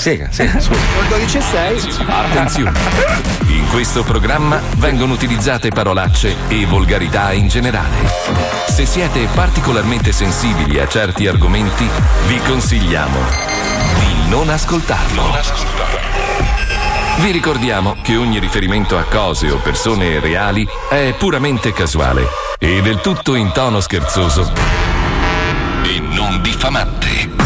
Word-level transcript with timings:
Sega, 0.00 0.28
sega, 0.30 0.58
scusa. 0.58 0.80
12 1.10 1.36
e 1.36 1.40
6. 1.42 2.06
Attenzione! 2.06 2.72
In 3.48 3.68
questo 3.68 4.02
programma 4.02 4.58
vengono 4.76 5.12
utilizzate 5.12 5.68
parolacce 5.68 6.34
e 6.48 6.64
volgarità 6.64 7.32
in 7.32 7.48
generale. 7.48 8.10
Se 8.66 8.86
siete 8.86 9.28
particolarmente 9.34 10.12
sensibili 10.12 10.80
a 10.80 10.88
certi 10.88 11.26
argomenti, 11.26 11.86
vi 12.28 12.38
consigliamo 12.38 13.18
di 13.98 14.30
non 14.30 14.48
ascoltarlo. 14.48 15.22
Vi 17.18 17.30
ricordiamo 17.30 17.98
che 18.00 18.16
ogni 18.16 18.38
riferimento 18.38 18.96
a 18.96 19.02
cose 19.02 19.50
o 19.50 19.58
persone 19.58 20.18
reali 20.18 20.66
è 20.88 21.14
puramente 21.18 21.74
casuale 21.74 22.26
e 22.58 22.80
del 22.80 23.02
tutto 23.02 23.34
in 23.34 23.52
tono 23.52 23.80
scherzoso 23.80 24.50
e 25.82 26.00
non 26.00 26.40
diffamante. 26.40 27.39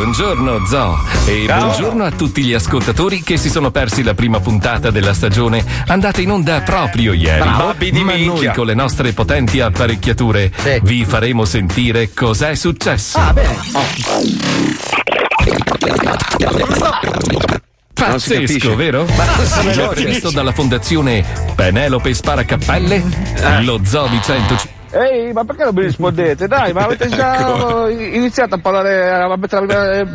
Buongiorno 0.00 0.66
Zo 0.66 0.98
e 1.24 1.44
Ciao. 1.46 1.64
buongiorno 1.68 2.04
a 2.04 2.10
tutti 2.10 2.42
gli 2.44 2.52
ascoltatori 2.52 3.22
che 3.22 3.38
si 3.38 3.48
sono 3.48 3.70
persi 3.70 4.02
la 4.02 4.12
prima 4.12 4.40
puntata 4.40 4.90
della 4.90 5.14
stagione 5.14 5.64
andata 5.86 6.20
in 6.20 6.30
onda 6.32 6.60
proprio 6.60 7.14
ieri. 7.14 7.40
Babbi 7.48 7.90
di 7.90 8.04
Ma 8.04 8.12
noi 8.12 8.26
minchia. 8.26 8.52
con 8.52 8.66
le 8.66 8.74
nostre 8.74 9.14
potenti 9.14 9.58
apparecchiature 9.60 10.52
vi 10.82 11.06
faremo 11.06 11.46
sentire 11.46 12.12
cos'è 12.12 12.54
successo. 12.54 13.16
Ah, 13.18 13.32
bene. 13.32 13.56
Capisce. 16.34 17.62
Pazzesco, 17.94 18.76
vero? 18.76 19.06
Già 19.72 19.88
presto 19.88 20.30
dalla 20.30 20.52
fondazione 20.52 21.24
Penelope 21.54 22.12
Sparacappelle, 22.12 23.02
Eh. 23.40 23.62
lo 23.62 23.80
Zoo 23.82 24.08
di 24.08 24.20
105. 24.22 24.74
Ehi, 24.90 25.32
ma 25.32 25.44
perché 25.44 25.64
non 25.64 25.74
mi 25.74 25.82
rispondete? 25.82 26.46
Dai, 26.46 26.72
ma 26.72 26.84
avete 26.84 27.08
già 27.08 27.88
iniziato 27.90 28.54
a 28.54 28.58
parlare 28.58 29.10
a 29.10 29.36
mettere 29.36 30.00
eh? 30.00 30.06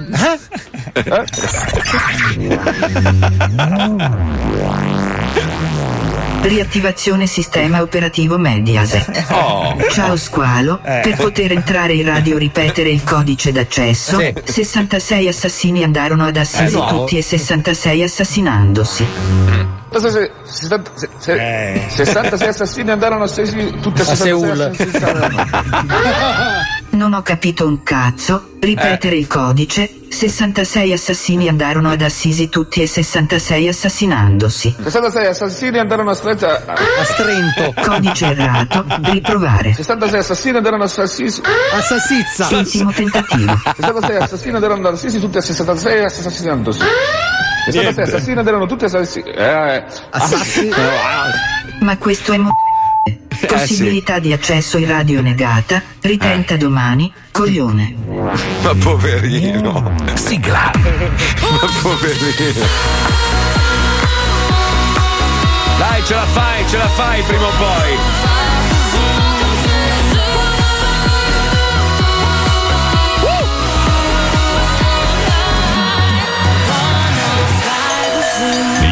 Riattivazione 6.43 7.27
sistema 7.27 7.81
operativo 7.81 8.37
Mediaset. 8.37 9.09
Oh. 9.41 9.75
Ciao 9.91 10.15
squalo, 10.17 10.79
Eh. 10.83 10.99
per 11.03 11.15
poter 11.15 11.51
entrare 11.51 11.93
in 11.93 12.05
radio 12.05 12.37
ripetere 12.37 12.89
il 12.89 13.03
codice 13.03 13.51
d'accesso, 13.51 14.17
Sì. 14.19 14.33
66 14.43 15.27
assassini 15.27 15.83
andarono 15.83 16.25
ad 16.25 16.35
Assisi 16.37 16.75
Eh, 16.75 16.79
no. 16.79 16.87
tutti 16.87 17.17
e 17.17 17.21
66 17.21 18.03
assassinandosi. 18.03 19.05
Se- 19.93 20.09
se- 20.09 20.31
sessanta- 20.43 20.91
se- 20.95 21.09
se- 21.17 21.81
66 22.05 22.47
assassini 22.47 22.91
andarono 22.91 23.23
a 23.23 23.27
Sesi, 23.27 23.77
tutti 23.81 23.99
a 24.01 24.03
A 24.03 24.07
66 24.15 24.41
assassini. 24.41 24.91
Non 26.91 27.13
ho 27.13 27.21
capito 27.21 27.65
un 27.67 27.83
cazzo, 27.83 28.51
ripetere 28.61 29.15
il 29.17 29.27
codice, 29.27 29.89
66 30.09 30.93
assassini 30.93 31.47
andarono 31.49 31.89
ad 31.89 32.01
Assisi 32.01 32.47
tutti 32.49 32.81
e 32.81 32.87
66 32.87 33.67
assassinandosi. 33.67 34.75
66 34.81 35.25
assassini 35.25 35.77
andarono 35.79 36.11
a 36.11 36.13
Strenza. 36.13 36.63
A 36.65 37.03
Strento. 37.03 37.73
Codice 37.81 38.25
errato, 38.27 38.85
riprovare. 39.11 39.73
66 39.73 40.19
assassini 40.19 40.57
andarono 40.57 40.83
a 40.83 40.87
Sassisi. 40.87 41.41
A 41.73 41.81
Sassizza. 41.81 42.47
Ultimo 42.55 42.91
tentativo. 42.93 43.59
66 43.75 44.15
assassini 44.17 44.55
andarono 44.55 44.87
a 44.87 44.91
Assisi, 44.91 45.19
tutti 45.19 45.37
a 45.37 45.41
66 45.41 46.03
assassinandosi. 46.05 46.79
66 47.65 47.81
Niente. 47.83 48.01
assassini 48.01 48.37
andarono 48.37 48.65
tutti 48.65 48.85
a 48.85 48.89
Sassisi. 48.89 49.21
Eh, 49.27 49.83
Ma 51.79 51.97
questo 51.97 52.33
è 52.33 52.37
mo- 52.37 52.51
Possibilità 53.47 54.19
di 54.19 54.31
accesso 54.33 54.77
in 54.77 54.87
radio 54.87 55.19
negata, 55.21 55.81
ritenta 56.01 56.55
domani, 56.57 57.11
coglione. 57.31 57.95
Ma 58.61 58.73
poverino. 58.79 59.93
Sigla. 60.13 60.71
Ma 60.75 61.69
poverino. 61.81 62.65
Dai, 65.77 66.03
ce 66.05 66.13
la 66.13 66.25
fai, 66.25 66.67
ce 66.69 66.77
la 66.77 66.87
fai 66.89 67.21
prima 67.23 67.45
o 67.45 67.51
poi. 67.57 68.30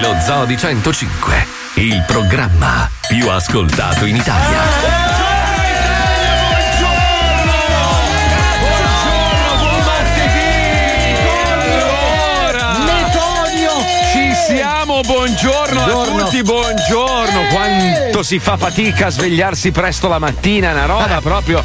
Lo 0.10 0.20
Zoo 0.22 0.46
di 0.46 0.58
105, 0.58 1.46
il 1.76 2.04
programma 2.08 2.90
più 3.08 3.30
ascoltato 3.30 4.06
in 4.06 4.16
Italia. 4.16 5.09
Buongiorno, 15.14 15.86
Buongiorno. 15.86 16.22
a 16.22 16.24
tutti, 16.26 16.44
buongiorno. 16.44 17.42
Quanto 17.52 18.22
si 18.22 18.38
fa 18.38 18.58
fatica 18.58 19.08
a 19.08 19.10
svegliarsi 19.10 19.72
presto 19.72 20.08
la 20.08 20.20
mattina, 20.20 20.72
una 20.72 20.86
roba 20.86 21.20
proprio. 21.20 21.64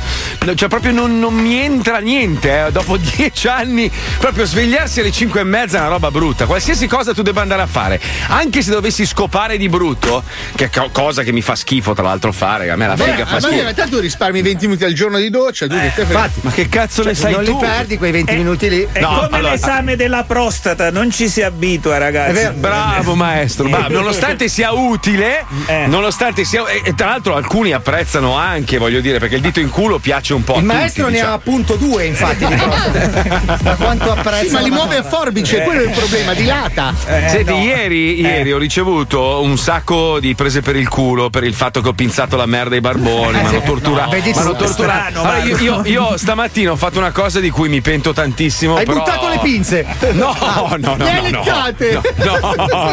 Cioè, 0.55 0.69
proprio 0.69 0.93
non, 0.93 1.19
non 1.19 1.35
mi 1.35 1.55
entra 1.59 1.99
niente. 1.99 2.67
eh. 2.67 2.73
Dopo 2.73 2.97
dieci 3.17 3.47
anni, 3.49 3.91
proprio 4.19 4.47
svegliarsi 4.47 5.01
alle 5.01 5.13
cinque 5.13 5.41
e 5.41 5.45
mezza 5.45 5.77
è 5.77 5.81
una 5.81 5.91
roba 5.91 6.11
brutta. 6.11 6.47
Qualsiasi 6.47 6.87
cosa 6.87 7.13
tu 7.13 7.21
debba 7.21 7.43
andare 7.43 7.61
a 7.61 7.67
fare, 7.67 8.01
anche 8.29 8.63
se 8.63 8.71
dovessi 8.71 9.05
scopare 9.05 9.59
di 9.59 9.69
brutto, 9.69 10.23
che 10.55 10.65
è 10.67 10.71
co- 10.71 10.89
cosa 10.91 11.23
che 11.23 11.33
mi 11.33 11.43
fa 11.43 11.55
schifo, 11.55 11.93
tra 11.93 12.05
l'altro, 12.05 12.33
fare. 12.33 12.71
A 12.71 12.77
me 12.77 12.87
la 12.87 12.95
Beh, 12.95 13.05
figa 13.05 13.27
fa 13.27 13.33
ma 13.35 13.41
schifo. 13.41 13.69
in 13.69 13.75
tanto 13.75 14.01
risparmi 14.01 14.41
20 14.41 14.67
minuti 14.69 14.85
al 14.85 14.93
giorno 14.95 15.19
di 15.19 15.29
doccia, 15.29 15.67
tu 15.67 15.75
che 15.79 15.93
te 15.95 16.05
frega. 16.07 16.31
Ma 16.41 16.51
che 16.51 16.69
cazzo 16.71 17.03
ne 17.03 17.15
sai 17.15 17.33
non 17.33 17.45
tu? 17.45 17.53
li 17.53 17.59
perdi 17.59 17.99
quei 17.99 18.11
20 18.11 18.37
minuti 18.37 18.69
lì. 18.71 18.89
È 18.91 19.01
No, 19.01 19.09
come 19.25 19.37
allora- 19.37 19.51
l'esame 19.53 19.97
della 19.97 20.25
prostata, 20.25 20.91
non 20.91 21.11
ci 21.11 21.29
si 21.29 21.43
abitua, 21.43 21.99
ragazzi. 21.99 22.49
Bravo 22.55 23.15
maestro, 23.35 23.69
bravo. 23.69 23.93
nonostante 23.93 24.49
sia 24.49 24.73
utile, 24.73 25.45
Eh. 25.67 25.87
nonostante 25.87 26.45
sia. 26.45 26.65
E, 26.67 26.83
e 26.85 26.95
tra 26.95 27.09
l'altro 27.09 27.35
alcuni 27.35 27.73
apprezzano 27.73 28.37
anche, 28.37 28.79
voglio 28.79 29.01
dire, 29.01 29.19
perché 29.19 29.37
il 29.37 29.41
dito 29.41 29.61
in 29.61 29.71
culo 29.71 29.99
piace 29.99 30.35
un 30.35 30.45
po' 30.45 30.55
a 30.55 30.59
Il 30.59 30.63
tutti. 30.63 30.75
maestro 30.77 31.05
ne 31.07 31.11
diciamo. 31.13 31.31
ha 31.31 31.35
appunto 31.35 31.77
due, 31.77 32.05
infatti. 32.07 32.45
Da 33.65 33.75
quanto 33.77 34.11
apprezza. 34.13 34.45
Sì, 34.47 34.51
ma 34.51 34.61
li 34.61 34.71
muove 34.71 34.97
a 34.97 35.03
forbice, 35.03 35.63
quello 35.63 35.83
è 35.83 35.85
il 35.85 35.91
problema, 35.91 36.35
dilata. 36.35 36.95
Senti, 37.05 37.45
no. 37.53 37.59
ieri, 37.59 38.21
ieri 38.21 38.53
ho 38.53 38.59
ricevuto 38.59 39.41
un 39.43 39.57
sacco 39.59 40.19
di 40.21 40.35
prese 40.35 40.61
per 40.61 40.77
il 40.77 40.89
culo 40.89 41.31
per 41.31 41.45
il 41.45 41.55
fatto 41.55 41.81
che 41.81 41.89
ho 41.89 41.93
pinzato 41.93 42.37
la 42.37 42.47
merda 42.47 42.75
ai 42.75 42.81
barboni, 42.81 43.39
mi 43.41 43.47
hanno 43.47 43.61
torturato. 43.63 44.11
vedi 44.11 44.31
mi 44.33 44.39
hanno 44.39 44.55
tu, 44.55 44.65
torturato. 44.65 45.11
strano, 45.11 45.23
Allora, 45.29 45.45
io, 45.45 45.59
io- 45.59 45.83
io 45.85 46.17
stamattina 46.17 46.71
ho 46.73 46.77
fatto 46.77 46.99
una 46.99 47.11
cosa 47.13 47.41
di 47.41 47.51
cui 47.51 47.69
mi 47.69 47.81
pento 47.81 48.13
tantissimo. 48.13 48.77
Hai 48.77 48.85
però- 48.85 48.99
buttato 48.99 49.29
le 49.29 49.39
pinze. 49.43 49.87
No, 50.15 50.35
no, 50.79 50.95
no, 50.97 50.97
Le 51.05 51.11
hai 51.11 51.31
no, 51.31 51.39
no, 51.39 51.45
leccate. 51.45 52.01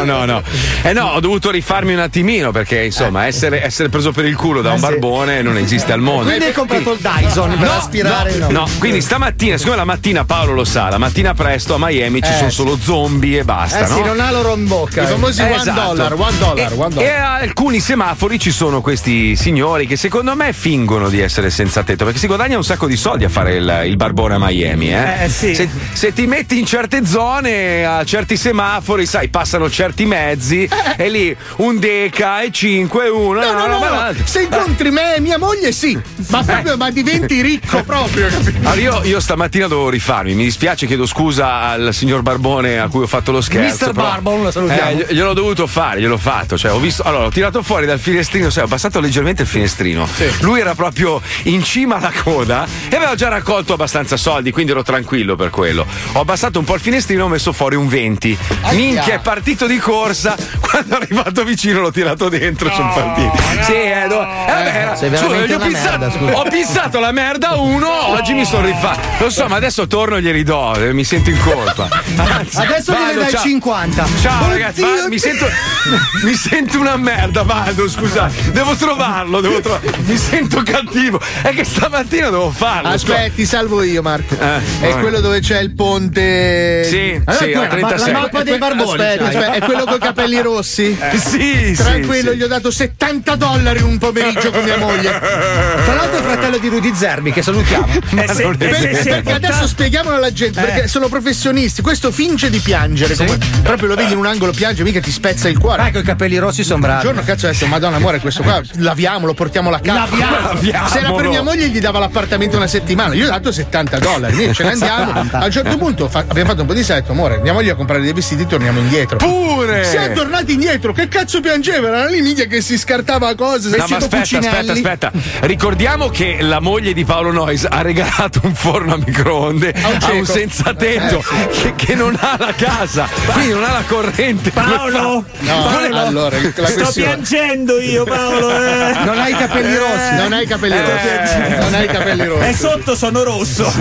no, 0.04 0.24
no, 0.24 0.31
no. 0.34 0.42
Eh 0.82 0.92
no, 0.92 1.06
ho 1.10 1.20
dovuto 1.20 1.50
rifarmi 1.50 1.92
un 1.94 2.00
attimino 2.00 2.50
perché 2.50 2.82
insomma 2.84 3.26
essere, 3.26 3.64
essere 3.64 3.88
preso 3.88 4.12
per 4.12 4.24
il 4.24 4.36
culo 4.36 4.60
da 4.62 4.70
un 4.70 4.76
Eh, 4.78 4.80
barbone 4.80 5.42
non 5.42 5.56
esiste 5.56 5.92
al 5.92 6.00
mondo. 6.00 6.24
Quindi 6.24 6.44
hai 6.46 6.52
comprato 6.52 6.92
il 6.92 6.98
Dyson 7.00 7.56
per 7.58 7.68
aspirare. 7.68 8.34
No, 8.36 8.50
no, 8.50 8.68
quindi 8.78 9.00
stamattina, 9.00 9.56
siccome 9.56 9.76
la 9.76 9.84
mattina 9.84 10.24
Paolo 10.24 10.52
lo 10.52 10.64
sa, 10.64 10.88
la 10.88 10.98
mattina 10.98 11.34
presto 11.34 11.74
a 11.74 11.78
Miami 11.78 12.22
ci 12.22 12.30
Eh, 12.30 12.36
sono 12.36 12.50
solo 12.50 12.78
zombie 12.80 13.40
e 13.40 13.44
basta, 13.44 13.80
Eh 13.80 13.86
sì, 13.86 14.00
no? 14.00 14.06
non 14.06 14.20
ha 14.20 14.30
loro 14.30 14.54
in 14.54 14.66
bocca. 14.66 15.02
I 15.02 15.04
eh. 15.04 15.08
famosi 15.08 15.40
Eh, 15.40 15.44
one 15.44 15.54
esatto. 15.56 15.80
dollar, 15.80 16.12
one 16.14 16.38
dollar, 16.38 16.72
E, 16.72 16.74
one 16.76 16.94
e 16.94 16.94
dollar. 16.94 17.20
a 17.20 17.34
alcuni 17.34 17.80
semafori 17.80 18.38
ci 18.38 18.50
sono 18.50 18.80
questi 18.80 19.36
signori 19.36 19.86
che 19.86 19.96
secondo 19.96 20.34
me 20.36 20.52
fingono 20.52 21.08
di 21.08 21.20
essere 21.20 21.50
senza 21.50 21.82
tetto 21.82 22.04
perché 22.04 22.18
si 22.18 22.26
guadagna 22.26 22.56
un 22.56 22.64
sacco 22.64 22.86
di 22.86 22.96
soldi 22.96 23.24
a 23.24 23.28
fare 23.28 23.56
il, 23.56 23.82
il 23.86 23.96
barbone 23.96 24.34
a 24.34 24.38
Miami. 24.38 24.92
Eh? 24.94 25.24
Eh, 25.24 25.28
sì. 25.28 25.54
se, 25.54 25.68
se 25.92 26.12
ti 26.12 26.26
metti 26.26 26.58
in 26.58 26.66
certe 26.66 27.04
zone, 27.06 27.84
a 27.84 28.04
certi 28.04 28.36
semafori, 28.36 29.06
sai, 29.06 29.28
passano 29.28 29.68
certi 29.70 30.04
mezzi 30.06 30.20
e 30.30 31.08
lì 31.08 31.36
un 31.56 31.78
deca 31.78 32.40
e 32.42 32.50
5 32.50 33.04
e 33.04 33.08
1. 33.08 33.40
No, 33.40 33.52
no, 33.52 33.66
no, 33.66 33.78
no. 33.78 34.14
Se 34.24 34.42
incontri 34.42 34.90
me 34.90 35.16
e 35.16 35.20
mia 35.20 35.38
moglie, 35.38 35.72
sì. 35.72 35.98
Ma 36.28 36.42
proprio, 36.42 36.76
ma 36.76 36.90
diventi 36.90 37.40
ricco 37.42 37.82
proprio? 37.84 38.28
Allora 38.62 38.80
io, 38.80 39.00
io 39.04 39.20
stamattina 39.20 39.66
dovevo 39.66 39.88
rifarmi, 39.90 40.34
mi 40.34 40.44
dispiace, 40.44 40.86
chiedo 40.86 41.06
scusa 41.06 41.60
al 41.60 41.90
signor 41.92 42.22
Barbone 42.22 42.78
a 42.78 42.88
cui 42.88 43.02
ho 43.02 43.06
fatto 43.06 43.32
lo 43.32 43.40
scherzo. 43.40 43.86
Mr. 43.86 43.92
Barbone, 43.92 44.42
lo 44.44 44.50
salutiamo. 44.50 44.90
Eh, 44.90 44.94
gli- 44.94 45.12
gliel'ho 45.12 45.32
dovuto 45.34 45.66
fare, 45.66 46.00
gliel'ho 46.00 46.18
fatto. 46.18 46.56
Cioè, 46.56 46.72
ho 46.72 46.78
visto. 46.78 47.02
Allora, 47.02 47.24
ho 47.26 47.30
tirato 47.30 47.62
fuori 47.62 47.86
dal 47.86 47.98
finestrino, 47.98 48.50
sai, 48.50 48.64
ho 48.64 48.68
passato 48.68 49.00
leggermente 49.00 49.42
il 49.42 49.48
finestrino. 49.48 50.08
Lui 50.40 50.60
era 50.60 50.74
proprio 50.74 51.20
in 51.44 51.62
cima 51.64 51.96
alla 51.96 52.12
coda 52.22 52.66
e 52.88 52.96
aveva 52.96 53.14
già 53.14 53.28
raccolto 53.28 53.72
abbastanza 53.74 54.16
soldi, 54.16 54.50
quindi 54.50 54.72
ero 54.72 54.82
tranquillo 54.82 55.36
per 55.36 55.50
quello. 55.50 55.86
Ho 56.12 56.20
abbassato 56.20 56.58
un 56.58 56.64
po' 56.64 56.74
il 56.74 56.80
finestrino, 56.80 57.24
ho 57.24 57.28
messo 57.28 57.52
fuori 57.52 57.76
un 57.76 57.88
20. 57.88 58.36
Minchia, 58.72 59.14
è 59.14 59.18
partito 59.20 59.66
di 59.66 59.78
corsa. 59.78 60.01
Quando 60.60 60.98
è 60.98 61.02
arrivato 61.02 61.44
vicino, 61.44 61.80
l'ho 61.80 61.90
tirato 61.90 62.28
dentro. 62.28 62.70
sono 62.72 62.92
partiti. 62.92 63.42
Sì, 63.62 63.72
eh, 63.74 64.06
do- 64.08 64.22
eh, 64.22 64.26
veramente 64.46 65.08
gli 65.08 65.14
ho, 65.14 66.10
scusa. 66.10 66.38
ho 66.38 66.42
pissato 66.48 66.98
la 67.00 67.12
merda 67.12 67.48
a 67.50 67.60
uno, 67.60 68.08
oggi 68.08 68.32
mi 68.32 68.44
sono 68.44 68.66
rifatto. 68.66 69.00
Lo 69.24 69.30
so, 69.30 69.46
ma 69.48 69.56
adesso 69.56 69.86
torno 69.86 70.16
e 70.16 70.22
glieli 70.22 70.42
do, 70.42 70.74
eh, 70.76 70.92
mi 70.92 71.04
sento 71.04 71.30
in 71.30 71.38
colpa. 71.40 71.88
Anzi, 72.16 72.60
Adesso 72.60 72.92
vado, 72.92 73.20
dai 73.20 73.30
ciao. 73.30 73.42
50. 73.42 74.06
Ciao 74.20 74.48
ragazzi, 74.48 74.82
Oddio, 74.82 75.02
va- 75.02 75.08
mi, 75.08 75.18
sento, 75.18 75.46
mi 76.24 76.34
sento 76.34 76.78
una 76.80 76.96
merda, 76.96 77.42
vado, 77.42 77.88
scusate, 77.88 78.50
devo 78.52 78.74
trovarlo, 78.74 79.40
devo 79.40 79.60
tro- 79.60 79.80
mi 80.04 80.16
sento 80.16 80.62
cattivo. 80.64 81.20
È 81.42 81.50
che 81.50 81.64
stamattina 81.64 82.30
devo 82.30 82.50
farlo. 82.50 82.88
Aspetta, 82.88 83.32
ti 83.34 83.44
salvo 83.46 83.82
io, 83.82 84.02
Marco. 84.02 84.36
Eh, 84.38 84.60
è 84.80 84.98
quello 84.98 85.20
dove 85.20 85.40
c'è 85.40 85.60
il 85.60 85.74
ponte. 85.74 86.84
Sì, 86.84 87.20
Allora, 87.24 87.44
sì, 87.44 87.50
tu- 87.52 87.58
ho 87.58 87.66
36. 87.68 88.12
la 88.12 88.18
mappa 88.18 88.42
dei 88.42 88.58
barboni. 88.58 88.90
Aspetta, 89.00 89.24
sai. 89.30 89.34
aspetta, 89.36 89.52
è 89.52 89.60
quello 89.60 89.84
con 89.98 90.08
i 90.08 90.12
capelli 90.12 90.40
rossi? 90.40 90.96
Eh, 90.98 91.18
Sì, 91.18 91.74
sì. 91.74 91.82
Tranquillo, 91.82 92.30
sì. 92.32 92.36
gli 92.36 92.42
ho 92.42 92.48
dato 92.48 92.70
70 92.70 93.34
dollari 93.36 93.82
un 93.82 93.98
pomeriggio 93.98 94.50
con 94.50 94.62
mia 94.64 94.76
moglie. 94.78 95.10
Tra 95.10 95.94
l'altro 95.94 96.16
è 96.16 96.18
il 96.18 96.24
fratello 96.24 96.58
di 96.58 96.68
Rudy 96.68 96.94
Zerbi, 96.94 97.32
che 97.32 97.42
salutiamo. 97.42 97.86
Eh, 98.16 98.28
se- 98.28 98.42
non 98.42 98.56
è 98.58 98.72
se- 98.74 98.94
se- 98.94 99.10
Perché 99.10 99.32
adesso 99.32 99.66
spieghiamolo 99.66 100.16
alla 100.16 100.32
gente, 100.32 100.60
Eh. 100.60 100.64
perché 100.64 100.88
sono 100.88 101.08
professionisti. 101.08 101.82
Questo 101.82 102.10
finge 102.10 102.50
di 102.50 102.58
piangere. 102.58 103.14
come- 103.14 103.38
proprio 103.62 103.88
lo 103.88 103.94
vedi 103.94 104.12
in 104.12 104.18
un 104.18 104.26
angolo 104.26 104.52
piange, 104.52 104.82
mica 104.82 105.00
ti 105.00 105.10
spezza 105.10 105.48
il 105.48 105.58
cuore. 105.58 105.90
Con 105.92 106.00
i 106.00 106.04
capelli 106.04 106.38
rossi 106.38 106.62
sono 106.64 106.76
Un 106.76 106.80
bravi. 106.82 107.02
giorno 107.02 107.22
cazzo 107.24 107.46
detto, 107.46 107.66
Madonna 107.66 107.96
amore, 107.96 108.18
questo 108.20 108.42
qua 108.42 108.60
laviamolo, 108.76 109.34
portiamolo 109.34 109.76
a 109.76 109.80
casa. 109.80 110.00
Laviamolo. 110.00 110.88
Se 110.88 110.98
era 110.98 111.12
per 111.12 111.28
mia 111.28 111.42
moglie 111.42 111.68
gli 111.68 111.78
dava 111.80 111.98
l'appartamento 111.98 112.56
una 112.56 112.66
settimana, 112.66 113.14
io 113.14 113.26
ho 113.26 113.30
dato 113.30 113.52
70 113.52 113.98
dollari, 113.98 114.34
quindi 114.34 114.54
ce 114.54 114.64
ne 114.64 114.70
andiamo. 114.72 115.28
A 115.32 115.44
un 115.44 115.50
certo 115.50 115.76
punto 115.76 116.08
fa- 116.08 116.24
abbiamo 116.26 116.48
fatto 116.50 116.62
un 116.62 116.66
po' 116.66 116.74
di 116.74 116.82
setto, 116.84 117.12
amore, 117.12 117.36
andiamogli 117.36 117.68
a 117.68 117.74
comprare 117.74 118.02
dei 118.02 118.12
vestiti 118.12 118.42
e 118.42 118.46
torniamo 118.46 118.78
indietro. 118.78 119.16
Pure! 119.18 119.81
Siamo 119.84 120.14
tornati 120.14 120.52
indietro, 120.54 120.92
che 120.92 121.08
cazzo 121.08 121.40
piangeva? 121.40 121.88
Era 121.88 122.06
lì 122.06 122.20
minchia 122.22 122.46
che 122.46 122.60
si 122.60 122.78
scartava 122.78 123.34
cose. 123.34 123.68
No, 123.76 123.84
ma 123.88 123.96
aspetta, 123.96 124.18
Cucinelli. 124.18 124.70
aspetta, 124.70 124.72
aspetta. 125.12 125.46
Ricordiamo 125.46 126.08
che 126.08 126.38
la 126.40 126.60
moglie 126.60 126.92
di 126.92 127.04
Paolo 127.04 127.32
Nois 127.32 127.66
ha 127.68 127.82
regalato 127.82 128.40
un 128.42 128.54
forno 128.54 128.94
a 128.94 128.96
microonde 128.98 129.74
A 129.82 129.88
un 129.88 129.98
a 130.00 130.10
un 130.12 130.26
senza 130.26 130.74
tetto 130.74 131.22
che, 131.62 131.74
che 131.76 131.94
non 131.94 132.16
ha 132.20 132.36
la 132.38 132.52
casa, 132.54 133.08
quindi 133.32 133.52
non 133.52 133.64
ha 133.64 133.72
la 133.72 133.84
corrente. 133.86 134.50
Paolo, 134.50 135.24
No, 135.40 135.62
Paolo, 135.62 135.96
allora, 135.98 136.38
la 136.40 136.50
sto 136.50 136.62
questione- 136.82 137.12
piangendo 137.14 137.80
io, 137.80 138.04
Paolo. 138.04 138.50
eh. 138.50 138.92
Non 139.04 139.18
hai 139.18 139.32
i 139.32 139.36
capelli 139.36 139.76
rossi. 139.76 140.14
Non 140.16 140.32
hai 140.32 140.42
i 140.44 140.46
capelli 140.46 140.76
rossi. 140.78 141.38
Non 141.60 141.74
hai 141.74 141.84
i 141.84 141.88
capelli 141.88 142.20
E 142.22 142.26
rossi. 142.26 142.54
sotto 142.54 142.94
sono 142.94 143.22
rosso. 143.22 143.72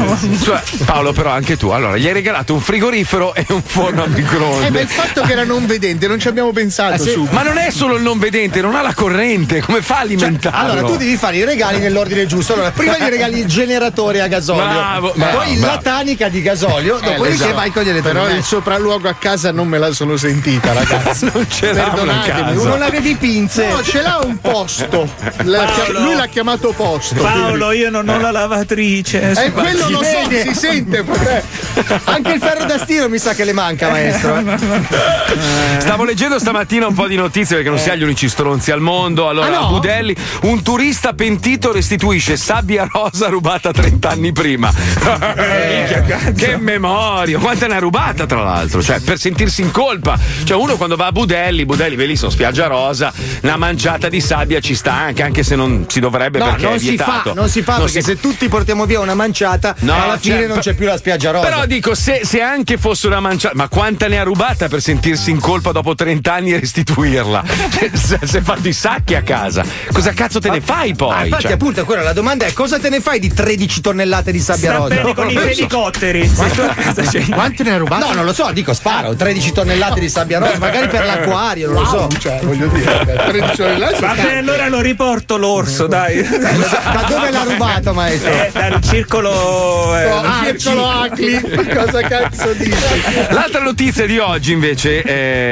Cioè, 0.44 0.62
Paolo, 0.86 1.12
però 1.14 1.30
anche 1.32 1.58
tu. 1.58 1.70
Allora, 1.70 1.98
gli 1.98 2.08
hai 2.08 2.14
regalato 2.14 2.54
un 2.54 2.62
frigorifero 2.62 3.34
e 3.36 3.46
un 3.50 3.62
forno 3.62 4.04
a 4.04 4.06
Eh, 4.06 4.10
microonde. 4.10 4.82
il 4.82 4.88
fatto 4.88 5.22
che 5.22 5.32
era 5.34 5.44
non 5.44 5.66
vedente 5.92 6.08
non 6.08 6.20
ci 6.20 6.28
abbiamo 6.28 6.52
pensato 6.52 7.04
su. 7.04 7.28
Ma 7.32 7.44
non 7.44 7.58
è 7.58 7.70
solo 7.72 7.96
il 7.96 8.02
non 8.02 8.18
vedente, 8.20 8.62
non 8.62 8.76
ha 8.76 8.82
la 8.82 8.94
corrente, 8.94 9.62
come 9.62 9.82
fa 9.82 9.98
a 9.98 10.00
alimentarlo? 10.02 10.72
Allora, 10.72 10.84
tu 10.88 10.98
devi 10.98 11.16
fare 11.18 11.38
i 11.38 11.44
regali 11.46 11.80
nell'ordine 11.80 12.26
giusto. 12.26 12.54
Allora, 12.54 12.72
prima 12.72 12.98
gli 12.98 13.04
regali 13.10 13.40
il 13.40 13.46
generatore 13.46 14.22
a 14.22 14.28
gasolio, 14.28 14.64
Bravo, 14.64 15.10
poi 15.12 15.20
bravo, 15.20 15.66
la 15.66 15.80
tanica 15.82 16.30
di 16.30 16.42
gasolio, 16.42 16.98
Eh, 17.00 17.02
dopodiché 17.04 17.34
esatto. 17.36 17.54
vai 17.56 17.72
con 17.72 17.82
gli 17.84 17.86
Però 17.86 17.98
il 17.98 18.04
elettrodomestici. 18.06 18.44
sopralluogo 18.48 19.10
a 19.10 19.16
casa 19.16 19.52
non 19.52 19.68
me 19.68 19.78
la 19.78 19.92
sono 19.92 20.18
sentita, 20.18 20.74
ragazzi. 20.74 21.26
non 21.34 21.46
ce 21.50 21.72
l'ha 21.74 21.84
una 21.84 21.92
Perdonatemi, 21.94 22.54
casa. 22.56 22.68
Non 22.70 22.82
avevi 22.82 23.16
pinze. 23.16 23.68
No, 23.68 23.82
ce 23.84 24.02
l'ha 24.02 24.20
un 24.24 24.38
posto. 24.40 25.10
L'ha 25.44 25.64
Paolo. 25.64 25.72
chia- 25.92 26.00
lui 26.00 26.16
l'ha 26.16 26.28
chiamato 26.28 26.72
posto. 26.76 27.16
Paolo, 27.22 27.72
io 27.72 27.90
non 27.90 28.08
ho 28.08 28.20
la 28.20 28.32
lavatrice. 28.32 29.32
E 29.32 29.52
quello 29.52 29.90
lo 29.90 30.04
so, 30.04 30.30
si 30.30 30.54
sente. 30.54 31.04
Anche 32.06 32.32
il 32.34 32.40
ferro 32.42 32.66
da 32.66 32.78
stiro 32.80 33.10
mi 33.10 33.18
sa 33.18 33.34
che 33.34 33.44
le 33.44 33.54
manca, 33.54 33.90
maestro. 33.90 34.38
eh. 34.38 35.81
Stavo 35.82 36.04
leggendo 36.06 36.40
stamattina 36.40 36.88
un 36.88 36.94
po' 36.94 37.08
di 37.08 37.16
notizie 37.16 37.56
perché 37.56 37.70
non 37.70 37.80
siamo 37.80 37.98
gli 38.00 38.04
unici 38.04 38.30
stronzi 38.30 38.72
al 38.72 38.80
mondo. 38.82 39.28
Allora, 39.28 39.48
Ah, 39.48 39.62
no? 39.62 39.68
Budelli, 39.70 40.16
un 40.44 40.62
turista 40.62 41.14
pentito 41.14 41.72
restituisce 41.72 42.38
sabbia 42.38 42.88
rosa 42.90 43.28
rubata 43.28 43.72
30 43.72 44.10
anni 44.10 44.32
prima. 44.32 44.72
Minchia, 45.36 46.32
che 46.36 46.58
memoria! 46.58 47.40
Quanta 47.40 47.68
ne 47.68 47.76
ha 47.76 47.80
rubata, 47.80 48.26
tra 48.26 48.44
l'altro? 48.44 48.82
Cioè, 48.82 49.00
per 49.02 49.18
sentirsi 49.20 49.62
in 49.62 49.72
colpa. 49.72 50.18
Cioè, 50.44 50.56
uno 50.58 50.78
quando 50.78 50.96
va 50.96 51.08
a 51.08 51.12
Budelli, 51.12 51.66
Budelli, 51.66 51.96
bellissimo, 51.96 52.30
spiaggia 52.30 52.68
rosa, 52.68 53.12
una 53.42 53.58
mangiata 53.58 54.08
di 54.08 54.22
sabbia 54.22 54.60
ci 54.60 54.76
sta 54.76 54.94
anche, 54.94 55.24
anche 55.24 55.44
se 55.44 55.56
non 55.56 55.86
si 55.90 56.00
dovrebbe 56.00 56.40
No, 56.40 56.46
perché 56.46 56.64
non 56.64 56.74
è 56.74 56.80
si 56.80 56.96
fa, 56.98 57.06
vietato. 57.06 57.34
non 57.34 57.50
si 57.50 57.62
fa 57.64 57.74
Non 57.78 57.86
perché 57.86 58.02
si- 58.02 58.08
se 58.08 58.20
tutti 58.20 58.48
portiamo 58.48 58.86
via 58.86 59.00
una 59.00 59.16
manciata, 59.16 59.76
No, 59.80 60.02
alla 60.02 60.18
fine 60.18 60.38
cioè, 60.40 60.48
non 60.48 60.60
c'è 60.60 60.74
più 60.76 60.86
la 60.86 60.98
spiaggia 60.98 61.32
rosa. 61.32 61.48
Però 61.48 61.66
dico, 61.66 61.96
se, 61.96 62.22
se 62.24 62.42
anche 62.42 62.78
fosse 62.78 63.08
una 63.08 63.20
manciata, 63.20 63.56
ma 63.56 63.68
quanta 63.68 64.08
ne 64.08 64.20
ha 64.20 64.24
rubata 64.24 64.68
per 64.68 64.82
sentirsi 64.82 65.32
in 65.32 65.40
colpa 65.40 65.71
dopo 65.72 65.96
30 65.96 66.34
anni 66.34 66.54
e 66.54 66.60
restituirla? 66.60 67.44
se, 67.94 68.20
se 68.24 68.38
hai 68.38 68.44
fatto 68.44 68.68
i 68.68 68.74
sacchi 68.74 69.16
a 69.16 69.22
casa, 69.22 69.64
cosa 69.92 70.12
cazzo 70.14 70.40
te 70.40 70.50
ne 70.50 70.62
fai 70.62 70.96
poi? 70.96 71.14
Ah, 71.16 71.24
infatti, 71.26 71.44
Cioè, 71.44 71.52
appunto, 71.54 71.84
quella 71.86 72.04
la 72.04 72.14
domanda 72.14 72.46
è: 72.46 72.54
cosa 72.54 72.80
te 72.80 72.90
ne 72.90 73.00
fai 73.02 73.20
di 73.20 73.32
13 73.34 73.82
tonnellate 73.82 74.32
di 74.32 74.40
sabbia 74.40 74.70
Sta 74.72 74.78
rosa? 74.80 74.96
bene 74.96 75.14
con 75.14 75.30
i 75.30 75.34
non 75.34 75.44
lo 75.44 75.50
so. 75.52 75.58
elicotteri. 75.60 76.32
C'hai- 76.32 77.26
Quante 77.32 77.64
ne 77.64 77.72
ha 77.74 77.78
rubato? 77.78 78.08
No, 78.08 78.14
non 78.14 78.26
lo 78.26 78.34
so, 78.34 78.50
dico 78.52 78.74
sparo, 78.74 79.16
13 79.16 79.52
tonnellate 79.52 80.00
di 80.00 80.10
sabbia 80.10 80.40
rosa, 80.40 80.58
magari 80.60 80.88
per 80.88 81.06
l'acquario, 81.06 81.72
non 81.72 81.84
lo 81.84 81.88
so. 81.90 82.08
Cioè, 82.20 82.40
voglio 82.44 82.68
dire, 82.68 83.22
13 83.28 83.62
ore 83.62 83.78
là, 83.78 83.92
Vabbè, 84.00 84.38
allora 84.38 84.68
lo 84.70 84.82
riporto 84.82 85.38
l'orso, 85.38 85.88
dai. 85.88 86.22
Da 86.92 87.06
dove 87.08 87.32
l'ha 87.32 87.44
rubato, 87.44 87.94
maestro? 87.94 88.32
Eh, 88.32 88.50
dal 88.54 88.82
circolo. 88.82 89.98
eh, 89.98 90.10
Ah, 90.10 90.44
Circolo 90.46 90.88
Acli, 90.90 91.40
cosa 91.74 92.02
cazzo 92.02 92.54
dici? 92.54 92.72
L'altra 93.30 93.62
notizia 93.62 94.06
di 94.06 94.18
oggi 94.18 94.52
invece 94.52 95.04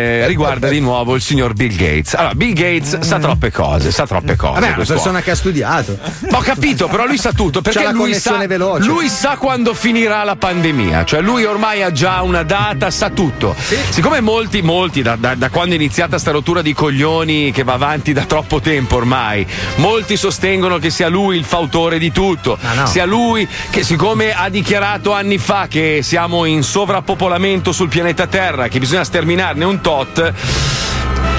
eh, 0.10 0.28
riguarda 0.28 0.68
di 0.70 0.80
nuovo 0.80 1.16
il 1.16 1.22
signor 1.22 1.54
Bill 1.54 1.76
Gates. 1.76 2.14
Allora, 2.16 2.36
Bill 2.36 2.54
Gates 2.54 3.00
sa 3.00 3.20
troppe 3.20 3.52
cose, 3.52 3.92
sa 3.92 4.06
troppe 4.06 4.36
cose. 4.36 4.60
Vabbè, 4.60 4.74
è 4.74 4.76
una 4.76 4.86
persona 4.86 5.22
che 5.22 5.32
ha 5.32 5.36
studiato. 5.36 5.98
Ho 6.32 6.40
capito, 6.40 6.88
però 6.88 7.06
lui 7.06 7.18
sa 7.18 7.32
tutto 7.32 7.62
perché 7.62 7.80
C'ha 7.80 7.86
la 7.86 7.92
lui 7.92 8.14
sa, 8.16 8.38
veloce. 8.48 8.88
lui 8.88 9.08
sa 9.10 9.38
quando 9.38 9.74
finirà 9.74 10.24
la 10.24 10.36
pandemia, 10.36 11.06
cioè 11.06 11.22
lui 11.22 11.46
ormai 11.46 11.84
ha 11.84 11.92
già 11.92 12.22
una 12.22 12.44
data, 12.44 12.90
sa 12.90 13.10
tutto. 13.10 13.56
Siccome 13.90 14.20
molti, 14.22 14.62
molti, 14.62 15.02
da, 15.02 15.16
da- 15.16 15.36
da 15.36 15.50
quando 15.50 15.74
è 15.74 15.78
iniziata 15.78 16.18
sta 16.18 16.32
rottura 16.32 16.62
di 16.62 16.74
coglioni 16.74 17.52
che 17.52 17.64
va 17.64 17.74
avanti 17.74 18.14
da 18.14 18.24
troppo 18.26 18.60
tempo 18.60 18.96
ormai, 18.96 19.46
molti 19.76 20.18
sostengono 20.18 20.78
che 20.78 20.90
sia 20.90 21.08
lui 21.08 21.38
il 21.38 21.44
fautore 21.44 22.00
di 22.00 22.12
tutto, 22.12 22.58
no. 22.76 22.86
sia 22.86 23.06
lui 23.06 23.48
che 23.70 23.84
siccome 23.84 24.34
ha 24.34 24.50
dichiarato 24.50 25.14
anni 25.14 25.38
fa 25.38 25.68
che 25.68 26.00
siamo 26.02 26.46
in 26.46 26.64
sovrappopolamento 26.64 27.72
sul 27.72 27.90
pianeta 27.90 28.28
Terra, 28.28 28.68
che 28.68 28.80
bisogna 28.80 29.04
sterminarne 29.04 29.66
un 29.66 29.82
tot. 29.82 29.99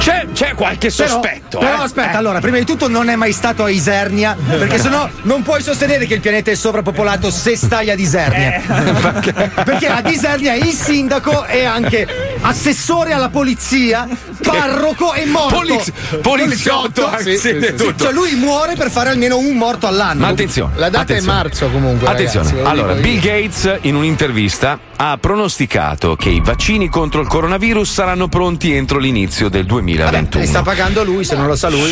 C'è, 0.00 0.26
c'è 0.32 0.54
qualche 0.54 0.90
Però, 0.90 1.08
sospetto. 1.10 1.58
però 1.58 1.80
eh? 1.80 1.84
aspetta, 1.84 2.16
allora, 2.16 2.40
prima 2.40 2.56
di 2.56 2.64
tutto 2.64 2.88
non 2.88 3.10
è 3.10 3.16
mai 3.16 3.32
stato 3.32 3.64
a 3.64 3.68
Isernia, 3.68 4.34
perché 4.48 4.78
sennò 4.78 5.06
non 5.22 5.42
puoi 5.42 5.62
sostenere 5.62 6.06
che 6.06 6.14
il 6.14 6.20
pianeta 6.20 6.50
è 6.50 6.54
sovrappopolato 6.54 7.30
se 7.30 7.54
stai 7.54 7.90
ad 7.90 8.00
Isernia. 8.00 8.62
perché 9.62 9.88
ad 9.88 10.08
Isernia 10.08 10.54
il 10.54 10.72
sindaco 10.72 11.44
è 11.44 11.64
anche 11.64 12.06
assessore 12.40 13.12
alla 13.12 13.28
polizia, 13.28 14.08
parroco 14.42 15.12
e 15.12 15.26
morto. 15.26 15.56
Poliz- 15.56 15.92
poliziotto, 16.22 17.06
anche, 17.06 17.36
sì, 17.36 17.38
sì, 17.38 17.60
sì. 17.60 17.74
tutto. 17.74 18.04
Cioè 18.04 18.12
lui 18.12 18.34
muore 18.36 18.76
per 18.76 18.90
fare 18.90 19.10
almeno 19.10 19.36
un 19.36 19.54
morto 19.54 19.86
all'anno. 19.86 20.20
Ma 20.20 20.28
attenzione. 20.28 20.72
La 20.76 20.88
data 20.88 21.02
attenzione. 21.02 21.30
è 21.30 21.42
marzo 21.42 21.68
comunque. 21.68 22.08
Attenzione, 22.08 22.48
ragazzi, 22.48 22.68
allora 22.70 22.94
Bill. 22.94 23.20
Gates 23.20 23.78
in 23.82 23.96
un'intervista 23.96 24.78
ha 25.02 25.17
pronosticato 25.17 26.14
che 26.14 26.29
i 26.29 26.43
vaccini 26.43 26.91
contro 26.91 27.23
il 27.23 27.26
coronavirus 27.26 27.91
saranno 27.91 28.29
pronti 28.29 28.75
entro 28.75 28.99
l'inizio 28.99 29.48
del 29.48 29.63
Vabbè, 29.63 29.81
2021 29.81 30.44
li 30.44 30.51
sta 30.51 30.60
pagando 30.60 31.03
lui, 31.05 31.24
se 31.24 31.36
non 31.36 31.46
lo 31.46 31.56
sa 31.56 31.70
lui. 31.70 31.91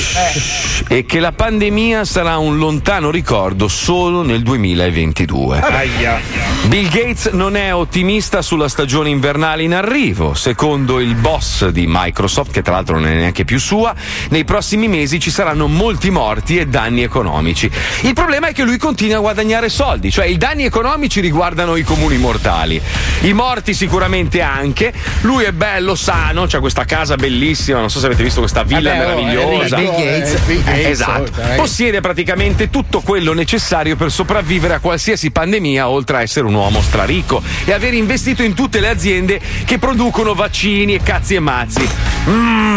e 0.88 1.06
che 1.06 1.18
la 1.18 1.32
pandemia 1.32 2.04
sarà 2.04 2.36
un 2.36 2.58
lontano 2.58 3.10
ricordo 3.10 3.66
solo 3.66 4.20
nel 4.20 4.42
2022. 4.42 5.60
Aia. 5.60 6.20
Bill 6.66 6.88
Gates 6.90 7.30
non 7.32 7.56
è 7.56 7.72
ottimista 7.72 8.42
sulla 8.42 8.68
stagione 8.68 9.08
invernale 9.08 9.62
in 9.62 9.72
arrivo. 9.72 10.34
Secondo 10.34 11.00
il 11.00 11.14
boss 11.14 11.68
di 11.68 11.86
Microsoft, 11.88 12.50
che 12.50 12.60
tra 12.60 12.74
l'altro 12.74 12.98
non 12.98 13.08
è 13.08 13.14
neanche 13.14 13.46
più 13.46 13.58
sua, 13.58 13.94
nei 14.28 14.44
prossimi 14.44 14.86
mesi 14.86 15.18
ci 15.18 15.30
saranno 15.30 15.66
molti 15.66 16.10
morti 16.10 16.58
e 16.58 16.66
danni 16.66 17.02
economici. 17.02 17.70
Il 18.02 18.12
problema 18.12 18.48
è 18.48 18.52
che 18.52 18.64
lui 18.64 18.76
continua 18.76 19.16
a 19.16 19.20
guadagnare 19.20 19.70
soldi, 19.70 20.10
cioè 20.10 20.26
i 20.26 20.36
danni 20.36 20.64
economici 20.64 21.20
riguardano 21.20 21.76
i 21.76 21.84
comuni 21.84 22.18
mortali, 22.18 22.78
i 23.22 23.32
morti 23.32 23.74
sicuramente 23.74 24.40
anche. 24.40 24.92
Lui 25.22 25.44
è 25.44 25.52
bello, 25.52 25.94
sano, 25.94 26.46
c'ha 26.48 26.60
questa 26.60 26.84
casa 26.84 27.16
bellissima, 27.16 27.78
non 27.80 27.90
so 27.90 27.98
se 27.98 28.06
avete 28.06 28.22
visto 28.22 28.40
questa 28.40 28.62
villa 28.62 28.90
Vabbè, 28.94 29.04
oh, 29.04 29.16
meravigliosa. 29.20 29.76
è 29.76 29.80
Bill 29.80 29.90
Gates. 29.90 30.32
eh, 30.34 30.38
Bill 30.46 30.64
Gates, 30.64 30.86
Esatto, 30.86 31.22
oh, 31.22 31.28
dai. 31.36 31.56
possiede 31.56 32.00
praticamente 32.00 32.70
tutto 32.70 33.00
quello 33.00 33.32
necessario 33.32 33.96
per 33.96 34.10
sopravvivere 34.10 34.74
a 34.74 34.78
qualsiasi 34.78 35.30
pandemia, 35.30 35.88
oltre 35.88 36.18
a 36.18 36.22
essere 36.22 36.46
un 36.46 36.54
uomo 36.54 36.80
straricco 36.80 37.42
e 37.64 37.72
aver 37.72 37.94
investito 37.94 38.42
in 38.42 38.54
tutte 38.54 38.80
le 38.80 38.88
aziende 38.88 39.40
che 39.64 39.78
producono 39.78 40.34
vaccini 40.34 40.94
e 40.94 41.02
cazzi 41.02 41.34
e 41.34 41.40
mazzi. 41.40 41.88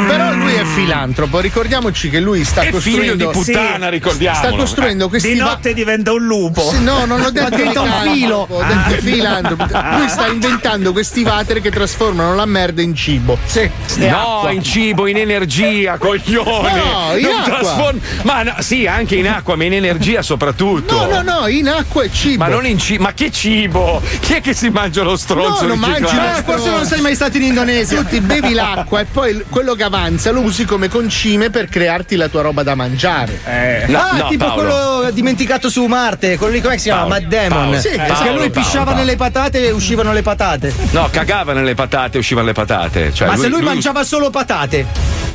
Però 0.08 0.34
lui 0.34 0.54
è 0.54 0.64
filantropo, 0.64 1.40
ricordiamoci 1.40 2.10
che 2.10 2.20
lui 2.20 2.44
sta 2.44 2.62
È 2.62 2.70
costruendo. 2.70 3.02
figlio 3.14 3.16
di 3.16 3.28
puttana, 3.32 3.90
ricordiamolo. 3.90 4.48
Sta 4.48 4.56
costruendo 4.58 5.10
questi. 5.10 5.34
Di 5.34 5.40
va- 5.40 5.46
notte 5.46 5.74
diventa 5.74 6.12
un 6.14 6.26
lupo. 6.26 6.70
Sì, 6.72 6.82
no, 6.84 7.06
non 7.06 7.22
ho 7.22 7.30
detto 7.32 7.54
un 7.54 7.58
filantropo, 7.72 8.12
filo. 8.14 8.48
Ho 8.50 8.64
detto 8.64 9.02
filantropo. 9.02 9.64
Lui 9.98 10.10
sta 10.12 10.28
inventando 10.28 10.92
questi 10.92 11.22
water 11.24 11.62
che 11.62 11.72
trasformano 11.72 12.36
la 12.36 12.46
merda 12.46 12.82
in 12.82 12.96
cibo. 12.96 13.38
Sì. 13.46 13.70
No, 13.98 14.48
in 14.52 14.64
cibo, 14.64 15.08
in 15.08 15.18
energia, 15.18 15.98
coglione. 15.98 16.74
No, 16.74 17.16
in 17.18 17.24
Non 17.28 17.40
acqua. 17.40 17.58
trasform- 17.60 18.00
Ma 18.24 18.44
no, 18.44 18.56
sì, 18.60 18.86
anche 18.88 19.16
in 19.16 19.28
acqua, 19.28 19.56
ma 19.56 19.64
in 19.64 19.74
energia 19.74 20.22
soprattutto. 20.22 20.96
No, 21.08 21.22
no, 21.22 21.40
no, 21.40 21.48
in 21.48 21.68
acqua 21.70 22.04
e 22.04 22.12
cibo. 22.12 22.44
Ma 22.44 22.50
non 22.50 22.66
in 22.66 22.78
cibo. 22.78 23.04
Ma 23.04 23.14
che 23.14 23.32
cibo? 23.32 24.02
Chi 24.20 24.34
è 24.34 24.42
che 24.42 24.54
si 24.54 24.70
mangia 24.70 25.04
lo 25.04 25.16
stronzo? 25.18 25.62
No, 25.64 25.70
non 25.70 25.80
mangi 25.80 26.16
Eh, 26.16 26.44
forse 26.44 26.70
non 26.70 26.86
sei 26.86 27.02
mai 27.02 27.16
stato 27.16 27.38
in 27.38 27.44
Indonesia. 27.44 27.98
Tu 28.02 28.08
ti 28.08 28.20
bevi 28.22 28.54
l'acqua 28.54 29.00
e 29.00 29.06
poi 29.06 29.44
quello 29.50 29.74
che 29.76 29.84
avanza 29.84 30.32
lo 30.32 30.42
usi 30.42 30.66
come 30.66 30.88
concime 30.90 31.50
per 31.50 31.68
crearti 31.68 32.16
la 32.16 32.28
tua 32.28 32.42
roba 32.42 32.64
da 32.64 32.76
mangiare. 32.76 33.40
No, 33.88 33.98
ah, 33.98 34.18
no, 34.18 34.28
tipo 34.28 34.46
Paolo. 34.46 34.62
quello 34.62 35.12
dimenticato 35.12 35.70
su 35.70 35.86
Marte, 35.86 36.38
quello 36.38 36.54
lì 36.54 36.62
come 36.62 36.78
si 36.78 36.84
chiama? 36.84 37.02
Paolo, 37.02 37.14
Matt 37.16 37.24
Damon. 37.26 37.50
Paolo, 37.50 37.80
Sì, 37.80 37.88
eh, 37.88 37.98
Paolo, 37.98 38.30
lui 38.30 38.36
Paolo, 38.38 38.50
pisciava 38.50 38.94
nelle 38.94 39.16
patate 39.16 39.68
e 39.68 39.72
uscivano 40.02 40.14
le 40.14 40.22
patate. 40.22 40.74
No, 40.92 41.10
cagava 41.12 41.54
nelle 41.54 41.76
patate, 41.76 42.18
uscivano 42.18 42.48
le 42.48 42.54
patate. 42.54 43.14
Cioè, 43.14 43.28
Ma 43.28 43.38
se 43.38 43.48
lui 43.48 43.62
mangiava 43.62 44.04
solo 44.04 44.30
patate. 44.30 44.86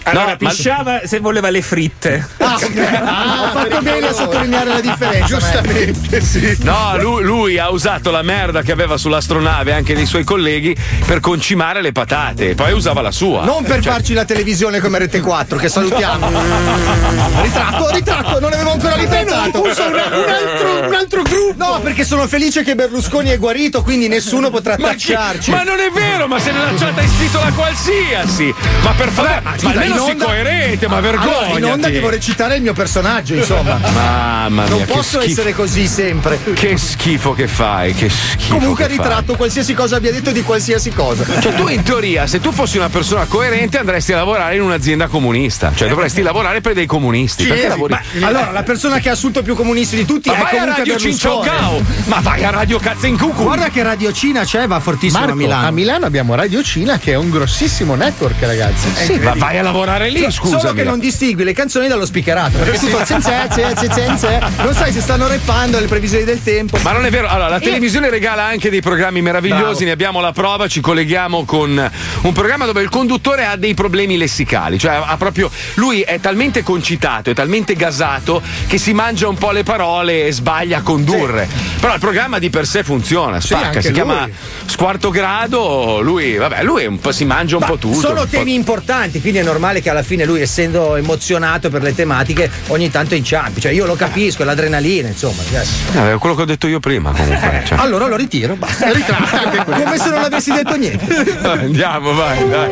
Allora 0.02 0.24
No, 0.24 0.30
ma- 0.30 0.36
pisciava 0.36 1.00
se 1.04 1.18
voleva 1.18 1.50
le 1.50 1.62
fritte. 1.62 2.26
Ah, 2.38 2.54
ok. 2.54 2.62
ho 3.54 3.58
fatto 3.58 3.82
bene 3.82 4.06
a 4.08 4.12
sottolineare 4.12 4.68
la 4.68 4.80
differenza. 4.80 5.26
Giustamente, 5.26 6.20
sì. 6.20 6.56
No, 6.60 6.96
lui, 6.98 7.22
lui 7.24 7.58
ha 7.58 7.70
usato 7.70 8.10
la 8.10 8.22
merda 8.22 8.62
che 8.62 8.70
aveva 8.72 8.96
sull'astronave 8.96 9.72
anche 9.72 9.94
dei 9.94 10.06
suoi 10.06 10.22
colleghi 10.24 10.76
per 11.06 11.20
concimare 11.20 11.80
le 11.82 11.92
patate. 11.92 12.54
Poi 12.54 12.72
usava 12.72 13.00
la 13.00 13.10
sua. 13.10 13.44
Non 13.44 13.64
per 13.64 13.82
Cioè, 13.82 13.92
farci 13.92 14.14
la 14.14 14.24
televisione 14.24 14.78
come 14.80 14.98
Rete 14.98 15.20
4, 15.20 15.58
che 15.58 15.68
salutiamo. 15.68 16.28
ritratto, 17.42 17.90
ritratto, 17.92 18.40
non 18.40 18.52
avevo 18.52 18.72
ancora 18.72 18.94
ritrattato. 18.94 19.62
Usa 19.62 19.86
un, 19.86 19.92
un 19.92 19.98
altro, 20.28 20.86
un 20.86 20.94
altro 20.94 21.22
gruppo. 21.22 21.54
No, 21.64 21.80
perché 21.82 22.04
sono 22.04 22.26
felice 22.28 22.62
che 22.62 22.74
Berlusconi 22.76 23.30
è 23.30 23.38
guarito, 23.38 23.82
quindi 23.82 24.06
nessuno 24.06 24.45
potrà 24.50 24.76
Ma, 24.78 24.88
tacciarci. 24.88 25.50
ma 25.50 25.62
non 25.62 25.78
è 25.78 25.90
vero, 25.90 26.26
ma 26.26 26.38
se 26.38 26.52
ne 26.52 26.58
lanciata 26.58 27.00
in 27.02 27.10
titola 27.18 27.50
qualsiasi. 27.52 28.54
Ma 28.82 28.90
per 28.92 29.08
favore, 29.10 29.40
ma, 29.42 29.70
almeno 29.70 30.04
onda- 30.04 30.24
coerente, 30.24 30.88
ma 30.88 30.96
Allora, 30.96 31.18
vergogna. 31.18 31.58
in 31.58 31.64
onda 31.64 31.88
devo 31.88 32.08
recitare 32.08 32.56
il 32.56 32.62
mio 32.62 32.72
personaggio, 32.72 33.34
insomma. 33.34 33.78
Mamma 33.92 34.62
mia, 34.64 34.70
Non 34.74 34.84
posso 34.84 35.18
schifo. 35.20 35.20
essere 35.40 35.54
così 35.54 35.86
sempre. 35.86 36.38
Che 36.54 36.76
schifo 36.76 37.32
che 37.32 37.46
fai, 37.48 37.94
che 37.94 38.08
schifo. 38.08 38.54
Comunque 38.54 38.86
che 38.86 38.94
fai. 38.94 39.04
ritratto 39.04 39.34
qualsiasi 39.36 39.74
cosa 39.74 39.96
abbia 39.96 40.12
detto 40.12 40.30
di 40.32 40.42
qualsiasi 40.42 40.90
cosa. 40.90 41.24
Cioè, 41.40 41.54
tu 41.54 41.68
in 41.68 41.82
teoria, 41.82 42.26
se 42.26 42.40
tu 42.40 42.52
fossi 42.52 42.76
una 42.78 42.88
persona 42.88 43.24
coerente, 43.26 43.78
andresti 43.78 44.12
a 44.12 44.16
lavorare 44.16 44.56
in 44.56 44.62
un'azienda 44.62 45.06
comunista. 45.08 45.72
Cioè, 45.74 45.88
dovresti 45.88 46.22
lavorare 46.22 46.60
per 46.60 46.74
dei 46.74 46.86
comunisti. 46.86 47.42
Sì, 47.42 47.48
perché 47.48 47.68
lavori? 47.68 47.92
ma- 48.18 48.26
allora, 48.26 48.50
la 48.50 48.62
persona 48.62 48.98
che 48.98 49.08
ha 49.08 49.12
assunto 49.12 49.42
più 49.42 49.54
comunisti 49.54 49.96
di 49.96 50.04
tutti 50.04 50.28
Ma 50.28 50.36
è 50.36 50.38
vai 50.42 50.46
a 50.46 50.50
comunque 50.60 50.76
Radio 50.84 50.96
Cinciao 50.98 51.40
Berlusconi. 51.40 51.82
Cao! 51.84 52.04
Ma 52.06 52.20
vai 52.20 52.44
a 52.44 52.50
Radio 52.50 52.78
Cazzo 52.78 53.06
in 53.06 53.18
Cucu! 53.18 53.42
Guarda 53.44 53.68
che 53.68 53.82
Radio 53.82 54.12
Cina 54.12 54.35
c'è, 54.44 54.66
va 54.66 54.80
fortissimo 54.80 55.20
Marco, 55.20 55.34
a 55.34 55.36
Milano. 55.36 55.66
a 55.66 55.70
Milano 55.70 56.06
abbiamo 56.06 56.34
Radio 56.34 56.62
Cina 56.62 56.98
che 56.98 57.12
è 57.12 57.16
un 57.16 57.30
grossissimo 57.30 57.94
network, 57.94 58.40
ragazzi. 58.42 58.88
Sì, 58.94 59.18
ma 59.18 59.34
vai 59.36 59.58
a 59.58 59.62
lavorare 59.62 60.10
lì, 60.10 60.30
scusa. 60.30 60.58
Solo 60.58 60.72
che 60.72 60.84
non 60.84 60.98
distingui 60.98 61.44
le 61.44 61.52
canzoni 61.52 61.88
dallo 61.88 62.04
speakerato. 62.06 62.58
Perché 62.58 62.78
tutto 62.78 63.04
zenze, 63.04 63.48
zenze, 63.50 63.92
zenze. 63.92 64.38
Non 64.62 64.74
sai 64.74 64.92
se 64.92 65.00
stanno 65.00 65.26
rappando 65.28 65.78
le 65.78 65.86
previsioni 65.86 66.24
del 66.24 66.42
tempo. 66.42 66.78
Ma 66.82 66.92
non 66.92 67.04
è 67.06 67.10
vero, 67.10 67.28
allora 67.28 67.48
la 67.48 67.56
Eh. 67.56 67.60
televisione 67.60 68.10
regala 68.10 68.44
anche 68.44 68.70
dei 68.70 68.80
programmi 68.80 69.22
meravigliosi, 69.22 69.60
Bravo. 69.62 69.84
ne 69.84 69.90
abbiamo 69.90 70.20
la 70.20 70.32
prova, 70.32 70.68
ci 70.68 70.80
colleghiamo 70.80 71.44
con 71.44 71.90
un 72.22 72.32
programma 72.32 72.64
dove 72.66 72.82
il 72.82 72.88
conduttore 72.88 73.44
ha 73.46 73.56
dei 73.56 73.74
problemi 73.74 74.16
lessicali, 74.16 74.78
cioè 74.78 75.00
ha 75.04 75.16
proprio 75.16 75.50
lui 75.74 76.00
è 76.02 76.20
talmente 76.20 76.62
concitato, 76.62 77.30
è 77.30 77.34
talmente 77.34 77.74
gasato 77.74 78.42
che 78.66 78.78
si 78.78 78.92
mangia 78.92 79.28
un 79.28 79.36
po' 79.36 79.50
le 79.50 79.62
parole 79.62 80.26
e 80.26 80.32
sbaglia 80.32 80.78
a 80.78 80.82
condurre. 80.82 81.48
Però 81.80 81.92
il 81.94 82.00
programma 82.00 82.38
di 82.38 82.50
per 82.50 82.66
sé 82.66 82.82
funziona, 82.82 83.40
spacca, 83.40 83.66
anche 83.66 83.82
si 83.82 83.88
lui. 83.90 83.96
Chiama 84.26 84.64
Squarto 84.66 85.10
Grado, 85.10 86.00
lui, 86.00 86.36
vabbè, 86.36 86.62
lui 86.62 87.00
si 87.10 87.24
mangia 87.24 87.56
un 87.56 87.64
po' 87.64 87.76
tutto. 87.78 87.98
Sono 87.98 88.20
un 88.20 88.28
po'- 88.28 88.36
temi 88.36 88.54
importanti, 88.54 89.20
quindi 89.20 89.38
è 89.38 89.42
normale 89.42 89.80
che 89.80 89.90
alla 89.90 90.02
fine 90.02 90.24
lui, 90.24 90.40
essendo 90.40 90.96
emozionato 90.96 91.70
per 91.70 91.82
le 91.82 91.94
tematiche, 91.94 92.50
ogni 92.68 92.90
tanto 92.90 93.14
inciampi. 93.14 93.60
Cioè, 93.60 93.72
io 93.72 93.86
lo 93.86 93.94
capisco, 93.94 94.42
è 94.42 94.44
l'adrenalina, 94.44 95.08
insomma. 95.08 95.42
Eh, 95.52 96.16
quello 96.18 96.34
che 96.34 96.42
ho 96.42 96.46
detto 96.46 96.66
io 96.66 96.80
prima 96.80 97.12
comunque. 97.12 97.62
cioè. 97.66 97.78
Allora 97.78 98.06
lo 98.06 98.16
ritiro, 98.16 98.54
basta. 98.54 98.90
Come 99.64 99.98
se 99.98 100.10
non 100.10 100.24
avessi 100.24 100.52
detto 100.52 100.76
niente. 100.76 101.38
Andiamo, 101.42 102.12
vai, 102.14 102.48
dai. 102.48 102.70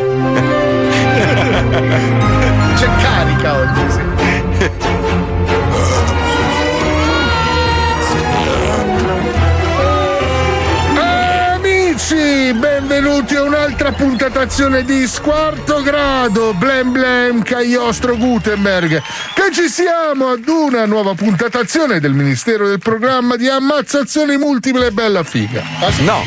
C'è 2.76 2.88
carica 3.00 3.54
oggi. 3.54 3.92
sì. 3.92 4.13
Amici, 12.06 12.52
benvenuti 12.52 13.34
a 13.34 13.44
un'altra 13.44 13.90
puntatazione 13.92 14.84
di 14.84 15.06
Squarto 15.06 15.80
Grado, 15.80 16.52
Blem 16.52 16.92
Blem, 16.92 17.42
Cagliostro 17.42 18.18
Gutenberg. 18.18 19.00
Che 19.32 19.50
ci 19.50 19.70
siamo 19.70 20.28
ad 20.28 20.46
una 20.46 20.84
nuova 20.84 21.14
puntatazione 21.14 22.00
del 22.00 22.12
Ministero 22.12 22.68
del 22.68 22.78
Programma 22.78 23.36
di 23.36 23.48
Ammazzazioni 23.48 24.36
Multiple 24.36 24.90
Bella 24.90 25.22
Figa. 25.22 25.62
No. 26.00 26.22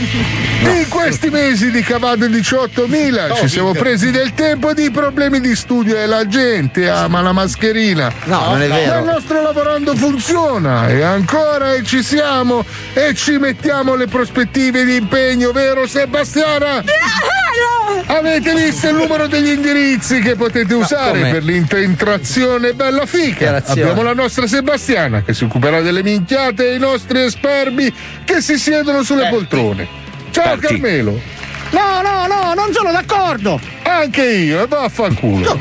In 0.61 0.87
questi 0.89 1.29
mesi 1.29 1.69
di 1.69 1.83
Cavado 1.83 2.25
18.000 2.25 3.35
ci 3.35 3.47
siamo 3.47 3.73
presi 3.73 4.09
del 4.09 4.33
tempo 4.33 4.73
di 4.73 4.89
problemi 4.89 5.39
di 5.39 5.55
studio 5.55 5.95
e 5.95 6.07
la 6.07 6.25
gente 6.27 6.89
ama 6.89 7.21
la 7.21 7.33
mascherina. 7.33 8.11
No, 8.23 8.45
non 8.45 8.63
è 8.63 8.67
Ma 8.67 8.79
il 8.79 8.85
vero. 8.87 9.03
nostro 9.05 9.43
lavorando 9.43 9.95
funziona 9.95 10.87
e 10.87 11.03
ancora 11.03 11.75
e 11.75 11.83
ci 11.83 12.01
siamo 12.01 12.65
e 12.93 13.13
ci 13.13 13.37
mettiamo 13.37 13.93
le 13.93 14.07
prospettive 14.07 14.83
di 14.83 14.95
impegno, 14.95 15.51
vero 15.51 15.65
Sebastiana? 15.85 16.83
Avete 18.07 18.53
visto 18.53 18.87
il 18.87 18.95
numero 18.95 19.27
degli 19.27 19.49
indirizzi 19.49 20.19
che 20.19 20.35
potete 20.35 20.73
usare 20.73 21.29
per 21.31 21.43
l'intentrazione 21.43 22.73
bella 22.73 23.05
fica? 23.05 23.61
Abbiamo 23.65 24.01
la 24.01 24.13
nostra 24.13 24.47
Sebastiana 24.47 25.23
che 25.23 25.33
si 25.33 25.43
occuperà 25.43 25.81
delle 25.81 26.03
minchiate 26.03 26.71
e 26.71 26.75
i 26.75 26.79
nostri 26.79 27.21
esperbi 27.21 27.93
che 28.23 28.41
si 28.41 28.57
siedono 28.57 29.03
sulle 29.03 29.27
poltrone. 29.29 29.87
Ciao 30.31 30.55
Berti. 30.55 30.79
Carmelo! 30.79 31.36
No, 31.71 32.01
no, 32.01 32.27
no, 32.27 32.53
non 32.53 32.71
sono 32.71 32.91
d'accordo. 32.91 33.59
Anche 33.83 34.23
io, 34.23 34.63
e 34.63 34.67
vaffanculo. 34.67 35.57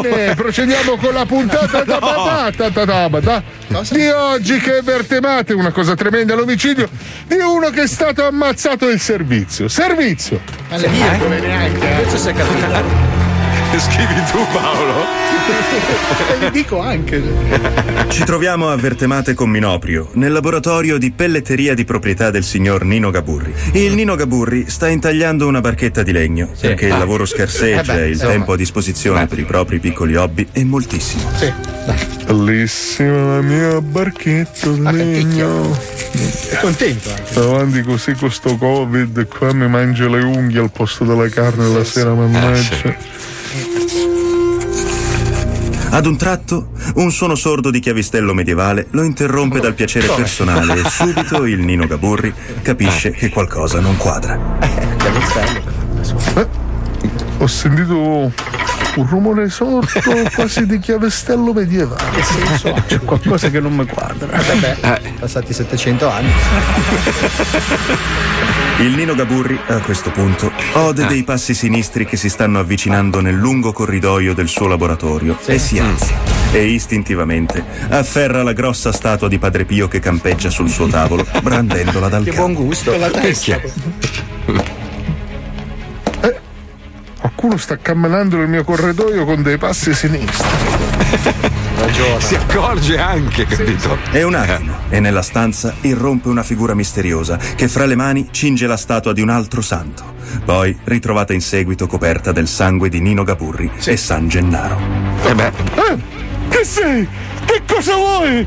Bene, 0.00 0.34
procediamo 0.34 0.96
con 0.96 1.14
la 1.14 1.24
puntata 1.24 1.84
da 1.84 1.98
patata 1.98 2.68
da 2.68 2.84
da 2.84 3.08
da 3.20 3.42
di 3.90 4.08
oggi 4.08 4.58
che 4.58 4.80
vertemate 4.82 5.52
una 5.54 5.70
cosa 5.70 5.94
tremenda 5.94 6.34
l'omicidio 6.34 6.88
di 7.26 7.36
uno 7.36 7.70
che 7.70 7.82
è 7.82 7.86
stato 7.86 8.26
ammazzato 8.26 8.90
in 8.90 8.98
servizio. 8.98 9.68
Servizio! 9.68 10.40
Alle 10.70 10.88
virgole 10.88 11.40
neanche. 11.40 11.88
Questo 12.02 12.18
si 12.18 12.28
è 12.28 12.32
capito. 12.32 13.10
Scrivi 13.78 14.22
tu, 14.30 14.46
Paolo. 14.52 15.31
E 16.40 16.50
dico 16.50 16.80
anche. 16.80 17.22
Ci 18.08 18.24
troviamo 18.24 18.68
a 18.68 18.76
Vertemate 18.76 19.34
con 19.34 19.48
Minoprio, 19.48 20.10
nel 20.14 20.32
laboratorio 20.32 20.98
di 20.98 21.10
pelletteria 21.12 21.74
di 21.74 21.84
proprietà 21.84 22.30
del 22.30 22.44
signor 22.44 22.84
Nino 22.84 23.10
Gaburri. 23.10 23.52
Il 23.72 23.94
Nino 23.94 24.14
Gaburri 24.14 24.68
sta 24.68 24.88
intagliando 24.88 25.46
una 25.46 25.60
barchetta 25.60 26.02
di 26.02 26.12
legno 26.12 26.50
perché 26.60 26.86
il 26.86 26.98
lavoro 26.98 27.24
scarseggia 27.24 27.94
Eh 27.96 28.02
e 28.02 28.04
il 28.06 28.12
insomma. 28.12 28.30
tempo 28.32 28.52
a 28.52 28.56
disposizione 28.56 29.26
per 29.26 29.38
i 29.38 29.44
propri 29.44 29.78
piccoli 29.78 30.14
hobby 30.16 30.46
è 30.52 30.62
moltissimo. 30.62 31.30
Bellissima 32.26 33.36
la 33.36 33.40
mia 33.40 33.80
barchetta 33.80 34.68
di 34.70 34.82
legno. 34.82 35.76
È 36.50 36.56
contento 36.60 37.08
anche. 37.10 37.22
Sto 37.30 37.54
avanti 37.54 37.82
così 37.82 38.12
con 38.14 38.30
sto 38.30 38.56
covid 38.56 39.26
qua 39.26 39.52
mi 39.52 39.68
mangio 39.68 40.08
le 40.08 40.22
unghie 40.22 40.60
al 40.60 40.70
posto 40.70 41.04
della 41.04 41.28
carne 41.28 41.66
la 41.68 41.84
sera 41.84 42.12
mannaggia. 42.14 42.94
Ad 45.94 46.06
un 46.06 46.16
tratto, 46.16 46.70
un 46.94 47.12
suono 47.12 47.34
sordo 47.34 47.70
di 47.70 47.78
chiavistello 47.78 48.32
medievale 48.32 48.86
lo 48.92 49.02
interrompe 49.02 49.60
dal 49.60 49.74
piacere 49.74 50.06
personale 50.06 50.80
e 50.80 50.88
subito 50.88 51.44
il 51.44 51.60
Nino 51.60 51.86
Gaburri 51.86 52.32
capisce 52.62 53.10
che 53.10 53.28
qualcosa 53.28 53.78
non 53.78 53.98
quadra. 53.98 54.40
Ho 57.36 57.46
sentito 57.46 58.32
un 58.96 59.06
rumore 59.06 59.48
sordo 59.48 59.86
quasi 60.34 60.66
di 60.66 60.78
chiavestello 60.78 61.52
medievale. 61.52 62.10
Che 62.10 62.22
senso? 62.22 62.82
C'è 62.86 62.98
qualcosa 63.00 63.50
che 63.50 63.60
non 63.60 63.74
mi 63.74 63.86
quadra. 63.86 64.40
Vabbè, 64.40 65.00
passati 65.18 65.52
700 65.52 66.10
anni. 66.10 66.30
Il 68.78 68.96
Nino 68.96 69.14
Gaburri, 69.14 69.58
a 69.68 69.78
questo 69.80 70.10
punto, 70.10 70.50
ode 70.72 71.06
dei 71.06 71.22
passi 71.22 71.54
sinistri 71.54 72.04
che 72.04 72.16
si 72.16 72.28
stanno 72.28 72.58
avvicinando 72.58 73.20
nel 73.20 73.36
lungo 73.36 73.72
corridoio 73.72 74.34
del 74.34 74.48
suo 74.48 74.66
laboratorio 74.66 75.38
e 75.44 75.58
si 75.58 75.78
alza. 75.78 76.14
E 76.50 76.66
istintivamente 76.66 77.64
afferra 77.90 78.42
la 78.42 78.52
grossa 78.52 78.92
statua 78.92 79.28
di 79.28 79.38
Padre 79.38 79.64
Pio 79.64 79.88
che 79.88 80.00
campeggia 80.00 80.50
sul 80.50 80.68
suo 80.68 80.88
tavolo, 80.88 81.24
brandendola 81.42 82.08
dal 82.08 82.24
Che 82.24 82.30
capo. 82.30 82.48
buon 82.48 82.64
gusto. 82.64 82.92
Ho 82.92 82.98
qualcuno 87.32 87.56
sta 87.56 87.78
camminando 87.78 88.36
nel 88.36 88.48
mio 88.48 88.62
corridoio 88.62 89.24
con 89.24 89.42
dei 89.42 89.56
passi 89.56 89.94
sinistri. 89.94 90.48
Si 92.18 92.34
accorge 92.34 92.98
anche, 92.98 93.46
capito? 93.46 93.98
È 94.10 94.22
un 94.22 94.34
attimo 94.34 94.74
e 94.90 95.00
nella 95.00 95.22
stanza 95.22 95.74
irrompe 95.80 96.28
una 96.28 96.42
figura 96.42 96.74
misteriosa 96.74 97.36
che 97.36 97.68
fra 97.68 97.86
le 97.86 97.96
mani 97.96 98.28
cinge 98.30 98.66
la 98.66 98.76
statua 98.76 99.12
di 99.12 99.20
un 99.20 99.30
altro 99.30 99.60
santo. 99.62 100.14
Poi 100.44 100.78
ritrovata 100.84 101.32
in 101.32 101.40
seguito 101.40 101.86
coperta 101.86 102.32
del 102.32 102.48
sangue 102.48 102.88
di 102.88 103.00
Nino 103.00 103.24
Gapurri 103.24 103.70
e 103.84 103.96
San 103.96 104.28
Gennaro. 104.28 104.78
Eh 105.24 105.34
beh, 105.34 105.52
Eh, 105.74 105.98
che 106.48 106.64
sei? 106.64 107.08
Che 107.44 107.62
cosa 107.66 107.96
vuoi? 107.96 108.46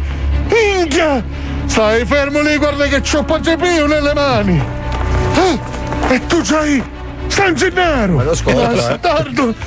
Inca! 0.80 1.24
Stai 1.66 2.06
fermo 2.06 2.42
lì, 2.42 2.58
guarda 2.58 2.86
che 2.86 3.02
c'ho 3.02 3.24
Pagepio 3.24 3.88
nelle 3.88 4.14
mani! 4.14 4.64
Ah, 5.36 6.14
e 6.14 6.26
tu 6.28 6.40
c'hai 6.44 6.82
San 7.28 7.54
Gennaro! 7.56 8.24
lo 8.24 8.36
scotto, 8.36 8.72
eh. 8.72 8.76
Bastardo! 8.76 9.54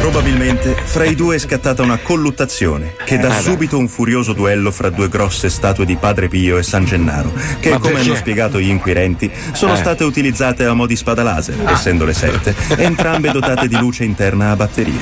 Probabilmente 0.00 0.76
fra 0.84 1.04
i 1.04 1.14
due 1.16 1.34
è 1.34 1.38
scattata 1.38 1.82
una 1.82 1.98
colluttazione 1.98 2.94
che 3.04 3.18
dà 3.18 3.32
subito 3.40 3.76
un 3.76 3.88
furioso 3.88 4.32
duello 4.32 4.70
fra 4.70 4.88
due 4.90 5.08
grosse 5.08 5.48
statue 5.50 5.84
di 5.84 5.96
Padre 5.96 6.28
Pio 6.28 6.56
e 6.58 6.62
San 6.62 6.84
Gennaro, 6.84 7.32
che 7.58 7.70
Ma 7.70 7.78
come 7.78 7.94
perché? 7.94 8.08
hanno 8.08 8.16
spiegato 8.18 8.60
gli 8.60 8.68
inquirenti 8.68 9.28
sono 9.52 9.72
Eh. 9.74 9.76
state 9.76 10.04
utilizzate 10.04 10.64
a 10.64 10.74
mo' 10.74 10.86
di 10.86 10.94
spada 10.94 11.22
laser, 11.24 11.56
essendo 11.68 12.04
le 12.04 12.14
sette, 12.14 12.54
entrambe 12.76 13.30
dotate 13.32 13.66
di 13.66 13.76
luce 13.76 14.04
interna 14.04 14.52
a 14.52 14.56
batteria. 14.56 15.00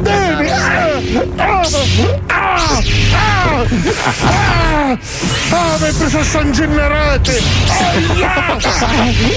Bene! 0.00 0.46
Ah, 3.70 3.74
ah, 4.24 4.28
ah, 4.30 4.92
ah, 4.92 4.98
ah, 5.50 5.74
ah, 5.74 5.76
mi 5.78 5.84
hai 5.84 5.92
preso 5.92 6.18
a 6.18 6.24
San 6.24 6.52
Gennarate! 6.52 7.42
Aia! 7.68 8.56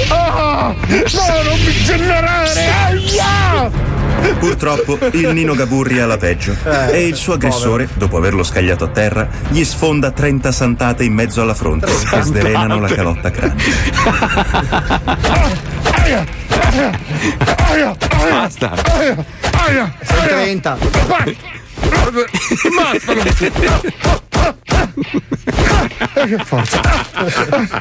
Ah, 0.08 0.74
no, 0.88 1.44
non 1.44 1.60
mi 1.60 1.74
generare! 1.84 2.70
Aia! 2.88 3.70
Purtroppo 4.40 4.98
il 5.12 5.34
Nino 5.34 5.54
Gaburri 5.54 6.00
ha 6.00 6.06
la 6.06 6.16
peggio 6.16 6.56
e 6.92 7.08
il 7.08 7.16
suo 7.16 7.34
aggressore, 7.34 7.90
dopo 7.96 8.16
averlo 8.16 8.44
scagliato 8.44 8.86
a 8.86 8.88
terra, 8.88 9.28
gli 9.50 9.66
sfonda 9.66 10.12
30 10.12 10.52
santate 10.52 11.04
in 11.04 11.14
mezzo 11.14 11.42
alla 11.42 11.54
fronte 11.54 11.92
che 12.10 12.22
sdrenano 12.22 12.80
la 12.80 12.88
calotta! 12.88 13.32
Aia! 16.06 16.26
basta. 18.30 18.72
Aia! 18.72 19.26
Aia! 19.68 19.94
30. 20.06 21.60
Ammazzalo! 22.66 23.22
Eh, 26.14 26.26
che 26.28 26.38
forza! 26.44 26.82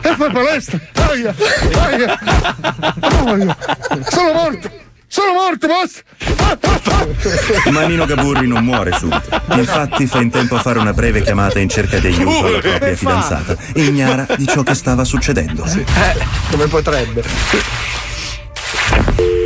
E 0.02 0.14
fai 0.16 0.30
palestra! 0.30 0.78
Aia! 0.95 1.35
Aia! 1.83 2.19
Aia! 3.00 3.57
Sono 4.09 4.33
morto! 4.33 4.71
Sono 5.07 5.33
morto, 5.33 5.66
basta! 5.66 6.02
Ma 7.71 7.85
Nino 7.85 8.07
Gaburri 8.07 8.47
non 8.47 8.64
muore 8.64 8.92
subito. 8.92 9.42
Infatti 9.54 10.07
fa 10.07 10.21
in 10.21 10.30
tempo 10.30 10.54
a 10.54 10.61
fare 10.61 10.78
una 10.78 10.92
breve 10.92 11.23
chiamata 11.23 11.59
in 11.59 11.69
cerca 11.69 11.99
di 11.99 12.07
aiuto 12.07 12.47
alla 12.47 12.61
propria 12.61 12.95
fidanzata, 12.95 13.57
ignara 13.75 14.26
di 14.37 14.47
ciò 14.47 14.62
che 14.62 14.75
stava 14.75 15.02
succedendo. 15.04 15.64
Come 16.50 16.66
potrebbe? 16.69 17.25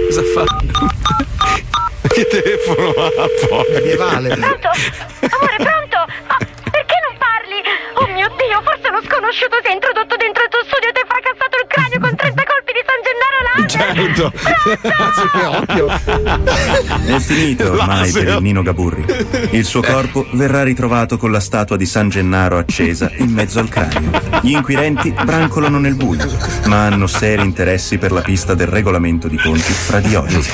Cosa 0.09 0.23
fa? 0.35 0.45
Che 2.09 2.27
telefono 2.27 2.91
ha 2.91 3.29
poi? 3.49 3.73
Medievale. 3.73 4.29
Pronto? 4.37 4.69
Amore, 4.69 5.57
pronto? 5.57 5.99
Ma 6.29 6.37
perché 6.71 6.95
non 7.09 7.17
parli? 7.19 7.63
Oh 7.95 8.07
mio 8.13 8.29
Dio, 8.37 8.61
forse 8.63 8.91
lo 8.91 9.01
sconosciuto 9.03 9.57
si 9.63 9.69
è 9.69 9.73
introdotto 9.73 10.17
dentro 10.17 10.47
Gennaro 13.67 13.95
laser. 13.95 14.15
Certo. 14.15 14.33
È 17.07 17.19
finito 17.19 17.73
ormai 17.73 18.11
per 18.13 18.29
il 18.29 18.39
Nino 18.41 18.63
Gaburri. 18.63 19.05
Il 19.51 19.65
suo 19.65 19.81
corpo 19.83 20.27
verrà 20.33 20.63
ritrovato 20.63 21.17
con 21.17 21.31
la 21.31 21.41
statua 21.41 21.77
di 21.77 21.87
San 21.87 22.09
Gennaro 22.09 22.59
accesa 22.59 23.11
in 23.17 23.31
mezzo 23.31 23.59
al 23.59 23.69
cranio. 23.69 24.11
Gli 24.43 24.51
inquirenti 24.51 25.13
brancolano 25.25 25.79
nel 25.79 25.95
buio, 25.95 26.29
ma 26.67 26.87
hanno 26.87 27.07
seri 27.07 27.43
interessi 27.43 27.99
per 27.99 28.13
la 28.13 28.21
pista 28.21 28.55
del 28.55 28.69
regolamento 28.69 29.29
di 29.29 29.39
conti 29.39 29.73
fra 29.73 30.01
diocesi. 30.01 30.51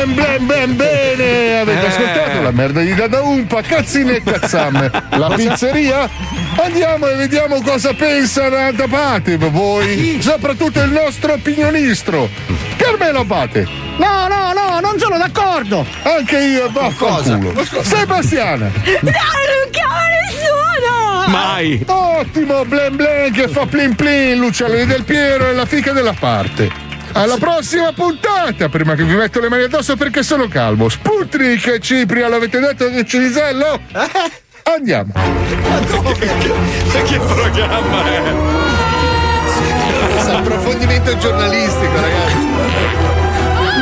Ben, 0.00 0.14
ben, 0.14 0.46
ben, 0.46 0.76
bene! 0.76 1.60
Avete 1.60 1.86
ascoltato 1.88 2.40
la 2.40 2.50
merda 2.52 2.80
di 2.80 2.94
Dada 2.94 3.20
Umpa, 3.20 3.60
cazzine 3.60 4.16
e 4.16 4.22
cazzamme. 4.22 4.90
La 5.18 5.28
pizzeria? 5.34 6.08
Andiamo 6.56 7.06
e 7.06 7.16
vediamo 7.16 7.60
cosa 7.60 7.92
pensa 7.92 8.48
Nata 8.48 8.88
Pate, 8.88 9.36
voi, 9.36 10.18
soprattutto 10.22 10.80
il 10.80 10.90
nostro 10.90 11.34
opinionistro. 11.34 12.30
Carmelo 12.78 13.24
Pate. 13.24 13.68
No, 13.98 14.26
no, 14.26 14.54
no, 14.54 14.80
non 14.80 14.98
sono 14.98 15.18
d'accordo. 15.18 15.84
Anche 16.04 16.38
io 16.38 16.64
e 16.64 16.70
vaffanculo. 16.70 17.62
Sebastiana. 17.82 18.70
No, 19.02 19.10
non 19.10 19.70
chiama 19.70 20.06
nessuno! 20.24 21.26
Mai. 21.26 21.84
Ottimo, 21.86 22.64
Blen 22.64 22.96
Blen 22.96 23.32
che 23.32 23.48
fa 23.48 23.66
plin 23.66 23.94
plin, 23.94 24.38
Luciano 24.38 24.82
Del 24.82 25.04
Piero 25.04 25.50
e 25.50 25.52
la 25.52 25.66
fica 25.66 25.92
della 25.92 26.14
parte. 26.18 26.88
Alla 27.12 27.36
prossima 27.38 27.92
puntata, 27.92 28.68
prima 28.68 28.94
che 28.94 29.04
vi 29.04 29.14
metto 29.14 29.40
le 29.40 29.48
mani 29.48 29.64
addosso 29.64 29.96
perché 29.96 30.22
sono 30.22 30.48
calmo. 30.48 30.88
Sputnik 30.88 31.66
e 31.66 31.80
Cipria, 31.80 32.28
l'avete 32.28 32.60
detto 32.60 32.88
che 32.88 33.04
Cinisello? 33.04 33.80
Andiamo. 34.62 35.12
Che 37.04 37.18
programma 37.18 38.04
è? 38.04 38.22
Approfondimento 40.30 41.18
giornalistico, 41.18 41.94
ragazzi. 41.94 42.36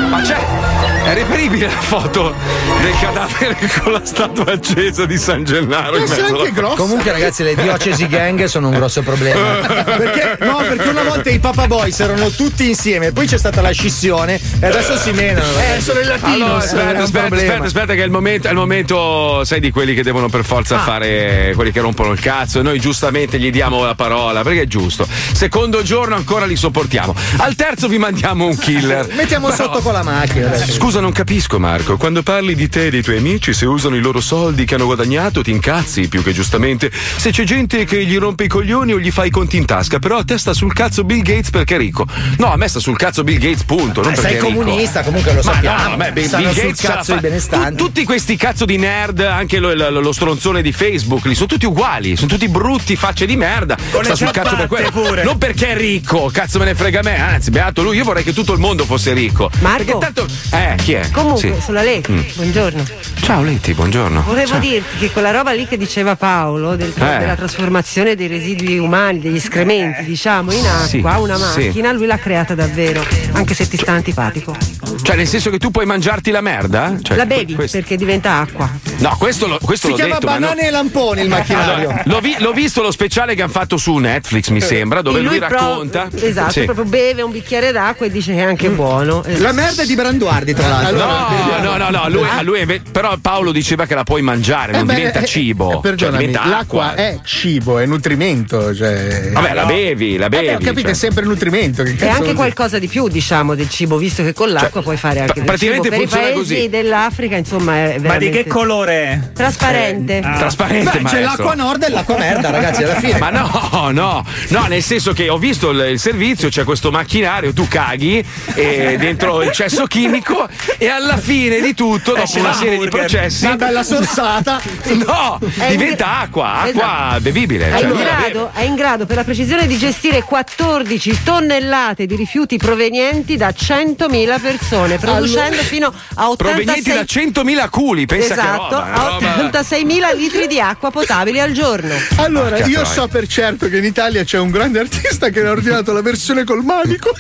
Ma 0.08 0.20
c'è. 0.22 0.77
È 1.08 1.14
reperibile 1.14 1.66
la 1.66 1.80
foto 1.80 2.34
del 2.82 2.92
cadavere 3.00 3.56
con 3.80 3.92
la 3.92 4.00
statua 4.04 4.52
accesa 4.52 5.06
di 5.06 5.16
San 5.16 5.42
Gennaro 5.42 5.96
in 5.96 6.02
mezzo 6.02 6.22
alla... 6.36 6.48
grosso. 6.50 6.76
Comunque, 6.76 7.10
ragazzi, 7.12 7.42
le 7.42 7.54
diocesi 7.54 8.06
gang 8.08 8.44
sono 8.44 8.68
un 8.68 8.74
grosso 8.74 9.00
problema. 9.00 9.54
perché, 9.96 10.36
no, 10.40 10.58
perché 10.58 10.88
una 10.88 11.04
volta 11.04 11.30
i 11.30 11.38
Papa 11.38 11.66
Boys 11.66 11.98
erano 12.00 12.28
tutti 12.28 12.68
insieme, 12.68 13.12
poi 13.12 13.26
c'è 13.26 13.38
stata 13.38 13.62
la 13.62 13.70
scissione 13.70 14.38
e 14.60 14.66
adesso 14.66 14.98
si 14.98 15.10
menano. 15.12 15.46
Eh, 15.58 15.80
sono 15.80 16.00
il 16.00 16.08
latino. 16.08 16.32
Allora, 16.44 16.56
aspetta, 16.58 17.02
aspetta, 17.02 17.34
aspetta, 17.36 17.64
aspetta, 17.64 17.94
che 17.94 18.02
è 18.02 18.04
il 18.04 18.10
momento, 18.10 18.48
è 18.48 18.50
il 18.50 18.56
momento, 18.58 19.44
sai, 19.44 19.60
di 19.60 19.70
quelli 19.70 19.94
che 19.94 20.02
devono 20.02 20.28
per 20.28 20.44
forza 20.44 20.76
Ah. 20.76 20.80
fare 20.80 21.52
quelli 21.54 21.72
che 21.72 21.80
rompono 21.80 22.12
il 22.12 22.20
cazzo. 22.20 22.58
E 22.60 22.62
noi 22.62 22.78
giustamente 22.80 23.38
gli 23.38 23.50
diamo 23.50 23.82
la 23.82 23.94
parola, 23.94 24.42
perché 24.42 24.62
è 24.62 24.66
giusto. 24.66 25.06
Secondo 25.32 25.82
giorno 25.82 26.16
ancora 26.16 26.44
li 26.44 26.54
sopportiamo. 26.56 27.14
Al 27.38 27.54
terzo 27.54 27.88
vi 27.88 27.96
mandiamo 27.96 28.44
un 28.44 28.56
killer. 28.58 29.08
Mettiamo 29.14 29.48
Però- 29.48 29.64
sotto 29.64 29.80
con 29.80 29.94
la 29.94 30.02
macchina. 30.02 30.48
adesso. 30.48 30.72
Scusa, 30.72 30.96
non 31.00 31.12
capisco, 31.12 31.58
Marco. 31.58 31.96
Quando 31.96 32.22
parli 32.22 32.54
di 32.54 32.68
te 32.68 32.86
e 32.86 32.90
dei 32.90 33.02
tuoi 33.02 33.18
amici, 33.18 33.52
se 33.52 33.66
usano 33.66 33.96
i 33.96 34.00
loro 34.00 34.20
soldi 34.20 34.64
che 34.64 34.74
hanno 34.74 34.86
guadagnato, 34.86 35.42
ti 35.42 35.50
incazzi 35.50 36.08
più 36.08 36.22
che 36.22 36.32
giustamente. 36.32 36.90
Se 36.92 37.30
c'è 37.30 37.44
gente 37.44 37.84
che 37.84 38.04
gli 38.04 38.16
rompe 38.18 38.44
i 38.44 38.48
coglioni 38.48 38.92
o 38.92 38.98
gli 38.98 39.10
fa 39.10 39.24
i 39.24 39.30
conti 39.30 39.56
in 39.56 39.64
tasca, 39.66 39.98
però 39.98 40.18
a 40.18 40.24
te 40.24 40.38
sta 40.38 40.52
sul 40.52 40.72
cazzo 40.72 41.04
Bill 41.04 41.22
Gates 41.22 41.50
perché 41.50 41.74
è 41.74 41.78
ricco. 41.78 42.06
No, 42.38 42.52
a 42.52 42.56
me 42.56 42.68
sta 42.68 42.80
sul 42.80 42.96
cazzo 42.96 43.24
Bill 43.24 43.38
Gates, 43.38 43.64
punto. 43.64 44.00
Non 44.02 44.10
Ma 44.12 44.16
perché 44.20 44.38
sei 44.38 44.38
è 44.38 44.40
ricco. 44.50 44.62
comunista, 44.64 45.02
comunque 45.02 45.32
lo 45.34 45.42
Ma 45.42 45.52
sappiamo. 45.52 45.82
no, 45.82 45.88
vabbè, 45.90 46.12
Bill, 46.12 46.36
Bill 46.36 46.52
Gates 46.54 46.80
cazzo 46.80 47.12
fa- 47.12 47.18
i 47.18 47.20
benestanti. 47.20 47.76
Tu- 47.76 47.84
tutti 47.88 48.04
questi 48.04 48.36
cazzo 48.36 48.64
di 48.64 48.76
nerd, 48.76 49.20
anche 49.20 49.58
lo, 49.58 49.72
lo- 49.74 49.90
lo 50.00 50.12
stronzone 50.12 50.62
di 50.62 50.72
Facebook, 50.72 51.24
li 51.26 51.34
sono 51.34 51.46
tutti 51.48 51.66
uguali, 51.66 52.16
sono 52.16 52.28
tutti 52.28 52.48
brutti, 52.48 52.96
facce 52.96 53.26
di 53.26 53.36
merda. 53.36 53.76
Con 53.90 54.04
sta 54.04 54.14
sul 54.14 54.30
cazzo 54.30 54.56
per 54.56 54.66
quello. 54.66 54.90
pure. 54.90 55.24
Non 55.24 55.38
perché 55.38 55.68
è 55.68 55.76
ricco, 55.76 56.28
cazzo 56.32 56.58
me 56.58 56.64
ne 56.66 56.74
frega 56.74 57.00
me, 57.02 57.18
anzi, 57.20 57.50
beato 57.50 57.82
lui, 57.82 57.96
io 57.96 58.04
vorrei 58.04 58.22
che 58.24 58.32
tutto 58.32 58.52
il 58.52 58.58
mondo 58.58 58.84
fosse 58.84 59.12
ricco. 59.12 59.50
Marco? 59.60 59.98
Perché 59.98 59.98
tanto. 59.98 60.26
Eh, 60.50 60.76
chi 60.88 60.94
è? 60.94 61.10
Comunque, 61.10 61.52
Sì. 61.54 61.60
sono 61.60 61.82
Leti, 61.82 62.12
Mm. 62.12 62.20
buongiorno. 62.34 62.82
Ciao 63.20 63.42
Letti, 63.42 63.74
buongiorno. 63.74 64.22
Volevo 64.22 64.48
Ciao. 64.52 64.58
dirti 64.58 64.96
che 65.00 65.10
quella 65.10 65.30
roba 65.30 65.52
lì 65.52 65.66
che 65.68 65.76
diceva 65.76 66.16
Paolo 66.16 66.76
del- 66.76 66.94
Eh. 66.96 67.18
della 67.18 67.34
trasformazione 67.36 68.14
dei 68.14 68.26
residui 68.26 68.78
umani, 68.78 69.18
degli 69.18 69.36
escrementi, 69.36 70.04
diciamo, 70.04 70.50
in 70.50 70.64
acqua, 70.66 70.86
Sì, 70.86 70.96
una 71.20 71.36
sì. 71.36 71.64
macchina, 71.66 71.92
lui 71.92 72.06
l'ha 72.06 72.16
creata 72.16 72.54
davvero, 72.54 73.04
anche 73.32 73.52
se 73.52 73.68
ti 73.68 73.76
sta 73.76 73.92
antipatico. 73.92 74.56
Cioè, 75.02 75.14
nel 75.16 75.26
senso 75.26 75.50
che 75.50 75.58
tu 75.58 75.70
puoi 75.70 75.84
mangiarti 75.84 76.30
la 76.30 76.40
merda? 76.40 76.96
Cioè, 77.02 77.18
la 77.18 77.26
bevi 77.26 77.54
questo- 77.54 77.76
perché 77.76 77.96
diventa 77.96 78.38
acqua. 78.38 78.70
No, 78.98 79.14
questo, 79.18 79.46
lo, 79.46 79.58
questo 79.62 79.88
Si 79.88 79.92
l'ho 79.92 79.98
chiama 79.98 80.14
detto. 80.14 80.26
ma 80.26 80.32
banane 80.38 80.62
no- 80.62 80.68
e 80.68 80.70
lamponi 80.70 81.20
il 81.20 81.28
macchinario. 81.28 81.88
Allora, 81.88 82.02
l'ho, 82.06 82.20
vi- 82.20 82.36
l'ho 82.38 82.52
visto 82.52 82.80
lo 82.80 82.90
speciale 82.90 83.34
che 83.34 83.42
hanno 83.42 83.52
fatto 83.52 83.76
su 83.76 83.94
Netflix, 83.98 84.48
mi 84.48 84.62
sembra, 84.62 85.02
dove 85.02 85.18
E 85.18 85.22
lui, 85.22 85.36
pro- 85.38 85.48
racconta. 85.48 86.08
esatto, 86.18 86.52
Sì. 86.52 86.64
proprio 86.64 86.86
beve 86.86 87.20
un 87.20 87.30
bicchiere 87.30 87.72
d'acqua 87.72 88.06
e 88.06 88.10
dice 88.10 88.32
che 88.32 88.38
è 88.38 88.44
anche 88.44 88.70
buono. 88.70 89.22
Eh, 89.24 89.38
La 89.38 89.52
merda 89.52 89.82
è 89.82 89.86
di 89.86 89.94
Branduardi, 89.94 90.54
tra 90.54 90.62
l'altro. 90.66 90.76
No, 90.82 91.58
no, 91.62 91.76
no, 91.76 91.90
no, 91.90 92.08
lui, 92.08 92.26
a 92.28 92.42
lui 92.42 92.60
inve- 92.60 92.82
però 92.90 93.16
Paolo 93.20 93.52
diceva 93.52 93.86
che 93.86 93.94
la 93.94 94.04
puoi 94.04 94.22
mangiare, 94.22 94.72
non 94.72 94.82
Eh 94.82 94.84
beh, 94.84 94.94
diventa 94.94 95.20
eh, 95.20 95.26
cibo. 95.26 95.82
eh, 95.82 95.96
cioè, 95.96 96.10
diventa 96.10 96.46
l'acqua 96.46 96.88
acqua. 96.90 96.94
è 96.94 97.18
cibo, 97.24 97.78
è 97.78 97.86
nutrimento. 97.86 98.74
Cioè... 98.74 99.30
Vabbè, 99.32 99.54
la 99.54 99.64
bevi, 99.64 100.16
la 100.16 100.26
Eh 100.26 100.28
beh, 100.28 100.36
bevi. 100.40 100.54
ho 100.54 100.58
capito, 100.58 100.80
cioè. 100.82 100.90
è 100.90 100.94
sempre 100.94 101.24
nutrimento. 101.24 101.82
Che 101.82 101.96
È 101.96 102.08
anche 102.08 102.34
qualcosa 102.34 102.78
di 102.78 102.88
più, 102.88 103.08
diciamo, 103.08 103.54
del 103.54 103.68
cibo, 103.68 103.96
visto 103.96 104.22
che 104.22 104.32
con 104.32 104.50
l'acqua 104.50 104.70
Cioè, 104.70 104.82
puoi 104.82 104.96
fare 104.96 105.20
anche 105.20 105.34
del 105.34 105.44
praticamente 105.44 105.88
cibo. 105.90 105.96
Per 105.96 106.04
i 106.04 106.08
funziona 106.08 106.32
paesi 106.34 106.54
così. 106.54 106.68
dell'Africa, 106.68 107.36
insomma, 107.36 107.72
è 107.76 107.98
veramente... 108.00 108.08
Ma 108.08 108.16
di 108.18 108.30
che 108.30 108.46
colore 108.46 108.92
è? 109.04 109.20
Trasparente. 109.32 110.20
Ah. 110.22 110.36
Trasparente, 110.38 110.98
Beh, 111.00 111.08
c'è 111.08 111.20
l'acqua 111.22 111.54
nord 111.54 111.82
e 111.82 111.88
l'acqua 111.90 112.16
merda, 112.18 112.50
ragazzi, 112.50 112.82
alla 112.82 112.94
fine. 112.96 113.18
Ma 113.18 113.30
no, 113.30 113.90
no, 113.92 114.24
no, 114.48 114.66
nel 114.68 114.82
senso 114.82 115.12
che 115.12 115.28
ho 115.28 115.38
visto 115.38 115.70
il, 115.70 115.90
il 115.92 115.98
servizio, 115.98 116.48
c'è 116.48 116.64
questo 116.64 116.90
macchinario, 116.90 117.52
tu 117.52 117.66
caghi 117.68 118.24
eh, 118.54 118.96
dentro 118.98 119.42
il 119.42 119.52
cesso 119.52 119.86
chimico 119.86 120.46
e 120.78 120.88
alla 120.88 121.16
fine 121.16 121.60
di 121.60 121.74
tutto, 121.74 122.10
dopo 122.12 122.22
Esce 122.22 122.40
una 122.40 122.52
serie 122.52 122.78
di 122.78 122.88
processi. 122.88 123.44
Una 123.46 123.56
bella 123.56 123.82
sorsata. 123.82 124.60
No, 125.06 125.38
È 125.56 125.64
in 125.64 125.70
diventa 125.76 126.04
gra- 126.04 126.18
acqua, 126.20 126.52
acqua 126.60 126.68
Esatto. 126.68 127.20
bevibile. 127.20 127.68
È 127.70 127.78
cioè, 127.80 127.88
in, 127.88 127.96
grado, 127.96 128.50
è 128.54 128.62
in 128.62 128.74
grado, 128.74 129.06
per 129.06 129.16
la 129.16 129.24
precisione, 129.24 129.66
di 129.66 129.76
gestire 129.78 130.22
14 130.22 131.22
tonnellate 131.22 132.06
di 132.06 132.16
rifiuti 132.16 132.56
provenienti 132.56 133.36
da 133.36 133.48
100.000 133.48 134.40
persone, 134.40 134.98
producendo 134.98 135.56
fino 135.62 135.92
a 136.14 136.34
Provenienti 136.36 136.90
da 136.92 137.00
86 137.00 137.32
100.000 137.44 137.68
culi, 137.70 138.06
pensa 138.06 138.32
esatto, 138.34 138.68
che 138.68 138.74
roba. 138.74 138.92
a 138.92 139.16
una 139.16 139.32
roba- 139.34 139.60
86.000 139.60 140.16
litri 140.16 140.46
di 140.46 140.60
acqua 140.60 140.90
potabile 140.90 141.40
al 141.40 141.52
giorno. 141.52 141.94
Allora, 142.16 142.50
Porca 142.56 142.66
io 142.66 142.80
troia. 142.80 142.84
so 142.84 143.08
per 143.08 143.26
certo 143.26 143.68
che 143.68 143.78
in 143.78 143.84
Italia 143.84 144.24
c'è 144.24 144.38
un 144.38 144.50
grande 144.50 144.78
artista 144.80 145.28
che 145.30 145.40
ha 145.44 145.50
ordinato 145.50 145.92
la 145.92 146.02
versione 146.02 146.44
col 146.44 146.62
manico. 146.64 147.10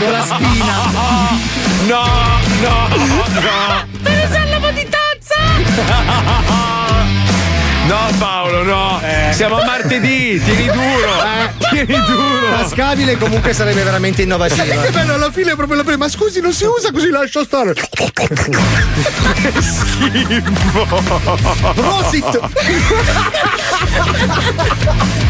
Con 0.00 0.10
la 0.10 0.24
spina. 0.24 1.54
No, 1.86 2.02
no, 2.62 2.85
no. 2.88 3.84
No 7.86 8.08
Paolo, 8.18 8.64
no. 8.64 9.00
Siamo 9.30 9.58
a 9.60 9.64
martedì, 9.64 10.42
tieni 10.42 10.66
duro. 10.66 11.65
Tieni 11.70 11.86
duro. 12.06 12.56
Tascabile 12.58 13.16
comunque 13.16 13.52
sarebbe 13.52 13.82
veramente 13.82 14.22
innovativo. 14.22 14.62
Che 14.62 14.90
bello, 14.90 15.14
alla 15.14 15.30
fine 15.30 15.52
è 15.52 15.56
proprio 15.56 15.76
la 15.76 15.82
prima. 15.84 16.04
Ma 16.04 16.08
scusi, 16.08 16.40
non 16.40 16.52
si 16.52 16.64
usa 16.64 16.92
così, 16.92 17.08
lascia 17.10 17.42
stare. 17.44 17.74
Prosit! 21.74 22.40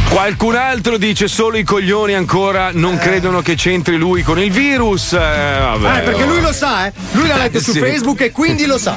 Qualcun 0.08 0.54
altro 0.54 0.96
dice 0.96 1.28
solo 1.28 1.56
i 1.58 1.64
coglioni 1.64 2.14
ancora 2.14 2.70
non 2.72 2.96
credono 2.96 3.42
che 3.42 3.54
c'entri 3.54 3.96
lui 3.96 4.22
con 4.22 4.38
il 4.38 4.50
virus. 4.50 5.12
Eh, 5.12 5.18
vabbè, 5.18 5.98
Eh, 5.98 6.02
perché 6.02 6.22
oh. 6.22 6.26
lui 6.26 6.40
lo 6.40 6.52
sa, 6.52 6.86
eh. 6.86 6.92
Lui 7.12 7.26
l'ha 7.28 7.36
letto 7.36 7.60
su 7.60 7.72
Sì. 7.72 7.80
Facebook 7.80 8.20
e 8.20 8.30
quindi 8.30 8.66
lo 8.66 8.78
sa. 8.78 8.96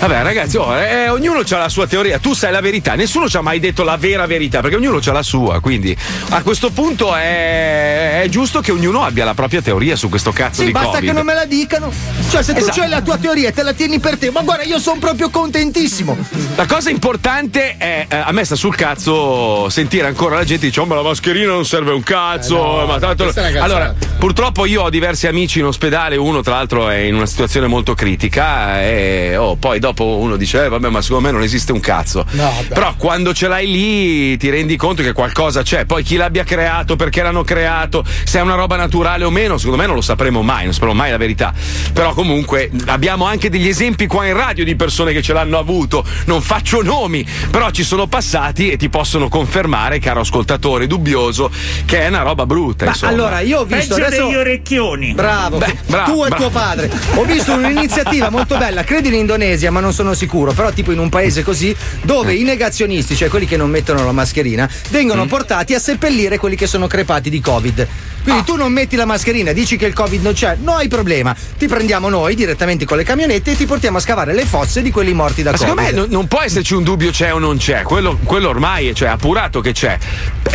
Vabbè, 0.00 0.22
ragazzi, 0.22 0.56
oh, 0.58 0.76
eh, 0.76 1.08
ognuno 1.08 1.40
ha 1.40 1.56
la 1.56 1.68
sua 1.68 1.86
teoria. 1.86 2.18
Tu 2.18 2.34
sai 2.34 2.52
la 2.52 2.60
verità, 2.60 2.94
nessuno 2.94 3.28
ci 3.28 3.36
ha 3.36 3.40
mai 3.40 3.58
detto 3.60 3.82
la 3.82 3.96
vera 3.96 4.26
verità, 4.26 4.60
perché 4.60 4.76
ognuno 4.76 5.00
ha 5.04 5.12
la 5.12 5.22
sua. 5.22 5.60
Quindi 5.60 5.96
a 6.28 6.42
questo 6.42 6.70
punto 6.72 7.14
è, 7.14 8.22
è 8.22 8.28
giusto 8.28 8.60
che 8.60 8.72
ognuno 8.72 9.02
abbia 9.04 9.24
la 9.24 9.34
propria 9.34 9.62
teoria 9.62 9.96
su 9.96 10.08
questo 10.08 10.32
cazzo 10.32 10.60
Sì, 10.60 10.66
di 10.66 10.72
basta 10.72 10.90
Covid. 10.92 11.08
che 11.08 11.12
non 11.14 11.24
me 11.24 11.34
la 11.34 11.44
dicano. 11.44 11.92
Cioè, 12.30 12.42
se 12.42 12.52
tu 12.52 12.60
Esatto. 12.60 12.80
c'hai 12.80 12.88
la 12.88 13.02
tua 13.02 13.16
teoria 13.18 13.48
e 13.48 13.52
te 13.52 13.62
la 13.62 13.72
tieni 13.72 13.98
per 13.98 14.16
te, 14.18 14.30
ma 14.30 14.40
guarda, 14.42 14.64
io 14.64 14.78
sono 14.78 14.98
proprio 14.98 15.30
contentissimo. 15.30 16.16
La 16.56 16.66
cosa 16.66 16.90
importante 16.90 17.76
è, 17.76 18.06
eh, 18.08 18.16
a 18.16 18.32
me 18.32 18.44
sta 18.44 18.54
sul 18.56 18.74
cazzo 18.74 19.68
sentire 19.68 20.06
ancora 20.06 20.36
la 20.36 20.44
gente 20.44 20.66
dice, 20.66 20.80
oh 20.80 20.86
ma 20.86 20.94
la 20.94 21.02
mascherina 21.02 21.52
non 21.52 21.64
serve 21.64 21.92
un 21.92 22.02
cazzo. 22.02 22.56
Eh 22.56 22.80
no, 22.80 22.86
ma 22.86 22.98
tanto... 22.98 23.32
Allora, 23.58 23.94
purtroppo 24.18 24.64
io 24.66 24.82
ho 24.82 24.90
diversi 24.90 25.26
amici 25.26 25.58
in 25.58 25.66
ospedale, 25.66 26.16
uno 26.16 26.40
tra 26.42 26.54
l'altro 26.54 26.88
è 26.88 26.96
in 26.96 27.14
una 27.14 27.26
situazione 27.26 27.66
molto 27.66 27.94
critica 27.94 28.80
e 28.82 29.36
oh, 29.36 29.56
poi 29.56 29.78
dopo 29.78 30.18
uno 30.18 30.36
dice, 30.36 30.64
eh, 30.64 30.68
vabbè 30.68 30.88
ma 30.88 31.02
secondo 31.02 31.26
me 31.26 31.32
non 31.32 31.42
esiste 31.42 31.72
un 31.72 31.80
cazzo. 31.80 32.24
Però 32.68 32.94
quando 32.96 33.34
ce 33.34 33.48
l'hai 33.48 33.70
lì 33.70 34.36
ti 34.36 34.48
rendi 34.50 34.76
conto 34.76 35.02
che 35.02 35.12
qualcosa 35.12 35.62
c'è. 35.62 35.84
Poi 35.84 36.02
chi 36.02 36.16
l'abbia 36.16 36.44
creato, 36.44 36.61
perché 36.96 37.22
l'hanno 37.22 37.42
creato, 37.44 38.04
se 38.24 38.38
è 38.38 38.42
una 38.42 38.54
roba 38.54 38.76
naturale 38.76 39.24
o 39.24 39.30
meno, 39.30 39.56
secondo 39.58 39.78
me 39.80 39.86
non 39.86 39.94
lo 39.96 40.00
sapremo 40.00 40.42
mai, 40.42 40.64
non 40.64 40.72
sapremo 40.72 40.94
mai 40.94 41.10
la 41.10 41.16
verità. 41.16 41.52
Però 41.92 42.14
comunque 42.14 42.70
abbiamo 42.86 43.24
anche 43.26 43.50
degli 43.50 43.68
esempi 43.68 44.06
qua 44.06 44.26
in 44.26 44.34
radio 44.34 44.64
di 44.64 44.76
persone 44.76 45.12
che 45.12 45.22
ce 45.22 45.32
l'hanno 45.32 45.58
avuto. 45.58 46.04
Non 46.26 46.40
faccio 46.42 46.82
nomi, 46.82 47.26
però 47.50 47.70
ci 47.70 47.82
sono 47.84 48.06
passati 48.06 48.70
e 48.70 48.76
ti 48.76 48.88
possono 48.88 49.28
confermare, 49.28 49.98
caro 49.98 50.20
ascoltatore 50.20 50.86
dubbioso, 50.86 51.50
che 51.84 52.00
è 52.00 52.08
una 52.08 52.22
roba 52.22 52.46
brutta. 52.46 52.84
Ma 52.86 52.90
insomma. 52.92 53.12
allora, 53.12 53.40
io 53.40 53.60
ho 53.60 53.64
visto 53.64 53.94
Peggio 53.94 54.06
adesso. 54.06 54.26
degli 54.26 54.34
orecchioni. 54.36 55.12
Bravo, 55.14 55.58
Beh, 55.58 55.76
bravo, 55.86 56.12
tu 56.12 56.24
e 56.24 56.28
bravo. 56.28 56.42
tuo 56.42 56.50
padre. 56.50 56.90
Ho 57.14 57.24
visto 57.24 57.52
un'iniziativa 57.52 58.30
molto 58.30 58.56
bella, 58.56 58.84
credo 58.84 59.08
in 59.08 59.14
Indonesia, 59.14 59.70
ma 59.70 59.80
non 59.80 59.92
sono 59.92 60.14
sicuro, 60.14 60.52
però 60.52 60.70
tipo 60.72 60.92
in 60.92 60.98
un 60.98 61.08
paese 61.08 61.42
così, 61.42 61.74
dove 62.02 62.34
i 62.34 62.42
negazionisti, 62.42 63.16
cioè 63.16 63.28
quelli 63.28 63.46
che 63.46 63.56
non 63.56 63.70
mettono 63.70 64.04
la 64.04 64.12
mascherina, 64.12 64.68
Mm. 64.72 64.90
vengono 64.90 65.26
portati 65.26 65.74
a 65.74 65.78
seppellire 65.78 66.38
quelli 66.38 66.51
che 66.56 66.66
sono 66.66 66.86
crepati 66.86 67.30
di 67.30 67.40
Covid. 67.40 67.86
Quindi 68.22 68.40
Ah. 68.42 68.44
tu 68.44 68.54
non 68.54 68.72
metti 68.72 68.94
la 68.94 69.04
mascherina, 69.04 69.50
dici 69.52 69.76
che 69.76 69.86
il 69.86 69.94
Covid 69.94 70.22
non 70.22 70.32
c'è, 70.32 70.56
non 70.62 70.76
hai 70.76 70.86
problema. 70.88 71.34
Ti 71.58 71.66
prendiamo 71.66 72.08
noi 72.08 72.36
direttamente 72.36 72.84
con 72.84 72.96
le 72.96 73.02
camionette 73.02 73.50
e 73.52 73.56
ti 73.56 73.66
portiamo 73.66 73.98
a 73.98 74.00
scavare 74.00 74.32
le 74.32 74.44
fosse 74.44 74.80
di 74.80 74.90
quelli 74.92 75.12
morti 75.12 75.42
da 75.42 75.50
Ma 75.50 75.56
Covid. 75.56 75.76
secondo 75.78 76.00
me 76.00 76.06
non, 76.08 76.26
può 76.28 76.40
esserci 76.40 76.74
un 76.74 76.84
dubbio 76.84 77.10
c'è 77.10 77.34
o 77.34 77.38
non 77.38 77.56
c'è, 77.56 77.82
quello, 77.82 78.18
quello 78.22 78.48
ormai 78.48 78.86
è 78.88 78.92
cioè, 78.92 79.08
appurato 79.08 79.60
che 79.60 79.72
c'è. 79.72 79.98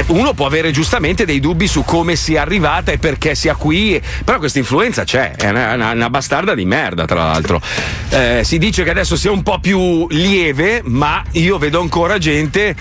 Uno 0.08 0.34
può 0.34 0.46
avere 0.46 0.72
giustamente 0.72 1.26
dei 1.26 1.40
dubbi 1.42 1.68
su 1.68 1.84
come 1.84 2.16
sia 2.16 2.42
arrivata 2.42 2.92
e 2.94 3.00
perché 3.00 3.36
sia 3.36 3.56
qui, 3.56 4.02
però 4.24 4.38
questa 4.40 4.60
influenza 4.60 5.04
c'è, 5.04 5.36
è 5.36 5.50
una, 5.50 5.74
una- 5.74 5.92
una 5.92 6.10
bastarda 6.10 6.56
di 6.56 6.64
merda 6.66 7.06
tra 7.06 7.24
l'altro. 7.26 7.60
Eh, 8.10 8.42
si 8.46 8.58
dice 8.58 8.84
che 8.84 8.92
adesso 8.92 9.18
sia 9.18 9.32
un 9.32 9.44
po' 9.44 9.60
più 9.60 10.08
lieve, 10.10 10.82
ma 10.86 11.22
io 11.32 11.58
vedo 11.58 11.82
ancora 11.82 12.18
gente 12.18 12.76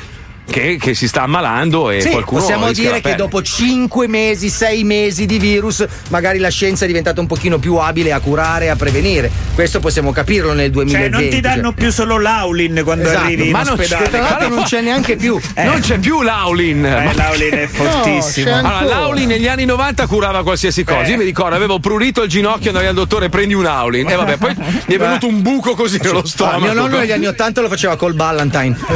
che, 0.49 0.77
che 0.81 0.95
si 0.95 1.09
sta 1.09 1.23
ammalando 1.23 1.91
e 1.91 2.01
Sì, 2.01 2.11
qualcuno 2.11 2.41
possiamo 2.41 2.71
dire 2.73 3.01
che 3.01 3.15
dopo 3.15 3.43
5 3.43 4.07
mesi, 4.09 4.49
6 4.49 4.85
mesi 4.85 5.27
di 5.27 5.39
virus, 5.39 5.85
magari 6.09 6.39
la 6.39 6.49
scienza 6.49 6.85
è 6.85 6.87
diventata 6.87 7.21
un 7.21 7.27
pochino 7.27 7.59
più 7.59 7.75
abile 7.77 8.13
a 8.13 8.21
curare 8.21 8.67
e 8.67 8.69
a 8.69 8.77
prevenire. 8.77 9.31
Questo 9.55 9.81
possiamo 9.81 10.13
capirlo 10.13 10.53
nel 10.53 10.71
2020. 10.71 11.13
Cioè, 11.13 11.23
non 11.23 11.31
ti 11.31 11.41
danno 11.41 11.69
cioè. 11.71 11.75
più 11.75 11.91
solo 11.91 12.19
l'aulin 12.19 12.81
quando 12.85 13.09
Esatto, 13.09 13.25
arrivi 13.25 13.47
in 13.47 13.51
ma 13.53 13.63
non 13.63 13.77
c'è- 13.77 13.83
ospedale. 13.83 14.09
tra 14.11 14.21
l'altro 14.21 14.49
non 14.49 14.65
c'è 14.65 14.81
neanche 14.81 15.17
più. 15.17 15.39
Non 15.67 15.81
c'è 15.81 15.99
più 15.99 16.23
l'Aulin. 16.23 16.85
Eh, 16.85 17.05
Ma- 17.05 17.13
l'aulin 17.15 17.53
è 17.55 17.67
fortissimo. 17.71 18.55
Allora, 18.55 18.83
Laulin 18.85 19.27
negli 19.29 19.49
anni 19.49 19.65
90 19.65 20.07
curava 20.07 20.43
qualsiasi 20.43 20.85
cosa. 20.85 21.03
Eh. 21.03 21.11
Io 21.11 21.17
mi 21.17 21.25
ricordo, 21.25 21.57
avevo 21.57 21.79
prurito 21.81 22.23
il 22.23 22.29
ginocchio, 22.29 22.71
andai 22.71 22.87
al 22.87 22.95
dottore, 22.95 23.29
prendi 23.29 23.55
un 23.55 23.67
Aulin. 23.67 24.09
E 24.09 24.15
vabbè, 24.15 24.37
poi 24.37 24.55
mi 24.57 24.95
è 24.95 24.99
venuto 24.99 25.27
un 25.27 25.43
buco 25.43 25.75
così 25.75 25.99
nello 26.01 26.21
Ah, 26.21 26.27
stomaco. 26.27 26.61
mio 26.61 26.73
nonno 26.73 26.99
negli 26.99 27.11
anni 27.13 27.27
80 27.27 27.61
lo 27.63 27.69
faceva 27.69 27.97
col 27.97 28.15
Ballantine. 28.15 28.77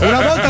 Una 0.00 0.20
volta 0.22 0.47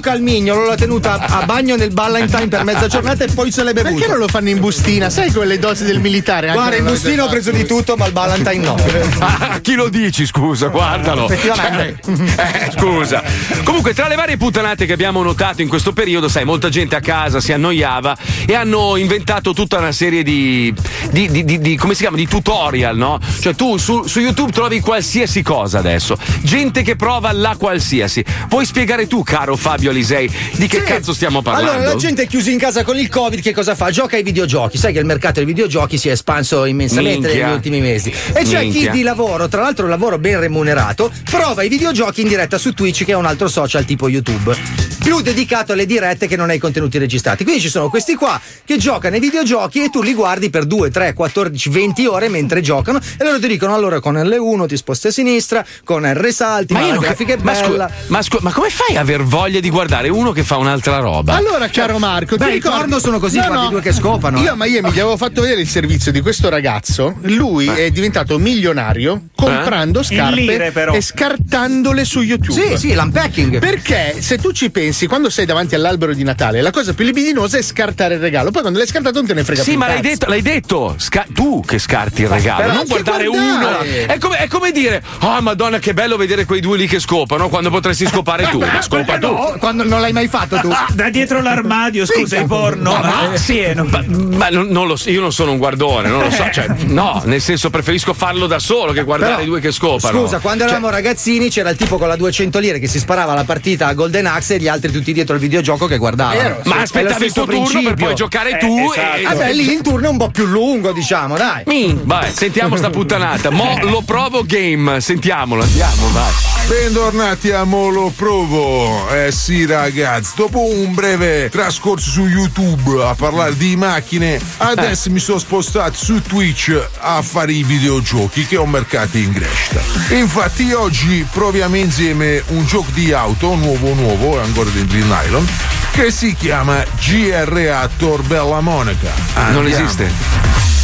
ha 0.00 0.08
avuto 0.08 0.08
una 0.08 0.08
verruca 0.08 0.12
al 0.12 0.20
mignolo, 0.20 0.64
l'ho 0.66 0.74
tenuta 0.74 1.18
a, 1.18 1.40
a 1.40 1.44
bagno 1.44 1.76
nel 1.76 1.92
Ballantine 1.92 2.48
per 2.48 2.64
mezza 2.64 2.86
giornata 2.86 3.24
e 3.24 3.28
poi 3.32 3.50
se 3.52 3.62
l'è 3.62 3.72
bevuto. 3.72 3.94
Perché 3.94 4.08
non 4.10 4.18
lo 4.18 4.28
fanno 4.28 4.48
in 4.48 4.58
bustina? 4.60 5.10
Sai 5.10 5.30
quelle 5.32 5.58
dosi 5.58 5.84
del 5.84 6.00
militare? 6.00 6.48
anche 6.48 6.58
Guarda, 6.58 6.76
in 6.76 6.84
non 6.84 6.92
bustino 6.94 7.24
ho 7.24 7.28
preso 7.28 7.50
di 7.50 7.66
tutto, 7.66 7.96
ma 7.96 8.06
il 8.06 8.12
Ballantine 8.12 8.64
no. 8.64 8.76
Ah, 9.18 9.58
chi 9.60 9.74
lo 9.74 9.88
dici, 9.88 10.26
scusa, 10.26 10.68
guardalo. 10.68 11.28
Effettivamente. 11.28 12.00
Eh, 12.10 12.70
scusa. 12.76 13.22
Comunque, 13.64 13.94
tra 13.94 14.08
le 14.08 14.14
varie 14.14 14.36
puttanate 14.36 14.86
che 14.86 14.92
abbiamo 14.92 15.22
notato 15.22 15.62
in 15.62 15.68
questo 15.68 15.92
periodo, 15.92 16.28
sai, 16.28 16.44
molta 16.44 16.68
gente 16.68 16.96
a 16.96 17.00
casa 17.00 17.40
si 17.40 17.52
annoiava 17.52 18.16
e 18.46 18.54
hanno 18.54 18.96
inventato 18.96 19.52
tutta 19.52 19.78
una 19.78 19.92
serie 19.92 20.22
di. 20.22 20.72
di, 21.10 21.28
di- 21.30 21.44
di- 21.44 21.58
di- 21.58 21.76
come 21.76 21.94
si 21.94 22.00
chiama? 22.00 22.16
Di 22.16 22.26
tutorial, 22.26 22.96
no? 22.96 23.18
Cioè, 23.40 23.54
tu 23.54 23.76
su, 23.76 24.06
su 24.06 24.20
YouTube 24.20 24.52
trovi 24.52 24.80
qualsiasi 24.80 25.42
cosa 25.42 25.78
adesso. 25.78 26.16
Gente 26.42 26.82
che 26.82 26.96
prova 26.96 27.32
la 27.32 27.56
qualsiasi. 27.58 28.24
Vuoi 28.48 28.64
spiegare 28.64 29.06
tu, 29.06 29.22
caro 29.22 29.56
Fabio 29.56 29.89
Alisei, 29.90 30.30
di 30.56 30.66
che 30.66 30.78
Sì. 30.78 30.84
cazzo 30.84 31.12
stiamo 31.12 31.42
parlando? 31.42 31.70
Allora, 31.72 31.86
la 31.92 31.96
gente 31.96 32.22
è 32.22 32.26
chiusa 32.26 32.50
in 32.50 32.58
casa 32.58 32.82
con 32.84 32.98
il 32.98 33.08
Covid, 33.08 33.40
che 33.40 33.52
cosa 33.52 33.74
fa? 33.74 33.90
Gioca 33.90 34.16
ai 34.16 34.22
videogiochi. 34.22 34.78
Sai 34.78 34.92
che 34.92 34.98
il 34.98 35.04
mercato 35.04 35.34
dei 35.34 35.44
videogiochi 35.44 35.98
si 35.98 36.08
è 36.08 36.12
espanso 36.12 36.64
immensamente 36.64 37.26
Minchia. 37.28 37.46
negli 37.46 37.54
ultimi 37.54 37.80
mesi. 37.80 38.10
E 38.32 38.42
c'è 38.44 38.60
Minchia. 38.62 38.90
chi 38.90 38.96
di 38.98 39.02
lavoro, 39.02 39.48
tra 39.48 39.62
l'altro 39.62 39.84
un 39.84 39.90
lavoro 39.90 40.18
ben 40.18 40.40
remunerato, 40.40 41.10
prova 41.30 41.62
i 41.62 41.68
videogiochi 41.68 42.22
in 42.22 42.28
diretta 42.28 42.58
su 42.58 42.72
Twitch, 42.72 43.04
che 43.04 43.12
è 43.12 43.16
un 43.16 43.26
altro 43.26 43.48
social 43.48 43.84
tipo 43.84 44.08
YouTube. 44.08 44.88
Più 45.02 45.20
dedicato 45.22 45.72
alle 45.72 45.86
dirette 45.86 46.26
che 46.26 46.36
non 46.36 46.50
ai 46.50 46.58
contenuti 46.58 46.98
registrati. 46.98 47.42
Quindi 47.42 47.62
ci 47.62 47.70
sono 47.70 47.88
questi 47.88 48.14
qua 48.14 48.38
che 48.64 48.76
giocano 48.76 49.14
ai 49.14 49.20
videogiochi 49.20 49.82
e 49.82 49.88
tu 49.90 50.02
li 50.02 50.12
guardi 50.14 50.50
per 50.50 50.66
2, 50.66 50.90
3, 50.90 51.14
14, 51.14 51.68
20 51.70 52.06
ore 52.06 52.28
mentre 52.28 52.60
giocano 52.60 52.98
e 53.18 53.24
loro 53.24 53.40
ti 53.40 53.48
dicono 53.48 53.74
allora 53.74 53.98
con 53.98 54.14
L1 54.14 54.68
ti 54.68 54.76
sposti 54.76 55.06
a 55.06 55.10
sinistra, 55.10 55.64
con 55.84 56.04
R 56.06 56.32
salti, 56.32 56.74
ma, 56.74 56.80
io 56.80 56.86
la 56.88 56.92
non 56.94 57.02
grafica 57.02 57.32
è 57.32 57.38
ma, 57.40 57.54
scu- 57.54 57.70
bella. 57.70 57.90
ma, 58.08 58.22
scu- 58.22 58.40
ma 58.42 58.52
come 58.52 58.68
fai 58.68 58.96
a 58.96 59.00
aver 59.00 59.22
voglia 59.22 59.58
di 59.58 59.69
guardare 59.70 60.08
uno 60.08 60.32
che 60.32 60.42
fa 60.44 60.56
un'altra 60.56 60.98
roba? 60.98 61.34
Allora, 61.36 61.68
caro 61.68 61.98
Marco, 61.98 62.36
Beh, 62.36 62.52
ti 62.52 62.60
porno 62.60 62.98
sono 62.98 63.18
così, 63.18 63.38
No, 63.38 63.48
no. 63.52 63.68
due 63.68 63.80
che 63.80 63.92
scopano. 63.92 64.38
Io 64.38 64.46
eh. 64.46 64.48
a 64.48 64.54
Miami 64.56 64.90
gli 64.90 64.98
avevo 65.00 65.16
fatto 65.16 65.40
vedere 65.40 65.60
il 65.60 65.68
servizio 65.68 66.12
di 66.12 66.20
questo 66.20 66.48
ragazzo. 66.48 67.16
Lui 67.22 67.66
è 67.66 67.90
diventato 67.90 68.38
milionario 68.38 69.22
comprando 69.34 69.98
In 70.00 70.04
scarpe 70.04 70.40
lire, 70.40 70.72
e 70.92 71.00
scartandole 71.00 72.04
su 72.04 72.20
YouTube. 72.22 72.76
Sì, 72.76 72.88
sì, 72.88 72.94
l'unpacking. 72.94 73.58
Perché 73.58 74.16
se 74.20 74.38
tu 74.38 74.52
ci 74.52 74.70
pensi, 74.70 75.06
quando 75.06 75.30
sei 75.30 75.46
davanti 75.46 75.74
all'albero 75.74 76.12
di 76.14 76.22
Natale, 76.22 76.60
la 76.60 76.70
cosa 76.70 76.92
più 76.94 77.04
libidinosa 77.04 77.58
è 77.58 77.62
scartare 77.62 78.14
il 78.14 78.20
regalo. 78.20 78.50
Poi 78.50 78.60
quando 78.60 78.78
l'hai 78.78 78.88
scartato 78.88 79.18
non 79.18 79.26
te 79.26 79.34
ne 79.34 79.44
frega 79.44 79.62
Sì, 79.62 79.70
più. 79.70 79.78
ma 79.78 79.86
un 79.86 79.92
l'hai 79.92 80.02
detto, 80.02 80.26
l'hai 80.28 80.42
detto. 80.42 80.94
Sca- 80.98 81.26
tu 81.32 81.62
che 81.64 81.78
scarti 81.78 82.22
il 82.22 82.28
regalo, 82.28 82.62
però 82.62 82.74
non 82.74 82.84
guardare 82.86 83.24
guardare. 83.26 83.88
uno. 84.04 84.06
È 84.12 84.18
come, 84.18 84.36
è 84.38 84.48
come 84.48 84.72
dire: 84.72 85.02
Ah, 85.20 85.40
madonna, 85.40 85.78
che 85.78 85.94
bello 85.94 86.16
vedere 86.16 86.44
quei 86.44 86.60
due 86.60 86.76
lì 86.76 86.86
che 86.86 86.98
scopano 87.00 87.48
quando 87.48 87.70
potresti 87.70 88.06
scopare 88.06 88.48
tu. 88.50 88.58
Ma 88.58 88.82
Scopa 88.82 89.18
tu. 89.18 89.26
No, 89.28 89.54
quando 89.60 89.84
non 89.84 90.00
l'hai 90.00 90.12
mai 90.12 90.26
fatto 90.26 90.56
tu. 90.58 90.68
Ah, 90.70 90.86
da 90.92 91.08
dietro 91.10 91.40
l'armadio, 91.40 92.04
scusa, 92.06 92.38
i 92.38 92.46
porno. 92.46 92.90
Ma, 92.92 93.32
Eh, 93.34 93.40
pieno. 93.46 93.84
ma, 93.84 94.02
ma 94.06 94.48
non, 94.48 94.66
non 94.68 94.86
lo 94.88 94.96
so, 94.96 95.10
io 95.10 95.20
non 95.20 95.32
sono 95.32 95.52
un 95.52 95.58
guardone, 95.58 96.08
non 96.08 96.22
lo 96.24 96.30
so. 96.30 96.44
Cioè, 96.50 96.66
no, 96.86 97.22
nel 97.26 97.40
senso 97.40 97.70
preferisco 97.70 98.12
farlo 98.14 98.46
da 98.46 98.58
solo 98.58 98.92
che 98.92 99.02
guardare 99.04 99.32
Però, 99.34 99.42
i 99.44 99.46
due 99.46 99.60
che 99.60 99.70
scopano. 99.70 100.18
Scusa, 100.22 100.38
quando 100.40 100.64
Cioè, 100.64 100.72
eravamo 100.72 100.90
ragazzini 100.92 101.48
c'era 101.50 101.70
il 101.70 101.76
tipo 101.76 101.98
con 101.98 102.08
la 102.08 102.16
200 102.16 102.58
lire 102.58 102.78
che 102.78 102.88
si 102.88 102.98
sparava 102.98 103.34
la 103.34 103.44
partita 103.44 103.86
a 103.86 103.92
Golden 103.92 104.26
Axe 104.26 104.54
e 104.54 104.58
gli 104.58 104.68
altri 104.68 104.90
tutti 104.90 105.12
dietro 105.12 105.34
il 105.34 105.40
videogioco 105.40 105.86
che 105.86 105.98
guardavano. 105.98 106.56
Ma 106.64 106.74
È 106.74 106.76
lo 106.78 106.82
aspettavi 106.82 107.24
il 107.26 107.32
tuo 107.32 107.44
turno 107.44 107.60
per 107.62 107.72
principio. 107.74 108.06
poi 108.06 108.14
giocare 108.14 108.56
tu 108.58 108.92
e. 108.96 109.24
Ah, 109.24 109.34
beh, 109.34 109.52
lì 109.52 109.72
il 109.72 109.82
turno 109.82 110.06
è 110.06 110.10
un 110.10 110.16
po' 110.16 110.30
più 110.30 110.46
lungo, 110.46 110.92
diciamo, 110.92 111.36
dai. 111.36 111.64
Vai, 112.02 112.32
sentiamo 112.32 112.76
sta 112.76 112.90
puttanata. 112.90 113.50
Mo 113.50 113.78
lo 113.82 114.02
provo 114.04 114.42
game, 114.44 115.00
sentiamolo, 115.00 115.62
andiamo, 115.62 116.08
vai. 116.12 116.32
Bentornati 116.68 117.50
a 117.50 117.64
Molo 117.64 118.12
Provo. 118.16 119.08
Eh 119.10 119.30
sì 119.32 119.49
ragazzi, 119.66 120.32
dopo 120.36 120.60
un 120.60 120.94
breve 120.94 121.48
trascorso 121.50 122.10
su 122.10 122.26
YouTube 122.26 123.02
a 123.02 123.14
parlare 123.14 123.56
di 123.56 123.76
macchine, 123.76 124.40
adesso 124.58 125.10
mi 125.10 125.18
sono 125.18 125.38
spostato 125.38 125.96
su 125.96 126.22
Twitch 126.22 126.88
a 126.98 127.20
fare 127.22 127.52
i 127.52 127.62
videogiochi 127.62 128.46
che 128.46 128.56
è 128.56 128.58
un 128.58 128.70
mercato 128.70 129.16
in 129.16 129.32
crescita. 129.32 129.80
Infatti 130.14 130.72
oggi 130.72 131.26
proviamo 131.30 131.76
insieme 131.76 132.42
un 132.48 132.64
gioco 132.64 132.90
di 132.92 133.12
auto 133.12 133.54
nuovo 133.54 133.94
nuovo, 133.94 134.40
ancora 134.40 134.70
dentro 134.70 134.96
il 134.96 135.04
nylon, 135.04 135.46
che 135.92 136.10
si 136.10 136.34
chiama 136.34 136.82
GRA 137.04 137.88
Torbella 137.96 138.60
Monaca. 138.60 139.12
Non 139.34 139.64
Andiamo. 139.64 139.68
esiste. 139.68 140.10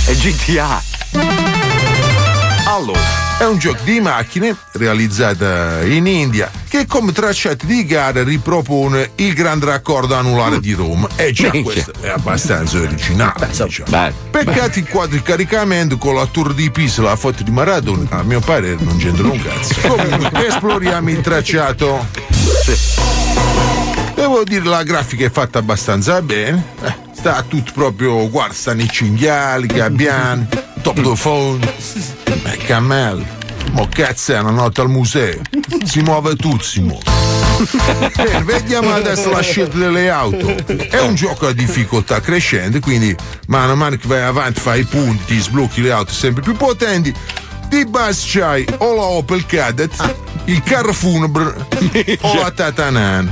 È 0.06 0.12
GTA. 0.14 0.82
Allora, 2.66 3.00
è 3.38 3.44
un 3.44 3.58
gioco 3.58 3.80
di 3.84 4.00
macchine 4.00 4.56
realizzata 4.72 5.82
in 5.82 6.06
India 6.06 6.50
che 6.68 6.86
come 6.86 7.12
tracciati 7.12 7.66
di 7.66 7.84
gara 7.84 8.24
ripropone 8.24 9.10
il 9.16 9.34
grande 9.34 9.66
raccordo 9.66 10.14
anulare 10.14 10.58
di 10.58 10.72
Roma. 10.72 11.06
E 11.16 11.32
già 11.32 11.50
Minchia. 11.52 11.62
questo 11.62 11.92
è 12.00 12.08
abbastanza 12.08 12.78
originale. 12.78 13.48
diciamo. 13.48 14.12
Peccato 14.30 14.78
il 14.78 14.88
quadro 14.88 15.16
di 15.16 15.22
caricamento 15.22 15.98
con 15.98 16.14
la 16.14 16.24
tour 16.26 16.54
di 16.54 16.70
Pisa 16.70 17.02
e 17.02 17.04
la 17.04 17.16
foto 17.16 17.42
di 17.42 17.50
Maradona. 17.50 18.08
A 18.10 18.22
mio 18.22 18.40
parere 18.40 18.78
non 18.80 18.96
c'entra 18.96 19.26
un 19.28 19.42
cazzo. 19.42 19.74
Comunque, 19.86 20.46
esploriamo 20.46 21.10
il 21.10 21.20
tracciato. 21.20 22.06
Devo 24.14 24.44
dire 24.44 24.64
la 24.64 24.82
grafica 24.82 25.26
è 25.26 25.30
fatta 25.30 25.58
abbastanza 25.58 26.22
bene. 26.22 26.64
Eh, 26.82 26.94
sta 27.12 27.44
tutto 27.46 27.72
proprio, 27.74 28.30
guarda, 28.30 28.54
stanno 28.54 28.80
i 28.80 28.88
cinghiali, 28.88 29.66
i 29.66 29.68
gabbiani, 29.68 30.48
top 30.86 31.02
the 31.02 31.16
phone, 31.16 31.58
eh, 32.44 32.56
cammelli. 32.58 33.26
Mo 33.72 33.88
cazzo 33.90 34.34
è 34.34 34.38
una 34.38 34.52
notte 34.52 34.82
al 34.82 34.88
museo. 34.88 35.40
Si 35.84 36.00
muove 36.00 36.36
tutto, 36.36 36.62
si 36.62 36.80
muove. 36.80 37.02
Bene, 38.14 38.44
vediamo 38.44 38.94
adesso 38.94 39.28
la 39.30 39.40
scelta 39.40 39.78
delle 39.78 40.08
auto. 40.08 40.54
È 40.54 41.00
un 41.00 41.16
gioco 41.16 41.48
a 41.48 41.52
difficoltà 41.52 42.20
crescente, 42.20 42.78
quindi 42.78 43.16
mano 43.48 43.72
a 43.72 43.74
mano 43.74 43.96
che 43.96 44.06
vai 44.06 44.22
avanti 44.22 44.60
fai 44.60 44.82
i 44.82 44.84
punti, 44.84 45.24
ti 45.24 45.40
sblocchi 45.40 45.82
le 45.82 45.90
auto 45.90 46.12
sempre 46.12 46.42
più 46.42 46.54
potenti. 46.54 47.12
Di 47.68 47.84
base 47.84 48.22
c'hai 48.26 48.64
o 48.78 48.94
la 48.94 49.02
Opel 49.02 49.44
Kadett, 49.44 50.14
il 50.44 50.62
carro 50.62 50.92
funebre 50.92 51.54
o 52.22 52.34
la 52.34 52.50
Tatanan. 52.50 53.30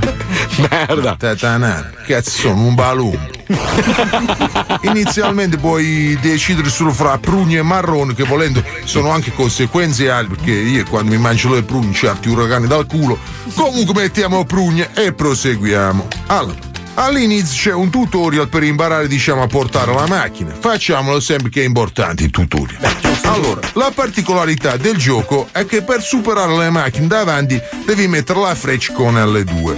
Merda. 0.69 1.15
Tatanan. 1.17 1.93
Cazzo 2.05 2.29
sono 2.29 2.65
un 2.65 2.75
balloon. 2.75 3.33
Inizialmente 4.81 5.57
puoi 5.57 6.17
decidere 6.21 6.69
solo 6.69 6.91
fra 6.91 7.17
prugne 7.17 7.59
e 7.59 7.63
marrone, 7.63 8.13
che 8.13 8.23
volendo 8.23 8.63
sono 8.83 9.09
anche 9.09 9.31
conseguenziali, 9.33 10.27
perché 10.27 10.51
io 10.51 10.83
quando 10.89 11.11
mi 11.11 11.17
mangio 11.17 11.53
le 11.53 11.63
prugne 11.63 11.93
certi 11.93 12.29
uragani 12.29 12.67
dal 12.67 12.85
culo. 12.85 13.17
Comunque 13.53 13.93
mettiamo 13.93 14.43
prugne 14.45 14.89
e 14.93 15.13
proseguiamo. 15.13 16.07
Allora. 16.27 16.74
All'inizio 16.95 17.71
c'è 17.71 17.73
un 17.73 17.89
tutorial 17.89 18.47
per 18.47 18.63
imparare 18.63 19.07
diciamo 19.07 19.43
a 19.43 19.47
portare 19.47 19.93
la 19.93 20.07
macchina. 20.07 20.53
Facciamolo 20.57 21.19
sempre 21.19 21.49
che 21.49 21.61
è 21.61 21.65
importante 21.65 22.23
il 22.23 22.31
tutorial. 22.31 22.81
Allora, 23.23 23.59
la 23.73 23.91
particolarità 23.93 24.77
del 24.77 24.95
gioco 24.95 25.49
è 25.51 25.65
che 25.65 25.81
per 25.81 26.01
superare 26.01 26.55
le 26.55 26.69
macchine 26.69 27.07
davanti 27.07 27.61
devi 27.85 28.07
mettere 28.07 28.39
la 28.39 28.55
freccia 28.55 28.93
con 28.93 29.15
L2. 29.15 29.75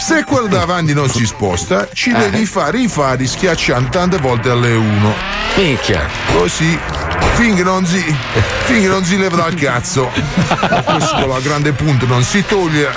Se 0.00 0.24
quello 0.24 0.46
davanti 0.48 0.94
non 0.94 1.08
si 1.08 1.26
sposta, 1.26 1.88
ci 1.92 2.12
devi 2.12 2.44
fare 2.44 2.80
i 2.80 2.88
fari 2.88 3.26
schiacciando 3.26 3.88
tante 3.90 4.18
volte 4.18 4.48
L1. 4.48 5.12
Minchia. 5.56 6.08
Così, 6.32 6.78
finché 7.34 7.62
non 7.62 7.84
si, 7.86 7.98
finché 8.64 8.88
non 8.88 9.04
si 9.04 9.16
leva 9.16 9.36
dal 9.36 9.54
cazzo. 9.54 10.10
Questo 10.84 11.26
la 11.26 11.40
grande 11.40 11.72
punta 11.72 12.06
non 12.06 12.22
si 12.22 12.44
toglie. 12.46 12.90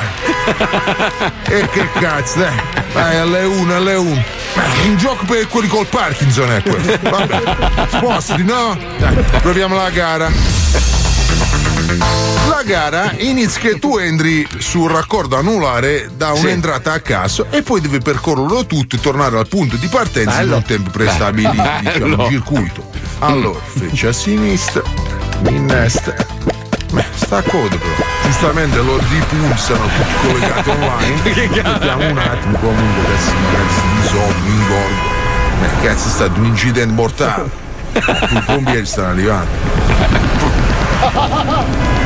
E 1.48 1.68
che 1.70 1.90
cazzo, 2.00 2.40
dai. 2.40 2.56
Vai 2.94 3.16
L1, 3.18 3.80
L1. 3.84 4.24
Eh, 4.54 4.88
Un 4.88 4.98
gioco 4.98 5.26
per 5.26 5.48
quelli 5.48 5.68
col 5.68 5.86
Parkinson 5.88 6.52
è 6.52 6.62
questo. 6.62 6.98
Vabbè. 7.10 7.42
Spostati, 7.90 8.44
no? 8.44 8.78
Dai, 8.98 9.16
proviamo 9.42 9.76
la 9.76 9.90
gara. 9.90 10.30
La 12.48 12.64
gara 12.64 13.14
inizia 13.18 13.60
che 13.62 13.80
tu 13.80 13.98
entri 13.98 14.48
sul 14.58 14.90
raccordo 14.90 15.38
anulare 15.38 16.10
da 16.16 16.32
un'entrata 16.34 16.94
a 16.94 17.00
caso 17.00 17.48
e 17.50 17.62
poi 17.62 17.82
devi 17.82 18.00
percorrerlo 18.00 18.66
tutto 18.66 18.96
e 18.96 19.00
tornare 19.00 19.38
al 19.38 19.48
punto 19.48 19.76
di 19.78 19.88
partenza 19.88 20.42
in 20.42 20.46
Bello. 20.48 20.56
un 20.58 20.64
tempo 20.64 20.90
prestabilito, 20.90 21.64
diciamo, 21.82 22.24
un 22.24 22.30
circuito. 22.30 22.90
Allora, 23.24 23.60
freccia 23.60 24.10
a 24.10 24.14
sinistra, 24.14 24.82
mi 25.42 25.56
innesta. 25.56 26.16
Beh, 26.92 27.06
sta 27.14 27.44
coda 27.44 27.76
però. 27.76 28.10
Giustamente 28.24 28.78
loro 28.78 29.04
di 29.10 29.24
pulsano 29.30 29.86
tutti 29.86 30.28
collegati 30.28 30.70
online. 30.72 31.22
Che 31.32 31.48
cazzo? 31.50 31.98
Un 31.98 32.18
attimo 32.18 32.58
comunque 32.58 33.02
magari 33.04 33.18
si 33.20 33.84
risolve, 34.02 34.40
mi 34.44 34.54
ingorgo. 34.54 35.10
Beh, 35.60 35.70
cazzo 35.84 36.08
è 36.08 36.12
stato 36.12 36.40
un 36.40 36.46
incidente 36.46 36.94
mortale. 36.94 37.50
I 37.94 38.42
pompieri 38.44 38.86
stanno 38.88 39.10
arrivando. 39.10 39.50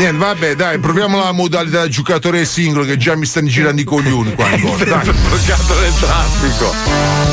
Niente, 0.00 0.16
vabbè, 0.16 0.54
dai, 0.54 0.78
proviamo 0.78 1.18
la 1.18 1.32
modalità 1.32 1.86
giocatore 1.86 2.46
singolo 2.46 2.86
che 2.86 2.96
già 2.96 3.14
mi 3.16 3.26
stanno 3.26 3.48
girando 3.48 3.82
i 3.82 3.84
coglioni 3.84 4.34
qua 4.34 4.46
ancora. 4.46 4.96
Dai. 4.96 5.12
Bloccato 5.28 5.78
nel 5.78 5.92
traffico. 6.00 6.74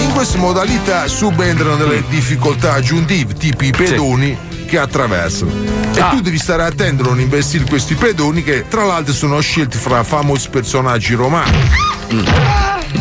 In 0.02 0.12
questa 0.12 0.38
modalità 0.38 1.08
subentrano 1.08 1.78
delle 1.78 2.04
difficoltà 2.10 2.74
aggiuntive, 2.74 3.36
tipo 3.36 3.64
i 3.64 3.72
pedoni 3.72 4.38
che 4.66 4.78
attraversano. 4.80 5.50
E 5.94 6.10
tu 6.10 6.20
devi 6.20 6.38
stare 6.38 6.64
attento 6.64 7.04
a 7.04 7.06
non 7.08 7.22
investire 7.22 7.64
questi 7.64 7.96
pedoni 7.96 8.44
che 8.44 8.66
tra 8.68 8.84
l'altro 8.84 9.14
sono 9.14 9.40
scelti 9.40 9.78
fra 9.78 10.04
famosi 10.04 10.50
personaggi 10.50 11.14
romani. 11.14 11.58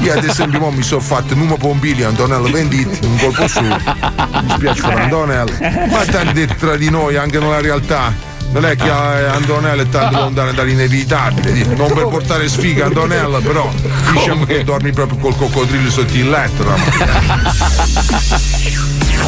Io 0.00 0.12
ad 0.12 0.22
esempio 0.22 0.70
mi 0.70 0.82
sono 0.84 1.00
fatto 1.00 1.34
Numa 1.34 1.56
Pompili 1.56 2.04
Antonello 2.04 2.48
Venditti, 2.48 3.04
un 3.04 3.18
colpo 3.18 3.48
solo. 3.48 3.74
Mi 3.74 4.48
spiace 4.48 4.82
per 4.82 4.96
Antonello. 4.96 5.50
Ma 5.90 6.04
tanti 6.04 6.46
tra 6.56 6.76
di 6.76 6.88
noi, 6.88 7.16
anche 7.16 7.40
nella 7.40 7.60
realtà. 7.60 8.34
Non 8.56 8.64
è 8.64 8.74
che 8.74 8.86
eh, 8.86 9.26
Antonello 9.26 9.82
è 9.82 9.88
tanto 9.90 10.16
lontano 10.16 10.50
dall'inevitabile. 10.50 11.52
dico, 11.52 11.74
Non 11.74 11.92
per 11.92 12.06
portare 12.06 12.48
sfiga 12.48 12.86
Antonello, 12.86 13.38
però 13.40 13.70
diciamo 14.12 14.46
che 14.46 14.64
dormi 14.64 14.92
proprio 14.92 15.18
col 15.18 15.36
coccodrillo 15.36 15.90
sotto 15.90 16.14
il 16.14 16.30
letto. 16.30 16.64
la 16.64 16.74
mattina. 16.74 17.54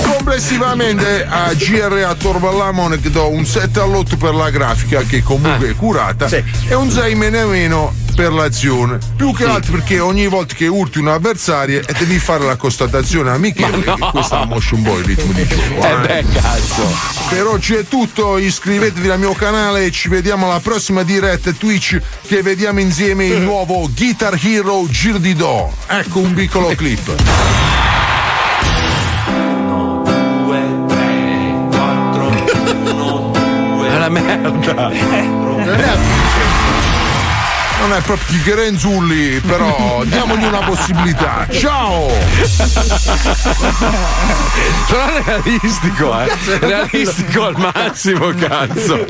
Complessivamente 0.00 1.26
a 1.28 1.52
GRA 1.52 2.14
Torballamone 2.14 2.98
che 3.00 3.10
do 3.10 3.28
un 3.28 3.44
7 3.44 3.80
all'8 3.80 4.16
per 4.16 4.32
la 4.32 4.48
grafica 4.48 5.02
che 5.02 5.22
comunque 5.22 5.68
è 5.68 5.74
curata 5.74 6.26
e 6.66 6.74
un 6.74 6.90
6 6.90 7.14
meno 7.14 7.46
meno 7.48 7.92
per 8.18 8.32
l'azione. 8.32 8.98
Più 9.14 9.32
che 9.32 9.44
altro 9.44 9.74
perché 9.74 10.00
ogni 10.00 10.26
volta 10.26 10.52
che 10.52 10.66
urti 10.66 10.98
un 10.98 11.06
avversario 11.06 11.82
e 11.86 11.92
devi 11.92 12.18
fare 12.18 12.44
la 12.44 12.56
constatazione 12.56 13.30
amichevole 13.30 13.84
no. 13.84 13.94
che 13.94 14.08
questa 14.10 14.44
moscia 14.44 14.74
un 14.74 14.82
po' 14.82 14.98
il 14.98 15.04
ritmo 15.04 15.32
di 15.32 15.46
gioco. 15.46 15.86
Eh 15.86 15.96
beh, 16.04 16.24
cazzo. 16.32 16.96
Per 17.28 17.46
oggi 17.46 17.74
è 17.74 17.86
tutto, 17.86 18.38
iscrivetevi 18.38 19.08
al 19.08 19.20
mio 19.20 19.34
canale 19.34 19.84
e 19.84 19.92
ci 19.92 20.08
vediamo 20.08 20.46
alla 20.46 20.58
prossima 20.58 21.04
diretta 21.04 21.52
Twitch 21.52 22.00
che 22.26 22.42
vediamo 22.42 22.80
insieme 22.80 23.26
il 23.26 23.40
nuovo 23.40 23.88
Guitar 23.88 24.36
Hero 24.42 24.84
Gir 24.88 25.20
di 25.20 25.34
Do. 25.34 25.72
Ecco 25.86 26.18
un 26.18 26.34
piccolo 26.34 26.74
clip. 26.74 27.14
È 33.94 34.08
merda. 34.08 36.17
Non 37.80 37.92
è 37.92 38.00
proprio 38.02 38.26
Chicherenzulli, 38.28 39.40
però 39.40 40.02
diamogli 40.06 40.44
una 40.44 40.64
possibilità. 40.64 41.46
Ciao! 41.50 42.10
Però 44.88 45.22
realistico, 45.24 46.20
eh. 46.20 46.28
Realistico 46.60 47.44
al 47.46 47.56
massimo, 47.56 48.32
cazzo. 48.34 49.06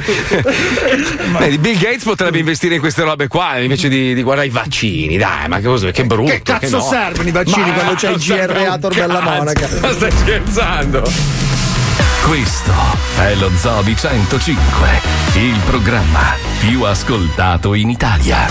Vedi, 1.38 1.58
Bill 1.58 1.78
Gates 1.78 2.04
potrebbe 2.04 2.38
investire 2.38 2.74
in 2.74 2.80
queste 2.80 3.02
robe 3.02 3.28
qua 3.28 3.58
invece 3.58 3.88
di, 3.88 4.14
di 4.14 4.22
guardare 4.22 4.48
i 4.48 4.50
vaccini. 4.50 5.16
Dai, 5.16 5.48
ma 5.48 5.58
che, 5.58 5.66
cosa, 5.66 5.90
che 5.90 6.04
brutto. 6.04 6.30
Che 6.30 6.42
cazzo 6.42 6.78
no. 6.78 6.82
servono 6.82 7.28
i 7.28 7.32
vaccini 7.32 7.70
Ma 7.70 7.72
quando 7.72 7.94
c'è 7.94 8.10
il 8.10 8.18
GRA 8.18 8.72
un 8.74 8.80
Tor 8.80 8.94
Bella 8.94 9.18
cazzo. 9.18 9.30
Monaca? 9.30 9.68
Ma 9.80 9.92
stai 9.92 10.10
scherzando? 10.10 11.37
Questo 12.28 12.74
è 13.16 13.34
lo 13.36 13.50
Zoo 13.56 13.80
di 13.80 13.96
105, 13.96 14.60
il 15.36 15.58
programma 15.64 16.34
più 16.60 16.82
ascoltato 16.82 17.72
in 17.72 17.88
Italia. 17.88 18.46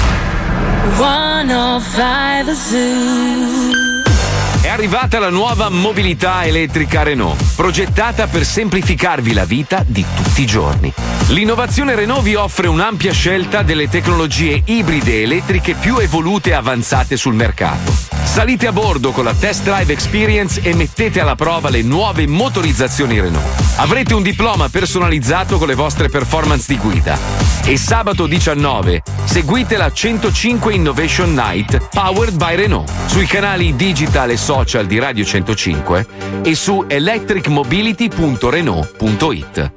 105 0.95 2.55
Zoo. 2.55 4.63
È 4.63 4.67
arrivata 4.67 5.19
la 5.19 5.29
nuova 5.29 5.69
mobilità 5.69 6.43
elettrica 6.43 7.03
Renault, 7.03 7.39
progettata 7.55 8.25
per 8.25 8.45
semplificarvi 8.45 9.33
la 9.33 9.45
vita 9.45 9.83
di 9.85 10.03
tutti 10.23 10.41
i 10.41 10.45
giorni. 10.47 11.16
L'innovazione 11.29 11.93
Renault 11.93 12.23
vi 12.23 12.35
offre 12.35 12.67
un'ampia 12.67 13.11
scelta 13.11 13.61
delle 13.61 13.89
tecnologie 13.89 14.61
ibride 14.63 15.23
elettriche 15.23 15.73
più 15.73 15.97
evolute 15.97 16.51
e 16.51 16.53
avanzate 16.53 17.17
sul 17.17 17.33
mercato. 17.33 17.93
Salite 18.23 18.67
a 18.67 18.71
bordo 18.71 19.11
con 19.11 19.25
la 19.25 19.33
Test 19.33 19.63
Drive 19.63 19.91
Experience 19.91 20.61
e 20.61 20.73
mettete 20.73 21.19
alla 21.19 21.35
prova 21.35 21.69
le 21.69 21.81
nuove 21.81 22.25
motorizzazioni 22.27 23.19
Renault. 23.19 23.45
Avrete 23.75 24.13
un 24.13 24.21
diploma 24.21 24.69
personalizzato 24.69 25.57
con 25.57 25.67
le 25.67 25.75
vostre 25.75 26.07
performance 26.07 26.63
di 26.67 26.77
guida. 26.77 27.19
E 27.65 27.77
sabato 27.77 28.25
19 28.25 29.03
seguite 29.25 29.75
la 29.75 29.91
105 29.91 30.73
Innovation 30.73 31.33
Night 31.33 31.89
powered 31.89 32.37
by 32.37 32.55
Renault 32.55 32.89
sui 33.07 33.25
canali 33.25 33.75
digital 33.75 34.29
e 34.29 34.37
social 34.37 34.85
di 34.85 34.97
Radio 34.97 35.25
105 35.25 36.07
e 36.43 36.55
su 36.55 36.85
electricmobility.renault.it. 36.87 39.71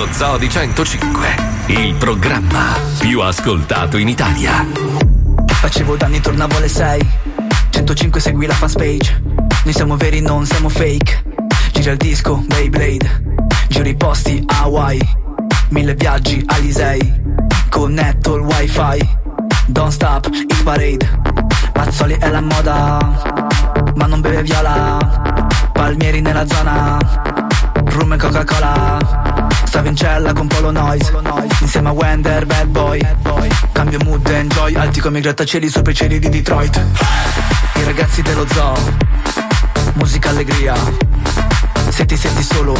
Lo 0.00 0.08
Zoo 0.12 0.38
di 0.38 0.48
105, 0.48 1.34
il 1.66 1.94
programma 1.96 2.74
più 2.98 3.20
ascoltato 3.20 3.98
in 3.98 4.08
Italia. 4.08 4.66
Facevo 5.46 5.94
danni, 5.96 6.20
tornavo 6.20 6.56
alle 6.56 6.68
6 6.68 7.08
105 7.68 8.18
segui 8.18 8.46
la 8.46 8.54
fanpage 8.54 9.20
Noi 9.62 9.74
siamo 9.74 9.98
veri, 9.98 10.22
non 10.22 10.46
siamo 10.46 10.70
fake. 10.70 11.22
Gira 11.72 11.90
il 11.90 11.98
disco, 11.98 12.42
Beyblade. 12.46 13.24
Giro 13.68 13.88
i 13.90 13.94
posti, 13.94 14.42
Hawaii. 14.46 15.06
Mille 15.68 15.92
viaggi, 15.92 16.42
Alisei. 16.46 17.20
Connetto 17.68 18.36
il 18.36 18.40
wifi. 18.40 19.06
Don't 19.66 19.92
stop, 19.92 20.30
hit 20.32 20.62
parade. 20.62 21.20
Mazzoli 21.74 22.16
è 22.18 22.30
la 22.30 22.40
moda 22.40 22.98
Ma 23.96 24.06
non 24.06 24.22
beve 24.22 24.42
viola. 24.44 24.96
Palmieri 25.74 26.22
nella 26.22 26.46
zona. 26.46 26.96
Rum 27.84 28.14
e 28.14 28.16
Coca-Cola 28.16 29.29
Stavo 29.80 29.94
in 29.94 29.96
cella 29.96 30.32
con 30.34 30.46
Polo 30.46 30.70
Noise. 30.70 31.10
Insieme 31.60 31.88
a 31.88 31.92
Wender, 31.92 32.44
bad 32.44 32.66
boy. 32.66 33.00
Cambio 33.72 33.98
mood, 34.04 34.26
enjoy. 34.28 34.74
Alti 34.74 35.00
come 35.00 35.20
i 35.20 35.22
grattacieli 35.22 35.70
sopra 35.70 35.90
i 35.90 35.94
cieli 35.94 36.18
di 36.18 36.28
Detroit. 36.28 36.84
I 37.76 37.84
ragazzi 37.84 38.20
dello 38.20 38.46
zoo. 38.52 38.74
Musica 39.94 40.28
allegria. 40.28 40.74
Se 41.88 42.04
ti 42.04 42.14
senti 42.14 42.42
solo 42.42 42.74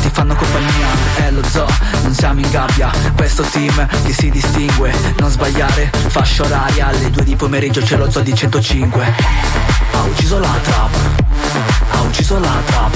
Ti 0.00 0.08
fanno 0.12 0.36
compagnia. 0.36 0.86
È 1.16 1.30
lo 1.32 1.42
zoo, 1.42 1.66
non 2.02 2.14
siamo 2.14 2.38
in 2.38 2.48
gabbia. 2.48 2.92
Questo 3.16 3.42
team 3.42 3.88
che 4.04 4.12
si 4.12 4.30
distingue. 4.30 4.94
Non 5.18 5.30
sbagliare, 5.30 5.90
fascia 6.10 6.44
oraria. 6.44 6.86
Alle 6.86 7.10
due 7.10 7.24
di 7.24 7.34
pomeriggio 7.34 7.80
c'è 7.80 7.96
lo 7.96 8.08
zoo 8.08 8.22
di 8.22 8.36
105 8.36 9.14
Ha 9.94 10.02
ucciso 10.02 10.38
la 10.38 10.58
trap. 10.62 10.90
Ha 11.90 12.00
ucciso 12.02 12.38
la 12.38 12.62
trap. 12.66 12.94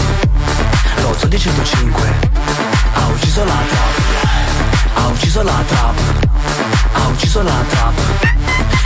Lo 1.01 1.17
zoo 1.19 1.27
di 1.27 1.38
105 1.38 2.71
ha 3.03 3.09
ucciso 3.09 3.45
la 3.45 3.59
trap 3.71 3.95
Ha 4.95 5.07
ucciso 5.09 5.43
la 5.43 5.65
trap 5.67 5.97
Ha 6.93 7.07
ucciso 7.09 7.43
la 7.43 7.65
trap 7.69 7.95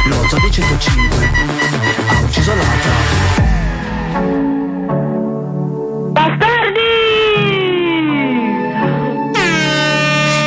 Lo 0.06 0.28
zoo 0.28 0.38
di 0.38 0.50
105 0.52 1.30
Ha 2.06 2.20
ucciso 2.22 2.54
la 2.54 2.64
trap 2.82 3.44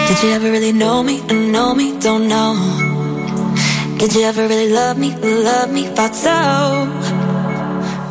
Did 0.08 0.24
you 0.24 0.32
ever 0.34 0.52
really 0.52 0.74
know 0.74 1.04
me 1.04 1.22
and 1.30 1.52
know 1.52 1.74
me? 1.74 1.98
Don't 2.00 2.28
know. 2.28 2.56
Did 4.00 4.14
you 4.16 4.24
ever 4.24 4.48
really 4.48 4.70
love 4.70 4.98
me? 4.98 5.16
Love 5.22 5.72
me? 5.72 5.88
Thought 5.96 6.16
so. 6.16 6.88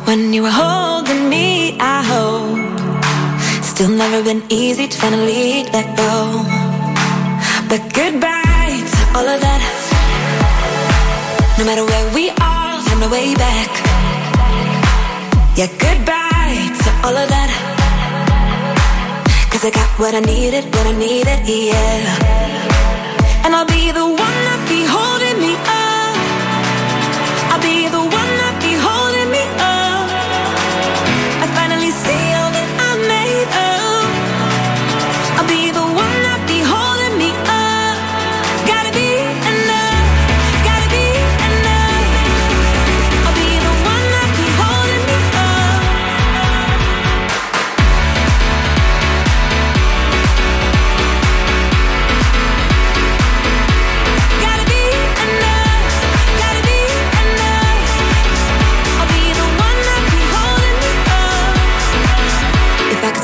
When 0.05 0.33
you 0.33 0.41
were 0.41 0.49
holding 0.49 1.29
me, 1.29 1.77
I 1.79 2.01
hope. 2.01 2.08
Still 3.79 3.95
never 3.95 4.21
been 4.21 4.43
easy 4.49 4.89
to 4.89 4.97
finally 4.97 5.63
let 5.71 5.87
go. 5.95 6.43
But 7.71 7.81
goodbye 7.95 8.75
to 8.91 9.01
all 9.15 9.23
of 9.23 9.39
that. 9.39 9.63
No 11.57 11.63
matter 11.63 11.85
where 11.85 12.13
we 12.13 12.27
are, 12.29 12.75
find 12.83 13.01
a 13.07 13.07
way 13.07 13.35
back. 13.35 13.71
Yeah, 15.55 15.71
goodbye 15.79 16.59
to 16.83 16.89
all 17.07 17.15
of 17.15 17.27
that. 17.31 17.51
Cause 19.49 19.63
I 19.63 19.71
got 19.71 19.89
what 19.97 20.13
I 20.13 20.19
needed, 20.27 20.65
what 20.75 20.85
I 20.85 20.91
needed, 20.99 21.39
yeah. 21.47 23.45
And 23.45 23.55
I'll 23.55 23.65
be 23.65 23.93
the 23.93 24.03
one 24.03 24.38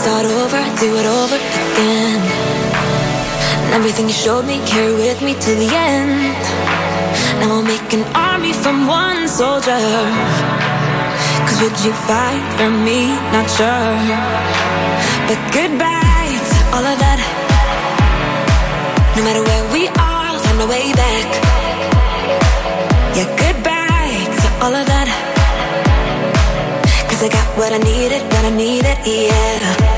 start 0.05 0.27
over, 0.27 0.61
do 0.77 0.89
it 1.01 1.07
over 1.19 1.33
again. 1.33 2.21
And 3.65 3.73
everything 3.73 4.05
you 4.05 4.13
showed 4.13 4.45
me, 4.45 4.61
carry 4.69 4.93
with 4.93 5.19
me 5.23 5.33
to 5.33 5.51
the 5.61 5.69
end. 5.73 6.37
Now 7.39 7.55
I'll 7.55 7.65
make 7.65 7.89
an 7.91 8.05
army 8.13 8.53
from 8.53 8.85
one 8.85 9.27
soldier. 9.27 9.81
Cause 11.45 11.59
would 11.63 11.77
you 11.85 11.93
fight 12.05 12.45
for 12.57 12.69
me? 12.85 13.17
Not 13.33 13.47
sure. 13.57 13.97
But 15.27 15.39
goodbye 15.57 16.33
to 16.49 16.57
all 16.75 16.85
of 16.85 16.97
that. 17.05 17.19
No 19.17 19.21
matter 19.25 19.41
where 19.49 19.65
we 19.73 19.87
are, 20.05 20.23
I'll 20.29 20.41
find 20.45 20.61
a 20.61 20.67
way 20.69 20.85
back. 20.93 21.27
Yeah, 23.17 23.29
goodbye 23.41 24.21
to 24.41 24.47
all 24.63 24.75
of 24.81 24.85
that. 24.85 25.09
Cause 27.09 27.23
I 27.25 27.29
got 27.37 27.47
what 27.57 27.73
I 27.73 27.79
needed, 27.79 28.21
what 28.33 28.45
I 28.45 28.53
needed, 28.53 28.97
yeah. 29.03 29.94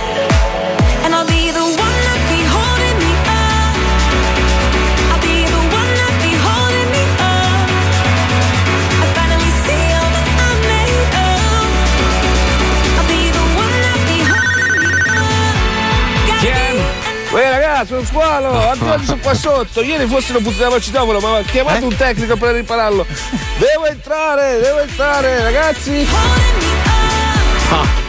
Lo 17.89 18.03
squalo, 18.03 18.51
Antonio 18.69 19.05
sono 19.05 19.19
qua 19.21 19.33
sotto. 19.33 19.81
Ieri 19.81 20.05
forse 20.07 20.33
non 20.33 20.43
funzionava 20.43 20.75
il 20.75 20.83
citofono, 20.83 21.19
ma 21.19 21.41
chiamate 21.45 21.85
un 21.85 21.95
tecnico 21.95 22.35
per 22.35 22.55
ripararlo. 22.55 23.05
Devo 23.57 23.85
entrare, 23.85 24.59
devo 24.59 24.79
entrare, 24.79 25.41
ragazzi. 25.41 26.07
Ma, 27.69 28.05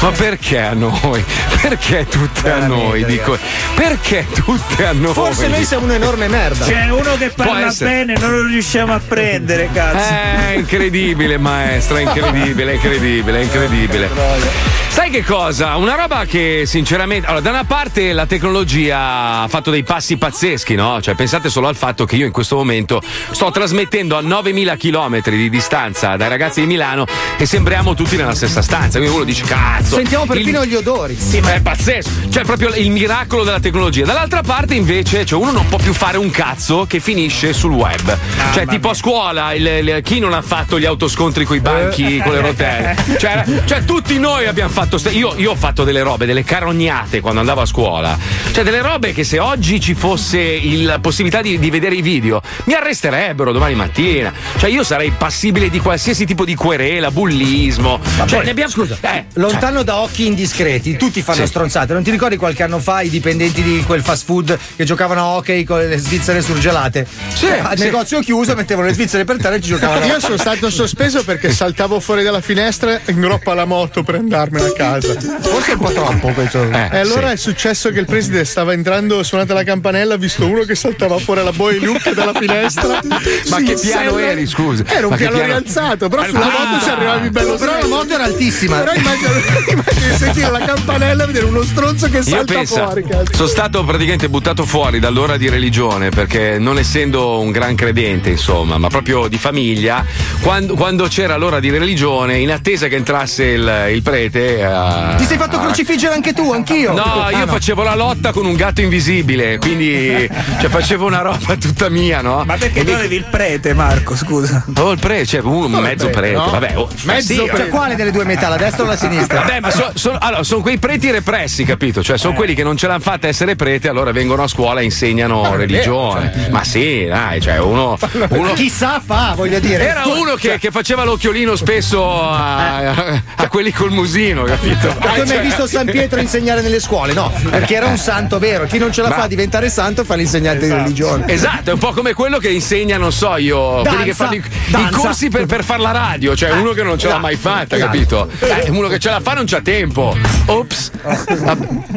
ma 0.00 0.10
perché 0.10 0.60
a 0.60 0.72
noi? 0.74 1.24
Perché 1.60 2.06
tutte 2.06 2.50
a 2.50 2.66
noi? 2.66 3.04
Dico, 3.04 3.36
perché 3.74 4.26
tutte 4.32 4.86
a 4.86 4.92
noi? 4.92 5.12
Forse 5.12 5.48
noi 5.48 5.64
siamo 5.64 5.84
un'enorme 5.84 6.28
merda. 6.28 6.64
C'è 6.66 6.90
uno 6.90 7.16
che 7.16 7.30
parla 7.30 7.72
bene, 7.76 8.14
non 8.18 8.30
lo 8.30 8.46
riusciamo 8.46 8.94
a 8.94 9.00
prendere, 9.00 9.68
cazzo. 9.72 10.12
È 10.12 10.54
incredibile, 10.56 11.38
maestra, 11.38 11.98
è 11.98 12.02
incredibile, 12.02 12.74
incredibile, 12.74 13.40
è 13.40 13.42
incredibile. 13.42 14.75
Sai 14.96 15.10
che 15.10 15.22
cosa? 15.22 15.76
Una 15.76 15.94
roba 15.94 16.24
che 16.24 16.62
sinceramente. 16.64 17.26
Allora, 17.26 17.42
da 17.42 17.50
una 17.50 17.64
parte 17.64 18.14
la 18.14 18.24
tecnologia 18.24 19.42
ha 19.42 19.46
fatto 19.48 19.70
dei 19.70 19.82
passi 19.82 20.16
pazzeschi, 20.16 20.74
no? 20.74 21.02
Cioè, 21.02 21.14
pensate 21.14 21.50
solo 21.50 21.68
al 21.68 21.76
fatto 21.76 22.06
che 22.06 22.16
io 22.16 22.24
in 22.24 22.32
questo 22.32 22.56
momento 22.56 23.02
sto 23.30 23.50
trasmettendo 23.50 24.16
a 24.16 24.22
9000 24.22 24.76
km 24.76 25.20
di 25.28 25.50
distanza 25.50 26.16
dai 26.16 26.30
ragazzi 26.30 26.60
di 26.60 26.66
Milano 26.66 27.04
e 27.36 27.44
sembriamo 27.44 27.92
tutti 27.94 28.16
nella 28.16 28.34
stessa 28.34 28.62
stanza. 28.62 28.98
Quindi 28.98 29.14
uno 29.16 29.24
dice, 29.24 29.44
cazzo. 29.44 29.96
Sentiamo 29.96 30.24
perfino 30.24 30.62
il- 30.62 30.70
gli 30.70 30.74
odori. 30.74 31.14
Sì, 31.14 31.40
ma 31.40 31.52
è 31.54 31.60
pazzesco. 31.60 32.10
Cioè, 32.30 32.44
proprio 32.44 32.74
il 32.74 32.90
miracolo 32.90 33.44
della 33.44 33.60
tecnologia. 33.60 34.06
Dall'altra 34.06 34.40
parte, 34.40 34.74
invece, 34.74 35.26
cioè, 35.26 35.38
uno 35.38 35.52
non 35.52 35.68
può 35.68 35.76
più 35.78 35.92
fare 35.92 36.16
un 36.16 36.30
cazzo 36.30 36.86
che 36.88 37.00
finisce 37.00 37.52
sul 37.52 37.72
web. 37.72 38.16
cioè, 38.54 38.66
tipo 38.66 38.88
a 38.88 38.94
scuola, 38.94 39.52
il- 39.52 39.66
il- 39.66 40.00
chi 40.02 40.20
non 40.20 40.32
ha 40.32 40.40
fatto 40.42 40.80
gli 40.80 40.86
autoscontri 40.86 41.44
con 41.44 41.56
i 41.56 41.60
banchi, 41.60 42.18
con 42.24 42.32
le 42.32 42.40
rotelle? 42.40 42.96
Cioè, 43.18 43.44
cioè, 43.66 43.84
tutti 43.84 44.18
noi 44.18 44.46
abbiamo 44.46 44.70
fatto. 44.70 44.84
Ste- 44.96 45.10
Io, 45.10 45.34
io 45.36 45.50
ho 45.52 45.56
fatto 45.56 45.84
delle 45.84 46.02
robe, 46.02 46.26
delle 46.26 46.44
carognate 46.44 47.20
quando 47.20 47.40
andavo 47.40 47.60
a 47.62 47.66
scuola. 47.66 48.16
Cioè, 48.52 48.64
delle 48.64 48.80
robe 48.80 49.12
che 49.12 49.24
se 49.24 49.38
oggi 49.38 49.80
ci 49.80 49.94
fosse 49.94 50.60
la 50.82 50.98
possibilità 50.98 51.42
di, 51.42 51.58
di 51.58 51.70
vedere 51.70 51.94
i 51.96 52.02
video, 52.02 52.40
mi 52.64 52.74
arresterebbero 52.74 53.52
domani 53.52 53.74
mattina. 53.74 54.32
Cioè, 54.58 54.70
io 54.70 54.82
sarei 54.84 55.10
passibile 55.16 55.68
di 55.68 55.78
qualsiasi 55.80 56.24
tipo 56.24 56.44
di 56.44 56.54
querela, 56.54 57.10
bullismo. 57.10 58.00
cioè, 58.26 58.44
ne 58.44 58.50
abbiamo. 58.50 58.70
Scusa, 58.70 58.96
Eh, 59.00 59.26
lontano 59.34 59.82
da 59.82 60.00
occhi 60.00 60.26
indiscreti, 60.26 60.96
tutti 60.96 61.22
fanno 61.22 61.42
Sì. 61.42 61.46
stronzate. 61.48 61.92
Non 61.92 62.02
ti 62.02 62.10
ricordi 62.10 62.36
qualche 62.36 62.62
anno 62.62 62.78
fa 62.78 63.00
i 63.02 63.08
dipendenti 63.08 63.62
di 63.62 63.82
quel 63.86 64.02
fast 64.02 64.24
food 64.24 64.58
che 64.76 64.84
giocavano 64.84 65.20
a 65.20 65.26
hockey 65.36 65.64
con 65.64 65.78
le 65.78 65.96
svizzere 65.98 66.42
surgelate? 66.42 67.06
Sì, 67.34 67.46
Eh, 67.46 67.58
al 67.58 67.76
sì. 67.76 67.84
negozio 67.84 68.20
chiuso 68.20 68.54
mettevano 68.54 68.86
le 68.88 68.94
svizzere 68.94 69.24
per 69.24 69.36
terra 69.36 69.54
e 69.56 69.60
ci 69.60 69.68
giocavano. 69.68 70.04
Io 70.06 70.20
sono 70.20 70.36
stato 70.36 70.70
sospeso 70.70 71.24
perché 71.24 71.50
saltavo 71.52 72.00
fuori 72.00 72.22
dalla 72.22 72.40
finestra 72.40 73.00
in 73.06 73.20
groppa 73.20 73.52
alla 73.52 73.64
moto 73.64 74.02
per 74.02 74.16
andarmene 74.16 74.66
a 74.68 74.72
casa. 74.76 75.14
Forse 75.40 75.72
un 75.72 75.78
po' 75.78 75.92
troppo 75.92 76.28
questo. 76.28 76.62
e 76.70 76.98
allora 76.98 77.32
è 77.32 77.36
successo 77.36 77.90
che 77.90 77.98
il 78.00 78.06
preside 78.06 78.44
stava 78.44 78.72
entrando, 78.72 79.22
suonata 79.22 79.54
la 79.54 79.64
campanella, 79.64 80.14
ha 80.14 80.18
visto 80.18 80.46
uno 80.46 80.62
che 80.64 80.74
saltava 80.74 81.18
fuori 81.18 81.40
alla 81.40 81.52
boy 81.52 81.78
Luke 81.80 82.12
dalla 82.14 82.32
finestra. 82.34 83.00
Ma 83.06 83.20
Sì, 83.58 83.62
che 83.64 83.74
piano 83.80 84.18
eri, 84.18 84.46
scusa? 84.46 84.84
Era 84.86 85.06
un 85.06 85.16
piano, 85.16 85.36
piano- 85.36 85.52
rialzato, 85.52 86.08
però 86.08 86.22
Ah, 86.22 86.26
sulla 86.26 86.44
moto 86.44 86.84
ci 86.84 86.90
arrivavi 86.90 87.30
bello 87.30 87.54
Però 87.56 87.78
la 87.78 87.86
moto 87.86 88.14
era 88.14 88.24
altissima. 88.24 88.78
Però 88.78 88.92
immagina 88.94 89.30
di 89.92 90.16
sentire 90.16 90.50
la 90.50 90.58
campanella 90.60 91.22
e 91.22 91.26
vedere 91.26 91.44
uno 91.46 91.62
stronzo 91.62 92.08
che 92.08 92.22
salta 92.22 92.54
pensa, 92.54 92.84
fuori. 92.84 93.02
cazzo. 93.04 93.34
sono 93.34 93.48
stato 93.48 93.84
praticamente 93.84 94.28
buttato 94.28 94.64
fuori 94.66 94.98
dall'ora 94.98 95.36
di 95.36 95.48
religione 95.48 96.10
perché 96.10 96.58
non 96.58 96.78
essendo 96.78 97.40
un 97.40 97.50
gran 97.50 97.74
credente, 97.74 98.30
insomma, 98.30 98.78
ma 98.78 98.88
proprio 98.88 99.28
di 99.28 99.38
famiglia, 99.38 100.04
quando, 100.40 100.74
quando 100.74 101.06
c'era 101.06 101.36
l'ora 101.36 101.60
di 101.60 101.70
religione, 101.70 102.38
in 102.38 102.50
attesa 102.50 102.88
che 102.88 102.96
entrasse 102.96 103.44
il, 103.44 103.86
il 103.92 104.02
prete. 104.02 104.64
Eh, 104.66 105.16
Ti 105.16 105.24
sei 105.24 105.36
fatto 105.38 105.56
a- 105.56 105.60
crocifiggere 105.60 106.14
anche 106.14 106.32
tu, 106.32 106.52
anch'io. 106.52 106.92
No, 106.92 107.02
Ah, 107.26 107.30
io 107.30 107.46
facevo 107.46 107.82
la 107.82 107.94
lotta 107.94 108.32
con 108.32 108.44
un 108.46 108.54
gatto 108.54 108.80
invisibile, 108.80 109.58
quindi 109.58 110.28
cioè, 110.60 110.68
facevo 110.70 111.06
una 111.06 111.20
roba 111.20 111.56
tutta 111.56 111.88
mia, 111.88 112.20
no? 112.20 112.42
Ma 112.44 112.56
perché 112.56 112.80
tu 112.84 112.90
mi- 112.90 112.94
avevi 112.96 113.16
il 113.16 113.24
prete, 113.30 113.72
Marco, 113.74 114.14
scusa. 114.16 114.64
Oh, 114.76 114.90
il 114.92 114.98
prete, 114.98 115.26
cioè 115.26 115.40
un 115.40 115.62
Come 115.62 115.80
mezzo 115.80 116.06
prete, 116.08 116.18
prete, 116.18 116.36
no? 116.36 116.50
vabbè. 116.50 116.72
oh, 116.76 116.88
Mezzo 117.02 117.32
sì, 117.32 117.40
prete. 117.40 117.56
Cioè, 117.56 117.68
quale 117.68 117.94
delle 117.96 118.10
due 118.10 118.24
metà, 118.24 118.48
la 118.48 118.56
destra 118.56 118.84
o 118.84 118.86
la 118.86 118.96
sinistra? 118.96 119.40
Vabbè, 119.40 119.60
ma 119.60 119.70
so- 119.70 119.90
sono, 119.94 120.18
allora, 120.20 120.42
sono 120.42 120.60
quei 120.62 120.78
preti 120.78 121.10
repressi, 121.10 121.64
capito? 121.64 122.02
Cioè, 122.02 122.18
sono 122.18 122.34
quelli 122.34 122.54
che 122.54 122.62
non 122.62 122.76
ce 122.76 122.86
l'hanno 122.86 123.00
fatta 123.00 123.28
essere 123.28 123.56
prete, 123.56 123.88
allora 123.88 124.12
vengono 124.12 124.42
a 124.42 124.48
scuola 124.48 124.80
e 124.80 124.84
insegnano 124.84 125.42
Ma 125.42 125.56
religione. 125.56 126.30
vero, 126.30 126.40
cioè. 126.42 126.50
Ma 126.50 126.64
sì, 126.64 127.06
dai, 127.06 127.40
cioè, 127.40 127.58
uno. 127.60 127.96
uno- 128.28 128.52
Chissà 128.52 129.00
fa, 129.04 129.32
voglio 129.36 129.58
dire. 129.58 129.86
Era 129.88 130.02
uno 130.06 130.34
che, 130.34 130.58
che 130.58 130.70
faceva 130.70 131.04
l'occhiolino 131.04 131.54
spesso 131.56 132.04
a, 132.30 132.90
a 133.36 133.48
quelli 133.48 133.72
col 133.72 133.90
musino, 133.90 134.44
capito? 134.56 134.86
Ma 134.88 134.94
tu 134.94 135.06
hai 135.06 135.18
mai 135.18 135.26
Cioè- 135.28 135.40
visto 135.42 135.66
San 135.66 135.86
Pietro 135.86 136.20
insegnare 136.20 136.60
nelle 136.62 136.80
scuole? 136.80 137.12
No, 137.12 137.32
perché 137.50 137.74
era 137.74 137.86
un 137.86 137.98
santo 137.98 138.38
vero. 138.38 138.64
Chi 138.66 138.78
non 138.78 138.92
ce 138.92 139.02
la 139.02 139.08
Ma- 139.08 139.14
fa 139.16 139.22
a 139.22 139.26
diventare 139.28 139.68
santo 139.70 140.04
fa 140.04 140.14
l'insegnante 140.14 140.66
di 140.66 140.72
religione. 140.72 141.24
Esatto, 141.28 141.70
è 141.70 141.72
un 141.72 141.78
po' 141.78 141.92
come 141.92 142.14
quello 142.14 142.38
che 142.38 142.48
insegna, 142.48 142.96
non 142.98 143.12
so 143.12 143.36
io, 143.36 143.82
Danza, 143.82 143.90
quelli 143.90 144.04
che 144.04 144.14
fanno 144.14 144.34
i, 144.34 144.42
i 144.68 144.90
corsi 144.90 145.28
per, 145.28 145.46
per 145.46 145.64
fare 145.64 145.80
la 145.82 145.90
radio, 145.92 146.34
cioè 146.36 146.50
uno 146.52 146.72
che 146.72 146.82
non 146.82 146.98
ce 146.98 147.06
l'ha 147.06 147.12
esatto, 147.18 147.26
mai 147.26 147.36
fatta, 147.36 147.76
esatto. 147.76 147.90
capito? 147.92 148.28
Eh, 148.40 148.70
uno 148.70 148.88
che 148.88 148.98
ce 148.98 149.10
la 149.10 149.20
fa 149.20 149.32
non 149.34 149.44
c'ha 149.46 149.60
tempo. 149.60 150.16
Ops. 150.46 150.90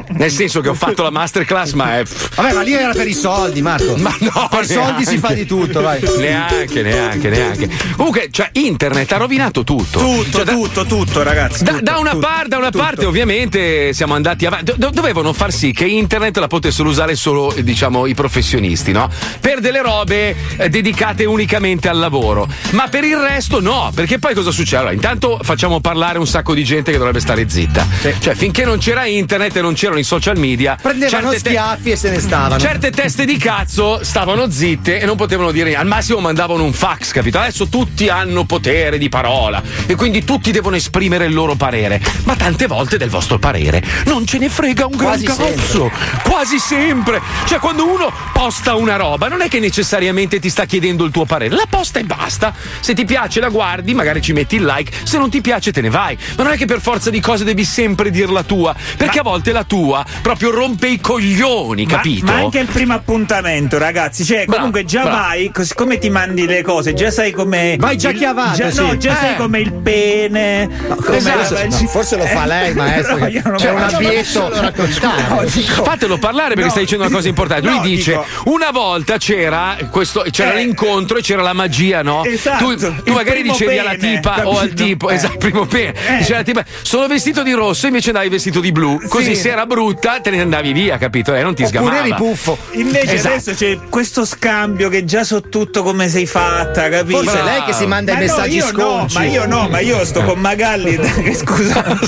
Nel 0.10 0.32
senso 0.32 0.62
che 0.62 0.70
ho 0.70 0.74
fatto 0.74 1.04
la 1.04 1.10
masterclass, 1.12 1.72
ma 1.74 1.98
è. 2.00 2.04
Vabbè, 2.36 2.54
ma 2.54 2.62
lì 2.62 2.74
era 2.74 2.94
per 2.94 3.08
i 3.08 3.14
soldi, 3.14 3.62
Marco. 3.62 3.96
Ma 3.98 4.14
no, 4.20 4.48
per 4.50 4.66
soldi 4.66 5.06
si 5.06 5.18
fa 5.18 5.34
di 5.34 5.46
tutto, 5.46 5.82
vai. 5.82 6.00
Neanche, 6.18 6.82
neanche, 6.82 7.30
neanche. 7.30 7.70
Comunque, 7.96 8.28
cioè, 8.32 8.50
internet 8.54 9.12
ha 9.12 9.18
rovinato 9.18 9.64
tutto. 9.64 10.00
Tutto, 10.00 10.38
Cioè, 10.38 10.44
da- 10.44 10.52
tutto, 10.52 10.86
tutto, 10.86 11.24
ragazzi. 11.24 11.64
da, 11.64 11.72
tutto, 11.72 11.84
da 11.84 11.98
una, 11.98 12.12
tutto, 12.12 12.28
par- 12.28 12.39
da 12.48 12.58
una 12.58 12.70
tutto. 12.70 12.84
parte, 12.84 13.06
ovviamente, 13.06 13.94
siamo 13.94 14.14
andati 14.14 14.46
avanti. 14.46 14.74
Do- 14.78 14.90
dovevano 14.92 15.34
far 15.34 15.52
sì 15.52 15.72
che 15.72 15.86
internet 15.86 16.38
la 16.38 16.48
potessero 16.48 16.90
usare 16.90 17.16
solo, 17.16 17.54
eh, 17.54 17.64
diciamo, 17.64 18.06
i 18.06 18.14
professionisti, 18.14 18.92
no? 18.92 19.10
Per 19.40 19.60
delle 19.60 19.82
robe 19.82 20.36
eh, 20.58 20.70
dedicate 20.70 21.26
unicamente 21.26 21.90
al 21.90 21.98
lavoro. 21.98 22.48
Ma 22.72 22.88
per 22.88 23.04
il 23.04 23.18
resto, 23.18 23.60
no, 23.60 23.92
perché 23.94 24.20
poi 24.20 24.34
cosa 24.34 24.52
succede? 24.52 24.78
Allora, 24.78 24.94
intanto 24.94 25.40
facciamo 25.42 25.80
parlare 25.82 26.18
un 26.20 26.28
sacco 26.28 26.54
di 26.54 26.64
gente 26.64 26.92
che 26.92 26.98
dovrebbe 26.98 27.20
stare 27.20 27.50
zitta. 27.50 27.86
Cioè, 28.20 28.36
finché 28.36 28.66
non 28.66 28.78
c'era 28.78 29.06
internet 29.06 29.56
e 29.58 29.62
non 29.62 29.74
c'erano 29.74 30.00
i 30.00 30.04
social 30.04 30.38
media, 30.38 30.78
Prendevano 30.82 31.32
certe 31.32 31.42
te- 31.42 31.50
schiaffi 31.50 31.92
e 31.92 31.96
se 31.96 32.10
ne 32.10 32.20
stavano. 32.20 32.60
Certe 32.60 32.92
teste 32.92 33.26
di 33.26 33.38
cazzo 33.38 34.00
stavano 34.04 34.50
zitte 34.50 35.00
e 35.00 35.06
non 35.06 35.16
potevano 35.18 35.52
dire 35.52 35.66
niente. 35.66 35.82
Al 35.82 35.88
massimo 35.88 36.20
mandavano 36.20 36.64
un 36.64 36.74
fax, 36.74 37.12
capito? 37.12 37.40
Adesso 37.40 37.68
tutti 37.68 38.08
hanno 38.10 38.46
potere 38.46 38.98
di 38.98 39.10
parola 39.10 39.62
e 39.86 39.96
quindi 39.96 40.24
tutti 40.24 40.52
devono 40.52 40.76
esprimere 40.76 41.26
il 41.26 41.34
loro 41.34 41.56
parere. 41.56 42.02
Ma 42.30 42.36
tante 42.36 42.68
volte 42.68 42.98
del 42.98 43.10
vostro 43.10 43.40
parere 43.40 43.82
non 44.06 44.24
ce 44.24 44.38
ne 44.38 44.50
frega 44.50 44.86
un 44.86 44.92
gran 44.96 45.20
Quasi 45.20 45.26
cazzo. 45.26 45.92
Quasi 46.24 46.60
sempre. 46.60 47.20
Cioè, 47.48 47.58
quando 47.58 47.92
uno 47.92 48.14
posta 48.32 48.76
una 48.76 48.98
roba, 48.98 49.28
non 49.28 49.42
è 49.42 49.48
che 49.48 49.60
necessariamente 49.60 50.38
ti 50.40 50.48
sta 50.52 50.66
chiedendo 50.66 51.06
il 51.06 51.12
tuo 51.12 51.26
parere. 51.26 51.56
La 51.56 51.66
posta 51.68 51.98
e 51.98 52.04
basta. 52.04 52.54
Se 52.82 52.94
ti 52.94 53.04
piace, 53.04 53.40
la 53.40 53.50
guardi, 53.50 53.96
magari 53.96 54.22
ci 54.22 54.34
metti 54.34 54.58
il 54.58 54.64
like. 54.64 54.92
Se 55.06 55.18
non 55.18 55.32
ti 55.32 55.42
piace, 55.42 55.72
te 55.72 55.82
ne 55.82 55.90
vai. 55.90 56.16
Ma 56.38 56.44
non 56.44 56.54
è 56.54 56.56
che 56.58 56.66
per 56.66 56.82
forza 56.82 57.10
di 57.10 57.20
cose 57.20 57.44
devi 57.44 57.64
sempre 57.64 58.12
dir 58.12 58.30
la 58.30 58.44
tua. 58.44 58.76
Perché 58.96 59.18
a 59.20 59.24
volte 59.24 59.52
la 59.52 59.64
tua 59.64 60.06
proprio 60.22 60.52
rompe 60.52 60.88
i 60.88 61.00
coglioni, 61.02 61.86
Ma- 61.86 61.92
capito? 61.96 62.26
Ma, 62.26 62.34
anche 62.36 62.60
il 62.60 62.68
primo 62.68 62.94
appuntamento, 62.94 63.80
ragazzi. 63.80 64.24
Cioè, 64.24 64.46
Bravo, 64.46 64.56
comunque 64.58 64.86
già 64.86 65.02
bravo. 65.02 65.18
vai, 65.18 65.50
così 65.52 65.74
come 65.74 65.98
ti 65.98 66.12
mandi 66.12 66.46
le 66.46 66.62
cose, 66.62 66.94
già 66.94 67.10
sai 67.10 67.32
come. 67.32 67.76
Vai 67.80 67.98
già 67.98 68.12
chiavato, 68.12 68.56
già- 68.56 68.70
sì. 68.70 68.82
No, 68.86 68.96
già 68.98 69.14
Eh. 69.14 69.16
sai 69.20 69.36
come 69.36 69.60
il 69.62 69.74
pene. 69.74 70.70
come 71.04 71.18
Esatto, 71.18 71.56
vai- 71.56 71.70
no, 71.70 71.88
forse 71.88 72.18
lo 72.20 72.26
fa 72.26 72.46
lei, 72.46 72.74
maestro, 72.74 73.18
No, 73.18 73.26
che 73.26 73.32
io 73.32 73.42
non 73.46 73.56
c'è 73.56 73.68
lo 73.70 73.74
un 73.76 73.80
faccio. 73.82 73.96
abbietto. 73.96 74.40
No, 74.50 74.62
raccontare. 74.62 75.46
dico- 75.52 75.84
Fatelo 75.84 76.18
parlare 76.18 76.48
perché 76.50 76.64
No, 76.66 76.70
stai 76.70 76.84
dicendo 76.84 77.06
una 77.06 77.14
cosa 77.16 77.28
importante. 77.28 77.68
Lui 77.68 77.76
no, 77.78 77.82
dice: 77.84 78.12
dico- 78.12 78.26
una 78.52 78.72
volta 78.72 79.18
c'era 79.18 79.78
questo, 79.90 80.24
c'era 80.30 80.54
Eh. 80.54 80.64
l'incontro 80.64 81.18
e 81.18 81.22
c'era 81.22 81.42
la 81.42 81.54
magia, 81.54 82.02
no? 82.02 82.24
Esatto, 82.24 82.76
tu, 82.76 82.94
tu 83.04 83.14
magari 83.14 83.42
dicevi 83.42 83.78
alla 83.78 83.96
pene, 84.00 84.16
tipa 84.16 84.48
o 84.48 84.52
al 84.60 84.68
capito? 84.70 84.84
tipo, 84.84 85.10
Eh. 85.10 85.16
esatto, 85.16 85.38
primo 85.38 85.66
pene. 85.66 85.94
Dicevi 86.18 86.34
alla 86.34 86.44
tipa, 86.44 86.66
sono 86.82 87.08
vestito 87.08 87.44
di 87.44 87.52
rosso, 87.54 87.88
invece 87.88 88.10
andavi 88.10 88.30
vestito 88.30 88.60
di 88.60 88.72
blu. 88.72 89.00
Così 89.08 89.36
Sì. 89.36 89.42
se 89.42 89.50
era 89.50 89.66
brutta, 89.66 90.20
te 90.22 90.30
ne 90.30 90.42
andavi 90.42 90.72
via, 90.74 90.98
capito? 90.98 91.34
E 91.34 91.42
non 91.42 91.56
ti 91.56 91.64
Oppure 91.64 91.80
sgamava. 91.80 92.00
eri 92.06 92.14
puffo. 92.16 92.58
Invece 92.72 93.14
Esatto. 93.16 93.34
adesso 93.36 93.54
c'è 93.54 93.78
questo 93.90 94.26
scambio 94.26 94.90
che 94.90 95.06
già 95.06 95.24
so 95.24 95.42
tutto 95.42 95.84
come 95.84 96.08
sei 96.10 96.26
fatta, 96.26 96.90
capito? 96.90 97.22
Forse 97.24 97.40
è 97.40 97.44
lei 97.44 97.64
che 97.64 97.74
si 97.74 97.86
manda 97.86 98.12
i 98.12 98.16
Ma 98.16 98.22
no, 98.22 98.28
messaggi 98.28 98.56
io 98.58 98.66
sconci. 98.66 99.16
No, 99.18 99.20
ma 99.24 99.26
io 99.26 99.46
no, 99.46 99.68
ma 99.70 99.80
io 99.80 100.04
sto 100.06 100.24
con 100.24 100.40
Magalli. 100.40 100.98
che 101.24 101.34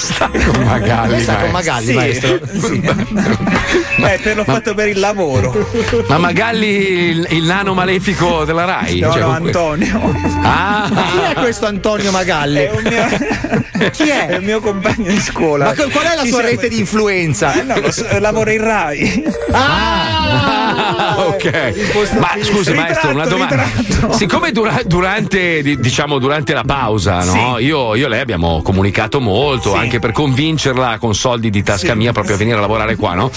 scusa. 0.02 0.30
Con 0.52 0.64
Magalli, 0.64 1.12
Lei 1.12 1.22
sta 1.22 1.36
con. 1.36 1.50
Magalli, 1.52 1.86
Sì. 1.86 1.94
maestro. 1.94 2.40
Sì. 2.60 2.80
Eh, 4.02 4.20
te 4.24 4.34
l'ho 4.34 4.44
fatto 4.44 4.74
per 4.74 4.88
il 4.88 5.00
lavoro. 5.00 5.54
Ma 6.08 6.18
Magalli 6.18 7.10
il, 7.10 7.28
il 7.32 7.44
nano 7.44 7.74
malefico 7.76 8.44
della 8.46 8.66
Rai? 8.66 9.00
No, 9.00 9.12
Cioè, 9.12 9.20
no, 9.22 9.26
comunque- 9.36 9.50
Antonio. 9.52 10.16
Ah, 10.42 10.90
Chi 11.12 11.20
è 11.20 11.34
questo 11.36 11.68
Antonio 11.68 12.10
Magalli? 12.12 12.60
È 12.62 12.72
un 12.72 12.82
mio, 12.84 13.90
Chi 13.92 14.10
è? 14.10 14.26
è 14.28 14.36
il 14.38 14.44
mio 14.44 14.60
compagno 14.60 15.08
di 15.12 15.20
scuola. 15.20 15.66
Ma 15.66 15.74
qual 15.92 16.06
è 16.06 16.16
la 16.16 16.24
Ci 16.24 16.30
sua 16.30 16.42
rete 16.42 16.68
di 16.68 16.80
influenza? 16.80 17.54
Eh, 17.54 17.62
no, 17.64 17.92
so, 17.92 18.06
lavora 18.20 18.52
in 18.52 18.62
Rai. 18.64 19.24
Ah, 19.52 21.16
ok. 21.28 22.16
Ma 22.18 22.30
scusi, 22.42 22.74
maestro, 22.74 23.12
una 23.12 23.26
domanda. 23.26 23.64
Siccome 24.12 24.52
dura- 24.52 24.82
durante, 24.86 25.62
di- 25.62 25.80
diciamo, 25.80 26.18
durante 26.18 26.54
la 26.54 26.64
pausa, 26.66 27.24
no? 27.24 27.60
Io, 27.60 27.94
io 27.96 28.06
e 28.08 28.10
lei 28.10 28.20
abbiamo 28.20 28.62
comunicato 28.64 29.20
molto, 29.22 29.72
Sì. 29.74 29.78
anche 29.78 29.91
per 30.00 30.12
convincerla 30.12 30.98
con 31.00 31.14
soldi 31.16 31.50
di 31.50 31.64
tasca 31.64 31.92
Sì. 31.92 31.98
mia 31.98 32.12
proprio 32.12 32.36
a 32.36 32.38
venire 32.38 32.58
a 32.58 32.62
lavorare 32.62 32.96
qua, 32.96 33.14
no? 33.14 33.32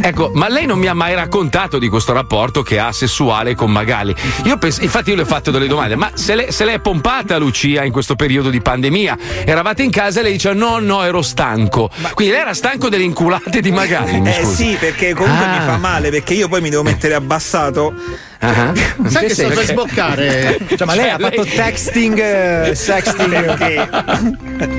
Ecco, 0.00 0.30
ma 0.34 0.48
lei 0.48 0.66
non 0.66 0.78
mi 0.78 0.86
ha 0.86 0.94
mai 0.94 1.14
raccontato 1.14 1.78
di 1.78 1.88
questo 1.88 2.12
rapporto 2.12 2.62
che 2.62 2.78
ha 2.78 2.92
sessuale 2.92 3.54
con 3.54 3.70
Magali. 3.70 4.14
Io 4.44 4.56
pens- 4.58 4.80
infatti 4.80 5.10
io 5.10 5.16
le 5.16 5.22
ho 5.22 5.26
fatto 5.26 5.50
delle 5.50 5.66
domande, 5.66 5.96
ma 5.96 6.10
se 6.14 6.34
lei, 6.34 6.52
se 6.52 6.64
lei 6.64 6.74
è 6.74 6.80
pompata 6.80 7.36
Lucia 7.38 7.84
in 7.84 7.92
questo 7.92 8.16
periodo 8.16 8.50
di 8.50 8.60
pandemia, 8.60 9.18
eravate 9.44 9.82
in 9.82 9.90
casa 9.90 10.20
e 10.20 10.22
lei 10.24 10.32
dice 10.32 10.52
no, 10.52 10.78
no, 10.78 11.02
ero 11.02 11.22
stanco. 11.22 11.90
Quindi 12.14 12.32
lei 12.34 12.42
era 12.42 12.54
stanco 12.54 12.88
delle 12.88 13.04
inculate 13.04 13.60
di 13.60 13.70
Magali, 13.70 14.20
Eh 14.24 14.42
scusi. 14.42 14.64
sì, 14.70 14.76
perché 14.78 15.14
comunque 15.14 15.44
Ah. 15.44 15.58
mi 15.58 15.64
fa 15.66 15.76
male, 15.78 16.10
perché 16.10 16.34
io 16.34 16.48
poi 16.48 16.60
mi 16.60 16.70
devo 16.70 16.82
mettere 16.82 17.14
abbassato 17.14 17.94
Ah, 18.44 18.72
Sai 19.06 19.26
che 19.28 19.34
sto 19.34 19.48
per 19.48 19.64
sboccare? 19.64 20.58
Cioè, 20.76 20.84
ma 20.84 20.94
lei 20.96 21.10
ha 21.10 21.18
fatto 21.18 21.44
texting, 21.44 22.18
eh, 22.18 22.74
sexting. 22.74 23.56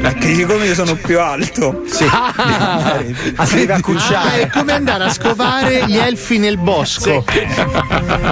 Perché 0.01 0.35
siccome 0.35 0.65
io 0.65 0.73
sono 0.73 0.95
più 0.95 1.19
alto. 1.19 1.83
Sì. 1.89 2.05
Ah, 2.09 3.45
si 3.45 3.55
deve 3.55 3.73
accucciare. 3.73 4.41
Ah, 4.41 4.45
è 4.45 4.49
come 4.49 4.73
andare 4.73 5.05
a 5.05 5.13
scovare 5.13 5.85
gli 5.87 5.95
elfi 5.97 6.39
nel 6.39 6.57
bosco. 6.57 7.23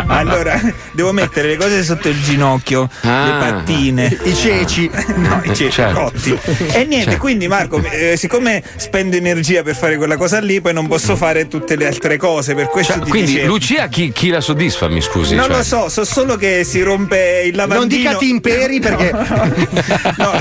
Allora, 0.08 0.60
devo 0.92 1.12
mettere 1.14 1.48
le 1.50 1.58
cose 1.58 1.82
sotto 1.84 2.10
il 2.10 2.22
ginocchio, 2.22 2.90
Ah. 3.04 3.26
le 3.26 3.32
pattine. 3.52 4.18
I 4.24 4.36
ceci. 4.36 4.90
No, 5.22 5.40
i 5.44 5.50
ceci 5.56 5.72
Certo. 5.72 6.00
cotti. 6.02 6.32
E 6.72 6.86
niente, 6.86 7.04
Certo. 7.04 7.18
quindi 7.20 7.48
Marco, 7.48 7.82
eh, 7.84 8.16
siccome 8.18 8.64
spendo 8.76 9.16
energia 9.16 9.62
per 9.62 9.76
fare 9.76 9.96
quella 9.98 10.18
cosa 10.18 10.40
lì, 10.40 10.60
poi 10.62 10.74
non 10.74 10.88
posso 10.88 11.16
fare 11.16 11.48
tutte 11.48 11.76
le 11.76 11.86
altre 11.88 12.18
cose. 12.18 12.54
Per 12.56 12.68
questo 12.68 12.94
Cioè, 12.94 13.04
ti 13.04 13.10
quindi 13.10 13.32
dicevo. 13.34 13.48
Lucia 13.54 13.88
chi, 13.88 14.12
chi 14.12 14.30
la 14.30 14.42
soddisfa, 14.42 14.88
mi 14.88 15.02
scusi? 15.02 15.21
Non 15.30 15.46
cioè. 15.46 15.48
lo 15.58 15.64
so, 15.64 15.90
so 15.90 16.04
solo 16.04 16.36
che 16.36 16.64
si 16.64 16.82
rompe 16.82 17.44
il 17.46 17.56
lavandino. 17.56 17.80
Non 17.80 17.88
dica 17.88 18.16
timperi 18.16 18.80
perché. 18.80 19.10
No, 20.18 20.38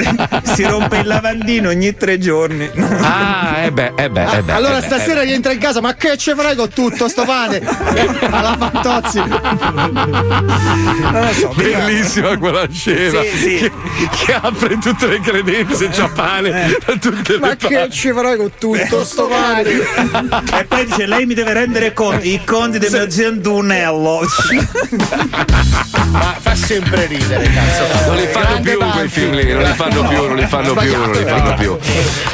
si 0.55 0.63
rompe 0.65 0.99
il 0.99 1.07
lavandino 1.07 1.69
ogni 1.69 1.95
tre 1.95 2.19
giorni. 2.19 2.69
Ah, 3.01 3.59
eh 3.65 3.71
beh, 3.73 3.93
eh 3.97 4.11
beh, 4.11 4.37
eh 4.39 4.43
beh. 4.43 4.53
allora 4.53 4.79
eh 4.79 4.81
beh, 4.81 4.87
stasera 4.87 5.21
eh 5.23 5.25
rientra 5.25 5.53
in 5.53 5.59
casa, 5.59 5.81
ma 5.81 5.95
che 5.95 6.17
ci 6.17 6.33
farai 6.35 6.55
con 6.57 6.69
tutto 6.71 7.09
sto 7.09 7.25
pane? 7.25 7.61
Alla 8.31 8.57
Fantozzi. 8.59 9.19
Non 9.19 11.13
lo 11.13 11.33
so. 11.33 11.53
Bellissima 11.55 12.37
quella 12.39 12.67
scena 12.71 13.23
Sì, 13.23 13.37
sì. 13.37 13.57
Che, 13.59 13.73
che 14.25 14.33
apre 14.41 14.79
tutte 14.79 15.07
le 15.07 15.21
credenze, 15.21 15.89
c'ha 15.89 16.09
pane 16.09 16.77
da 16.85 16.97
tutte 16.97 17.33
le 17.33 17.39
Ma 17.39 17.57
che 17.57 17.75
parti. 17.75 17.93
ci 17.93 18.13
farai 18.13 18.37
con 18.37 18.51
tutto 18.59 19.05
sto 19.05 19.29
pane? 19.29 19.71
E 20.59 20.65
poi 20.65 20.85
dice: 20.87 21.07
Lei 21.07 21.27
mi 21.27 21.35
deve 21.35 21.53
rendere 21.53 21.93
conto 21.93 22.27
i 22.27 22.41
conti 22.45 22.79
del 22.79 22.91
mio 22.91 23.11
zio 23.11 23.29
Antunello. 23.29 24.21
Ma 26.11 26.37
fa 26.39 26.55
sempre 26.55 27.07
ridere, 27.07 27.49
cazzo. 27.51 28.07
Non 28.07 28.17
li 28.17 28.27
fanno 28.27 28.61
più 28.61 28.79
Banfi. 28.79 28.97
quei 28.97 29.09
film 29.09 29.35
lì, 29.35 29.53
non 29.53 29.63
li 29.63 29.73
fanno 29.75 30.09
più, 30.09 30.27
non 30.27 30.37
li 30.37 30.47
fanno 30.47 30.75
più, 30.75 30.97
non 30.97 31.13
li 31.13 31.25
fanno 31.25 31.55
più. 31.55 31.79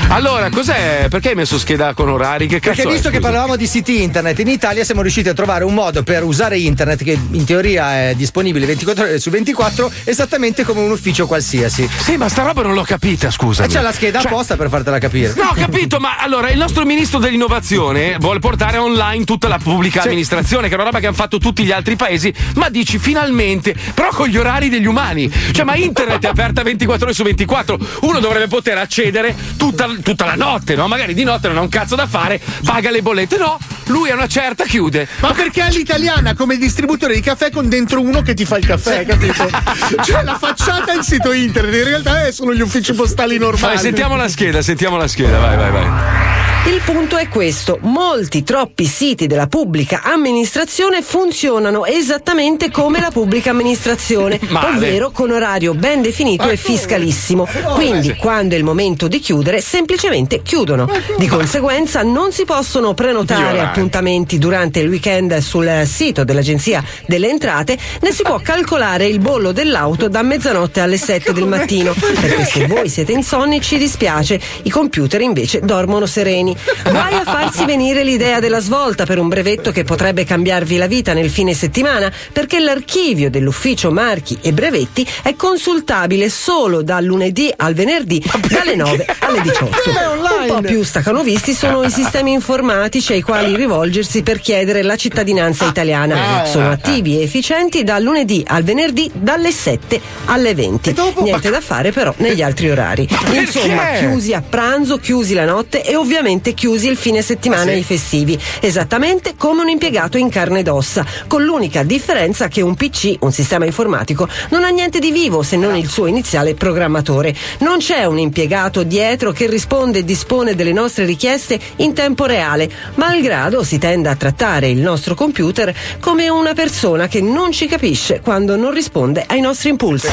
Allora, 0.08 0.48
cos'è? 0.50 1.06
Perché 1.08 1.30
hai 1.30 1.34
messo 1.34 1.58
scheda 1.58 1.94
con 1.94 2.08
orari? 2.08 2.46
Che 2.46 2.60
cazzo 2.60 2.76
Perché 2.76 2.88
è, 2.88 2.92
visto 2.92 3.08
che 3.10 3.16
scusa? 3.16 3.28
parlavamo 3.28 3.56
di 3.56 3.66
siti 3.66 4.02
internet, 4.02 4.38
in 4.38 4.48
Italia 4.48 4.84
siamo 4.84 5.02
riusciti 5.02 5.28
a 5.28 5.34
trovare 5.34 5.64
un 5.64 5.74
modo 5.74 6.02
per 6.02 6.22
usare 6.24 6.58
internet 6.58 7.02
che 7.02 7.18
in 7.30 7.44
teoria 7.44 8.08
è 8.10 8.14
disponibile 8.14 8.66
24 8.66 9.04
ore 9.04 9.18
su 9.18 9.30
24, 9.30 9.90
esattamente 10.04 10.64
come 10.64 10.80
un 10.80 10.90
ufficio 10.90 11.26
qualsiasi. 11.26 11.88
Sì, 12.02 12.16
ma 12.16 12.28
sta 12.28 12.42
roba 12.42 12.62
non 12.62 12.74
l'ho 12.74 12.82
capita, 12.82 13.30
scusa. 13.30 13.64
E 13.64 13.68
c'è 13.68 13.80
la 13.80 13.92
scheda 13.92 14.20
apposta 14.20 14.56
per 14.56 14.68
fartela 14.68 14.98
capire. 14.98 15.34
No, 15.36 15.50
ho 15.50 15.54
capito, 15.54 15.98
ma 15.98 16.16
allora 16.18 16.50
il 16.50 16.58
nostro 16.58 16.84
ministro 16.84 17.18
dell'innovazione 17.18 18.16
vuole 18.18 18.38
portare 18.38 18.78
online 18.78 19.24
tutta 19.24 19.48
la 19.48 19.58
pubblica 19.62 20.02
amministrazione, 20.02 20.68
che 20.68 20.72
è 20.72 20.76
una 20.76 20.84
roba 20.84 21.00
che 21.00 21.06
hanno 21.06 21.16
fatto 21.16 21.38
tutti 21.38 21.64
gli 21.64 21.72
altri 21.72 21.96
paesi, 21.96 22.25
ma 22.54 22.68
dici 22.68 22.98
finalmente, 22.98 23.74
però 23.94 24.08
con 24.10 24.28
gli 24.28 24.36
orari 24.36 24.68
degli 24.68 24.86
umani. 24.86 25.30
Cioè, 25.52 25.64
ma 25.64 25.76
internet 25.76 26.24
è 26.24 26.28
aperta 26.28 26.62
24 26.62 27.06
ore 27.06 27.14
su 27.14 27.22
24, 27.22 27.78
uno 28.02 28.20
dovrebbe 28.20 28.48
poter 28.48 28.78
accedere 28.78 29.34
tutta, 29.56 29.88
tutta 30.02 30.24
la 30.24 30.34
notte, 30.34 30.74
no? 30.74 30.86
Magari 30.88 31.14
di 31.14 31.24
notte 31.24 31.48
non 31.48 31.58
ha 31.58 31.60
un 31.60 31.68
cazzo 31.68 31.94
da 31.96 32.06
fare, 32.06 32.40
paga 32.64 32.90
le 32.90 33.02
bollette, 33.02 33.36
no, 33.36 33.58
lui 33.86 34.10
a 34.10 34.14
una 34.14 34.28
certa 34.28 34.64
chiude. 34.64 35.06
Ma 35.20 35.32
perché 35.32 35.62
all'italiana 35.62 36.34
come 36.34 36.54
il 36.54 36.60
distributore 36.60 37.14
di 37.14 37.20
caffè 37.20 37.50
con 37.50 37.68
dentro 37.68 38.00
uno 38.00 38.22
che 38.22 38.34
ti 38.34 38.44
fa 38.44 38.56
il 38.58 38.66
caffè, 38.66 39.04
capito? 39.04 39.48
Cioè 40.02 40.22
la 40.22 40.38
facciata 40.38 40.92
è 40.92 40.96
il 40.96 41.02
sito 41.02 41.32
internet, 41.32 41.74
in 41.74 41.84
realtà 41.84 42.26
eh, 42.26 42.32
sono 42.32 42.54
gli 42.54 42.60
uffici 42.60 42.92
postali 42.92 43.38
normali. 43.38 43.74
Vai, 43.74 43.78
sentiamo 43.78 44.16
la 44.16 44.28
scheda, 44.28 44.62
sentiamo 44.62 44.96
la 44.96 45.08
scheda, 45.08 45.38
vai, 45.38 45.56
vai, 45.56 45.70
vai. 45.70 46.25
Il 46.66 46.82
punto 46.84 47.16
è 47.16 47.28
questo, 47.28 47.78
molti 47.82 48.42
troppi 48.42 48.86
siti 48.86 49.28
della 49.28 49.46
pubblica 49.46 50.00
amministrazione 50.02 51.00
funzionano 51.00 51.84
esattamente 51.86 52.72
come 52.72 52.98
la 52.98 53.12
pubblica 53.12 53.50
amministrazione, 53.50 54.40
ovvero 54.50 55.12
con 55.12 55.30
orario 55.30 55.74
ben 55.74 56.02
definito 56.02 56.48
e 56.48 56.56
fiscalissimo. 56.56 57.46
Quindi 57.74 58.16
quando 58.16 58.56
è 58.56 58.58
il 58.58 58.64
momento 58.64 59.06
di 59.06 59.20
chiudere 59.20 59.60
semplicemente 59.60 60.42
chiudono. 60.42 60.90
Di 61.16 61.28
conseguenza 61.28 62.02
non 62.02 62.32
si 62.32 62.44
possono 62.44 62.94
prenotare 62.94 63.60
appuntamenti 63.60 64.36
durante 64.38 64.80
il 64.80 64.88
weekend 64.88 65.38
sul 65.38 65.82
sito 65.84 66.24
dell'Agenzia 66.24 66.82
delle 67.06 67.28
Entrate, 67.28 67.78
né 68.00 68.10
si 68.10 68.22
può 68.22 68.40
calcolare 68.40 69.06
il 69.06 69.20
bollo 69.20 69.52
dell'auto 69.52 70.08
da 70.08 70.22
mezzanotte 70.22 70.80
alle 70.80 70.98
7 70.98 71.32
del 71.32 71.46
mattino. 71.46 71.94
Perché? 72.20 72.44
se 72.44 72.66
voi 72.66 72.88
siete 72.88 73.12
insonni 73.12 73.60
ci 73.60 73.78
dispiace, 73.78 74.40
i 74.62 74.70
computer 74.70 75.20
invece 75.20 75.60
dormono 75.60 76.06
sereni. 76.06 76.54
Guai 76.88 77.14
a 77.14 77.24
farsi 77.24 77.64
venire 77.64 78.04
l'idea 78.04 78.40
della 78.40 78.60
svolta 78.60 79.04
per 79.04 79.18
un 79.18 79.28
brevetto 79.28 79.70
che 79.70 79.84
potrebbe 79.84 80.24
cambiarvi 80.24 80.76
la 80.76 80.86
vita 80.86 81.12
nel 81.12 81.30
fine 81.30 81.54
settimana, 81.54 82.12
perché 82.32 82.58
l'archivio 82.60 83.30
dell'ufficio 83.30 83.90
marchi 83.90 84.38
e 84.40 84.52
brevetti 84.52 85.06
è 85.22 85.34
consultabile 85.36 86.28
solo 86.28 86.82
dal 86.82 87.04
lunedì 87.04 87.52
al 87.56 87.74
venerdì 87.74 88.22
dalle 88.48 88.74
9 88.74 89.06
alle 89.20 89.40
18. 89.40 89.74
Un 90.46 90.46
po' 90.46 90.60
più 90.60 90.82
stacanovisti 90.82 91.52
sono 91.52 91.82
i 91.82 91.90
sistemi 91.90 92.32
informatici 92.32 93.12
ai 93.12 93.22
quali 93.22 93.56
rivolgersi 93.56 94.22
per 94.22 94.40
chiedere 94.40 94.82
la 94.82 94.96
cittadinanza 94.96 95.66
italiana. 95.66 96.44
Sono 96.44 96.70
attivi 96.70 97.18
e 97.18 97.22
efficienti 97.22 97.84
dal 97.84 98.02
lunedì 98.02 98.44
al 98.46 98.62
venerdì 98.62 99.10
dalle 99.12 99.50
7 99.50 100.00
alle 100.26 100.54
20. 100.54 100.94
Niente 101.18 101.50
da 101.50 101.60
fare 101.60 101.92
però 101.92 102.14
negli 102.18 102.42
altri 102.42 102.70
orari. 102.70 103.08
Insomma, 103.32 103.92
chiusi 103.98 104.32
a 104.32 104.42
pranzo, 104.42 104.98
chiusi 104.98 105.34
la 105.34 105.44
notte 105.44 105.82
e 105.82 105.96
ovviamente 105.96 106.35
chiusi 106.54 106.88
il 106.88 106.96
fine 106.96 107.22
settimana 107.22 107.70
e 107.72 107.78
i 107.78 107.82
festivi. 107.82 108.38
Esattamente 108.60 109.34
come 109.36 109.62
un 109.62 109.68
impiegato 109.68 110.18
in 110.18 110.28
carne 110.28 110.60
ed 110.60 110.68
ossa, 110.68 111.04
con 111.26 111.44
l'unica 111.44 111.82
differenza 111.82 112.48
che 112.48 112.60
un 112.60 112.74
PC, 112.74 113.16
un 113.20 113.32
sistema 113.32 113.64
informatico, 113.64 114.28
non 114.50 114.64
ha 114.64 114.68
niente 114.68 114.98
di 114.98 115.10
vivo 115.10 115.42
se 115.42 115.56
non 115.56 115.76
il 115.76 115.88
suo 115.88 116.06
iniziale 116.06 116.54
programmatore. 116.54 117.34
Non 117.58 117.78
c'è 117.78 118.04
un 118.04 118.18
impiegato 118.18 118.82
dietro 118.82 119.32
che 119.32 119.46
risponde 119.46 119.98
e 120.00 120.04
dispone 120.04 120.54
delle 120.54 120.72
nostre 120.72 121.04
richieste 121.04 121.58
in 121.76 121.92
tempo 121.94 122.24
reale, 122.26 122.70
malgrado 122.94 123.62
si 123.62 123.78
tenda 123.78 124.10
a 124.10 124.16
trattare 124.16 124.68
il 124.68 124.78
nostro 124.78 125.14
computer 125.14 125.74
come 126.00 126.28
una 126.28 126.52
persona 126.54 127.06
che 127.08 127.20
non 127.20 127.52
ci 127.52 127.66
capisce 127.66 128.20
quando 128.20 128.56
non 128.56 128.72
risponde 128.72 129.24
ai 129.26 129.40
nostri 129.40 129.70
impulsi. 129.70 130.08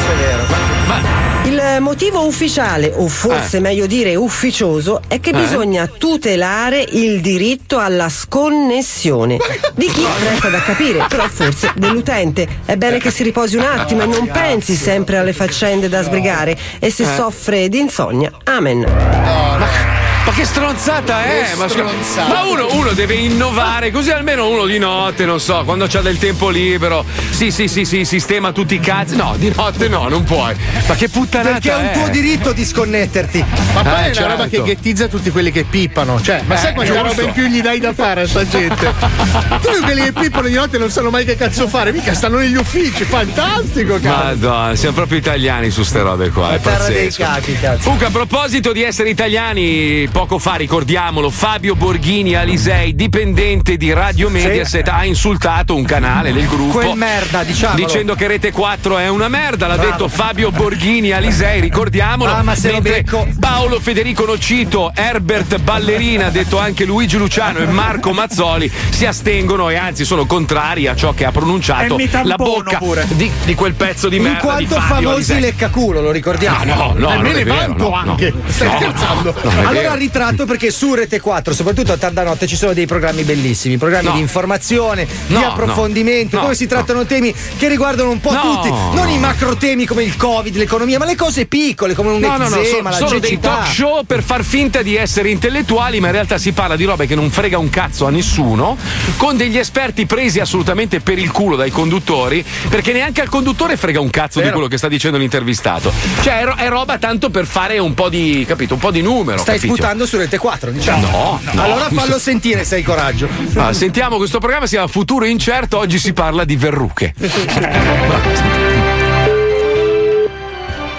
Il 1.45 1.61
motivo 1.81 2.25
ufficiale, 2.25 2.91
o 2.95 3.07
forse 3.07 3.59
meglio 3.59 3.85
dire 3.85 4.15
ufficioso, 4.15 5.01
è 5.07 5.19
che 5.19 5.31
Eh? 5.31 5.33
bisogna 5.33 5.85
tutelare 6.13 6.85
il 6.91 7.21
diritto 7.21 7.79
alla 7.79 8.07
sconnessione. 8.07 9.37
Di 9.73 9.87
chi 9.87 10.05
resta 10.23 10.47
da 10.49 10.61
capire, 10.61 11.05
però 11.09 11.27
forse 11.27 11.71
dell'utente. 11.75 12.47
È 12.65 12.75
bene 12.75 12.99
che 12.99 13.09
si 13.09 13.23
riposi 13.23 13.55
un 13.57 13.63
attimo 13.63 14.03
e 14.03 14.05
non 14.05 14.29
pensi 14.31 14.75
sempre 14.75 15.17
alle 15.17 15.33
faccende 15.33 15.89
da 15.89 16.03
sbrigare. 16.03 16.55
E 16.77 16.91
se 16.91 17.01
Eh. 17.03 17.15
soffre 17.15 17.67
di 17.67 17.79
insonnia, 17.79 18.31
amen. 18.43 19.92
Ma 20.25 20.31
che 20.31 20.45
stronzata 20.45 21.25
è? 21.25 21.49
Che 21.51 21.55
Ma, 21.57 21.67
scusa- 21.67 21.85
stronzata. 21.87 22.27
ma 22.33 22.43
uno, 22.45 22.67
uno 22.75 22.91
deve 22.93 23.15
innovare, 23.15 23.91
così 23.91 24.09
almeno 24.11 24.47
uno 24.47 24.65
di 24.65 24.77
notte, 24.79 25.25
non 25.25 25.37
so, 25.39 25.63
quando 25.65 25.85
c'ha 25.87 25.99
del 25.99 26.17
tempo 26.17 26.47
libero. 26.49 27.03
Sì, 27.29 27.51
sì, 27.51 27.67
sì, 27.67 27.83
sì, 27.83 28.05
sistema 28.05 28.53
tutti 28.53 28.75
i 28.75 28.79
cazzi. 28.79 29.17
No, 29.17 29.35
di 29.37 29.51
notte 29.53 29.89
no, 29.89 30.07
non 30.07 30.23
puoi. 30.23 30.55
Ma 30.87 30.95
che 30.95 31.09
puttanata 31.09 31.59
Perché 31.59 31.71
è 31.71 31.75
un 31.75 31.85
è? 31.87 31.91
tuo 31.91 32.07
diritto 32.07 32.53
di 32.53 32.63
sconnetterti. 32.63 33.43
Ma 33.73 33.81
poi 33.81 33.91
Eh, 33.91 33.95
è 33.95 34.03
una 34.05 34.13
certo. 34.13 34.29
roba 34.29 34.47
che 34.47 34.61
ghettizza 34.63 35.07
tutti 35.09 35.29
quelli 35.29 35.51
che 35.51 35.65
pippano. 35.65 36.21
Cioè, 36.21 36.41
ma 36.45 36.53
Eh, 36.55 36.57
sai 36.57 36.73
quanta 36.73 36.93
giusto. 36.93 37.07
roba 37.09 37.21
in 37.23 37.31
più 37.33 37.45
gli 37.47 37.61
dai 37.61 37.79
da 37.79 37.93
fare 37.93 38.21
a 38.21 38.27
sta 38.27 38.47
gente? 38.47 38.93
tu 39.61 39.81
quelli 39.83 40.03
che 40.03 40.13
pippano 40.13 40.47
di 40.47 40.53
notte 40.53 40.77
non 40.77 40.89
sanno 40.89 41.09
mai 41.09 41.25
che 41.25 41.35
cazzo 41.35 41.67
fare, 41.67 41.91
mica 41.91 42.13
stanno 42.13 42.37
negli 42.37 42.55
uffici, 42.55 43.03
fantastico, 43.03 43.99
cazzo. 44.01 44.07
Madonna, 44.47 44.75
siamo 44.75 44.95
proprio 44.95 45.17
italiani 45.17 45.69
su 45.69 45.83
ste 45.83 46.01
robe 46.01 46.29
qua. 46.29 46.53
È 46.53 46.61
terra 46.61 46.85
dei 46.87 47.07
pazzesco. 47.07 47.23
cachi, 47.23 47.59
cazzo. 47.59 47.83
Comunque, 47.83 48.07
a 48.07 48.11
proposito 48.11 48.71
di 48.71 48.83
essere 48.83 49.09
italiani, 49.09 50.07
poco 50.13 50.37
fa 50.37 50.53
ricordiamolo, 50.55 51.31
Fabio 51.31 51.75
Borghini 51.75 52.35
Alisei, 52.35 52.93
dipendente 52.93 53.77
di 53.77 53.91
Radio 53.91 54.29
Mediaset, 54.29 54.87
ha 54.87 55.03
insultato 55.05 55.75
un 55.75 55.83
canale 55.85 56.31
del 56.31 56.45
gruppo. 56.47 56.77
Quel 56.77 56.93
merda, 56.95 57.43
diciamolo. 57.43 57.83
Dicendo 57.83 58.13
che 58.13 58.27
Rete 58.27 58.51
4 58.51 58.99
è 58.99 59.07
una 59.09 59.27
merda, 59.27 59.65
l'ha 59.65 59.73
Bravo. 59.75 59.89
detto 59.89 60.07
Fabio 60.07 60.51
Borghini 60.51 61.11
Alisei, 61.11 61.59
ricordiamolo. 61.59 62.31
Ah, 62.31 62.43
ma 62.43 62.53
se 62.55 62.71
Mentre. 62.71 63.03
Paolo 63.39 63.79
Federico 63.79 64.23
Nocito, 64.25 64.91
Herbert 64.93 65.57
Ballerina, 65.59 66.29
detto 66.29 66.59
anche 66.59 66.85
Luigi 66.85 67.17
Luciano 67.17 67.57
e 67.57 67.65
Marco 67.65 68.13
Mazzoli 68.13 68.71
si 68.91 69.07
astengono 69.07 69.69
e 69.71 69.77
anzi 69.77 70.05
sono 70.05 70.25
contrari 70.27 70.85
a 70.85 70.95
ciò 70.95 71.13
che 71.15 71.25
ha 71.25 71.31
pronunciato 71.31 71.97
la 72.23 72.35
bocca 72.35 72.79
di, 73.07 73.31
di 73.45 73.55
quel 73.55 73.73
pezzo 73.73 74.09
di 74.09 74.17
In 74.17 74.21
merda. 74.23 74.37
quanto 74.39 74.75
di 74.75 74.79
Fabio 74.79 74.85
famosi 75.09 75.09
Alisei. 75.31 75.39
leccaculo, 75.41 76.01
lo 76.01 76.11
ricordiamo. 76.11 76.57
Ah, 76.59 76.63
no, 76.65 76.93
no, 76.95 77.09
E 77.09 77.13
non 77.15 77.21
me 77.23 77.31
è 77.31 77.33
ne 77.33 77.43
vero, 77.43 77.57
vanto 77.57 77.83
no, 77.83 77.89
no. 77.89 78.11
anche. 78.11 78.31
Stai 78.45 78.67
No, 78.67 78.75
scherzando? 78.77 79.35
no, 79.41 79.49
allora. 79.67 80.01
Ritratto 80.03 80.45
perché 80.45 80.69
su 80.71 80.93
Rete 80.93 81.19
4, 81.19 81.53
soprattutto 81.53 81.91
a 81.93 81.97
tarda 81.97 82.23
notte, 82.23 82.45
ci 82.47 82.55
sono 82.55 82.73
dei 82.73 82.85
programmi 82.85 83.23
bellissimi, 83.23 83.77
programmi 83.77 84.07
No. 84.07 84.13
di 84.15 84.19
informazione, 84.19 85.07
di 85.27 85.33
No, 85.33 85.45
approfondimento, 85.47 86.35
no, 86.35 86.41
dove 86.41 86.53
no, 86.53 86.57
si 86.59 86.67
trattano 86.67 87.05
temi 87.05 87.33
che 87.57 87.67
riguardano 87.69 88.09
un 88.09 88.19
po' 88.19 88.31
No. 88.31 88.41
tutti, 88.41 88.69
non 88.69 89.09
i 89.09 89.17
macro 89.17 89.55
temi 89.55 89.85
come 89.85 90.03
il 90.03 90.15
Covid, 90.17 90.55
l'economia, 90.55 90.99
ma 90.99 91.05
le 91.05 91.15
cose 91.15 91.45
piccole 91.45 91.93
come 91.93 92.09
un 92.09 92.19
No, 92.19 92.37
no, 92.37 92.47
no, 92.49 92.55
eczema, 92.57 92.91
sono, 92.91 93.03
la 93.03 93.07
sono 93.07 93.19
dei 93.19 93.39
talk 93.39 93.67
show 93.67 94.03
per 94.03 94.23
far 94.23 94.43
finta 94.43 94.81
di 94.81 94.95
essere 94.95 95.29
intellettuali, 95.29 95.99
ma 95.99 96.07
in 96.07 96.13
realtà 96.13 96.37
si 96.37 96.51
parla 96.51 96.75
di 96.75 96.83
robe 96.83 97.05
che 97.07 97.15
non 97.15 97.29
frega 97.29 97.57
un 97.57 97.69
cazzo 97.69 98.05
a 98.05 98.09
nessuno, 98.09 98.77
con 99.17 99.37
degli 99.37 99.57
esperti 99.57 100.05
presi 100.05 100.39
assolutamente 100.39 100.99
per 100.99 101.17
il 101.17 101.31
culo 101.31 101.55
dai 101.55 101.71
conduttori, 101.71 102.43
perché 102.69 102.91
neanche 102.93 103.21
al 103.21 103.29
conduttore 103.29 103.77
frega 103.77 103.99
un 103.99 104.09
cazzo 104.09 104.39
di 104.39 104.45
Vero. 104.45 104.55
quello 104.55 104.67
che 104.69 104.77
sta 104.77 104.87
dicendo 104.87 105.17
l'intervistato. 105.17 105.91
Cioè, 106.21 106.43
è 106.43 106.67
roba 106.67 106.97
tanto 106.97 107.29
per 107.29 107.45
fare 107.45 107.77
un 107.79 107.93
po' 107.93 108.09
di, 108.09 108.43
capito, 108.47 108.73
un 108.73 108.79
po' 108.79 108.91
di 108.91 109.01
numero. 109.01 109.37
Stai 109.39 109.55
capito? 109.55 109.75
Sputando 109.93 110.05
su 110.05 110.17
Rete 110.17 110.37
4, 110.37 110.71
diciamo. 110.71 111.07
No, 111.09 111.39
no. 111.53 111.63
allora 111.63 111.89
fallo 111.89 112.17
sentire 112.17 112.63
se 112.63 112.75
hai 112.75 112.83
coraggio. 112.83 113.29
Ah, 113.55 113.73
sentiamo, 113.73 114.17
questo 114.17 114.39
programma 114.39 114.65
si 114.65 114.73
chiama 114.73 114.87
Futuro 114.87 115.25
Incerto, 115.25 115.77
oggi 115.77 115.99
si 115.99 116.13
parla 116.13 116.43
di 116.43 116.55
verruche. 116.55 117.13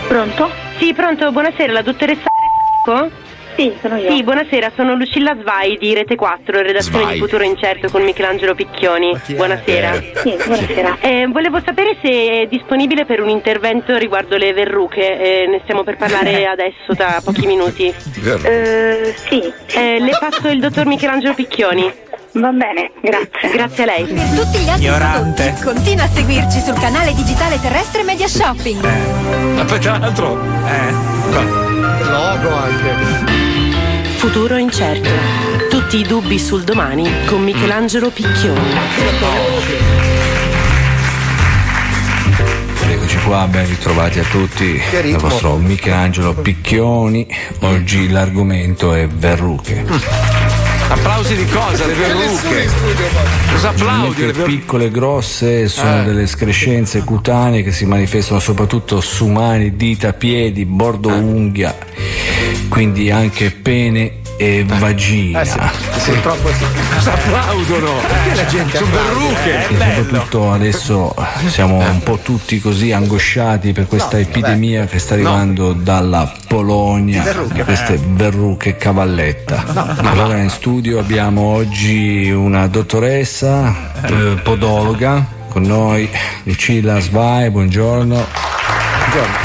Pronto? 0.09 0.51
Sì, 0.79 0.93
pronto, 0.95 1.33
buonasera, 1.33 1.73
la 1.73 1.83
dottoressa 1.83 2.29
Sì, 3.57 3.73
sono 3.81 3.97
io. 3.97 4.11
Sì, 4.11 4.23
buonasera, 4.23 4.73
sono 4.75 4.95
Lucilla 4.95 5.37
Svai 5.41 5.77
di 5.79 5.95
Rete 5.95 6.17
4, 6.17 6.61
redazione 6.63 7.03
Svai. 7.05 7.15
di 7.15 7.21
Futuro 7.21 7.45
Incerto 7.45 7.89
con 7.89 8.03
Michelangelo 8.03 8.55
Picchioni. 8.55 9.17
Buonasera. 9.29 9.93
Eh. 9.93 10.13
Sì, 10.17 10.35
buonasera. 10.45 10.97
Eh, 11.05 11.27
volevo 11.29 11.61
sapere 11.65 11.97
se 12.01 12.09
è 12.09 12.47
disponibile 12.49 13.05
per 13.05 13.21
un 13.21 13.29
intervento 13.29 13.97
riguardo 13.97 14.37
le 14.37 14.53
verruche, 14.55 15.43
eh, 15.43 15.47
ne 15.47 15.61
stiamo 15.65 15.85
per 15.85 15.97
parlare 15.97 16.47
adesso 16.49 16.95
tra 16.97 17.21
pochi 17.23 17.47
minuti. 17.47 17.93
Eh, 18.43 19.15
sì. 19.29 19.41
le 19.41 20.17
passo 20.19 20.49
il 20.49 20.61
dottor 20.61 20.87
Michelangelo 20.87 21.35
Picchioni. 21.35 21.93
Va 22.33 22.51
bene, 22.51 22.91
grazie. 23.01 23.51
Grazie 23.53 23.83
a 23.85 23.87
lei. 23.87 24.05
Per 24.07 24.29
tutti 24.35 24.59
gli 24.59 24.69
altri 24.69 24.85
Ignorante. 24.87 25.55
prodotti, 25.61 25.65
continua 25.65 26.05
a 26.05 26.09
seguirci 26.09 26.59
sul 26.61 26.79
canale 26.81 27.13
digitale 27.13 27.61
terrestre 27.61 28.03
Media 28.03 28.27
Shopping. 28.27 28.85
Aspetta, 29.59 29.99
l'altro. 29.99 30.39
Logo 32.01 32.55
anche. 32.55 33.44
Futuro 34.25 34.57
incerto. 34.57 35.11
Tutti 35.69 35.99
i 35.99 36.03
dubbi 36.03 36.39
sul 36.39 36.65
domani 36.65 37.27
con 37.27 37.43
Michelangelo 37.43 38.09
Picchioni. 38.09 38.73
Eccoci 42.89 43.19
qua, 43.19 43.47
ben 43.47 43.69
ritrovati 43.69 44.21
a 44.21 44.25
tutti 44.25 44.81
dal 44.91 45.21
vostro 45.21 45.57
Michelangelo 45.57 46.33
Picchioni. 46.33 47.29
Oggi 47.61 48.09
l'argomento 48.09 48.95
è 48.95 49.07
verruche. 49.07 49.85
Applausi 50.89 51.35
di 51.35 51.47
cosa? 51.47 51.87
Le 51.87 51.95
verruche. 51.95 52.69
Cosa 53.51 53.69
applaudi? 53.71 54.21
Le 54.27 54.33
verruche? 54.33 54.57
piccole 54.59 54.85
e 54.87 54.91
grosse 54.91 55.69
sono 55.69 56.03
Eh. 56.03 56.05
delle 56.05 56.23
escrescenze 56.23 57.03
cutanee 57.03 57.63
che 57.63 57.73
si 57.73 57.85
manifestano 57.87 58.39
soprattutto 58.39 59.01
su 59.01 59.27
mani, 59.27 59.77
dita, 59.77 60.13
piedi, 60.13 60.65
bordo 60.67 61.09
Eh. 61.09 61.19
unghia, 61.19 61.77
quindi 62.69 63.11
anche 63.11 63.51
pene 63.51 64.19
e 64.37 64.65
vagina. 64.67 65.41
Eh 65.43 65.45
sì, 65.45 65.59
purtroppo 66.11 66.53
sì. 66.53 66.65
Cosa 66.95 67.13
applaudono? 67.13 67.93
Perché 68.07 68.35
la 68.35 68.47
gente 68.47 68.77
Sono 68.79 68.89
applaude? 68.91 69.15
verruche. 69.15 69.69
E 69.69 69.95
soprattutto 70.03 70.53
adesso 70.53 71.15
siamo 71.47 71.79
un 71.79 72.03
po' 72.03 72.19
tutti 72.19 72.61
così 72.61 72.93
angosciati 72.93 73.73
per 73.73 73.87
questa 73.87 74.17
No, 74.17 74.23
epidemia 74.23 74.87
che 74.87 74.99
sta 74.99 75.15
arrivando 75.15 75.73
dalla 75.73 76.31
Polonia, 76.49 77.23
Verruche. 77.23 77.65
queste 77.65 77.99
verruche 78.03 78.77
cavalletta. 78.77 79.65
allora 80.03 80.39
in 80.39 80.51
studio 80.51 80.99
abbiamo 80.99 81.43
oggi 81.43 82.31
una 82.31 82.67
dottoressa 82.67 83.93
eh, 84.05 84.41
podologa 84.43 85.25
con 85.49 85.63
noi, 85.63 86.09
Lucilla 86.45 86.99
Svai, 87.01 87.51
buongiorno. 87.51 88.27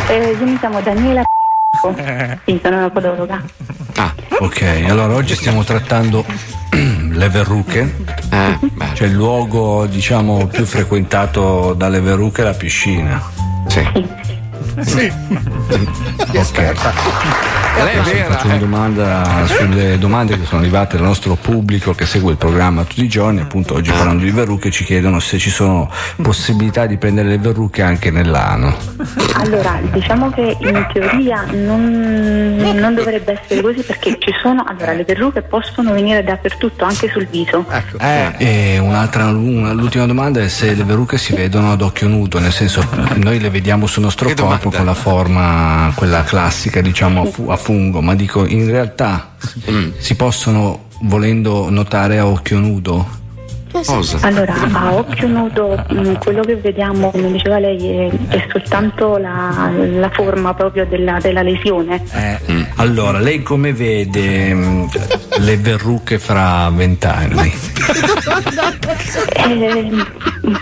Eh, 0.10 0.36
io 0.40 0.46
mi 0.46 0.58
chiamo 0.58 0.82
Daniela 0.82 1.22
Sì, 2.46 2.60
sono 2.64 2.78
una 2.78 2.90
podologa. 2.90 3.40
Ok, 4.42 4.86
allora 4.88 5.16
oggi 5.16 5.36
stiamo 5.36 5.66
trattando 5.66 6.24
le 6.72 7.30
verruche. 7.30 7.98
cioè 8.94 9.08
il 9.08 9.14
luogo 9.14 9.86
diciamo 9.86 10.48
più 10.48 10.64
frequentato 10.64 11.74
dalle 11.74 12.00
verruche 12.00 12.42
è 12.42 12.46
la 12.46 12.54
piscina. 12.54 13.22
Sì. 13.68 14.19
Sì. 14.82 15.12
Lei 17.80 17.94
è 17.94 17.98
Adesso 18.00 18.12
vera. 18.12 18.26
faccio 18.34 18.46
una 18.48 18.56
eh. 18.56 18.60
domanda 18.60 19.46
sulle 19.46 19.98
domande 19.98 20.38
che 20.38 20.46
sono 20.46 20.60
arrivate 20.62 20.98
dal 20.98 21.06
nostro 21.06 21.36
pubblico 21.36 21.94
che 21.94 22.06
segue 22.06 22.32
il 22.32 22.38
programma 22.38 22.84
tutti 22.84 23.04
i 23.04 23.08
giorni, 23.08 23.40
appunto 23.40 23.76
oggi 23.76 23.92
parlando 23.92 24.24
di 24.24 24.32
verruche 24.32 24.70
ci 24.70 24.84
chiedono 24.84 25.20
se 25.20 25.38
ci 25.38 25.50
sono 25.50 25.90
possibilità 26.22 26.86
di 26.88 26.98
prendere 26.98 27.30
le 27.30 27.38
verruche 27.38 27.82
anche 27.82 28.12
nell'ano. 28.12 28.76
Allora, 29.36 29.80
diciamo 29.94 30.30
che 30.32 30.58
in 30.60 30.88
teoria 30.92 31.46
non, 31.52 32.56
non 32.58 32.96
dovrebbe 32.96 33.40
essere 33.42 33.62
così 33.62 33.82
perché 33.82 34.18
ci 34.20 34.34
sono, 34.42 34.66
allora 34.68 34.92
le 34.94 35.04
verruche 35.06 35.42
possono 35.42 35.94
venire 35.94 36.24
dappertutto, 36.24 36.84
anche 36.84 37.10
sul 37.10 37.28
viso. 37.28 37.66
E 38.38 38.78
un'altra, 38.80 39.28
una- 39.28 39.72
l'ultima 39.72 40.06
domanda 40.06 40.42
è 40.42 40.48
se 40.50 40.74
le 40.74 40.84
verruche 40.84 41.18
si 41.18 41.34
vedono 41.34 41.72
ad 41.72 41.82
occhio 41.82 42.08
nudo, 42.08 42.40
nel 42.40 42.52
senso 42.52 42.86
noi 43.16 43.40
le 43.40 43.50
vediamo 43.50 43.88
sul 43.88 44.04
nostro 44.04 44.28
corpo 44.34 44.69
con 44.78 44.86
la 44.86 44.94
forma, 44.94 45.92
quella 45.96 46.24
classica 46.24 46.82
diciamo 46.82 47.22
a, 47.22 47.26
fu- 47.26 47.50
a 47.50 47.58
fungo, 47.58 48.02
ma 48.02 48.16
dico 48.16 48.46
in 48.46 48.66
realtà 48.70 49.36
si 49.98 50.16
possono 50.16 50.86
volendo 51.02 51.70
notare 51.70 52.18
a 52.20 52.26
occhio 52.26 52.60
nudo? 52.60 53.18
Allora, 54.22 54.54
a 54.74 54.94
occhio 54.94 55.28
nudo 55.28 55.84
mh, 55.88 56.18
quello 56.20 56.42
che 56.42 56.56
vediamo, 56.56 57.12
come 57.12 57.32
diceva 57.32 57.60
lei, 57.60 58.08
è, 58.08 58.10
è 58.30 58.46
soltanto 58.52 59.18
la, 59.18 59.70
la 59.76 60.10
forma 60.10 60.54
proprio 60.54 60.86
della, 60.86 61.18
della 61.22 61.42
lesione. 61.42 62.02
Mm. 62.52 62.64
Allora, 62.78 63.20
lei 63.20 63.42
come 63.44 63.74
vede 63.74 64.54
mm, 64.54 64.86
le 65.40 65.58
verruche 65.58 66.18
fra 66.20 66.70
vent'anni? 66.74 67.54
Eh, 69.36 69.90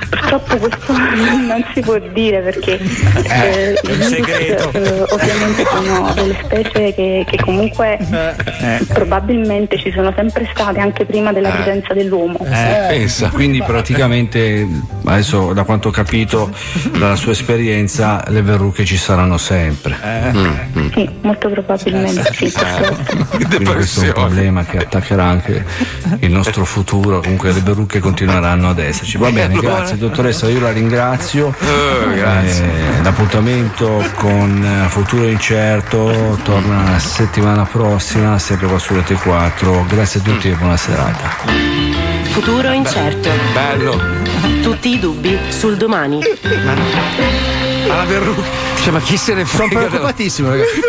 purtroppo 0.09 0.57
questo 0.57 0.91
non 0.93 1.63
si 1.73 1.81
può 1.81 1.97
dire 2.13 2.39
perché 2.41 2.73
eh, 2.77 3.73
è 3.73 3.73
un 3.83 3.91
i 3.91 3.95
virus, 3.95 4.07
segreto. 4.07 4.71
eh, 4.73 5.01
ovviamente 5.09 5.63
sono 5.65 6.13
delle 6.13 6.35
specie 6.43 6.93
che, 6.93 7.25
che 7.29 7.37
comunque 7.43 7.97
probabilmente 8.93 9.77
ci 9.77 9.91
sono 9.91 10.11
sempre 10.15 10.47
state 10.53 10.79
anche 10.79 11.05
prima 11.05 11.31
della 11.33 11.49
Eh. 11.49 11.55
presenza 11.63 11.93
dell'uomo. 11.93 12.37
Quindi 13.29 13.61
praticamente, 13.63 14.67
adesso 15.05 15.53
da 15.53 15.63
quanto 15.63 15.89
ho 15.89 15.91
capito 15.91 16.49
dalla 16.97 17.15
sua 17.15 17.31
esperienza, 17.31 18.23
le 18.27 18.41
verruche 18.41 18.85
ci 18.85 18.97
saranno 18.97 19.37
sempre. 19.37 19.95
Mm, 20.77 20.89
Sì, 20.93 21.09
molto 21.21 21.49
probabilmente 21.49 22.23
sì. 22.33 22.51
Quindi 23.31 23.63
questo 23.65 24.01
è 24.01 24.07
un 24.07 24.13
problema 24.13 24.63
che 24.65 24.77
attaccherà 24.77 25.25
anche 25.25 25.63
il 26.19 26.31
nostro 26.31 26.65
futuro. 26.65 27.19
Comunque 27.21 27.51
le 27.51 27.61
verruche 27.61 27.99
continueranno 27.99 28.69
ad 28.69 28.79
esserci. 28.79 29.17
Va 29.17 29.31
bene, 29.31 29.55
grazie 29.59 29.97
dottoressa, 29.97 30.47
io 30.47 30.59
la 30.59 30.71
ringrazio. 30.71 31.53
Eh, 31.59 32.15
grazie. 32.15 32.65
Eh, 32.65 33.03
l'appuntamento 33.03 34.03
con 34.15 34.63
eh, 34.63 34.89
Futuro 34.89 35.25
Incerto 35.25 36.37
torna 36.43 36.97
settimana 36.99 37.63
prossima, 37.65 38.37
sempre 38.39 38.67
qua 38.67 38.79
su 38.79 38.93
Rete 38.93 39.15
4. 39.15 39.85
Grazie 39.87 40.19
a 40.19 40.23
tutti 40.23 40.49
e 40.49 40.55
buona 40.55 40.77
serata. 40.77 42.06
Futuro 42.39 42.71
incerto. 42.71 43.31
Bello. 43.51 43.99
Tutti 44.61 44.89
i 44.89 44.99
dubbi 44.99 45.39
sul 45.49 45.75
domani. 45.75 46.19
Alla 47.89 48.05
verruca. 48.05 48.41
Cioè, 48.81 48.91
ma 48.93 48.99
chi 49.01 49.17
se 49.17 49.33
ne 49.33 49.45
Sono 49.45 49.67
frega? 49.67 49.85
preoccupatissimo, 49.87 50.49
ragazzi. 50.49 50.81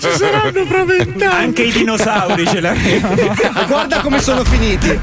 Ci 0.06 0.16
saranno 0.18 0.64
fra 0.66 0.84
vent'anni. 0.84 1.44
Anche 1.44 1.62
i 1.62 1.72
dinosauri 1.72 2.46
ce 2.46 2.60
l'avevano. 2.60 3.34
Guarda 3.66 4.00
come 4.00 4.20
sono 4.20 4.44
finiti. 4.44 4.98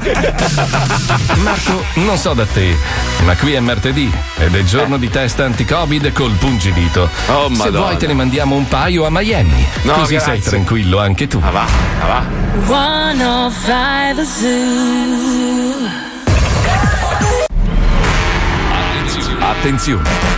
Marco, 1.42 1.82
non 1.94 2.16
so 2.16 2.32
da 2.34 2.44
te, 2.46 2.76
ma 3.24 3.34
qui 3.36 3.52
è 3.54 3.60
martedì 3.60 4.10
ed 4.38 4.54
è 4.54 4.62
giorno 4.64 4.96
di 4.96 5.08
test 5.10 5.40
anti-Covid 5.40 6.12
col 6.12 6.32
pungidito. 6.32 7.08
Oh, 7.28 7.48
Se 7.48 7.56
Madonna. 7.56 7.78
vuoi 7.80 7.96
te 7.96 8.06
ne 8.06 8.14
mandiamo 8.14 8.54
un 8.56 8.66
paio 8.68 9.04
a 9.04 9.10
Miami. 9.10 9.66
No, 9.82 9.92
Così 9.94 10.14
grazie. 10.14 10.40
sei 10.40 10.42
tranquillo 10.50 10.98
anche 11.00 11.26
tu. 11.26 11.40
Ah, 11.44 11.50
va, 11.50 11.66
ah, 12.00 12.06
va. 12.06 12.24
105 12.66 14.24
Zoo. 14.24 16.06
Attenzione! 19.40 20.08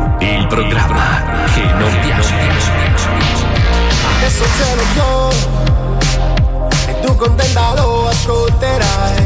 Il 0.21 0.45
programma 0.47 1.23
che 1.53 1.63
non 1.73 1.99
piace. 2.01 2.35
Adesso 4.17 4.43
c'è 4.55 4.75
lo 4.75 4.83
zoo 4.93 5.29
e 6.87 6.99
tu 6.99 7.15
contenta 7.15 7.73
lo 7.75 8.07
ascolterai. 8.07 9.25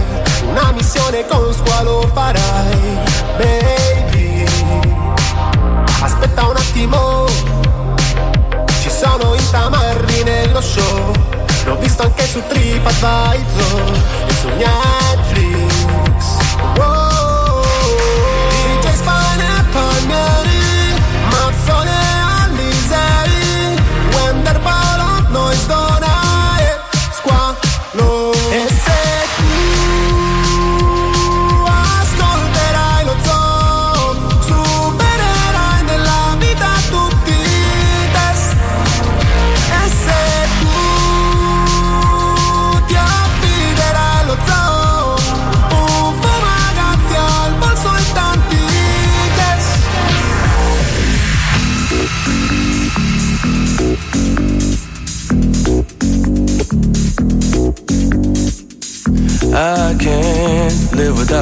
Una 0.49 0.71
missione 0.71 1.25
con 1.27 1.53
squalo 1.53 2.09
farai, 2.13 2.97
baby. 3.37 4.45
Aspetta 6.01 6.47
un 6.47 6.55
attimo, 6.55 7.25
ci 8.79 8.89
sono 8.89 9.35
i 9.35 9.49
tamarri 9.51 10.23
nello 10.23 10.61
show. 10.61 11.11
L'ho 11.65 11.75
visto 11.77 12.03
anche 12.03 12.25
su 12.25 12.41
TripAdvisor 12.47 13.91
e 14.27 14.33
su 14.33 14.47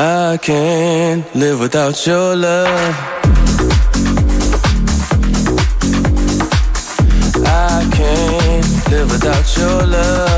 I 0.00 0.38
can't 0.40 1.24
live 1.34 1.58
without 1.58 2.06
your 2.06 2.36
love. 2.36 2.94
I 7.44 7.90
can't 7.92 8.90
live 8.92 9.10
without 9.10 9.56
your 9.56 9.86
love. 9.88 10.37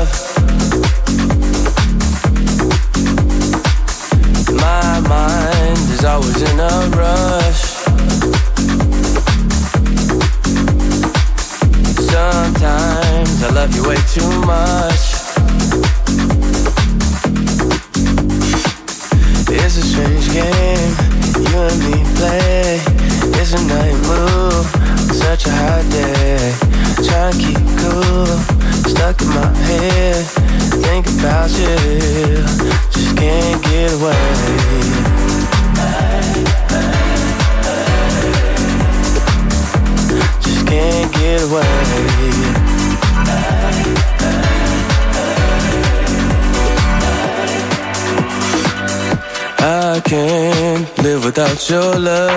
Your 51.71 51.97
love. 51.97 52.30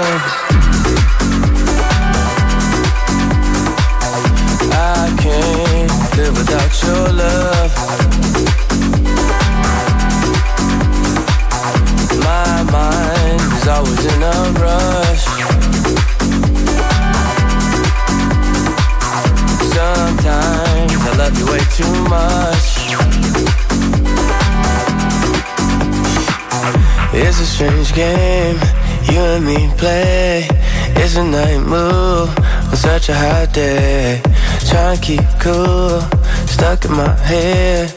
Keep 35.04 35.20
cool, 35.38 36.00
stuck 36.46 36.82
in 36.86 36.92
my 36.92 37.14
head. 37.16 37.90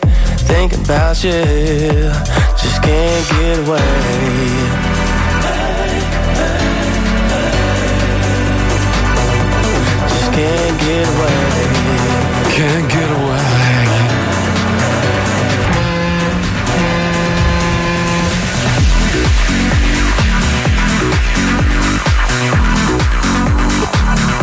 Thinking 0.43 0.83
about 0.83 1.23
you, 1.23 1.31
just 2.59 2.83
can't 2.83 3.29
get 3.31 3.59
away. 3.65 3.79
Just 10.11 10.31
can't 10.33 10.79
get 10.81 11.07
away. 11.07 11.39
Can't 12.57 12.89
get 12.91 13.09
away. 13.09 13.77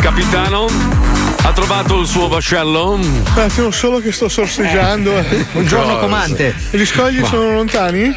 Capitano, 0.01 0.94
ha 1.45 1.53
trovato 1.53 1.99
il 1.99 2.07
suo 2.07 2.27
vascello? 2.27 2.93
Un 2.93 3.23
attimo 3.35 3.69
solo 3.69 3.99
che 3.99 4.11
sto 4.11 4.27
sorseggiando. 4.27 5.23
Buongiorno, 5.51 5.93
Cosa? 5.93 5.99
comandante. 5.99 6.55
Gli 6.71 6.85
scogli 6.85 7.19
Ma- 7.19 7.27
sono 7.27 7.51
lontani? 7.53 8.15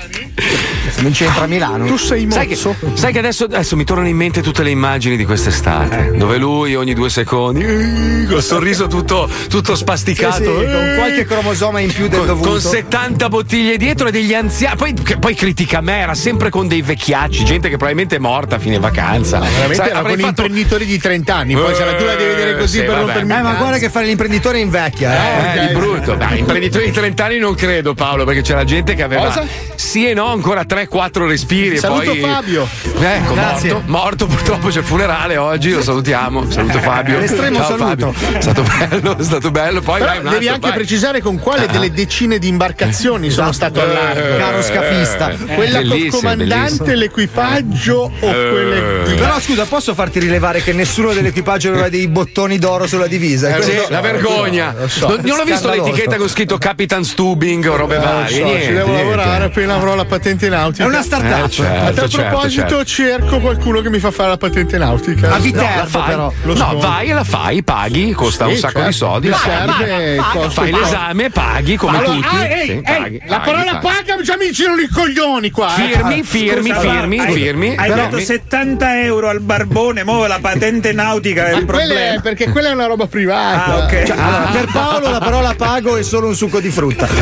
Non 1.01 1.13
c'entra 1.13 1.47
Milano. 1.47 1.87
Tu 1.87 1.97
sei 1.97 2.27
Sai 2.31 2.47
che, 2.49 2.55
mozzo. 2.55 2.75
sai 2.95 3.13
che 3.13 3.19
adesso, 3.21 3.45
adesso 3.45 3.77
mi 3.77 3.85
tornano 3.85 4.09
in 4.09 4.17
mente 4.17 4.43
tutte 4.43 4.63
le 4.65 4.71
immagini 4.71 5.17
di 5.17 5.25
quest'estate, 5.25 6.13
dove 6.17 6.39
lui 6.39 6.75
ogni 6.75 6.93
due 6.95 7.09
secondi, 7.09 7.63
eh, 7.63 8.27
col 8.29 8.43
sorriso 8.43 8.89
tutto, 8.89 9.29
tutto 9.49 9.77
spasticato, 9.77 10.35
Sì, 10.37 10.43
sì, 10.43 10.73
con 10.73 10.85
eh, 10.85 10.95
qualche 10.97 11.25
cromosoma 11.25 11.79
in 11.81 11.93
più 11.93 12.09
del 12.09 12.19
con, 12.19 12.27
dovuto. 12.27 12.49
con 12.51 12.61
70 12.61 13.29
bottiglie 13.29 13.77
dietro 13.77 14.09
e 14.09 14.11
degli 14.11 14.35
anziani. 14.35 14.77
Poi, 14.77 14.93
che 14.95 15.19
poi 15.19 15.35
critica 15.35 15.81
me, 15.81 15.99
era 16.01 16.15
sempre 16.15 16.51
con 16.51 16.67
dei 16.67 16.83
vecchiacci, 16.83 17.45
gente 17.45 17.69
che 17.69 17.77
probabilmente 17.77 18.17
è 18.17 18.19
morta 18.19 18.57
a 18.57 18.59
fine 18.59 18.79
vacanza. 18.81 19.39
Veramente 19.39 19.75
Sai, 19.77 19.89
era 19.91 20.01
con 20.01 20.11
fatto- 20.11 20.27
imprenditori 20.27 20.85
di 20.85 20.99
30 20.99 21.35
anni. 21.35 21.55
Poi 21.55 21.73
la 21.79 21.95
tu 21.95 22.05
la 22.05 22.15
devi 22.17 22.35
vedere 22.35 22.59
così 22.59 22.79
Eh, 22.81 22.83
per 22.83 22.95
sì, 22.95 22.99
rompermi 23.01 23.33
Eh, 23.33 23.37
il 23.37 23.43
ma 23.43 23.55
guarda 23.55 23.79
che 23.79 23.89
fare 23.89 24.07
l'imprenditore 24.07 24.59
invecchia, 24.59 25.55
eh. 25.55 25.63
Eh, 25.63 25.67
di 25.69 25.75
brutto. 25.75 26.15
Dai, 26.15 26.41
imprenditori 26.41 26.87
di 26.87 26.91
30 26.93 27.25
anni 27.25 27.39
non 27.39 27.55
credo, 27.55 27.95
Paolo, 27.95 28.25
perché 28.25 28.43
c'era 28.43 28.65
gente 28.65 28.95
che 28.95 29.03
aveva 29.05 29.27
Cosa? 29.27 29.47
sì 29.77 30.09
e 30.09 30.15
no 30.15 30.27
ancora 30.27 30.65
3-4 30.91 31.27
respiri 31.27 31.77
e 31.77 31.79
Saluto 31.79 32.11
poi. 32.11 32.21
Fabio. 32.21 32.69
Ecco, 33.01 33.35
Grazie. 33.35 33.73
morto, 33.73 33.87
morto, 33.91 34.27
purtroppo 34.27 34.69
c'è 34.69 34.79
il 34.79 34.85
funerale 34.85 35.37
oggi, 35.37 35.71
lo 35.73 35.83
salutiamo. 35.83 36.51
Saluto 36.51 36.79
Fabio. 36.81 37.19
L'estremo 37.19 37.57
Ciao, 37.57 37.77
saluto. 37.77 38.13
Fabio. 38.13 38.39
È 38.39 38.41
stato 38.43 38.63
bello, 38.63 39.19
è 39.19 39.23
stato 39.23 39.51
bello. 39.51 39.81
Poi 39.81 40.01
vai 40.01 40.21
devi 40.23 40.35
altro, 40.35 40.55
anche 40.55 40.69
vai. 40.69 40.73
precisare 40.77 41.21
con 41.21 41.39
quale 41.39 41.65
Ah. 41.65 41.67
delle 41.67 41.91
decine 41.91 42.39
di 42.39 42.49
imbarcazioni 42.49 43.31
sono 43.31 43.53
stato 43.53 43.81
a 43.81 43.85
largo. 43.87 44.35
Eh, 44.35 44.39
Caro 44.39 44.63
scafista. 44.63 45.31
Quella 45.55 45.79
col 45.81 45.89
Bellissimo, 45.89 46.17
comandante, 46.17 46.85
bellissimo. 46.85 46.95
l'equipaggio 46.95 48.13
o 48.21 48.29
Eh. 48.31 48.49
quelle. 48.51 49.15
Però 49.15 49.41
scusa, 49.41 49.65
posso 49.65 49.95
farti 49.95 50.19
rilevare 50.19 50.63
che 50.63 50.73
nessuno 50.73 51.13
dell'equipaggio 51.13 51.69
aveva 51.71 51.89
dei 51.89 52.09
bottoni 52.09 52.59
d'oro 52.59 52.87
sulla 52.87 53.07
divisa? 53.07 53.49
Eh, 53.57 53.63
sì, 53.63 53.71
Questo- 53.73 53.91
la 53.93 54.01
vergogna. 54.01 54.75
Lo 54.79 54.89
so. 54.89 55.09
non, 55.09 55.21
non 55.25 55.41
ho 55.41 55.45
visto 55.45 55.69
l'etichetta 55.69 56.17
con 56.17 56.29
scritto 56.29 56.57
Capitan 56.59 57.05
Stubing 57.05 57.65
o 57.67 57.77
robe 57.77 57.97
Eh, 57.97 58.01
varie. 58.01 58.37
so, 58.39 58.45
niente, 58.45 58.65
ci 58.67 58.73
devo 58.73 58.93
lavorare 58.93 59.45
appena 59.45 59.75
avrò 59.75 59.95
la 59.95 60.05
patente 60.05 60.49
nautica. 60.79 60.83
È 60.83 60.87
una 60.87 61.03
startup. 61.03 61.47
Eh, 61.47 61.51
certo, 61.51 62.05
a 62.05 62.09
certo, 62.09 62.17
proposito, 62.29 62.61
certo. 62.69 62.85
cerco 62.85 63.39
qualcuno 63.41 63.81
che 63.81 63.91
mi 63.91 63.99
fa 63.99 64.11
fare 64.11 64.29
la 64.31 64.37
patente 64.37 64.79
nautica. 64.79 65.33
A 65.35 65.39
Viterbo, 65.39 65.67
No, 65.69 65.77
la 65.77 65.87
fai, 65.87 66.05
però. 66.07 66.33
Lo 66.43 66.53
no, 66.55 66.59
sconto. 66.59 66.87
vai 66.87 67.09
e 67.11 67.13
la 67.15 67.25
fai, 67.25 67.63
paghi, 67.63 68.13
costa 68.13 68.45
Sì, 68.47 68.51
un 68.53 68.57
sacco 68.57 68.73
certo. 68.73 68.89
di 68.89 68.95
soldi. 68.95 69.29
Fai. 69.29 69.41
serve 69.41 70.17
costo 70.33 70.51
Fai 70.51 70.73
l'esame, 70.73 71.31
paghi 71.31 71.77
come 71.77 71.99
Allora, 71.99 72.13
tutti. 72.15 72.27
ah, 72.37 72.47
ehi, 72.47 72.65
Sì, 72.67 72.71
ehi, 72.73 72.83
paghi, 72.83 73.23
la 73.27 73.37
paghi, 73.39 73.51
parola 73.51 73.79
paghi. 73.79 73.87
paga 74.07 74.23
già 74.23 74.37
mi 74.37 74.51
girano 74.51 74.81
i 74.81 74.89
coglioni 74.89 75.51
qua. 75.51 75.75
eh. 75.77 75.83
Firmi, 75.89 76.23
firmi, 76.23 76.69
Scusa, 76.71 76.81
firmi, 76.81 77.19
hai- 77.19 77.33
firmi. 77.33 77.69
Hai 77.77 77.89
Però- 77.89 78.03
dato 78.03 78.19
70 78.21 79.01
euro 79.03 79.29
al 79.29 79.41
barbone, 79.41 80.05
mo 80.05 80.27
la 80.27 80.39
patente 80.41 80.93
nautica 80.93 81.47
è 81.49 81.55
il 81.55 81.65
problema. 81.65 82.15
è- 82.15 82.21
perché 82.21 82.51
quella 82.51 82.69
è 82.71 82.73
una 82.73 82.87
roba 82.87 83.07
privata. 83.07 83.65
Ah, 83.65 83.77
ok. 83.85 84.03
Cioè, 84.05 84.17
allora, 84.19 84.49
per 84.53 84.67
Paolo 84.73 85.11
la 85.11 85.19
parola 85.19 85.55
pago 85.55 85.97
è 85.97 86.03
solo 86.03 86.29
un 86.29 86.35
succo 86.35 86.61
di 86.61 86.71
frutta. 86.71 87.07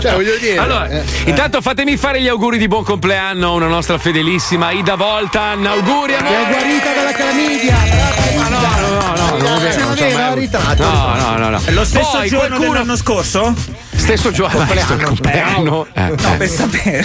Cioè, 0.00 0.12
voglio 0.14 0.36
dire. 0.40 0.58
Allora, 0.58 0.88
eh, 0.88 1.02
intanto 1.24 1.60
fatemi 1.60 1.96
fare 1.96 2.15
gli 2.20 2.28
auguri 2.28 2.58
di 2.58 2.68
buon 2.68 2.84
compleanno 2.84 3.48
a 3.48 3.50
una 3.52 3.66
nostra 3.66 3.98
fedelissima 3.98 4.70
Ida 4.70 4.94
Voltan. 4.96 5.64
Auguri 5.66 6.14
a 6.14 6.22
Che 6.22 6.42
è 6.42 6.48
guarita 6.48 6.92
dalla 6.94 7.12
calamidia. 7.12 7.76
Ma 8.36 8.48
no, 8.48 8.58
no, 8.58 8.68
no, 8.88 9.14
no, 9.14 9.36
non 9.38 9.62
è 9.62 10.14
vero. 10.14 10.84
No, 10.84 11.14
no, 11.14 11.36
no, 11.36 11.48
no. 11.50 11.60
Lo 11.70 11.84
stesso 11.84 12.10
Poi 12.12 12.28
giorno 12.28 12.46
qualcuno- 12.48 12.72
dell'anno 12.72 12.96
scorso? 12.96 13.54
Stesso 13.96 14.30
giorno, 14.30 14.64
maestro, 14.64 14.96
compleanno. 14.98 15.86
Eh, 15.92 16.08
No, 16.20 16.36
per 16.36 16.48
sapere. 16.48 17.04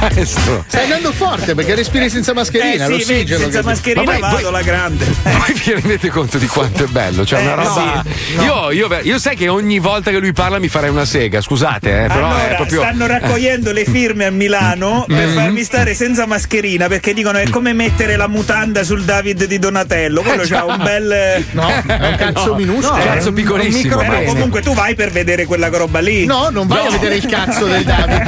maestro. 0.00 0.64
Stai 0.66 0.84
andando 0.84 1.12
forte 1.12 1.54
perché 1.54 1.74
respiri 1.74 2.08
senza 2.08 2.32
mascherina. 2.32 2.84
Eh 2.84 2.86
sì, 2.86 2.92
l'ossigeno. 2.92 3.38
senza 3.40 3.58
che- 3.60 3.64
mascherina 3.66 4.12
Ma 4.12 4.18
vado 4.18 4.40
voi- 4.40 4.52
la 4.52 4.62
grande. 4.62 5.04
Voi 5.22 5.52
vi 5.64 5.72
rendete 5.72 6.08
conto 6.08 6.38
di 6.38 6.46
quanto 6.46 6.84
è 6.84 6.86
bello? 6.86 7.26
Cioè, 7.26 7.40
una 7.42 7.52
Eh, 7.52 7.54
roba. 7.56 8.04
Io, 8.42 8.70
io, 8.70 8.98
io 9.02 9.18
sai 9.18 9.36
che 9.36 9.48
ogni 9.48 9.78
volta 9.78 10.10
che 10.10 10.18
lui 10.18 10.32
parla 10.32 10.58
mi 10.58 10.68
farei 10.68 10.88
una 10.90 11.04
sega, 11.04 11.40
scusate, 11.42 12.04
eh, 12.04 12.06
però 12.06 12.26
allora, 12.28 12.48
è 12.50 12.54
proprio. 12.56 12.80
stanno 12.80 13.06
raccogliendo 13.06 13.72
le 13.72 13.84
firme 13.84 14.24
a 14.24 14.30
Milano 14.30 15.04
per 15.06 15.26
Mm. 15.28 15.34
farmi 15.34 15.62
stare 15.62 15.92
senza 15.94 16.26
mascherina 16.26 16.86
perché 16.88 17.12
dicono 17.12 17.38
è 17.38 17.48
come 17.50 17.72
mettere 17.74 18.16
la 18.16 18.28
mutanda 18.28 18.82
sul 18.82 19.02
David 19.04 19.44
di 19.44 19.58
Donatello. 19.58 20.22
Quello 20.22 20.42
Eh, 20.42 20.46
c'ha 20.46 20.64
un 20.64 20.80
bel. 20.82 21.44
No, 21.50 21.68
è 21.68 21.82
un 21.86 22.16
cazzo 22.16 22.46
No, 22.48 22.54
minuscolo. 22.54 22.96
no, 22.96 23.02
Eh, 23.02 23.06
cazzo 23.06 23.32
piccolissimo. 23.32 23.98
un 23.98 24.24
comunque 24.24 24.62
tu 24.62 24.72
vai 24.74 24.94
per 24.94 25.10
vedere 25.10 25.44
quella 25.44 25.68
roba 25.68 26.00
lì. 26.04 26.24
No, 26.26 26.48
non 26.50 26.66
vai 26.66 26.86
a 26.86 26.90
vedere 26.90 27.16
il 27.16 27.26
cazzo 27.26 27.64
del 27.64 27.82
David. 27.82 28.22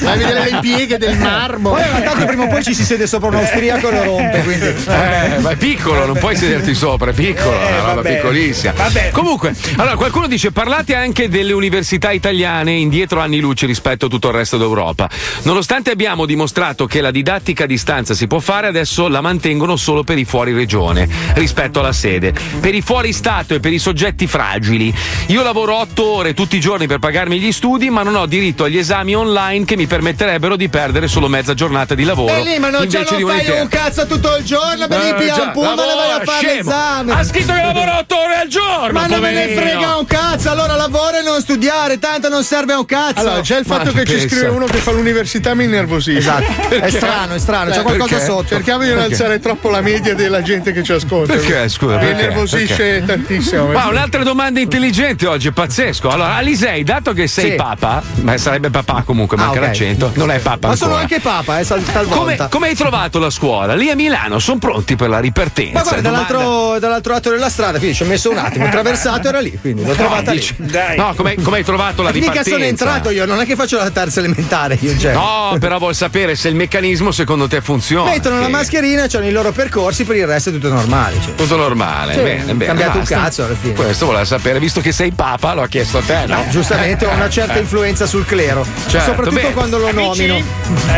Vai 0.00 0.12
a 0.12 0.16
vedere 0.16 0.50
le 0.50 0.58
pieghe 0.60 0.98
del 0.98 1.16
marmo. 1.16 1.70
Poi 1.70 1.82
ma 1.92 2.00
tanto 2.00 2.26
prima 2.26 2.44
o 2.44 2.48
poi 2.48 2.62
ci 2.62 2.74
si 2.74 2.84
siede 2.84 3.06
sopra 3.06 3.28
un 3.28 3.36
austriaco 3.36 3.88
e 3.88 3.92
lo 3.92 4.02
rompe, 4.02 4.42
quindi. 4.42 4.66
Eh, 4.66 5.38
ma 5.38 5.50
è 5.50 5.56
piccolo, 5.56 6.04
non 6.04 6.18
puoi 6.18 6.36
sederti 6.36 6.74
sopra, 6.74 7.10
è 7.10 7.14
piccolo, 7.14 7.58
è 7.58 7.70
una 7.70 7.78
roba 7.78 7.94
vabbè. 7.94 8.16
piccolissima. 8.16 8.72
Vabbè. 8.72 9.10
Comunque, 9.12 9.54
allora 9.76 9.96
qualcuno 9.96 10.26
dice 10.26 10.52
parlate 10.52 10.94
anche 10.94 11.28
delle 11.28 11.52
università 11.52 12.10
italiane 12.10 12.72
indietro 12.72 13.20
anni 13.20 13.38
luce 13.38 13.66
rispetto 13.66 14.06
a 14.06 14.08
tutto 14.08 14.28
il 14.28 14.34
resto 14.34 14.58
d'Europa. 14.58 15.08
Nonostante 15.42 15.90
abbiamo 15.90 16.26
dimostrato 16.26 16.86
che 16.86 17.00
la 17.00 17.10
didattica 17.10 17.64
a 17.64 17.66
distanza 17.66 18.14
si 18.14 18.26
può 18.26 18.40
fare, 18.40 18.66
adesso 18.66 19.08
la 19.08 19.20
mantengono 19.20 19.76
solo 19.76 20.02
per 20.02 20.18
i 20.18 20.24
fuori 20.24 20.52
regione 20.52 21.08
rispetto 21.34 21.80
alla 21.80 21.92
sede. 21.92 22.34
Per 22.60 22.74
i 22.74 22.80
fuori 22.80 23.12
stato 23.12 23.54
e 23.54 23.60
per 23.60 23.72
i 23.72 23.78
soggetti 23.78 24.26
fragili. 24.26 24.92
Io 25.26 25.42
lavoro 25.42 25.76
otto 25.76 26.04
ore 26.04 26.34
tutti 26.34 26.56
i 26.56 26.60
giorni 26.60 26.86
per 26.86 26.95
pagarmi 26.98 27.38
gli 27.38 27.52
studi, 27.52 27.90
ma 27.90 28.02
non 28.02 28.14
ho 28.16 28.26
diritto 28.26 28.64
agli 28.64 28.78
esami 28.78 29.14
online 29.14 29.64
che 29.64 29.76
mi 29.76 29.86
permetterebbero 29.86 30.56
di 30.56 30.68
perdere 30.68 31.08
solo 31.08 31.28
mezza 31.28 31.54
giornata 31.54 31.94
di 31.94 32.04
lavoro. 32.04 32.34
E 32.34 32.42
lì, 32.42 32.58
ma 32.58 32.70
non, 32.70 32.88
già 32.88 32.98
invece 32.98 33.16
di 33.16 33.22
non 33.22 33.30
fai 33.30 33.40
un'intera. 33.40 33.62
un 33.62 33.68
cazzo 33.68 34.06
tutto 34.06 34.36
il 34.36 34.44
giorno, 34.44 34.86
per 34.86 35.00
Eh, 35.00 35.26
già, 35.34 35.42
un 35.42 35.50
pullman 35.52 35.78
e 35.78 35.94
vai 35.96 36.10
a 36.20 36.24
fare 36.24 36.38
scemo. 36.46 36.70
l'esame. 36.70 37.12
Ha 37.12 37.24
scritto 37.24 37.52
che 37.52 37.62
lavora 37.62 37.98
8 37.98 38.16
ore 38.18 38.34
al 38.36 38.48
giorno. 38.48 38.92
Ma 39.00 39.06
non 39.06 39.20
me 39.20 39.32
ne 39.32 39.48
frega 39.54 39.96
un 39.96 40.06
cazzo, 40.06 40.50
allora 40.50 40.74
lavora 40.76 41.18
e 41.20 41.22
non 41.22 41.40
studiare, 41.40 41.98
tanto 41.98 42.28
non 42.28 42.42
serve 42.44 42.72
a 42.72 42.78
un 42.78 42.86
cazzo. 42.86 43.20
Allora, 43.20 43.40
già 43.40 43.56
il 43.58 43.64
fatto 43.64 43.92
Ma 43.92 44.00
che 44.02 44.06
ci 44.06 44.28
scrive 44.28 44.48
uno 44.48 44.66
che 44.66 44.78
fa 44.78 44.90
l'università 44.92 45.54
mi 45.54 45.64
innervosisce. 45.64 46.18
Esatto. 46.18 46.74
È 46.86 46.90
strano, 46.90 47.34
è 47.34 47.38
strano, 47.38 47.70
c'è 47.70 47.82
qualcosa 47.82 48.16
perché? 48.16 48.24
sotto. 48.30 48.48
Cerchiamo 48.48 48.82
di 48.84 48.90
non 48.90 48.98
alzare 49.02 49.38
troppo 49.40 49.70
la 49.70 49.80
media 49.80 50.14
della 50.14 50.42
gente 50.42 50.72
che 50.72 50.82
ci 50.82 50.92
ascolta. 50.92 51.32
Perché, 51.34 51.68
scusa, 51.68 51.96
Mi 51.98 52.10
innervosisce 52.10 53.02
tantissimo. 53.06 53.66
Ma 53.68 53.86
un'altra 53.86 54.22
domanda 54.22 54.60
intelligente 54.60 55.26
oggi, 55.26 55.48
è 55.48 55.52
pazzesco. 55.52 56.08
Allora, 56.08 56.34
Alisei, 56.34 56.84
dato 56.86 57.12
che 57.12 57.26
sei 57.26 57.50
Sì. 57.50 57.56
papa, 57.56 58.02
ma 58.22 58.36
sarebbe 58.38 58.70
papà 58.70 59.02
comunque, 59.04 59.36
Ah, 59.36 59.40
manca 59.46 59.58
ok. 59.58 59.64
l'accento, 59.66 60.10
non 60.14 60.30
è 60.30 60.38
papa 60.38 60.68
Ma 60.68 60.76
sono 60.76 60.94
ancora. 60.96 61.02
anche 61.02 61.20
papa, 61.20 61.58
eh, 61.58 61.64
sal- 61.64 61.82
Come, 62.08 62.36
come 62.48 62.68
hai 62.68 62.74
trovato 62.74 63.18
la 63.18 63.28
scuola? 63.30 63.74
Lì 63.74 63.90
a 63.90 63.94
Milano 63.96 64.38
sono 64.38 64.58
pronti 64.58 64.96
per 64.96 65.08
la 65.08 65.18
ripartenza. 65.18 65.72
Ma 65.72 65.82
guarda, 65.82 66.00
dall'altro, 66.00 66.78
dall'altro 66.78 67.12
lato 67.12 67.30
della 67.30 67.48
strada, 67.50 67.78
quindi 67.78 67.96
ci 67.96 68.02
ho 68.04 68.06
messo 68.06 68.30
un 68.30 68.38
attimo, 68.38 68.64
ho 68.64 68.68
attraversato, 68.68 69.28
era 69.28 69.40
lì, 69.40 69.58
quindi 69.60 69.84
l'ho 69.84 69.94
trovata 69.94 70.30
lì. 70.30 70.38
dici- 70.38 70.54
Dai. 70.58 70.96
No, 70.96 71.12
come 71.14 71.34
come 71.42 71.58
hai 71.58 71.64
trovato 71.64 72.02
la 72.02 72.10
Mica 72.12 72.20
ripartenza? 72.26 72.50
sono 72.50 72.64
entrato 72.64 73.10
io, 73.10 73.26
non 73.26 73.40
è 73.40 73.44
che 73.46 73.56
faccio 73.56 73.76
la 73.76 73.90
terza 73.90 74.20
elementare 74.20 74.78
io, 74.80 74.96
cioè. 74.96 75.12
No, 75.12 75.56
però 75.58 75.78
vuol 75.78 75.94
sapere 75.94 76.34
se 76.36 76.48
il 76.48 76.54
meccanismo 76.54 77.10
secondo 77.10 77.48
te 77.48 77.60
funziona. 77.60 78.10
Mettono 78.10 78.38
la 78.38 78.46
Sì. 78.46 78.50
mascherina, 78.52 79.06
hanno 79.12 79.26
i 79.26 79.32
loro 79.32 79.50
percorsi, 79.52 80.04
per 80.04 80.16
il 80.16 80.26
resto 80.26 80.50
è 80.50 80.52
tutto 80.52 80.68
normale. 80.68 81.16
Cioè. 81.22 81.34
Tutto 81.34 81.56
normale, 81.56 82.14
Sì, 82.14 82.20
bene, 82.20 82.44
bene. 82.54 82.64
cambiato 82.66 82.92
un 82.98 82.98
basta. 83.00 83.16
cazzo 83.16 83.44
alla 83.44 83.54
fine. 83.54 83.74
Questo 83.74 84.06
voleva 84.06 84.24
sapere, 84.24 84.58
visto 84.60 84.80
che 84.80 84.92
sei 84.92 85.10
papa, 85.12 85.54
l'ho 85.54 85.66
chiesto 85.66 85.98
a 85.98 86.02
te, 86.02 86.24
no? 86.26 86.42
Eh, 86.42 86.50
giustamente 86.76 87.06
ho 87.06 87.10
una 87.10 87.28
certa 87.30 87.54
Eh. 87.54 87.60
influenza 87.60 88.06
sul 88.06 88.24
clero, 88.26 88.64
Certo, 88.86 89.06
soprattutto 89.10 89.34
bene. 89.40 89.52
quando 89.52 89.78
lo 89.78 89.92
nomino. 89.92 90.36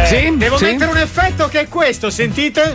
Sì? 0.07 0.33
Devo 0.37 0.57
Sì? 0.57 0.65
mettere 0.65 0.91
un 0.91 0.99
effetto 0.99 1.49
che 1.49 1.61
è 1.61 1.69
questo, 1.69 2.11
sentite? 2.11 2.73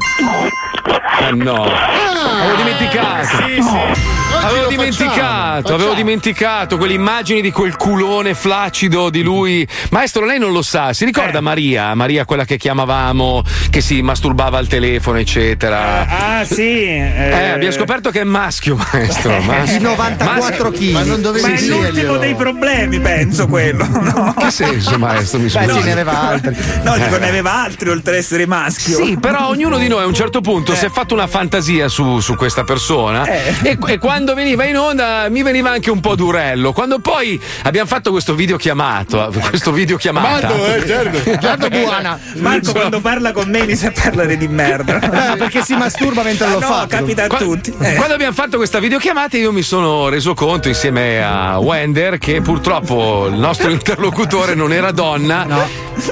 Eh, 1.19 1.31
no. 1.31 1.63
Avevo 1.63 2.55
dimenticato. 2.55 3.25
Sì, 3.45 3.61
sì. 3.61 4.22
Avevo 4.41 4.67
dimenticato, 4.67 5.73
avevo 5.73 5.93
dimenticato 5.93 6.77
quelle 6.77 6.93
immagini 6.93 7.41
di 7.41 7.51
quel 7.51 7.75
culone 7.75 8.33
flaccido 8.33 9.09
di 9.09 9.21
lui. 9.21 9.67
Maestro, 9.91 10.25
lei 10.25 10.39
non 10.39 10.51
lo 10.51 10.61
sa, 10.61 10.93
si 10.93 11.05
ricorda 11.05 11.39
Maria? 11.41 11.93
Maria, 11.93 12.25
quella 12.25 12.45
che 12.45 12.57
chiamavamo, 12.57 13.43
che 13.69 13.81
si 13.81 14.01
masturbava 14.01 14.57
al 14.57 14.67
telefono, 14.67 15.17
eccetera. 15.19 16.07
Ah, 16.07 16.45
sì. 16.45 16.85
Eh, 16.85 17.49
abbiamo 17.53 17.73
scoperto 17.73 18.09
che 18.09 18.21
è 18.21 18.23
maschio, 18.23 18.75
maestro. 18.75 19.39
maschio. 19.41 19.77
Di 19.77 19.83
94 19.83 20.71
kg. 20.71 20.91
Ma 20.91 21.03
non 21.03 21.21
dovevi 21.21 21.45
Ma 21.47 21.53
è 21.53 21.61
l'ultimo 21.61 22.17
dei 22.17 22.35
problemi, 22.35 22.99
penso 22.99 23.47
quello. 23.47 23.87
No, 24.13 24.33
Che 24.37 24.51
senso, 24.51 24.97
maestro? 24.99 25.39
Mi 25.39 25.45
Beh, 25.45 25.65
scusi. 25.65 25.79
sì, 25.79 25.85
ne 25.85 25.91
aveva 25.93 26.19
altri. 26.19 26.55
no 26.83 26.97
dico 26.97 27.17
ne 27.17 27.27
aveva 27.29 27.63
altri 27.63 27.89
oltre 27.89 28.13
ad 28.13 28.17
essere 28.19 28.45
maschio. 28.45 29.03
Sì, 29.03 29.17
però 29.19 29.47
ognuno 29.47 29.77
di 29.77 29.87
noi 29.87 30.03
a 30.03 30.05
un 30.05 30.13
certo 30.13 30.39
punto 30.41 30.75
si 30.75 30.85
è 30.85 30.89
fatto 30.89 31.13
una 31.13 31.25
fantasia 31.27 31.87
su, 31.87 32.19
su 32.19 32.35
questa 32.35 32.63
persona 32.63 33.25
e, 33.25 33.77
e 33.87 33.97
quando 33.97 34.22
veniva 34.33 34.63
in 34.63 34.77
onda 34.77 35.27
mi 35.29 35.43
veniva 35.43 35.71
anche 35.71 35.91
un 35.91 35.99
po' 35.99 36.15
durello. 36.15 36.71
Quando 36.71 36.99
poi 36.99 37.37
abbiamo 37.63 37.87
fatto 37.87 38.11
questo 38.11 38.33
video 38.33 38.55
chiamato, 38.55 39.29
questo 39.49 39.73
video 39.73 39.97
chiamata. 39.97 40.47
Vado, 40.47 40.65
eh, 40.75 40.87
certo. 40.87 41.37
Certo, 41.41 41.67
buona. 41.67 42.17
Marco 42.35 42.71
quando 42.71 43.01
parla 43.01 43.33
con 43.33 43.49
me 43.49 43.59
inizia 43.59 43.89
a 43.89 43.93
parlare 44.01 44.37
di 44.37 44.47
merda. 44.47 45.33
Eh, 45.33 45.35
perché 45.43 45.61
si 45.63 45.75
masturba 45.75 46.23
mentre 46.23 46.45
Ah, 46.47 46.51
lo 46.51 46.59
no, 46.59 46.65
fa. 46.67 46.85
capita 46.87 47.23
a 47.25 47.27
Qua- 47.27 47.37
tutti. 47.39 47.73
Eh. 47.79 47.95
Quando 47.95 48.13
abbiamo 48.13 48.33
fatto 48.33 48.55
questa 48.57 48.79
videochiamata 48.79 49.35
io 49.37 49.51
mi 49.51 49.61
sono 49.63 50.07
reso 50.07 50.33
conto 50.33 50.69
insieme 50.69 51.21
a 51.21 51.57
Wender 51.59 52.17
che 52.19 52.39
purtroppo 52.41 53.27
il 53.27 53.37
nostro 53.37 53.69
interlocutore 53.71 54.53
non 54.55 54.71
era 54.71 54.91
donna, 54.91 55.45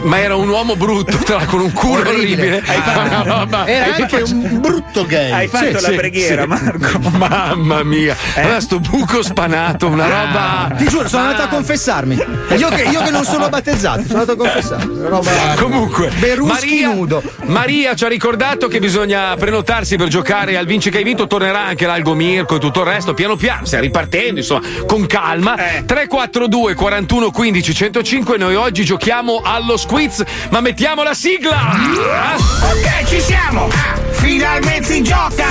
ma 0.04 0.20
era 0.20 0.36
un 0.36 0.50
uomo 0.50 0.76
brutto, 0.76 1.18
tra 1.18 1.46
con 1.46 1.62
un 1.62 1.72
culo 1.72 2.00
Orribile. 2.10 2.58
orribile. 2.58 2.64
Una 3.12 3.24
roba- 3.24 3.66
Era 3.68 3.96
anche 3.96 4.22
un 4.24 4.60
brutto 4.60 5.06
gay. 5.06 5.32
Hai 5.32 5.48
fatto 5.48 5.66
Sì, 5.66 5.72
la 5.72 5.80
sì, 5.80 5.96
preghiera, 5.96 6.42
sì. 6.44 6.48
Marco. 6.48 7.00
Mamma 7.10 7.84
mia, 7.84 8.01
allora 8.10 8.60
sto 8.60 8.80
buco 8.80 9.22
spanato, 9.22 9.88
una 9.88 10.08
roba. 10.08 10.76
Ti 10.76 10.88
giuro, 10.88 11.08
sono 11.08 11.24
andato 11.24 11.44
a 11.44 11.48
confessarmi. 11.48 12.16
Io 12.58 12.70
che, 12.70 12.84
io 12.84 13.02
che 13.02 13.12
non 13.12 13.24
sono 13.26 13.50
battezzato, 13.50 14.04
sono 14.08 14.20
andato 14.20 14.32
a 14.32 14.36
confessarmi. 14.36 14.98
Una 14.98 15.10
Roba... 15.10 15.32
Comunque, 15.58 16.10
Beruschi 16.20 16.52
Maria, 16.52 16.88
nudo. 16.94 17.22
Maria 17.46 17.96
ci 17.96 18.06
ha 18.06 18.08
ricordato 18.08 18.68
che 18.68 18.80
bisogna 18.80 19.36
prenotarsi 19.36 19.96
per 19.98 20.08
giocare 20.08 20.58
al 20.58 20.66
Vinci 20.66 20.90
che 20.90 20.98
hai 20.98 21.04
vinto. 21.04 21.28
Tornerà 21.28 21.66
anche 21.66 21.86
l'Algo 21.86 22.14
Mirko 22.14 22.56
e 22.56 22.60
tutto 22.60 22.82
il 22.82 22.88
resto. 22.88 23.14
Piano 23.14 23.36
piano, 23.36 23.66
stai 23.66 23.82
ripartendo, 23.82 24.40
insomma, 24.40 24.62
con 24.86 25.06
calma. 25.06 25.56
Eh. 25.56 25.86
342 25.86 26.74
41 26.74 27.32
15 27.32 27.74
105. 27.74 28.38
Noi 28.38 28.56
oggi 28.56 28.84
giochiamo 28.86 29.42
allo 29.44 29.78
squiz, 29.78 30.24
ma 30.50 30.62
mettiamo 30.62 31.04
la 31.04 31.14
sigla. 31.14 31.58
Ah, 31.58 32.36
Ok, 32.36 33.06
ci 33.08 33.20
siamo! 33.20 34.11
Finalmente 34.22 34.86
si 34.86 35.02
gioca! 35.02 35.48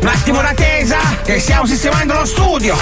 Un 0.00 0.06
attimo 0.06 0.40
d'attesa, 0.40 0.96
che 1.22 1.38
stiamo 1.38 1.66
sistemando 1.66 2.14
lo 2.14 2.24
studio! 2.24 2.74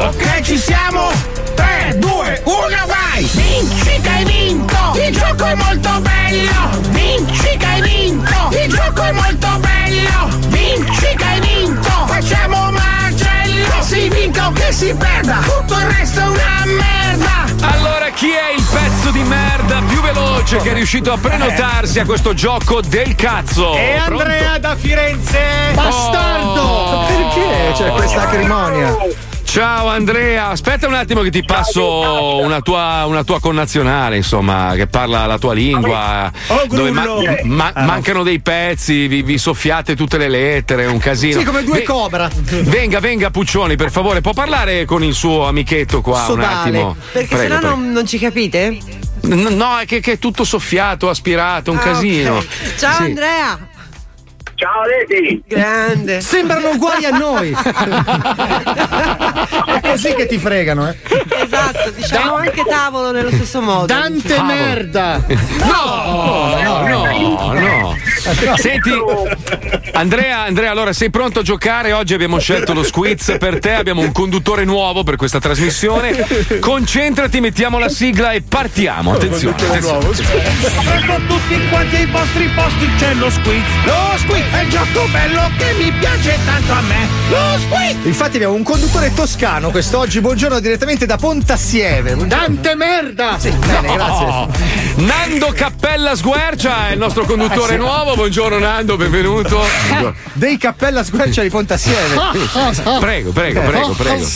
Ok, 0.00 0.42
ci 0.42 0.58
siamo! 0.58 1.10
3, 1.54 1.94
2, 1.96 2.42
1, 2.44 2.54
vai! 2.86 3.24
Vinci 3.32 4.00
che 4.02 4.08
hai 4.08 4.24
vinto! 4.24 4.76
Il 4.96 5.16
gioco 5.16 5.46
è 5.46 5.54
molto 5.54 6.00
bello! 6.00 6.80
Vinci 6.90 7.56
che 7.56 7.66
hai 7.66 7.80
vinto! 7.80 8.50
Il 8.62 8.70
gioco 8.70 9.02
è 9.02 9.12
molto 9.12 9.48
bello! 9.58 10.28
Vinci 10.48 11.14
che 11.16 11.24
hai 11.24 11.40
vinto! 11.40 12.06
Facciamo 12.06 12.63
si 13.84 14.08
vinca 14.08 14.48
o 14.48 14.52
che 14.52 14.72
si 14.72 14.94
perda! 14.94 15.40
Tutto 15.40 15.74
il 15.74 15.86
resto 15.86 16.20
è 16.20 16.24
una 16.24 16.64
merda! 16.64 17.68
Allora, 17.68 18.08
chi 18.10 18.30
è 18.30 18.54
il 18.56 18.64
pezzo 18.70 19.10
di 19.10 19.22
merda 19.22 19.82
più 19.86 20.00
veloce 20.00 20.56
che 20.58 20.70
è 20.70 20.74
riuscito 20.74 21.12
a 21.12 21.18
prenotarsi 21.18 22.00
a 22.00 22.06
questo 22.06 22.32
gioco 22.32 22.80
del 22.80 23.14
cazzo? 23.14 23.74
E 23.76 24.00
Pronto? 24.06 24.22
Andrea 24.22 24.58
da 24.58 24.74
Firenze! 24.74 25.38
Bastardo! 25.74 26.62
Oh. 26.62 27.06
Perché 27.06 27.72
c'è 27.74 27.90
questa 27.90 28.22
acrimonia? 28.22 28.96
Ciao 29.54 29.86
Andrea, 29.86 30.48
aspetta 30.48 30.88
un 30.88 30.94
attimo 30.94 31.20
che 31.20 31.30
ti 31.30 31.44
passo 31.44 32.40
una 32.42 32.60
tua, 32.60 33.04
una 33.06 33.22
tua 33.22 33.38
connazionale, 33.38 34.16
insomma, 34.16 34.72
che 34.74 34.88
parla 34.88 35.26
la 35.26 35.38
tua 35.38 35.54
lingua, 35.54 36.28
Oh, 36.48 36.62
dove 36.66 36.90
ma- 36.90 37.04
ma- 37.44 37.70
Ah. 37.72 37.84
mancano 37.84 38.24
dei 38.24 38.40
pezzi, 38.40 39.06
vi, 39.06 39.22
vi 39.22 39.38
soffiate 39.38 39.94
tutte 39.94 40.18
le 40.18 40.26
lettere, 40.28 40.82
è 40.82 40.86
un 40.88 40.98
casino. 40.98 41.38
Sì, 41.38 41.44
come 41.44 41.62
due 41.62 41.84
cobra. 41.84 42.28
Venga, 42.34 42.98
venga 42.98 43.30
Puccioni, 43.30 43.76
per 43.76 43.92
favore, 43.92 44.20
può 44.20 44.32
parlare 44.32 44.84
con 44.86 45.04
il 45.04 45.14
suo 45.14 45.46
amichetto 45.46 46.00
qua 46.00 46.18
un 46.18 46.24
Sodale. 46.26 46.54
attimo? 46.60 46.96
Perché 47.12 47.36
Prego, 47.36 47.42
sennò 47.42 47.58
prego. 47.60 47.76
non, 47.76 47.92
non 47.92 48.06
ci 48.08 48.18
capite? 48.18 48.76
No, 49.20 49.78
è 49.78 49.86
che, 49.86 50.00
che 50.00 50.12
è 50.12 50.18
tutto 50.18 50.42
soffiato, 50.42 51.08
aspirato, 51.08 51.70
un 51.70 51.76
Ah, 51.78 51.80
casino. 51.80 52.36
ok. 52.38 52.46
Ciao 52.76 52.94
Sì. 52.96 53.02
Andrea! 53.02 53.68
Ciao 54.56 54.82
Leti! 54.84 55.42
Grande! 55.46 56.20
Sembrano 56.20 56.70
uguali 56.70 57.04
a 57.06 57.10
noi! 57.10 57.50
È 59.66 59.80
così 59.80 60.14
che 60.14 60.26
ti 60.26 60.38
fregano, 60.38 60.88
eh? 60.88 60.96
Esatto, 61.42 61.90
diciamo 61.90 62.36
anche 62.36 62.62
tavolo 62.64 63.10
nello 63.10 63.30
stesso 63.30 63.60
modo. 63.60 63.86
Dante 63.86 64.40
merda! 64.42 65.24
No, 65.26 66.56
no, 66.62 66.86
no, 66.86 67.52
no. 67.52 67.83
Senti, 68.56 68.90
Andrea, 69.92 70.44
Andrea, 70.44 70.70
allora 70.70 70.92
sei 70.92 71.10
pronto 71.10 71.40
a 71.40 71.42
giocare? 71.42 71.92
Oggi 71.92 72.14
abbiamo 72.14 72.38
scelto 72.38 72.72
lo 72.72 72.82
squiz 72.82 73.36
per 73.38 73.58
te, 73.58 73.74
abbiamo 73.74 74.00
un 74.00 74.12
conduttore 74.12 74.64
nuovo 74.64 75.02
per 75.02 75.16
questa 75.16 75.38
trasmissione. 75.40 76.26
Concentrati, 76.60 77.40
mettiamo 77.40 77.78
la 77.78 77.88
sigla 77.88 78.32
e 78.32 78.42
partiamo. 78.42 79.12
Attenzione, 79.12 79.54
attenzione. 79.56 80.06
Presto 80.06 81.20
tutti 81.26 81.68
quanti 81.68 81.96
ai 81.96 82.06
vostri 82.06 82.48
posti 82.54 82.88
c'è 82.98 83.14
lo 83.14 83.30
squiz 83.30 83.62
Lo 83.84 84.16
squiz 84.18 84.42
è 84.52 84.60
il 84.62 84.70
gioco 84.70 85.06
bello 85.10 85.50
che 85.58 85.74
mi 85.78 85.92
piace 85.92 86.38
tanto 86.44 86.72
a 86.72 86.80
me 86.80 87.08
Lo 87.30 87.58
squiz 87.58 88.04
Infatti 88.04 88.36
abbiamo 88.36 88.54
un 88.54 88.62
conduttore 88.62 89.12
toscano 89.14 89.70
quest'oggi, 89.70 90.20
buongiorno 90.20 90.60
direttamente 90.60 91.06
da 91.06 91.16
Pontassieve. 91.16 92.16
Dante 92.26 92.74
merda! 92.74 93.38
Sì, 93.38 93.50
bene, 93.50 93.88
No. 93.88 93.94
grazie. 93.94 95.04
Nando 95.04 95.52
Cappella 95.54 96.14
Sguercia 96.16 96.88
è 96.88 96.92
il 96.92 96.98
nostro 96.98 97.24
conduttore 97.24 97.74
Eh, 97.74 97.78
Buongiorno 98.14 98.58
Nando, 98.58 98.96
benvenuto. 98.96 99.60
Dei 100.34 100.56
cappella 100.56 101.02
squercia 101.02 101.42
di 101.42 101.50
Pontassieve. 101.50 102.14
Prego, 103.00 103.30
prego, 103.32 103.60
prego, 103.60 103.92
prego. 103.92 104.26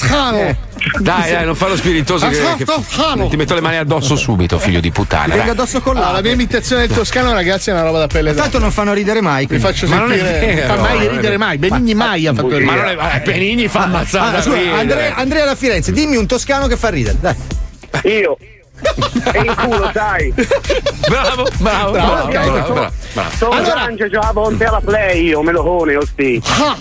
Dai, 1.01 1.33
dai, 1.33 1.45
non 1.45 1.55
fa 1.55 1.69
lo 1.69 1.77
spiritoso 1.77 2.29
che, 2.29 2.41
che- 2.57 3.29
ti 3.29 3.37
metto 3.37 3.55
le 3.55 3.61
mani 3.61 3.77
addosso 3.77 4.17
subito, 4.17 4.59
figlio 4.59 4.81
di 4.81 4.91
puttana. 4.91 5.29
Venga 5.29 5.43
dai. 5.43 5.51
addosso 5.51 5.81
con 5.81 5.95
la 5.95 6.21
mia 6.23 6.33
imitazione 6.33 6.87
del 6.87 6.97
toscano, 6.97 7.33
ragazzi, 7.33 7.71
è 7.71 7.73
una 7.73 7.83
roba 7.83 7.99
da 7.99 8.07
pelle. 8.07 8.35
Tanto 8.35 8.59
non 8.59 8.71
fanno 8.71 8.93
ridere 8.93 9.21
mai. 9.21 9.47
Vi 9.47 9.47
quindi. 9.47 9.65
faccio 9.65 9.87
non 9.87 10.09
sentire. 10.09 10.55
vero, 10.55 10.75
fa 10.75 10.81
mai 10.81 10.99
non 10.99 11.09
ridere 11.15 11.37
mai. 11.37 11.59
Benigni 11.59 11.95
mai 11.95 12.27
ha 12.27 12.35
fatto 12.35 12.57
ridere. 12.57 12.65
Ma 12.65 12.95
non 12.95 13.11
è, 13.13 13.23
Benigni 13.25 13.69
fa 13.69 13.83
ammazzare. 13.83 14.39
Ah. 14.39 14.79
Andrea, 14.79 15.15
Andrea 15.15 15.45
da 15.45 15.55
Firenze, 15.55 15.93
dimmi 15.93 16.17
un 16.17 16.27
toscano 16.27 16.67
che 16.67 16.77
fa 16.77 16.89
ridere. 16.89 17.17
Dai. 17.21 17.35
Io. 18.05 18.37
E 19.33 19.39
in 19.39 19.55
culo, 19.57 19.91
sai. 19.93 20.33
Bravo, 21.09 21.47
bravo, 21.59 21.91
bravo, 21.93 22.13
ok. 22.25 22.31
bravo, 22.31 22.51
bravo, 22.53 22.93
bravo. 23.13 23.31
Sono 23.37 23.53
Allora- 23.53 23.87
con 24.33 24.57
te 24.57 24.65
alla 24.65 24.81
play 24.81 25.25
io, 25.27 25.43
melone, 25.43 25.97
osti. 25.97 26.41
Ah, 26.47 26.77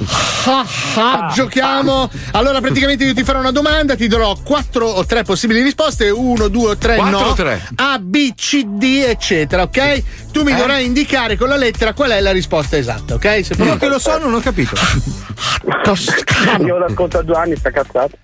ah, 0.46 0.66
ah, 0.96 1.32
giochiamo. 1.34 2.10
Allora, 2.32 2.62
praticamente 2.62 3.04
io 3.04 3.14
ti 3.14 3.24
farò 3.24 3.40
una 3.40 3.52
domanda, 3.52 3.96
ti 3.96 4.08
darò 4.08 4.36
quattro 4.44 4.86
o 4.88 5.06
tre 5.06 5.24
possibili 5.24 5.62
risposte: 5.62 6.10
uno, 6.10 6.48
due 6.48 6.72
o 6.72 6.78
tre 6.78 6.96
Quattro 6.98 7.20
no. 7.20 7.26
o 7.28 7.34
tre? 7.34 7.62
A, 7.76 7.98
B, 8.00 8.34
C, 8.36 8.64
D, 8.64 9.04
eccetera, 9.08 9.64
ok? 9.64 10.04
Tu 10.32 10.44
mi 10.44 10.52
Eh? 10.52 10.56
dovrai 10.56 10.86
indicare 10.86 11.36
con 11.38 11.50
la 11.50 11.56
lettera 11.58 11.94
qual 11.94 12.12
è 12.12 12.20
la 12.20 12.32
risposta 12.32 12.78
esatta, 12.78 13.16
ok? 13.16 13.40
Se 13.44 13.56
Io 13.58 13.78
che 13.78 13.88
lo 13.88 14.00
so, 14.00 14.18
non 14.18 14.34
ho 14.34 14.40
capito. 14.40 14.76
Io 16.66 16.78
l'ascolto 16.78 17.20
a 17.20 17.22
due 17.24 17.36
anni, 17.36 17.56
sta 17.56 17.72
cazzato. 17.72 18.18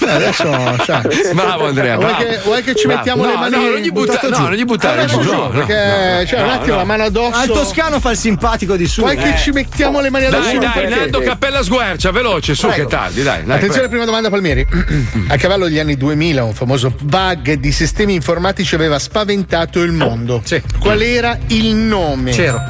Eh, 0.00 0.10
adesso, 0.10 0.44
cioè, 0.84 1.00
Bravo 1.34 1.66
Andrea, 1.66 1.96
Vuoi 1.96 2.08
bravo. 2.08 2.24
che, 2.24 2.38
vuoi 2.44 2.62
che 2.62 2.74
ci 2.74 2.86
Bravo. 2.86 2.98
mettiamo 2.98 3.22
No, 3.24 3.28
le 3.30 3.36
mani 3.36 3.50
no, 3.56 3.70
non 3.70 3.78
gli 3.80 3.90
butta- 3.90 4.12
buttato 4.12 4.28
no, 4.28 4.36
giù? 4.36 4.42
non 4.42 4.52
gli 4.54 4.64
buttare 4.64 4.96
Vabbè, 4.96 5.08
giù, 5.08 5.20
giù, 5.20 5.32
no, 5.32 5.42
no, 5.44 5.48
perché 5.50 5.74
no, 6.20 6.26
cioè, 6.26 6.42
un 6.42 6.48
attimo 6.50 6.72
no. 6.72 6.76
la 6.78 6.84
mano 6.84 7.02
addosso. 7.04 7.38
Al 7.38 7.46
toscano 7.48 8.00
fa 8.00 8.10
il 8.10 8.16
simpatico 8.16 8.76
di 8.76 8.86
su. 8.86 9.00
Vuoi 9.02 9.16
che 9.16 9.34
Eh. 9.34 9.38
ci 9.38 9.50
mettiamo 9.50 10.00
le 10.00 10.10
mani 10.10 10.26
addosso? 10.26 10.42
Dai, 10.50 10.58
dai, 10.58 10.72
Perché? 10.72 10.94
Nando 10.94 11.20
Cappella 11.20 11.62
Sguercia, 11.62 12.10
veloce, 12.10 12.54
su, 12.54 12.66
Prego. 12.66 12.84
che 12.88 12.94
tardi, 12.96 13.22
dai. 13.22 13.44
dai 13.44 13.56
Attenzione, 13.56 13.88
prego. 13.88 13.88
prima 13.88 14.04
domanda 14.04 14.30
Palmieri. 14.30 14.66
A 15.28 15.36
cavallo 15.36 15.64
degli 15.66 15.78
anni 15.78 15.96
2000, 15.96 16.44
un 16.44 16.54
famoso 16.54 16.94
bug 17.00 17.52
di 17.54 17.72
sistemi 17.72 18.14
informatici 18.14 18.74
aveva 18.74 18.98
spaventato 18.98 19.80
il 19.82 19.92
mondo. 19.92 20.42
Qual 20.78 21.00
era 21.02 21.36
il 21.48 21.74
nome? 21.74 22.30
C'ero. 22.32 22.60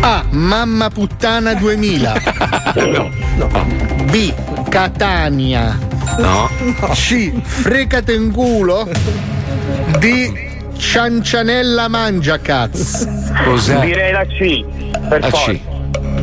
A. 0.00 0.24
Mamma 0.30 0.90
puttana 0.90 1.54
2000. 1.54 2.56
No, 2.78 3.10
no, 3.36 3.48
B. 4.10 4.32
Catania. 4.68 5.76
No. 6.18 6.48
C. 6.94 7.32
Frecate 7.42 8.12
in 8.12 8.30
culo. 8.30 8.88
D. 9.98 10.46
Ciancianella 10.76 11.88
mangia 11.88 12.38
caz. 12.38 13.06
Cos'è? 13.44 13.80
Direi 13.80 14.12
la 14.12 14.24
C. 14.24 14.64
Per 15.08 15.20
La 15.20 15.28
forza. 15.28 15.52
C. 15.52 15.60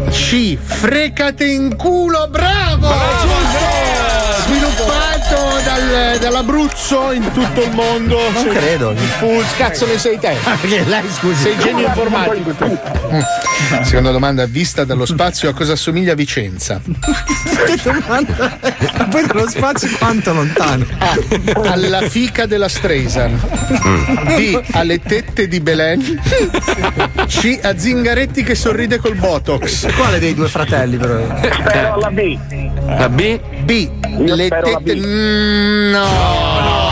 C. 0.09 0.57
Frecate 0.57 1.45
in 1.45 1.75
culo, 1.75 2.27
bravo! 2.29 2.87
Sviluppato 4.45 5.14
dal- 5.79 6.17
dall'Abruzzo 6.19 7.11
in 7.11 7.31
tutto 7.31 7.61
il 7.63 7.71
mondo. 7.71 8.17
Non 8.31 8.47
credo. 8.47 8.95
Fu, 8.95 9.41
cazzo 9.57 9.85
ne 9.85 9.97
sei 9.97 10.17
te? 10.19 10.35
Perché 10.43 10.83
lei, 10.85 11.03
scusi. 11.09 11.41
Sei 11.41 11.57
genio 11.57 11.87
informatico. 11.87 12.55
Mm. 13.11 13.83
Seconda 13.83 14.11
domanda, 14.11 14.45
vista 14.45 14.83
dallo 14.85 15.05
spazio 15.05 15.49
a 15.49 15.53
cosa 15.53 15.73
assomiglia 15.73 16.13
Vicenza? 16.13 16.81
Che 17.65 17.79
domanda. 17.81 18.59
Ma 18.97 19.05
poi 19.05 19.25
dallo 19.25 19.49
spazio 19.49 19.89
quanto 19.97 20.33
lontano? 20.33 20.85
A. 20.99 21.71
Alla 21.71 22.01
fica 22.01 22.45
della 22.45 22.67
Streisand. 22.69 23.39
B. 24.35 24.61
Alle 24.71 24.99
tette 25.01 25.47
di 25.47 25.59
Belen. 25.61 26.21
C. 27.27 27.59
A 27.63 27.77
Zingaretti 27.77 28.43
che 28.43 28.53
sorride 28.55 28.97
col 28.97 29.15
Botox. 29.15 29.91
Quale 29.95 30.19
dei 30.19 30.35
due 30.35 30.47
fratelli, 30.47 30.97
però? 30.97 31.17
Spero 31.51 31.93
alla 31.95 32.11
B. 32.11 32.37
La 32.85 33.09
B? 33.09 33.39
B. 33.63 33.89
Le 34.17 34.47
tette. 34.47 34.95
Mm, 34.95 35.91
no, 35.91 36.03
no. 36.03 36.85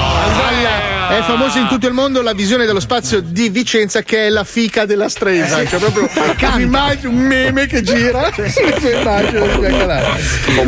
È 1.13 1.21
famosa 1.21 1.59
in 1.59 1.67
tutto 1.67 1.85
il 1.85 1.93
mondo 1.93 2.23
la 2.23 2.33
visione 2.33 2.65
dello 2.65 2.79
spazio 2.79 3.21
di 3.21 3.49
Vicenza 3.49 4.01
che 4.01 4.25
è 4.25 4.29
la 4.29 4.43
fica 4.43 4.85
della 4.85 5.07
Streisand. 5.09 5.67
Cioè 5.67 5.77
proprio 5.79 6.09
un'immagine, 6.55 7.07
un 7.07 7.19
meme 7.19 7.67
che 7.67 7.83
gira. 7.83 8.31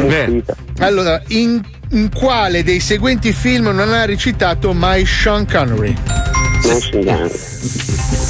Bene. 0.05 0.43
Allora, 0.79 1.19
in, 1.29 1.59
in 1.91 2.11
quale 2.13 2.63
dei 2.63 2.79
seguenti 2.79 3.33
film 3.33 3.69
non 3.69 3.91
ha 3.91 4.05
recitato 4.05 4.71
mai 4.71 5.03
Sean 5.03 5.47
Connery? 5.47 5.95
Non 6.63 6.79
si 6.79 6.91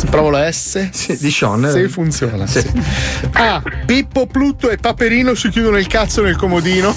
Provo 0.10 0.30
la 0.30 0.52
S. 0.52 0.90
Sì, 0.92 1.18
di 1.18 1.32
Sean. 1.32 1.70
Sì, 1.72 1.88
funziona. 1.88 2.46
sì. 2.48 2.64
A. 3.34 3.62
Pippo, 3.86 4.28
Plutto 4.28 4.70
e 4.70 4.78
Paperino 4.78 5.34
si 5.36 5.50
chiudono 5.50 5.78
il 5.78 5.88
cazzo 5.88 6.22
nel 6.22 6.36
comodino. 6.36 6.96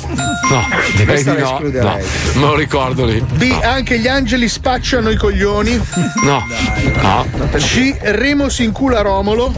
No, 0.50 0.64
direi 0.96 1.22
Questa 1.22 1.34
di 1.34 1.40
no. 1.40 1.82
No, 1.82 1.96
me 2.34 2.40
lo 2.40 2.54
ricordo 2.56 3.04
lì. 3.04 3.20
B. 3.20 3.58
Anche 3.62 3.98
gli 3.98 4.08
angeli 4.08 4.48
spacciano 4.48 5.10
i 5.10 5.16
coglioni. 5.16 5.80
No, 6.22 6.44
no. 7.02 7.26
C. 7.56 7.96
Remo 8.00 8.48
si 8.48 8.64
incula 8.64 9.00
Romolo. 9.00 9.52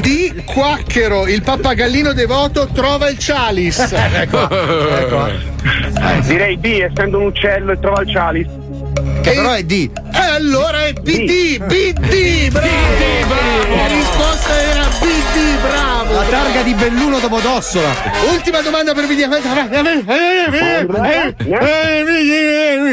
D. 0.00 0.44
Quacchero, 0.44 1.26
il 1.26 1.42
pappagallino 1.42 2.12
devoto 2.12 2.68
trova 2.72 3.08
il 3.08 3.16
chalice. 3.18 3.88
Ecco. 4.20 4.48
Direi 6.22 6.56
B, 6.56 6.64
essendo 6.64 7.18
un 7.18 7.26
uccello 7.26 7.72
e 7.72 7.78
trova 7.78 8.02
il 8.02 8.12
chalice. 8.12 8.59
Che 9.22 9.32
però 9.32 9.52
è 9.52 9.62
D. 9.64 9.90
E 10.12 10.18
allora 10.18 10.84
è 10.86 10.92
BD, 10.92 11.58
BD, 11.64 12.50
bravo! 12.52 13.76
La 13.76 13.86
risposta 13.86 14.60
era 14.60 14.84
BD, 14.98 15.60
bravo! 15.60 16.14
La 16.14 16.24
targa 16.24 16.62
di 16.62 16.74
Belluno 16.74 17.18
Domodossola. 17.18 17.88
Ultima 18.32 18.60
domanda 18.62 18.94
per 18.94 19.06
Vidia. 19.06 19.28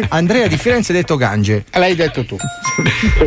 Andrea 0.10 0.48
di 0.48 0.58
Firenze 0.58 0.94
detto 0.94 1.18
Gange. 1.18 1.64
L'hai 1.74 1.96
detto 1.96 2.26
tu. 2.26 2.38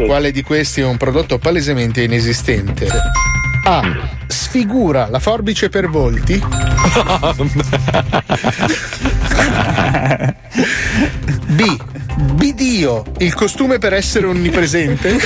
Quale 0.06 0.30
di 0.30 0.42
questi 0.42 0.80
è 0.80 0.84
un 0.84 0.96
prodotto 0.96 1.38
palesemente 1.38 2.02
inesistente? 2.02 2.88
A. 3.64 3.82
Sfigura 4.26 5.08
la 5.08 5.18
forbice 5.18 5.68
per 5.68 5.88
volti. 5.88 6.40
il 13.18 13.34
costume 13.34 13.78
per 13.78 13.92
essere 13.92 14.26
onnipresente. 14.26 15.18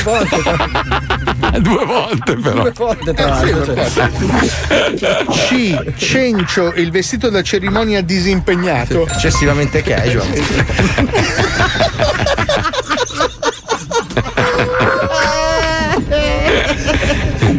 Due 1.61 1.84
volte 1.84 2.36
però. 2.36 2.62
Due 2.62 2.72
volte 2.72 3.14
tra 3.14 3.26
l'altro. 3.28 3.74
C. 5.30 5.92
Cencio, 5.97 6.72
il 6.74 6.90
vestito 6.90 7.30
da 7.30 7.42
cerimonia 7.42 8.01
disimpegnato. 8.03 9.07
Eccessivamente 9.07 9.82
casual. 9.82 10.26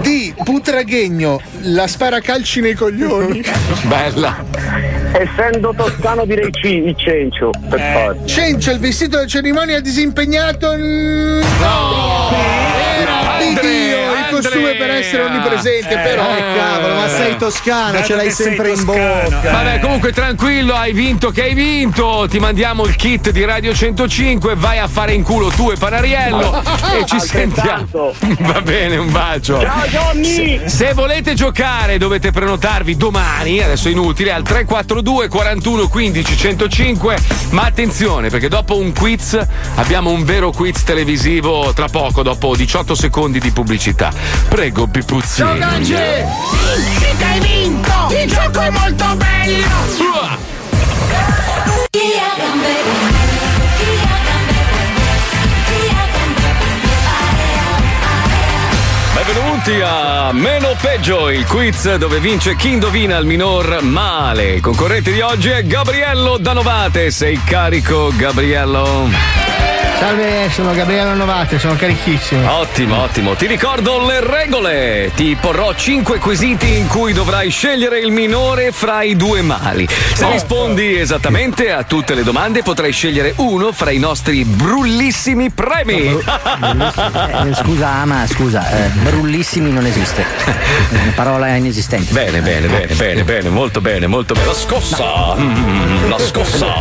D. 0.01 0.33
Putraghegno, 0.43 1.41
la 1.61 1.87
sparacalci 1.87 2.59
nei 2.59 2.73
coglioni. 2.73 3.41
Bella. 3.83 4.94
Essendo 5.11 5.73
toscano 5.75 6.25
direi 6.25 6.49
C, 6.51 6.63
il 6.65 6.95
cencio, 6.97 7.51
per 7.69 7.79
forza. 7.79 8.25
Cencio, 8.25 8.71
il 8.71 8.79
vestito 8.79 9.17
da 9.17 9.25
cerimonia 9.25 9.79
disimpegnato. 9.79 10.75
di 10.75 10.81
Dio, 10.81 11.39
il 11.39 12.94
costume 14.41 14.73
per 14.75 14.89
essere 14.89 15.23
onnipresente, 15.23 15.97
però. 15.97 16.23
Eh, 16.35 16.55
cavolo, 16.55 16.95
ma 16.95 17.07
sei 17.07 17.37
toscano, 17.37 18.03
ce 18.03 18.15
l'hai 18.15 18.31
sempre 18.31 18.71
in 18.71 18.83
bocca. 18.83 19.41
Vabbè, 19.41 19.79
comunque 19.79 20.11
tranquillo, 20.11 20.73
hai 20.73 20.93
vinto 20.93 21.31
che 21.31 21.43
hai 21.43 21.53
vinto. 21.53 22.25
Ti 22.29 22.39
mandiamo 22.39 22.85
il 22.85 22.95
kit 22.95 23.31
di 23.31 23.43
Radio 23.45 23.73
105, 23.73 24.55
vai 24.55 24.79
a 24.79 24.87
fare 24.87 25.13
in 25.13 25.23
culo 25.23 25.49
tu 25.49 25.71
e 25.71 25.75
Panariello 25.77 26.61
e 26.97 27.05
ci 27.05 27.19
sentiamo. 27.19 27.87
Va 28.39 28.61
bene, 28.61 28.97
un 28.97 29.11
bacio. 29.11 29.59
Ciao, 29.61 29.85
Johnny! 29.87 30.59
Se, 30.65 30.69
se 30.69 30.93
volete 30.93 31.33
giocare 31.33 31.97
dovete 31.97 32.31
prenotarvi 32.31 32.95
domani, 32.95 33.61
adesso 33.61 33.87
è 33.87 33.91
inutile, 33.91 34.31
al 34.31 34.43
342 34.43 35.27
41 35.27 35.87
15 35.87 36.37
105. 36.37 37.17
Ma 37.51 37.63
attenzione, 37.63 38.29
perché 38.29 38.47
dopo 38.47 38.77
un 38.77 38.93
quiz 38.93 39.37
abbiamo 39.75 40.11
un 40.11 40.23
vero 40.23 40.51
quiz 40.51 40.83
televisivo 40.83 41.71
tra 41.73 41.87
poco, 41.87 42.23
dopo 42.23 42.55
18 42.55 42.95
secondi 42.95 43.39
di 43.39 43.51
pubblicità. 43.51 44.11
Prego, 44.49 44.87
Gange! 45.57 46.25
Vinci 46.75 47.15
che 47.17 47.23
hai 47.23 47.39
vinto! 47.39 48.07
Il 48.21 48.31
gioco 48.31 48.59
è 48.59 48.69
molto 48.69 49.15
bello! 49.15 49.95
Benvenuti 59.13 59.81
a 59.81 60.31
Meno 60.33 60.75
Peggio, 60.79 61.29
il 61.29 61.45
quiz 61.47 61.95
dove 61.95 62.19
vince 62.19 62.55
chi 62.55 62.73
indovina 62.73 63.17
il 63.17 63.25
minor 63.25 63.81
male. 63.81 64.53
Il 64.53 64.61
concorrente 64.61 65.11
di 65.11 65.21
oggi 65.21 65.49
è 65.49 65.63
Gabriello 65.63 66.37
da 66.37 66.53
Novate. 66.53 67.09
Sei 67.09 67.41
carico, 67.43 68.11
Gabriello? 68.15 69.09
Salve, 69.97 70.49
sono 70.51 70.73
Gabriele 70.73 71.13
Novate, 71.13 71.57
sono 71.57 71.75
carichissimo. 71.75 72.59
Ottimo, 72.59 73.01
ottimo. 73.01 73.33
Ti 73.33 73.47
ricordo 73.47 74.05
le 74.05 74.19
regole. 74.19 75.09
Ti 75.15 75.37
porrò 75.39 75.73
cinque 75.73 76.19
quesiti 76.19 76.77
in 76.77 76.87
cui 76.87 77.13
dovrai 77.13 77.49
scegliere 77.49 77.99
il 77.99 78.11
minore 78.11 78.71
fra 78.73 79.03
i 79.03 79.15
due 79.15 79.41
mali. 79.41 79.87
Se 80.13 80.29
rispondi 80.29 80.99
esattamente 80.99 81.71
a 81.71 81.83
tutte 81.83 82.13
le 82.13 82.23
domande, 82.23 82.61
potrai 82.61 82.91
scegliere 82.91 83.33
uno 83.37 83.71
fra 83.71 83.89
i 83.89 83.97
nostri 83.97 84.43
brullissimi 84.43 85.49
premi. 85.51 85.93
Eh, 86.09 87.53
scusa, 87.53 87.87
Ama, 87.87 88.27
scusa, 88.27 88.69
eh, 88.69 88.89
brullissimi 89.01 89.71
non 89.71 89.85
esiste. 89.85 90.25
Una 90.89 91.13
parola 91.15 91.55
inesistente. 91.55 92.11
Bene, 92.11 92.41
bene, 92.41 92.67
bene, 92.67 92.93
bene, 92.93 93.23
bene, 93.23 93.49
molto 93.49 93.79
bene, 93.79 94.07
molto 94.07 94.33
bene. 94.33 94.45
La 94.45 94.53
scossa! 94.53 95.35
Mm, 95.35 96.09
la 96.09 96.19
scossa! 96.19 96.73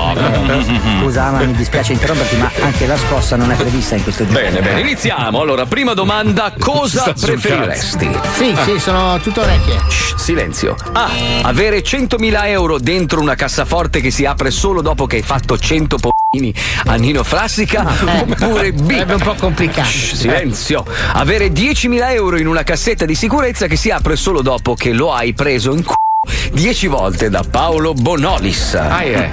Scusa, 1.00 1.24
Ama, 1.26 1.38
mi 1.44 1.52
dispiace 1.52 1.92
interromperti, 1.92 2.36
ma 2.36 2.50
anche 2.60 2.86
la 2.86 2.96
scossa 2.96 3.03
non 3.36 3.52
è 3.52 3.54
prevista 3.54 3.94
in 3.94 4.02
questo 4.02 4.26
gioco. 4.26 4.38
Bene, 4.40 4.60
bene, 4.60 4.80
iniziamo. 4.80 5.40
Allora, 5.40 5.66
prima 5.66 5.94
domanda: 5.94 6.52
cosa 6.58 7.12
preferiresti? 7.12 8.10
Sì, 8.36 8.56
sì, 8.64 8.78
sono 8.78 9.18
tutto 9.20 9.40
orecchie. 9.40 9.78
Shh, 9.88 10.14
silenzio. 10.16 10.74
A. 10.92 11.08
Avere 11.42 11.82
100.000 11.82 12.46
euro 12.46 12.78
dentro 12.78 13.20
una 13.20 13.34
cassaforte 13.34 14.00
che 14.00 14.10
si 14.10 14.24
apre 14.24 14.50
solo 14.50 14.82
dopo 14.82 15.06
che 15.06 15.16
hai 15.16 15.22
fatto 15.22 15.56
100 15.56 15.96
p***ini 15.96 16.54
a 16.86 16.94
Nino 16.96 17.22
Frassica. 17.22 17.86
Oppure 18.04 18.72
B. 18.72 18.90
Sarebbe 18.90 19.14
un 19.14 19.22
po' 19.22 19.34
complicato. 19.34 19.88
Shh, 19.88 20.14
silenzio. 20.14 20.84
Avere 21.12 21.48
10.000 21.48 22.10
euro 22.10 22.38
in 22.38 22.46
una 22.46 22.62
cassetta 22.64 23.04
di 23.04 23.14
sicurezza 23.14 23.66
che 23.66 23.76
si 23.76 23.90
apre 23.90 24.16
solo 24.16 24.42
dopo 24.42 24.74
che 24.74 24.92
lo 24.92 25.12
hai 25.14 25.34
preso 25.34 25.72
in 25.72 25.82
c***o 25.82 26.03
10 26.52 26.86
volte 26.88 27.30
da 27.30 27.42
Paolo 27.48 27.92
Bonolis. 27.94 28.74
Eh, 28.74 29.28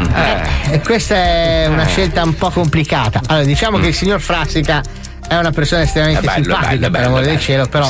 E 0.71 0.79
questa 0.81 1.15
è 1.15 1.65
una 1.67 1.85
scelta 1.85 2.23
un 2.23 2.35
po' 2.35 2.49
complicata. 2.49 3.21
Allora, 3.27 3.45
diciamo 3.45 3.77
che 3.79 3.87
il 3.87 3.93
signor 3.95 4.19
Frassica 4.21 4.81
è 5.27 5.37
una 5.37 5.51
persona 5.51 5.81
estremamente 5.83 6.25
bello, 6.25 6.43
simpatica, 6.43 6.69
bello, 6.89 6.91
per 6.91 7.03
amore 7.05 7.25
del 7.25 7.39
cielo, 7.39 7.65
però 7.67 7.89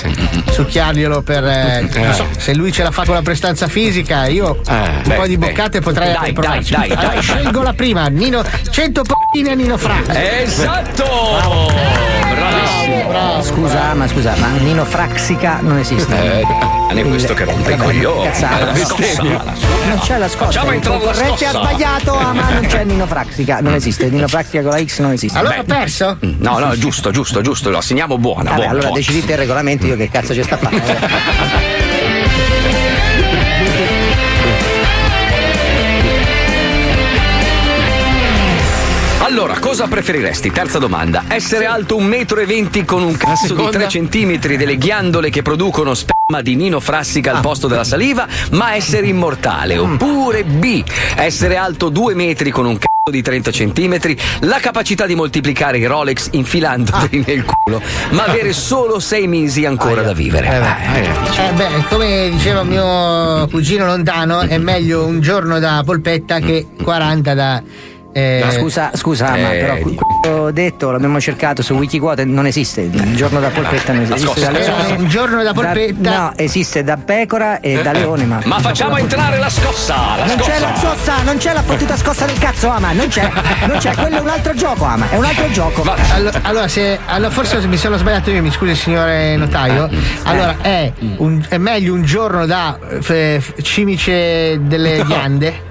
succhiarglielo 0.51 1.21
per. 1.21 1.43
eh, 1.45 1.89
non 1.93 2.13
so, 2.13 2.25
se 2.37 2.53
lui 2.53 2.71
ce 2.71 2.83
l'ha 2.83 2.91
fatto 2.91 3.13
la 3.13 3.21
prestanza 3.21 3.67
fisica, 3.67 4.27
io 4.27 4.59
un 4.67 5.01
beh, 5.05 5.13
po' 5.15 5.25
di 5.27 5.37
beh. 5.37 5.47
boccate 5.47 5.79
potrei 5.81 6.13
Dai, 6.13 6.33
dai, 6.33 6.65
dai, 6.67 6.87
Allora, 6.89 6.95
dai. 6.95 7.21
Scelgo 7.21 7.61
la 7.63 7.73
prima, 7.73 8.07
Nino 8.07 8.43
100 8.69 9.01
p***ine 9.03 9.51
a 9.51 9.53
Nino 9.55 9.77
Frassica. 9.77 10.41
Esatto! 10.41 11.69
Bravissimo. 12.35 13.41
Scusa, 13.41 13.93
ma 13.93 14.07
scusa, 14.07 14.35
ma 14.37 14.47
Nino 14.59 14.85
Fraxica 14.85 15.59
non 15.61 15.77
esiste. 15.77 16.41
Eh, 16.41 16.45
è 16.95 17.01
questo 17.07 17.33
che 17.33 17.45
rompe 17.45 17.73
i 17.73 17.77
coglioni. 17.77 18.23
cazzata, 18.25 18.59
Eh, 18.59 18.65
la 18.65 19.33
la. 19.33 19.43
Non 19.87 19.99
c'è 19.99 20.17
la 20.17 20.27
scossa. 20.27 20.45
Facciamo 20.45 20.69
il 20.69 20.75
entrare 20.75 21.03
la 21.03 21.11
ha 21.11 21.37
scossa. 21.37 21.49
sbagliato, 21.51 22.17
ah, 22.17 22.33
ma 22.33 22.49
non 22.51 22.65
c'è 22.65 22.83
Nino 22.83 23.05
Fraxica, 23.07 23.59
non 23.61 23.73
esiste. 23.73 24.09
Nino 24.09 24.27
Fraxica 24.27 24.61
con 24.61 24.71
la 24.71 24.83
X 24.85 24.99
non 24.99 25.11
esiste. 25.11 25.37
Allora 25.37 25.59
ho 25.59 25.63
perso? 25.63 26.17
No, 26.19 26.59
no, 26.59 26.77
giusto, 26.77 27.11
giusto, 27.11 27.30
giusto, 27.39 27.69
lo 27.69 27.77
assegniamo 27.77 28.17
buona. 28.17 28.49
Vabbè, 28.49 28.55
buona, 28.55 28.69
allora 28.69 28.87
buona. 28.87 28.99
decidete 28.99 29.31
il 29.31 29.37
regolamento, 29.37 29.85
io 29.85 29.95
che 29.95 30.09
cazzo 30.09 30.33
ci 30.33 30.43
sta 30.43 30.55
a 30.55 30.57
fare. 30.57 31.79
Allora, 39.31 39.59
cosa 39.59 39.87
preferiresti? 39.87 40.51
Terza 40.51 40.77
domanda. 40.77 41.23
Essere 41.29 41.65
alto 41.65 41.97
1,20 41.97 42.81
m 42.81 42.85
con 42.85 43.01
un 43.01 43.15
cazzo 43.15 43.53
di 43.53 43.65
3 43.69 43.85
cm 43.85 44.37
delle 44.57 44.77
ghiandole 44.77 45.29
che 45.29 45.41
producono 45.41 45.93
sperma 45.93 46.41
di 46.41 46.55
Nino 46.55 46.81
Frassica 46.81 47.33
al 47.33 47.39
posto 47.39 47.67
della 47.67 47.85
saliva, 47.85 48.27
ma 48.51 48.75
essere 48.75 49.07
immortale. 49.07 49.77
Oppure 49.77 50.43
B. 50.43 50.83
Essere 51.15 51.55
alto 51.55 51.87
2 51.87 52.13
metri 52.13 52.51
con 52.51 52.65
un 52.65 52.73
cazzo 52.73 52.90
di 53.09 53.23
30 53.23 53.49
cm, 53.49 54.15
la 54.41 54.59
capacità 54.59 55.07
di 55.07 55.15
moltiplicare 55.15 55.79
i 55.79 55.85
Rolex 55.85 56.27
infilandoli 56.33 57.23
nel 57.25 57.43
culo, 57.43 57.81
ma 58.11 58.25
avere 58.25 58.53
solo 58.53 58.99
6 58.99 59.27
mesi 59.27 59.65
ancora 59.65 60.03
da 60.03 60.13
vivere. 60.13 60.47
Eh 60.47 61.53
beh, 61.53 61.85
come 61.89 62.29
diceva 62.29 62.61
mio 62.61 63.47
cugino 63.47 63.87
lontano, 63.87 64.41
è 64.41 64.59
meglio 64.59 65.03
un 65.03 65.19
giorno 65.19 65.57
da 65.57 65.81
polpetta 65.83 66.37
che 66.37 66.67
40 66.83 67.33
da. 67.33 67.63
Eh, 68.13 68.41
No, 68.43 68.51
scusa, 68.51 68.91
scusa, 68.93 69.29
ma 69.31 69.51
eh, 69.53 69.57
però 69.59 69.77
que- 69.77 69.95
quello 70.21 70.51
detto 70.51 70.91
l'abbiamo 70.91 71.19
cercato 71.19 71.61
su 71.61 71.73
Wikiquote, 71.75 72.25
non 72.25 72.45
esiste. 72.45 72.81
Il 72.81 73.15
giorno 73.15 73.39
da 73.39 73.49
polpetta 73.49 73.93
non 73.93 74.03
esiste. 74.03 74.39
da 74.41 74.51
leone. 74.51 74.91
Un 74.97 75.07
giorno 75.07 75.43
da 75.43 75.53
polpetta. 75.53 76.09
no, 76.17 76.33
esiste 76.35 76.83
da 76.83 76.97
pecora 76.97 77.59
e 77.59 77.81
da 77.81 77.91
leone, 77.91 78.25
ma. 78.25 78.39
Ma 78.45 78.59
facciamo 78.59 78.97
entrare 78.97 79.37
la 79.37 79.49
scossa! 79.49 79.95
La 80.17 80.25
non 80.25 80.37
scossa! 80.37 80.51
c'è 80.51 80.59
la 80.59 80.75
scossa, 80.75 81.21
non 81.23 81.37
c'è 81.37 81.53
la 81.53 81.61
fottuta 81.61 81.95
scossa 81.97 82.25
del 82.25 82.37
cazzo, 82.37 82.69
Ama, 82.69 82.91
non 82.91 83.07
c'è, 83.07 83.29
non 83.67 83.77
c'è, 83.77 83.93
quello 83.95 84.17
è 84.17 84.19
un 84.19 84.27
altro 84.29 84.53
gioco, 84.53 84.83
Ama, 84.85 85.09
è 85.09 85.17
un 85.17 85.25
altro 85.25 85.49
gioco. 85.51 85.83
Allora, 86.13 86.39
allora, 86.43 86.67
se, 86.67 86.99
allora 87.05 87.29
forse 87.31 87.65
mi 87.67 87.77
sono 87.77 87.97
sbagliato 87.97 88.29
io, 88.31 88.41
mi 88.41 88.51
scusi 88.51 88.75
signore 88.75 89.35
notaio. 89.37 89.89
Allora 90.23 90.55
è, 90.61 90.91
un- 91.17 91.43
è 91.47 91.57
meglio 91.57 91.93
un 91.93 92.03
giorno 92.03 92.45
da 92.45 92.77
eh, 93.07 93.39
f- 93.41 93.61
cimice 93.61 94.59
delle 94.61 95.03
ghiande. 95.05 95.69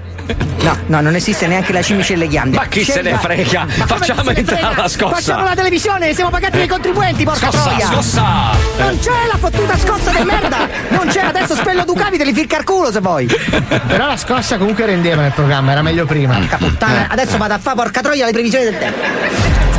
No, 0.61 0.77
no, 0.87 1.01
non 1.01 1.15
esiste 1.15 1.47
neanche 1.47 1.73
la 1.73 1.81
cimice 1.81 2.13
e 2.13 2.17
le 2.17 2.27
ghiande. 2.27 2.55
Ma 2.57 2.65
chi 2.67 2.83
se 2.83 3.01
ne 3.01 3.15
frega? 3.17 3.65
Ma 3.77 3.85
Facciamo 3.87 4.29
ne 4.29 4.37
entrare 4.37 4.61
frega? 4.61 4.81
la 4.81 4.87
scossa. 4.87 5.15
Facciamo 5.15 5.43
la 5.43 5.55
televisione, 5.55 6.13
siamo 6.13 6.29
pagati 6.29 6.57
dai 6.57 6.67
contribuenti, 6.67 7.23
porca 7.23 7.51
Scossa, 7.51 7.63
troia! 7.69 7.85
scossa! 7.87 8.23
Non 8.77 8.99
c'è 8.99 9.25
la 9.31 9.37
fottuta 9.37 9.77
scossa 9.77 10.11
di 10.11 10.23
merda! 10.23 10.67
Non 10.89 11.07
c'è, 11.07 11.21
adesso 11.21 11.55
spello 11.55 11.83
Ducavi 11.83 12.17
te 12.17 12.23
li 12.25 12.33
ficca 12.33 12.57
al 12.57 12.63
culo 12.63 12.91
se 12.91 12.99
vuoi! 12.99 13.25
Però 13.87 14.05
la 14.05 14.17
scossa 14.17 14.57
comunque 14.57 14.85
rendeva 14.85 15.21
nel 15.23 15.31
programma, 15.31 15.71
era 15.71 15.81
meglio 15.81 16.05
prima. 16.05 16.37
Puttana, 16.57 17.07
adesso 17.09 17.37
vado 17.37 17.53
a 17.55 17.59
fare 17.59 17.75
porca 17.75 18.01
troia 18.01 18.25
le 18.25 18.31
previsioni 18.31 18.65
del 18.65 18.77
tempo. 18.77 18.99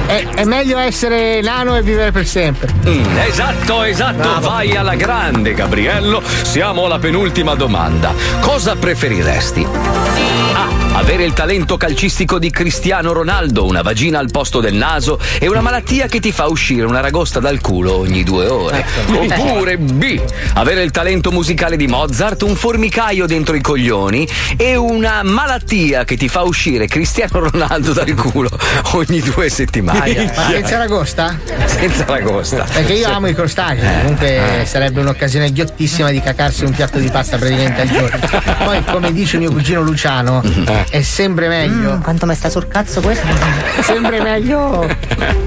È, 0.06 0.26
è 0.34 0.44
meglio 0.44 0.78
essere 0.78 1.40
nano 1.42 1.76
e 1.76 1.82
vivere 1.82 2.10
per 2.10 2.26
sempre. 2.26 2.72
Mm, 2.86 3.16
esatto, 3.18 3.84
esatto, 3.84 4.40
vai 4.40 4.76
alla 4.76 4.96
grande 4.96 5.54
Gabriello. 5.54 6.20
Siamo 6.42 6.84
alla 6.86 6.98
penultima 6.98 7.54
domanda. 7.54 8.12
Cosa 8.40 8.74
preferiresti? 8.74 10.31
A. 10.32 10.98
avere 10.98 11.24
il 11.24 11.32
talento 11.32 11.76
calcistico 11.76 12.38
di 12.38 12.50
Cristiano 12.50 13.12
Ronaldo, 13.12 13.64
una 13.64 13.82
vagina 13.82 14.18
al 14.18 14.30
posto 14.30 14.60
del 14.60 14.74
naso 14.74 15.18
e 15.38 15.48
una 15.48 15.60
malattia 15.60 16.06
che 16.06 16.20
ti 16.20 16.32
fa 16.32 16.46
uscire 16.46 16.84
una 16.86 17.00
ragosta 17.00 17.38
dal 17.40 17.60
culo 17.60 17.96
ogni 17.98 18.22
due 18.22 18.46
ore. 18.46 18.84
Oppure 19.08 19.76
B, 19.78 20.20
avere 20.54 20.82
il 20.82 20.90
talento 20.90 21.30
musicale 21.32 21.76
di 21.76 21.86
Mozart, 21.86 22.42
un 22.42 22.54
formicaio 22.54 23.26
dentro 23.26 23.54
i 23.56 23.60
coglioni 23.60 24.26
e 24.56 24.76
una 24.76 25.22
malattia 25.22 26.04
che 26.04 26.16
ti 26.16 26.28
fa 26.28 26.42
uscire 26.42 26.86
Cristiano 26.86 27.48
Ronaldo 27.50 27.92
dal 27.92 28.12
culo 28.14 28.50
ogni 28.92 29.20
due 29.20 29.48
settimane. 29.48 30.32
Ma 30.34 30.44
senza 30.50 30.78
ragosta? 30.78 31.38
Senza 31.66 32.04
ragosta. 32.06 32.64
Perché 32.72 32.92
io 32.94 33.08
amo 33.08 33.26
i 33.28 33.34
crostacei, 33.34 34.00
comunque 34.00 34.60
Eh. 34.62 34.66
sarebbe 34.66 35.00
un'occasione 35.00 35.52
ghiottissima 35.52 36.10
di 36.10 36.20
cacarsi 36.20 36.64
un 36.64 36.72
piatto 36.72 36.98
di 36.98 37.08
pasta 37.10 37.36
praticamente 37.38 37.80
al 37.82 37.88
giorno. 37.88 38.18
Poi, 38.64 38.84
come 38.84 39.12
dice 39.12 39.38
mio 39.38 39.50
cugino 39.50 39.80
Luciano, 39.82 40.21
è 40.90 41.02
sempre 41.02 41.48
meglio. 41.48 41.96
Mm, 41.96 42.00
quanto 42.02 42.26
mi 42.26 42.34
sta 42.34 42.48
sul 42.48 42.68
cazzo 42.68 43.00
questo? 43.00 43.26
Sempre 43.82 44.20
meglio. 44.20 44.86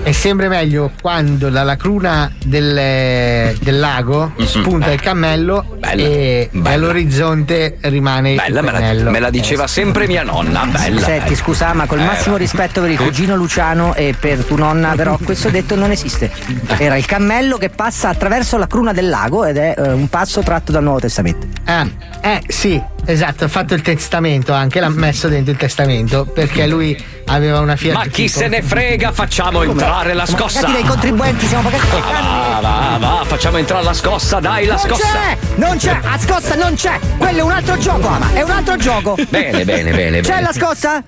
È 0.03 0.11
sempre 0.11 0.47
meglio 0.47 0.91
quando 1.01 1.49
dalla 1.49 1.75
cruna 1.77 2.31
del, 2.43 3.55
del 3.59 3.79
lago 3.79 4.33
spunta 4.43 4.91
il 4.91 5.01
cammello 5.01 5.77
e 5.81 6.49
all'orizzonte 6.63 7.77
rimane 7.81 8.31
il 8.31 8.35
Bella, 8.35 8.61
me 8.61 8.71
la, 8.71 8.77
pennello. 8.79 9.09
me 9.09 9.19
la 9.19 9.29
diceva 9.29 9.67
sempre 9.67 10.07
mia 10.07 10.23
nonna, 10.23 10.65
bella. 10.65 11.01
Senti, 11.01 11.35
scusa, 11.35 11.73
ma 11.73 11.85
col 11.85 11.99
Eh, 11.99 12.05
massimo 12.05 12.37
rispetto 12.37 12.81
per 12.81 12.91
il 12.91 12.97
cugino 12.97 13.35
Luciano 13.35 13.93
e 13.95 14.15
per 14.19 14.43
tu 14.43 14.55
nonna, 14.55 14.93
però 14.95 15.17
questo 15.23 15.49
detto 15.49 15.75
non 15.75 15.91
esiste. 15.91 16.31
Era 16.77 16.97
il 16.97 17.05
cammello 17.05 17.57
che 17.57 17.69
passa 17.69 18.09
attraverso 18.09 18.57
la 18.57 18.67
cruna 18.67 18.93
del 18.93 19.09
lago 19.09 19.45
ed 19.45 19.57
è 19.57 19.73
eh, 19.77 19.91
un 19.91 20.07
passo 20.09 20.41
tratto 20.41 20.71
dal 20.71 20.83
Nuovo 20.83 20.99
Testamento. 20.99 21.47
Ah, 21.65 21.87
eh 22.21 22.41
sì, 22.47 22.81
esatto, 23.05 23.43
ha 23.45 23.47
fatto 23.47 23.73
il 23.73 23.81
testamento 23.81 24.53
anche, 24.53 24.79
l'ha 24.79 24.89
messo 24.89 25.27
dentro 25.27 25.51
il 25.51 25.57
testamento 25.57 26.25
perché 26.25 26.67
lui 26.67 26.97
aveva 27.25 27.59
una 27.59 27.75
Fiat. 27.75 27.95
Ma 27.95 28.03
chi 28.03 28.25
tipo- 28.25 28.39
se 28.39 28.47
ne 28.47 28.61
frega, 28.61 29.11
facciamo 29.11 29.63
entrare 29.63 30.13
la 30.13 30.25
Siamo 30.25 30.41
scossa. 30.41 30.61
pagati 30.61 30.81
dai 30.81 30.89
contribuenti, 30.89 31.47
siamo 31.47 31.69
pagati 31.69 31.89
dai 31.89 32.01
Va, 32.01 32.59
va, 32.61 32.97
va, 32.99 33.23
facciamo 33.25 33.57
entrare 33.57 33.83
la 33.83 33.93
scossa, 33.93 34.39
dai, 34.39 34.65
la 34.65 34.73
Non 34.75 34.83
scossa. 34.83 35.07
c'è! 35.11 35.37
Non 35.55 35.77
c'è! 35.77 35.99
A 36.03 36.17
scossa 36.19 36.55
non 36.55 36.75
c'è! 36.75 36.99
Quello 37.17 37.39
è 37.39 37.41
un 37.43 37.51
altro 37.51 37.77
gioco, 37.77 38.07
ama! 38.07 38.33
È 38.33 38.41
un 38.41 38.51
altro 38.51 38.75
gioco! 38.77 39.15
Bene, 39.29 39.65
bene, 39.65 39.91
bene, 39.91 40.19
C'è 40.21 40.29
bene. 40.29 40.41
la 40.41 40.53
scossa? 40.53 41.03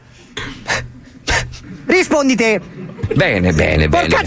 Rispondi 1.88 2.36
te! 2.36 2.60
Bene, 3.16 3.54
bene, 3.54 3.88
bene. 3.88 4.08
Porca 4.08 4.22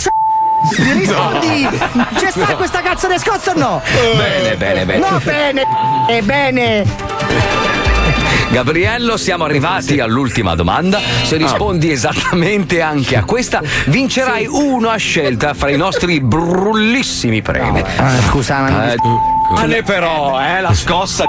c***o! 0.70 0.92
Rispondi! 0.92 1.68
C'è 2.16 2.30
sta 2.30 2.55
questa 2.56 2.80
cazzo 2.80 3.09
di 3.09 3.18
scossa 3.18 3.52
o 3.52 3.59
no? 3.59 3.82
Bene, 4.16 4.56
bene, 4.56 4.84
bene. 4.84 5.09
No, 5.09 5.20
bene! 5.22 5.62
È 6.06 6.22
bene! 6.22 6.84
Gabriello, 8.51 9.16
siamo 9.16 9.44
arrivati 9.44 10.01
all'ultima 10.01 10.56
domanda. 10.56 10.98
Se 11.22 11.36
rispondi 11.36 11.92
esattamente 11.92 12.80
anche 12.80 13.16
a 13.16 13.22
questa, 13.22 13.62
vincerai 13.86 14.47
uno 14.48 14.88
a 14.88 14.97
scelta 14.97 15.55
fra 15.55 15.70
i 15.70 15.76
nostri 15.76 16.20
brullissimi 16.20 17.42
premi. 17.42 17.82
scusa, 18.28 18.59
ma 18.59 18.70
mi 18.70 18.90
Eh, 18.92 18.97
Cane 19.55 19.82
però, 19.82 20.40
eh, 20.40 20.60
la 20.60 20.74
scossa. 20.74 21.24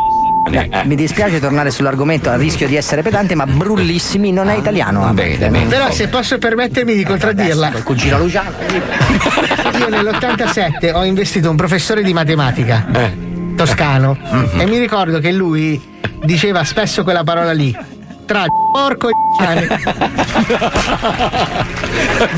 Eh. 0.49 0.69
Mi 0.85 0.95
dispiace 0.95 1.39
tornare 1.39 1.71
sull'argomento 1.71 2.29
a 2.29 2.35
rischio 2.35 2.67
di 2.67 2.75
essere 2.75 3.01
pedante, 3.01 3.35
ma 3.35 3.45
Brullissimi 3.45 4.31
non 4.31 4.49
è 4.49 4.57
italiano. 4.57 5.03
ama. 5.03 5.21
Però 5.67 5.91
se 5.91 6.07
posso 6.07 6.37
permettermi 6.37 6.93
di 6.95 7.03
contraddirla. 7.03 7.71
Col 7.71 7.83
cugino 7.83 8.17
Luciano. 8.17 8.51
Io 9.79 9.89
nell'87 9.89 10.93
ho 10.93 11.03
investito 11.03 11.49
un 11.49 11.55
professore 11.55 12.03
di 12.03 12.13
matematica 12.13 13.29
toscano 13.55 14.17
e 14.57 14.65
mi 14.65 14.79
ricordo 14.79 15.19
che 15.19 15.31
lui 15.31 15.79
diceva 16.23 16.63
spesso 16.63 17.03
quella 17.03 17.23
parola 17.23 17.51
lì. 17.51 17.75
Tra 18.31 18.45
porco 18.71 19.09
e 19.09 19.11
cane. 19.37 19.67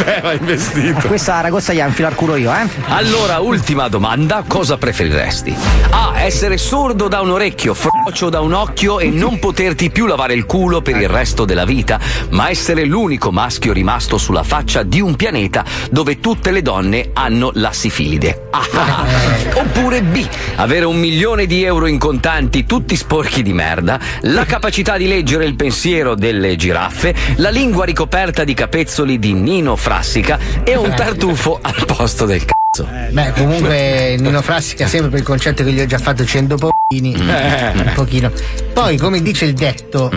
Beh, 0.03 0.21
l'ha 0.23 0.33
investito. 0.33 1.07
Questa 1.07 1.39
ragosta 1.41 1.71
gli 1.71 1.77
infilo 1.77 2.07
al 2.07 2.15
culo 2.15 2.35
io, 2.35 2.51
eh? 2.51 2.67
Allora, 2.87 3.37
ultima 3.41 3.87
domanda, 3.89 4.43
cosa 4.47 4.77
preferiresti? 4.77 5.55
A. 5.91 6.13
Essere 6.15 6.57
sordo 6.57 7.07
da 7.09 7.21
un 7.21 7.29
orecchio, 7.31 7.75
frocio 7.75 8.29
da 8.29 8.39
un 8.39 8.53
occhio 8.53 8.99
e 8.99 9.09
non 9.09 9.37
poterti 9.37 9.91
più 9.91 10.07
lavare 10.07 10.33
il 10.33 10.45
culo 10.45 10.81
per 10.81 10.95
il 10.95 11.09
resto 11.09 11.45
della 11.45 11.65
vita, 11.65 11.99
ma 12.29 12.49
essere 12.49 12.85
l'unico 12.85 13.31
maschio 13.31 13.73
rimasto 13.73 14.17
sulla 14.17 14.43
faccia 14.43 14.83
di 14.83 15.01
un 15.01 15.15
pianeta 15.15 15.63
dove 15.91 16.19
tutte 16.21 16.49
le 16.51 16.61
donne 16.61 17.11
hanno 17.13 17.51
la 17.55 17.73
sifilide. 17.73 18.47
Ah, 18.51 18.65
ah. 18.73 19.05
Oppure 19.59 20.01
B. 20.01 20.25
Avere 20.55 20.85
un 20.85 20.97
milione 20.97 21.45
di 21.45 21.63
euro 21.63 21.87
in 21.87 21.99
contanti, 21.99 22.65
tutti 22.65 22.95
sporchi 22.95 23.43
di 23.43 23.53
merda, 23.53 23.99
la 24.21 24.45
capacità 24.45 24.95
di 24.97 25.07
leggere 25.07 25.45
il 25.45 25.55
pensiero 25.55 25.82
delle 25.83 26.55
giraffe, 26.55 27.13
la 27.35 27.49
lingua 27.49 27.83
ricoperta 27.83 28.45
di 28.45 28.53
capezzoli 28.53 29.19
di 29.19 29.33
Nino 29.33 29.75
Frassica 29.75 30.39
e 30.63 30.77
un 30.77 30.93
tartufo 30.95 31.59
al 31.61 31.83
posto 31.85 32.25
del 32.25 32.45
cazzo. 32.45 32.87
Beh, 33.09 33.33
comunque 33.33 34.15
Nino 34.19 34.41
Frassica 34.41 34.87
sempre 34.87 35.09
per 35.09 35.19
il 35.19 35.25
concetto 35.25 35.61
che 35.61 35.73
gli 35.73 35.81
ho 35.81 35.85
già 35.85 35.97
fatto 35.97 36.23
100 36.23 36.55
pochini. 36.55 36.72
Un 37.01 37.91
pochino. 37.95 38.31
Poi, 38.73 38.97
come 38.97 39.21
dice 39.21 39.45
il 39.45 39.53
detto, 39.53 40.11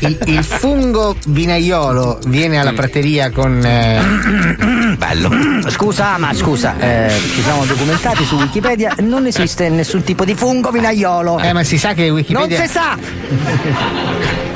il, 0.00 0.18
il 0.26 0.44
fungo 0.44 1.16
vinaiolo 1.26 2.18
viene 2.26 2.58
alla 2.58 2.72
prateria 2.72 3.30
con. 3.30 3.60
eh, 3.64 4.00
Bello. 4.96 5.30
Scusa, 5.70 6.16
ma 6.18 6.32
scusa, 6.32 6.74
eh, 6.78 7.12
ci 7.34 7.42
siamo 7.42 7.64
documentati 7.64 8.24
su 8.24 8.36
Wikipedia, 8.36 8.94
non 9.00 9.26
esiste 9.26 9.68
nessun 9.68 10.02
tipo 10.02 10.24
di 10.24 10.34
fungo 10.34 10.70
vinaiolo. 10.70 11.38
Eh, 11.40 11.52
ma 11.52 11.62
si 11.64 11.76
sa 11.78 11.92
che 11.94 12.08
Wikipedia. 12.10 12.58
Non 12.58 12.66
si 12.66 12.72
sa! 12.72 12.96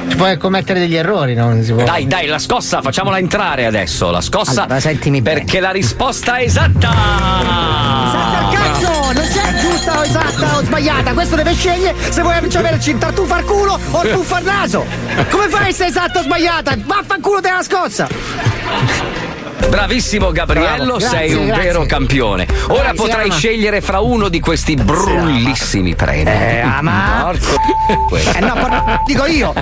Si 0.09 0.17
può 0.17 0.37
commettere 0.37 0.79
degli 0.79 0.95
errori, 0.97 1.35
non 1.35 1.63
si 1.63 1.73
può. 1.73 1.83
Dai, 1.85 2.07
dai, 2.07 2.27
la 2.27 2.39
scossa, 2.39 2.81
facciamola 2.83 3.19
entrare 3.19 3.67
adesso. 3.67 4.11
La 4.11 4.21
scossa. 4.21 4.63
Allora, 4.65 4.79
sentimi 4.81 5.21
bene. 5.23 5.41
Perché 5.41 5.59
la 5.61 5.71
risposta 5.71 6.37
è 6.37 6.45
esatta! 6.45 6.91
Esatta 8.07 8.39
al 8.39 8.55
cazzo! 8.55 9.02
Giusta 9.73 10.01
o 10.01 10.03
esatta 10.05 10.59
o 10.59 10.63
sbagliata, 10.65 11.15
questo 11.15 11.35
deve 11.35 11.55
scegliere 11.55 11.97
se 12.11 12.21
vuoi 12.21 12.37
averci 12.37 12.91
il 12.91 12.99
tartufo 12.99 13.33
al 13.33 13.45
culo 13.45 13.81
o 13.91 14.03
il 14.03 14.13
tuffo 14.13 14.35
al 14.35 14.45
naso! 14.45 14.85
Come 15.31 15.49
fai 15.49 15.73
se 15.73 15.87
è 15.87 15.89
esatta 15.89 16.19
o 16.19 16.23
sbagliata? 16.23 16.75
Vaffanculo 16.77 17.41
della 17.41 17.63
scossa! 17.63 19.32
Bravissimo 19.69 20.33
Gabriello, 20.33 20.97
Bravo, 20.97 20.99
grazie, 20.99 21.19
sei 21.19 21.35
un 21.35 21.47
grazie. 21.47 21.65
vero 21.65 21.87
campione. 21.87 22.47
Ora 22.69 22.83
Grazie, 22.83 22.95
potrai 22.95 23.25
Ama. 23.29 23.35
scegliere 23.35 23.81
fra 23.81 24.01
uno 24.01 24.29
di 24.29 24.39
questi 24.41 24.75
brullissimi 24.75 25.95
premi. 25.95 26.31
Eh, 26.31 26.61
ama. 26.61 27.31
Eh 27.33 28.41
no, 28.41 28.55
por- 28.55 29.01
dico 29.07 29.25
io! 29.27 29.53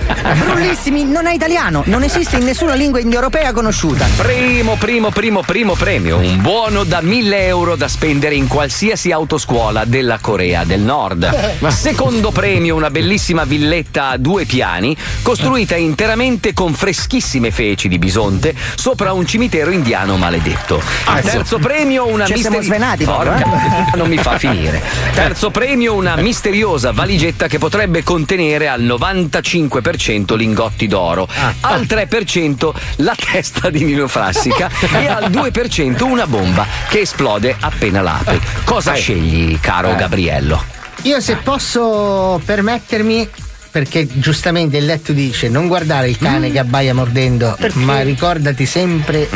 Brullissimi 0.44 1.04
non 1.04 1.26
è 1.26 1.32
italiano, 1.32 1.82
non 1.86 2.02
esiste 2.02 2.36
in 2.38 2.44
nessuna 2.44 2.74
lingua 2.74 2.98
indoeuropea 2.98 3.52
conosciuta. 3.52 4.06
Primo, 4.16 4.76
primo, 4.76 5.10
primo, 5.10 5.42
primo 5.42 5.74
premio, 5.74 6.16
un 6.18 6.40
buono 6.40 6.84
da 6.84 7.00
1000 7.00 7.46
euro 7.46 7.76
da 7.76 7.86
spendere 7.88 8.34
in 8.34 8.48
qualsiasi 8.48 9.12
autoscuola 9.12 9.84
della 9.84 10.18
Corea 10.20 10.64
del 10.64 10.80
Nord. 10.80 11.68
Secondo 11.68 12.30
premio, 12.30 12.74
una 12.74 12.90
bellissima 12.90 13.44
villetta 13.44 14.08
a 14.08 14.16
due 14.16 14.44
piani, 14.44 14.96
costruita 15.22 15.76
interamente 15.76 16.52
con 16.52 16.74
freschissime 16.74 17.50
feci 17.50 17.86
di 17.88 17.98
bisonte 17.98 18.54
sopra 18.74 19.12
un 19.12 19.26
cimitero 19.26 19.70
indiano 19.70 19.89
maledetto. 20.16 20.82
Terzo 21.22 21.58
premio, 21.58 22.06
una 22.06 22.24
Ci 22.24 22.38
siamo 22.38 22.58
misteri- 22.58 22.64
svenati 22.64 23.04
proprio, 23.04 23.32
Porca, 23.32 23.96
non 23.96 24.08
mi 24.08 24.16
fa 24.18 24.38
finire. 24.38 24.82
Terzo 25.12 25.50
premio, 25.50 25.94
una 25.94 26.16
misteriosa 26.16 26.92
valigetta 26.92 27.46
che 27.46 27.58
potrebbe 27.58 28.02
contenere 28.02 28.68
al 28.68 28.82
95% 28.82 30.36
lingotti 30.36 30.86
d'oro, 30.86 31.28
al 31.60 31.82
3% 31.82 32.70
la 32.96 33.14
testa 33.14 33.70
di 33.70 33.84
Nino 33.84 34.08
Frassica 34.08 34.70
e 34.80 35.06
al 35.08 35.30
2% 35.30 36.02
una 36.04 36.26
bomba 36.26 36.66
che 36.88 37.00
esplode 37.00 37.56
appena 37.58 38.00
l'apri. 38.02 38.40
Cosa 38.64 38.94
scegli, 38.94 39.58
caro 39.60 39.94
Gabriello? 39.94 40.62
Io 41.02 41.20
se 41.20 41.36
posso 41.36 42.40
permettermi, 42.44 43.28
perché 43.70 44.06
giustamente 44.06 44.76
il 44.76 44.84
letto 44.84 45.12
dice 45.12 45.48
non 45.48 45.68
guardare 45.68 46.08
il 46.08 46.18
cane 46.18 46.50
che 46.50 46.58
abbaia 46.58 46.94
mordendo, 46.94 47.56
ma 47.74 48.00
ricordati 48.00 48.66
sempre 48.66 49.28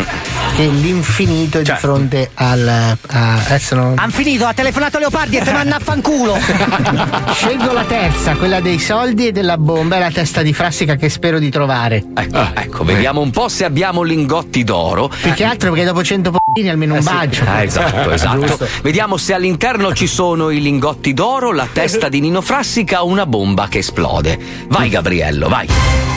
che 0.57 0.67
l'infinito 0.67 1.59
è 1.59 1.63
di 1.63 1.73
fronte 1.77 2.31
al... 2.35 2.69
a- 2.69 3.35
adesso 3.45 3.75
non... 3.75 3.95
Han 3.97 4.11
finito, 4.11 4.47
ha 4.47 4.55
telefonato 4.55 4.99
Leopardi 4.99 5.37
e 5.37 5.43
te 5.43 5.53
manna 5.53 5.77
a 5.77 5.79
fanculo! 5.81 6.37
Scelgo 7.35 7.73
la 7.73 7.85
terza, 7.85 8.35
quella 8.37 8.61
dei 8.61 8.79
soldi 8.79 9.29
e 9.29 9.33
della 9.33 9.59
bomba 9.59 9.97
e 9.97 10.01
la 10.01 10.11
testa 10.11 10.43
di 10.43 10.53
frassica 10.53 10.97
che 10.97 11.09
spero 11.09 11.39
di 11.39 11.51
trovare. 11.51 12.05
Ecco, 12.15 12.47
ecco, 12.55 12.85
vediamo 12.85 13.21
un 13.21 13.31
po' 13.31 13.49
se 13.49 13.65
abbiamo 13.65 14.03
lingotti 14.03 14.63
d'oro. 14.65 15.09
Più 15.09 15.33
che 15.33 15.45
altro 15.45 15.71
perché 15.71 15.85
dopo 15.85 16.05
100 16.05 16.31
p***ini 16.31 16.69
almeno 16.69 16.95
un 16.95 17.03
bacio. 17.03 17.45
Ah, 17.47 17.63
esatto, 17.63 18.11
esatto. 18.13 18.69
Vediamo 18.83 19.17
se 19.17 19.35
all'interno 19.35 19.93
ci 19.93 20.07
sono 20.07 20.51
i 20.51 20.61
lingotti 20.61 21.13
d'oro, 21.15 21.53
la 21.53 21.69
testa 21.71 22.09
di 22.09 22.21
Nino 22.21 22.41
Frassica 22.41 23.03
o 23.03 23.07
una 23.07 23.27
bomba 23.27 23.67
che 23.69 23.79
esplode. 23.79 24.24
Vai 24.69 24.89
Gabriello, 24.89 25.49
vai. 25.49 25.69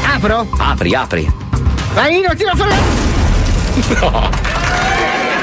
Apro? 0.05 0.47
Apri, 0.57 0.95
apri. 0.95 1.27
Vai 1.93 2.11
Nino, 2.11 2.35
tira 2.35 2.55
fuori! 2.55 2.73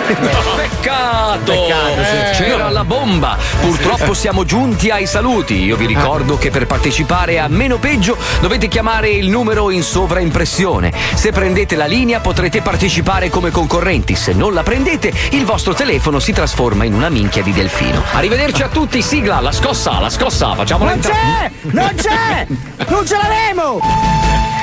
Peccato! 0.06 1.52
Peccato, 1.52 2.05
sì. 2.05 2.43
C'era 2.43 2.68
la 2.68 2.85
bomba. 2.85 3.39
Purtroppo 3.60 4.12
siamo 4.12 4.44
giunti 4.44 4.90
ai 4.90 5.06
saluti. 5.06 5.64
Io 5.64 5.76
vi 5.76 5.86
ricordo 5.86 6.36
che 6.36 6.51
per 6.51 6.66
partecipare 6.66 7.39
a 7.39 7.48
Meno 7.48 7.78
Peggio 7.78 8.16
dovete 8.40 8.68
chiamare 8.68 9.09
il 9.09 9.31
numero 9.31 9.70
in 9.70 9.82
sovraimpressione. 9.82 10.93
Se 11.14 11.32
prendete 11.32 11.74
la 11.74 11.86
linea 11.86 12.20
potrete 12.20 12.60
partecipare 12.60 13.31
come 13.31 13.51
concorrenti. 13.51 14.14
Se 14.14 14.35
non 14.35 14.52
la 14.52 14.62
prendete, 14.62 15.10
il 15.31 15.47
vostro 15.47 15.72
telefono 15.72 16.18
si 16.18 16.32
trasforma 16.32 16.85
in 16.85 16.93
una 16.93 17.09
minchia 17.09 17.43
di 17.43 17.52
delfino. 17.52 18.02
Arrivederci 18.12 18.62
a 18.62 18.68
tutti, 18.68 19.01
sigla, 19.01 19.40
la 19.40 19.52
scossa, 19.52 20.01
la 20.01 20.10
scossa, 20.10 20.55
facciamola 20.55 20.90
Non 20.90 21.01
c'è! 21.01 21.51
Non 21.62 21.93
c'è! 21.97 22.47
Non 22.89 23.06
ce 23.06 23.16
l'avremo! 23.16 24.53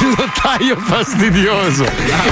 Il 0.00 0.14
notaio 0.16 0.76
fastidioso. 0.78 1.84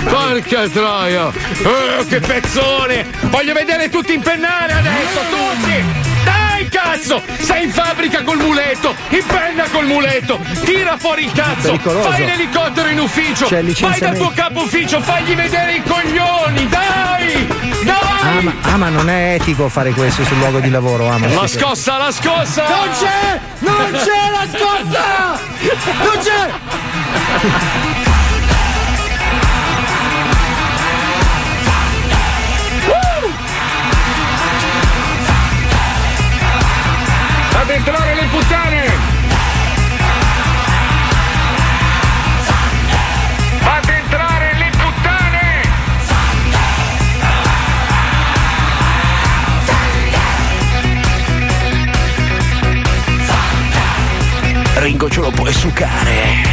Porca 0.04 0.68
troia. 0.68 1.26
Oh, 1.26 2.04
che 2.08 2.20
pezzone. 2.20 3.06
Voglio 3.22 3.54
vedere 3.54 3.88
tutti 3.88 4.12
impennare 4.12 4.72
adesso, 4.72 5.20
tutti. 5.30 6.01
Dai 6.62 6.68
cazzo! 6.68 7.20
Sei 7.40 7.64
in 7.64 7.72
fabbrica 7.72 8.22
col 8.22 8.38
muletto, 8.38 8.94
impenna 9.08 9.64
col 9.70 9.86
muletto, 9.86 10.38
tira 10.64 10.96
fuori 10.96 11.24
il 11.24 11.32
cazzo, 11.32 11.72
Pericoloso. 11.72 12.08
fai 12.10 12.24
l'elicottero 12.24 12.88
in 12.88 13.00
ufficio, 13.00 13.46
il 13.46 13.76
vai 13.80 13.98
dal 13.98 14.16
tuo 14.16 14.30
capo 14.32 14.60
ufficio, 14.62 15.00
fagli 15.00 15.34
vedere 15.34 15.74
i 15.74 15.82
coglioni, 15.82 16.68
dai! 16.68 17.46
Dai! 17.82 18.00
Ah 18.22 18.40
ma, 18.42 18.54
ah, 18.62 18.76
ma 18.76 18.88
non 18.90 19.10
è 19.10 19.34
etico 19.34 19.68
fare 19.68 19.90
questo 19.90 20.22
sul 20.24 20.38
luogo 20.38 20.60
di 20.60 20.70
lavoro, 20.70 21.08
ama. 21.08 21.26
La 21.28 21.48
scossa, 21.48 21.96
la 21.96 22.12
scossa! 22.12 22.64
Non 22.68 22.88
c'è! 22.96 23.40
Non 23.58 23.90
c'è 23.90 24.30
la 24.30 24.46
scossa! 24.52 25.40
Non 26.04 26.18
c'è! 26.22 26.50
Ringo 54.82 55.08
ce 55.08 55.20
lo 55.20 55.30
puoi 55.30 55.52
succare. 55.52 56.51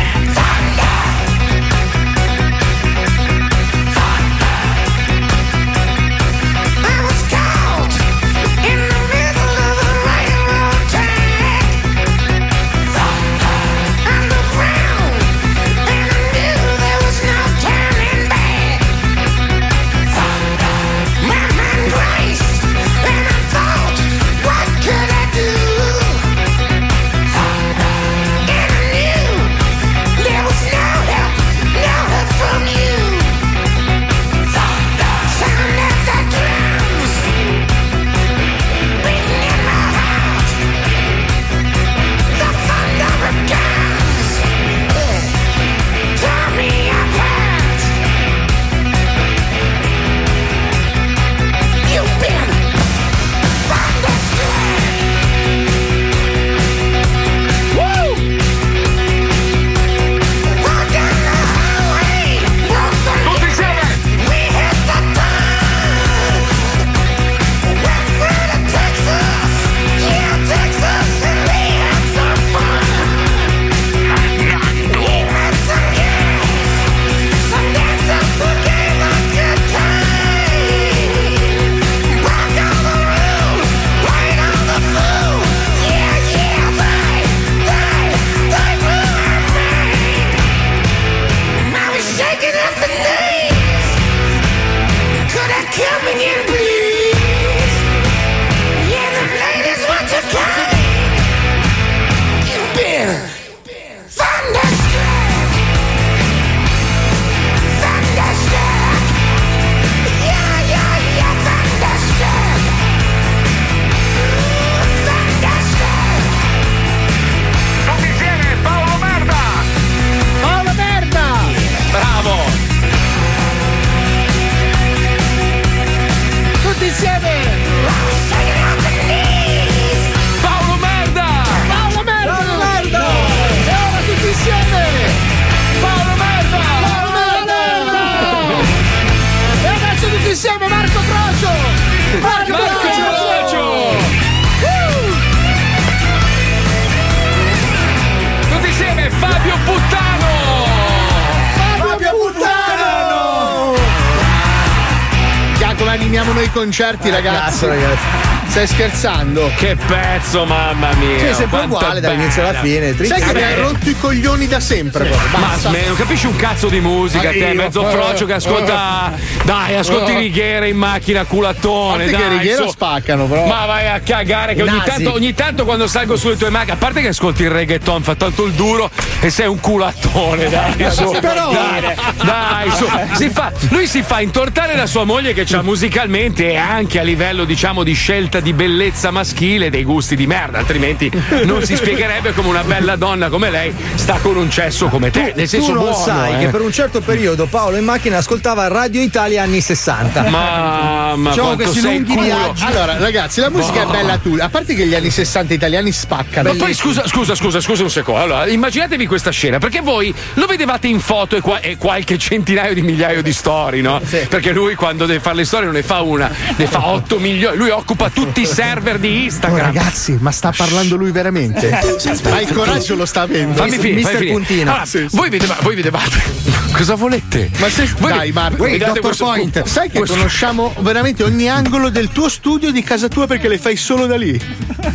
Concerti, 156.60 157.10
ragazzi. 157.10 157.40
Cazzo, 157.40 157.68
ragazzi. 157.68 158.38
Stai 158.48 158.68
scherzando? 158.68 159.52
Che 159.56 159.78
pezzo, 159.88 160.44
mamma 160.44 160.92
mia! 160.96 161.20
Sì, 161.20 161.26
è 161.26 161.34
sempre 161.34 161.60
uguale 161.62 162.00
dall'inizio 162.02 162.42
alla 162.42 162.60
fine. 162.60 162.96
Sai 162.96 163.22
che 163.22 163.34
mi 163.34 163.44
ha 163.44 163.56
rotto 163.56 163.90
i 163.90 163.96
coglioni 163.98 164.48
da 164.48 164.60
sempre. 164.60 165.08
Ma 165.32 165.40
Basta. 165.40 165.70
me- 165.70 165.86
non 165.86 165.96
capisci 165.96 166.26
un 166.26 166.36
cazzo 166.36 166.68
di 166.68 166.80
musica, 166.80 167.26
Ma 167.26 167.32
te, 167.32 167.54
mezzo 167.54 167.88
eh, 167.88 167.92
frocio 167.92 168.26
che 168.26 168.34
ascolta. 168.34 169.14
Dai, 169.44 169.76
ascolti 169.76 170.12
eh. 170.12 170.18
Righiera 170.18 170.66
in 170.66 170.78
macchina, 170.78 171.24
culattone. 171.26 172.06
A 172.06 172.08
parte 172.08 172.12
che 172.12 172.28
dai, 172.28 172.38
Righiera 172.38 172.64
su. 172.64 172.70
spaccano, 172.70 173.26
però. 173.26 173.46
Ma 173.46 173.66
vai 173.66 173.88
a 173.88 174.00
cagare, 174.00 174.56
che 174.56 174.64
ogni 174.64 174.82
tanto, 174.84 175.14
ogni 175.14 175.34
tanto 175.34 175.64
quando 175.64 175.88
salgo 175.88 176.18
sulle 176.18 176.36
tue 176.36 176.50
macchine, 176.50 176.74
a 176.74 176.78
parte 176.78 177.02
che 177.02 177.10
ascolti 177.10 177.44
il 177.44 177.52
reggaeton, 177.52 178.02
fa 178.02 178.16
tanto 178.16 178.46
il 178.46 178.54
duro 178.54 178.90
e 179.22 179.30
sei 179.30 179.48
un 179.48 179.60
culattone, 179.60 180.50
dai, 180.50 180.92
su. 180.92 181.18
Però- 181.20 181.52
dai, 181.52 181.96
dai, 182.24 182.72
su. 182.72 182.86
Si 183.14 183.30
fa- 183.30 183.52
lui 183.70 183.86
si 183.86 184.02
fa 184.02 184.22
intortare 184.22 184.76
da 184.76 184.86
sua 184.86 185.04
moglie 185.04 185.34
che 185.34 185.44
c'ha 185.44 185.62
musicalmente 185.62 186.52
e 186.52 186.56
anche 186.56 187.00
a 187.00 187.04
livello, 187.04 187.44
diciamo, 187.44 187.84
di 187.84 187.94
scelta 187.94 188.40
di 188.40 188.54
bellezza 188.54 189.12
maschile, 189.12 189.70
dei 189.70 189.84
gusti 189.84 190.16
di 190.16 190.26
merda, 190.26 190.60
altrimenti 190.60 191.12
non 191.44 191.64
si 191.66 191.76
spiegherebbe 191.76 192.34
come 192.34 192.48
una 192.48 192.64
bella 192.64 192.96
donna 192.96 193.30
come 193.30 193.50
lei 193.50 193.74
sta 193.96 194.20
con 194.22 194.38
un 194.38 194.50
cesso 194.50 194.88
come 194.88 195.12
te. 195.12 195.34
Nel 195.36 195.48
senso 195.48 195.68
tu 195.68 195.74
non 195.74 195.84
buono, 195.84 196.04
sai 196.04 196.36
eh. 196.36 196.38
che 196.40 196.48
per 196.48 196.62
un 196.62 196.72
certo 196.72 197.02
periodo 197.02 197.46
Paolo 197.48 197.78
in 197.78 197.84
macchina 197.84 198.18
ascoltava 198.18 198.68
Radio 198.68 199.02
Italia 199.02 199.44
anni 199.44 199.60
60. 199.60 200.30
Mamma, 200.30 201.34
quanto 201.34 201.56
questi 201.56 201.80
sei 201.80 201.98
lunghi 201.98 202.18
viaggi. 202.20 202.64
Allora, 202.64 202.98
ragazzi, 202.98 203.42
la 203.42 203.50
musica 203.50 203.84
Boh. 203.84 203.90
è 203.90 203.98
bella 203.98 204.18
tutti. 204.18 204.40
A 204.40 204.50
parte 204.50 204.76
che 204.76 204.86
gli 204.86 204.96
anni 204.96 205.10
60 205.10 205.54
italiani 205.54 205.92
spaccano. 205.92 206.54
Ma 206.54 206.56
poi 206.58 206.74
scusa, 206.74 207.06
scusa, 207.06 207.36
scusa, 207.36 207.60
scusa 207.60 207.84
un 207.84 207.90
secondo. 207.90 208.22
Allora, 208.22 208.48
immaginatevi 208.48 209.08
questa 209.10 209.32
scena, 209.32 209.58
perché 209.60 209.82
voi 209.82 210.14
lo 210.36 210.46
vedevate 210.46 210.88
in 210.88 211.02
foto 211.02 211.36
e, 211.36 211.42
qua- 211.42 211.60
e 211.60 211.76
qualche 211.76 212.18
centinaio 212.18 212.74
di 212.74 212.82
migliaio 212.82 213.22
di 213.22 213.34
storie, 213.34 213.82
no? 213.82 214.00
Perché 214.30 214.52
lui 214.54 214.76
quando 214.76 215.06
deve 215.06 215.20
fare 215.20 215.36
le 215.36 215.44
storie 215.46 215.66
non 215.66 215.74
ne 215.76 215.84
fa 215.84 216.00
una, 216.02 216.32
ne 216.56 216.66
fa 216.68 216.88
8 216.88 217.20
milioni. 217.20 217.58
Lui 217.58 217.70
occupa 217.72 218.10
tutti 218.10 218.42
i 218.42 218.46
server 218.46 218.98
di 219.00 219.08
Oh, 219.10 219.24
Instagram. 219.24 219.60
ragazzi, 219.74 220.18
ma 220.22 220.32
sta 220.32 220.54
parlando 220.56 220.96
lui 220.96 221.12
veramente? 221.12 221.70
ma 222.30 222.40
il 222.40 222.54
coraggio 222.54 222.96
lo 222.96 223.06
sta 223.06 223.22
avendo. 223.22 223.56
Fammi 223.56 223.78
finire, 223.78 224.02
fammi 224.02 224.46
finire. 224.46 224.70
Allora, 224.70 224.86
Voi, 225.10 225.30
vedeva- 225.30 225.58
voi 225.62 225.76
vedevate. 225.76 226.22
Cosa 226.72 226.94
volete? 226.96 227.50
Ma 227.58 227.68
se, 227.70 227.90
Voi- 227.98 228.12
dai, 228.14 228.32
Marco, 228.32 228.64
Wait, 228.64 228.84
Dr. 228.86 229.16
Point. 229.18 229.66
Sai 229.66 229.90
che 229.90 229.98
Questo- 229.98 230.16
conosciamo 230.16 230.74
veramente 230.80 231.24
ogni 231.24 231.50
angolo 231.50 231.90
del 231.90 232.10
tuo 232.12 232.30
studio 232.30 232.72
di 232.72 232.84
casa 232.84 233.08
tua 233.08 233.26
perché 233.26 233.48
le 233.48 233.58
fai 233.58 233.76
solo 233.76 234.06
da 234.06 234.16
lì. 234.16 234.40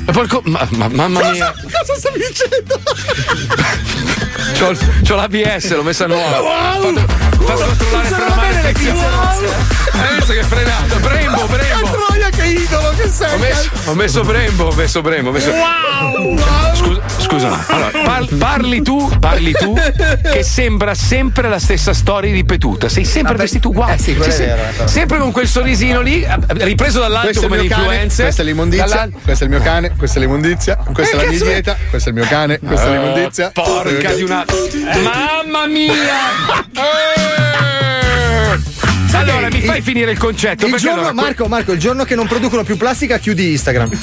Ma, 0.07 0.13
porco- 0.13 0.43
ma- 0.45 0.67
ma- 0.71 0.89
mamma 0.89 1.31
mia. 1.31 1.53
Cosa, 1.53 1.79
cosa 1.79 1.95
stavi 1.99 2.19
dicendo? 2.19 2.81
C'ho, 4.55 4.73
c'ho 5.03 5.15
l'ABS, 5.17 5.75
l'ho 5.75 5.83
messa 5.83 6.07
nuova. 6.07 6.41
Wow! 6.41 6.95
Fatto, 6.95 7.07
fatto 7.45 7.65
controllare 7.67 8.09
per 8.09 8.29
la 8.29 8.35
maleficenza. 8.35 9.09
Hai 9.93 10.15
visto 10.17 10.33
che 10.33 10.41
è 10.41 10.45
frenato? 10.45 10.97
Brembo, 11.01 11.47
Brembo. 11.47 12.04
Che 12.37 12.45
idolo 12.47 12.91
che 12.97 13.09
sei! 13.13 13.33
Ho 13.35 13.39
messo, 13.39 13.71
ho 13.87 13.95
messo 13.95 14.23
Brembo, 14.23 14.65
ho 14.67 14.75
messo 14.75 15.01
Brembo. 15.03 15.29
Ho 15.31 15.33
messo... 15.33 15.51
Scusa, 16.75 17.03
scusa, 17.19 17.65
allora, 17.69 17.91
par- 18.05 18.29
parli 18.37 18.83
tu, 18.83 19.09
parli 19.19 19.53
tu, 19.53 19.75
che 20.33 20.43
sembra 20.43 20.95
sempre 20.95 21.49
la 21.49 21.59
stessa 21.59 21.93
storia 21.95 22.33
ripetuta. 22.33 22.89
Sei 22.89 23.05
sempre 23.05 23.37
vestito 23.37 23.69
uguale. 23.69 23.95
eh 23.95 23.99
sì, 23.99 24.17
Sei 24.19 24.29
è 24.29 24.31
se- 24.31 24.45
vero, 24.47 24.63
però. 24.77 24.87
sempre 24.89 25.19
con 25.19 25.31
quel 25.33 25.47
sorrisino 25.49 26.01
lì, 26.01 26.23
eh, 26.23 26.37
ripreso 26.65 27.01
dall'alto 27.01 27.31
è 27.39 27.43
come 27.43 27.57
le 27.57 27.65
influenze. 27.65 28.23
questa 28.25 28.43
è 28.43 28.45
l'immondizia, 28.45 29.09
questo 29.23 29.45
è 29.45 29.47
il 29.47 29.53
mio 29.53 29.63
cane, 29.63 29.93
questa 29.97 30.19
è 30.19 30.21
l'immondizia, 30.21 30.77
questa 30.93 31.17
è 31.17 31.17
la 31.17 31.23
Eh, 31.23 31.29
mia 31.29 31.39
è? 31.39 31.45
dieta, 31.45 31.77
questo 31.91 32.09
è 32.09 32.13
il 32.13 32.19
mio 32.19 32.27
cane, 32.29 32.59
questa 32.59 32.87
è 32.87 32.89
Oh, 32.89 32.93
l'immondizia. 32.93 33.51
Porca 33.53 34.13
di 34.13 34.23
una. 34.23 34.45
Mamma 35.03 35.67
mia! 35.67 35.93
Eh! 39.15 39.17
Allora, 39.17 39.49
mi 39.49 39.61
fai 39.61 39.81
finire 39.81 40.11
il 40.13 40.19
concetto? 40.19 40.67
Il 40.67 40.75
giorno, 40.77 41.01
allora, 41.01 41.13
Marco, 41.13 41.47
Marco, 41.47 41.73
il 41.73 41.79
giorno 41.79 42.05
che 42.05 42.15
non 42.15 42.27
producono 42.27 42.63
più 42.65 42.77
plastica, 42.77 43.19
chiudi 43.19 43.51
Instagram. 43.53 43.91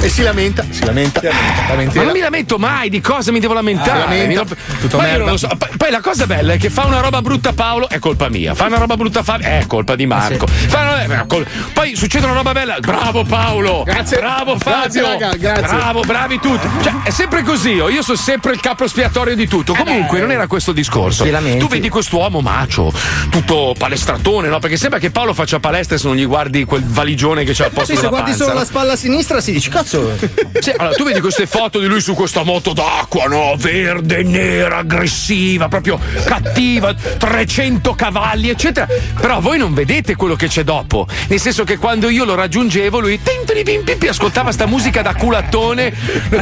E 0.00 0.10
si 0.10 0.20
lamenta, 0.20 0.66
si 0.68 0.84
lamenta, 0.84 1.22
Ma 1.22 1.30
lamentela. 1.68 2.04
non 2.04 2.12
mi 2.12 2.20
lamento 2.20 2.58
mai 2.58 2.90
di 2.90 3.00
cosa 3.00 3.32
mi 3.32 3.40
devo 3.40 3.54
lamentare. 3.54 4.02
Ah, 4.02 4.08
lamenta. 4.08 4.44
Mi 4.44 4.88
Poi 4.88 5.38
so. 5.38 5.48
Poi- 5.56 5.68
Poi 5.78 5.90
la 5.90 6.00
cosa 6.02 6.26
bella 6.26 6.52
è 6.52 6.58
che 6.58 6.68
fa 6.68 6.84
una 6.84 7.00
roba 7.00 7.22
brutta 7.22 7.54
Paolo, 7.54 7.88
è 7.88 7.98
colpa 7.98 8.28
mia. 8.28 8.54
Fa 8.54 8.66
una 8.66 8.76
roba 8.76 8.96
brutta 8.96 9.22
Fabio, 9.22 9.46
è 9.46 9.64
colpa 9.66 9.96
di 9.96 10.04
Marco. 10.04 10.46
Fa 10.46 10.80
una- 10.80 11.22
è 11.22 11.26
col- 11.26 11.46
Poi 11.72 11.96
succede 11.96 12.26
una 12.26 12.34
roba 12.34 12.52
bella, 12.52 12.76
bravo 12.80 13.24
Paolo. 13.24 13.82
Grazie. 13.86 14.18
Bravo 14.18 14.56
Grazie, 14.56 15.00
Fabio. 15.00 15.18
raga, 15.18 15.36
grazie. 15.38 15.76
Bravo, 15.76 16.00
bravi 16.02 16.38
tutti. 16.38 16.68
Cioè, 16.82 16.92
è 17.04 17.10
sempre 17.10 17.42
così. 17.42 17.70
Io, 17.70 17.88
io 17.88 18.02
sono 18.02 18.18
sempre 18.18 18.52
il 18.52 18.60
capo 18.60 18.84
espiatorio 18.84 19.34
di 19.34 19.48
tutto. 19.48 19.72
Comunque, 19.72 20.20
non 20.20 20.30
era 20.32 20.46
questo 20.46 20.70
il 20.70 20.76
discorso. 20.76 21.24
Tu 21.24 21.66
vedi 21.68 21.88
quest'uomo 21.88 22.40
macio, 22.64 22.92
tutto 23.30 23.74
palestratone, 23.76 24.48
no? 24.48 24.58
Perché 24.58 24.76
sembra 24.76 24.98
che 24.98 25.10
Paolo 25.10 25.34
faccia 25.34 25.60
palestra 25.60 25.96
se 25.98 26.06
non 26.06 26.16
gli 26.16 26.26
guardi 26.26 26.64
quel 26.64 26.82
valigione 26.84 27.44
che 27.44 27.52
c'è 27.52 27.64
al 27.64 27.70
posto 27.70 27.94
Sì, 27.94 28.00
se 28.00 28.08
guardi 28.08 28.30
panza, 28.30 28.44
solo 28.44 28.54
no? 28.54 28.60
la 28.60 28.66
spalla 28.66 28.96
sinistra 28.96 29.40
si 29.40 29.52
dice, 29.52 29.70
cazzo. 29.70 30.12
Sì, 30.64 30.72
allora, 30.74 30.94
tu 30.94 31.04
vedi 31.04 31.20
queste 31.20 31.46
foto 31.46 31.78
di 31.78 31.86
lui 31.86 32.00
su 32.00 32.14
questa 32.14 32.42
moto 32.42 32.72
d'acqua, 32.72 33.26
no? 33.26 33.54
Verde, 33.58 34.22
nera, 34.22 34.78
aggressiva, 34.78 35.68
proprio 35.68 35.98
cattiva, 36.24 36.94
300 36.94 37.94
cavalli, 37.94 38.48
eccetera. 38.48 38.86
Però 39.20 39.40
voi 39.40 39.58
non 39.58 39.74
vedete 39.74 40.14
quello 40.14 40.36
che 40.36 40.48
c'è 40.48 40.64
dopo. 40.64 41.06
Nel 41.28 41.40
senso 41.40 41.64
che 41.64 41.76
quando 41.76 42.08
io 42.08 42.24
lo 42.24 42.34
raggiungevo, 42.34 43.00
lui 43.00 43.20
ascoltava 44.08 44.52
sta 44.52 44.66
musica 44.66 45.02
da 45.02 45.14
culattone, 45.14 45.92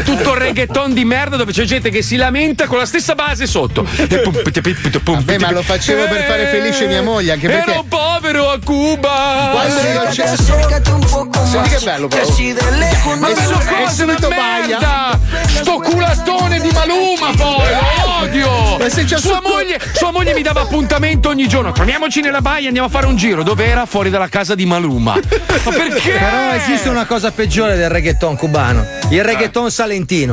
tutto 0.04 0.34
il 0.34 0.38
reggaeton 0.38 0.92
di 0.92 1.04
merda 1.04 1.36
dove 1.36 1.52
c'è 1.52 1.64
gente 1.64 1.90
che 1.90 2.02
si 2.02 2.16
lamenta 2.16 2.66
con 2.66 2.78
la 2.78 2.86
stessa 2.86 3.14
base 3.14 3.46
sotto. 3.46 3.84
E 3.96 4.06
pum, 4.06 4.32
pum, 4.32 4.52
pum, 4.52 4.90
pum, 4.90 5.00
pum, 5.02 5.24
Beh, 5.24 5.38
ma 5.38 5.50
lo 5.50 5.62
facevo 5.62 6.06
per 6.12 6.24
fare 6.24 6.46
felice 6.46 6.86
mia 6.86 7.02
moglie, 7.02 7.32
anche 7.32 7.48
perché 7.48 7.70
Ero 7.70 7.84
povero 7.88 8.50
a 8.50 8.58
Cuba. 8.62 9.48
quando 9.52 9.80
io 9.80 10.06
c'ero. 10.10 10.36
Senti 10.36 11.68
che 11.70 11.78
bello, 11.84 12.08
però. 12.08 12.26
Ma 12.26 13.28
E 13.28 13.34
bello 13.34 13.60
su- 13.60 13.66
cosa 13.66 13.90
subito 13.90 14.28
merda! 14.28 15.18
Sto 15.46 15.76
culatone 15.78 16.60
di 16.60 16.70
Maluma 16.70 17.30
poi, 17.36 17.70
lo 17.70 18.18
odio! 18.20 18.76
Ma 18.78 18.88
se 18.88 19.04
c'è 19.04 19.18
Sua 19.18 19.34
sotto- 19.36 19.48
moglie, 19.48 19.80
sua 19.92 20.10
moglie 20.10 20.34
mi 20.34 20.42
dava 20.42 20.62
appuntamento 20.62 21.28
ogni 21.28 21.46
giorno. 21.48 21.72
Troviamoci 21.72 22.20
nella 22.20 22.40
baia, 22.40 22.66
andiamo 22.66 22.88
a 22.88 22.90
fare 22.90 23.06
un 23.06 23.16
giro. 23.16 23.42
Dove 23.42 23.64
era? 23.66 23.86
Fuori 23.86 24.10
dalla 24.10 24.28
casa 24.28 24.54
di 24.54 24.64
Maluma. 24.66 25.14
Ma 25.14 25.70
perché? 25.70 26.10
Però 26.12 26.52
esiste 26.52 26.88
una 26.88 27.04
cosa 27.06 27.30
peggiore 27.30 27.76
del 27.76 27.88
reggaeton 27.90 28.36
cubano, 28.36 28.84
il 29.10 29.22
reggaeton 29.22 29.70
salentino. 29.70 30.32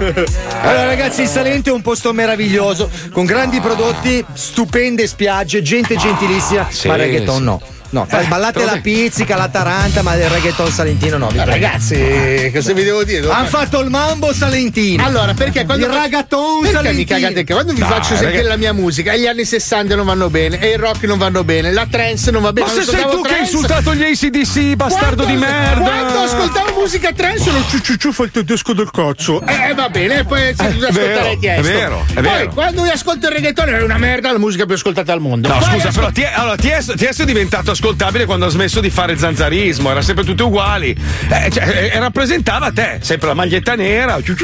Allora 0.61 0.85
ragazzi, 0.85 1.21
il 1.21 1.27
Salento 1.27 1.69
è 1.69 1.73
un 1.73 1.81
posto 1.81 2.11
meraviglioso, 2.13 2.89
con 3.11 3.25
grandi 3.25 3.59
prodotti, 3.59 4.23
stupende 4.33 5.05
spiagge, 5.07 5.61
gente 5.69 5.95
gentilissima, 5.97 6.65
sì, 6.67 6.87
ma 6.87 6.95
reggaeton 6.95 7.35
sì. 7.35 7.43
no. 7.43 7.61
No, 7.91 8.07
Eh, 8.09 8.23
ballate 8.25 8.63
la 8.65 8.77
pizzica, 8.81 9.35
la 9.35 9.47
taranta, 9.47 10.01
ma 10.03 10.13
il 10.15 10.29
reggaeton 10.29 10.71
salentino 10.71 11.17
no. 11.17 11.27
vi 11.29 11.35
prego. 11.39 11.49
Ragazzi, 11.49 12.51
cosa 12.53 12.73
vi 12.73 12.83
devo 12.83 13.03
dire? 13.03 13.27
Hanno 13.29 13.47
fatto 13.47 13.79
il 13.79 13.89
mambo 13.89 14.31
salentino. 14.33 15.03
Allora, 15.03 15.33
perché 15.33 15.65
quando 15.65 15.85
il 15.87 15.91
ragaton 15.91 16.61
mi 16.61 16.69
salentino. 16.71 17.07
cagate 17.19 17.43
che 17.43 17.53
quando 17.53 17.73
vi 17.73 17.79
Dai, 17.79 17.89
faccio 17.89 18.09
sentire 18.09 18.27
ragazzi. 18.31 18.47
la 18.47 18.55
mia 18.57 18.73
musica 18.73 19.11
e 19.13 19.19
gli 19.19 19.25
anni 19.27 19.43
60 19.43 19.95
non 19.95 20.05
vanno 20.05 20.29
bene 20.29 20.59
e 20.59 20.69
il 20.73 20.77
rock 20.77 21.03
non 21.05 21.17
vanno 21.17 21.43
bene, 21.43 21.71
la 21.71 21.87
trance 21.89 22.29
non 22.31 22.43
va 22.43 22.53
bene. 22.53 22.67
Ma 22.67 22.73
non 22.73 22.83
se 22.83 22.89
sei 22.91 22.99
ascoltavo 22.99 23.21
tu 23.23 23.27
che 23.27 23.33
hai 23.33 23.35
trance. 23.47 23.53
insultato 23.55 23.95
gli 23.95 24.03
ACDC, 24.03 24.75
bastardo 24.75 25.23
Quando- 25.23 25.33
di 25.45 25.51
merda! 25.51 25.83
Quando 25.89 26.19
ascoltavo 26.19 26.79
musica 26.79 27.11
trance 27.13 27.43
sono 27.43 27.63
ciu 27.69 27.79
ciu 27.81 27.95
ciu 27.97 28.11
fa 28.11 28.23
il 28.23 28.31
tedesco 28.31 28.73
del 28.73 28.91
cazzo. 28.91 29.41
Eh 29.47 29.73
va 29.73 29.89
bene, 29.89 30.23
poi 30.25 30.53
si 30.55 30.61
è 30.61 30.65
ascoltare 30.65 30.91
vero, 30.91 31.37
Tiesto. 31.39 31.61
è 31.61 31.63
vero, 31.73 32.05
è 32.07 32.13
Poi 32.13 32.21
vero. 32.23 32.49
quando 32.53 32.85
io 32.85 32.91
ascolto 32.91 33.27
il 33.27 33.33
reggaeton 33.33 33.69
è 33.69 33.81
una 33.81 33.97
merda 33.97 34.31
la 34.31 34.37
musica 34.37 34.65
più 34.65 34.75
ascoltata 34.75 35.11
al 35.11 35.19
mondo. 35.21 35.47
No, 35.47 35.55
Poi 35.57 35.63
scusa, 35.63 35.87
ascol- 35.87 35.93
però 35.93 36.11
Tie- 36.11 36.31
allora, 36.33 36.55
Tiesto, 36.55 36.93
Tiesto 36.93 37.23
è 37.23 37.25
diventato 37.25 37.71
ascoltabile 37.79 38.25
quando 38.25 38.45
ha 38.45 38.49
smesso 38.49 38.81
di 38.81 38.89
fare 38.89 39.17
zanzarismo, 39.17 39.89
era 39.89 40.01
sempre 40.01 40.25
tutti 40.25 40.43
uguali. 40.43 40.95
Eh, 41.29 41.49
cioè, 41.49 41.91
eh, 41.93 41.99
rappresentava 41.99 42.71
te, 42.71 42.99
sempre 43.01 43.29
la 43.29 43.33
maglietta 43.33 43.75
nera. 43.75 44.21
ciu. 44.21 44.35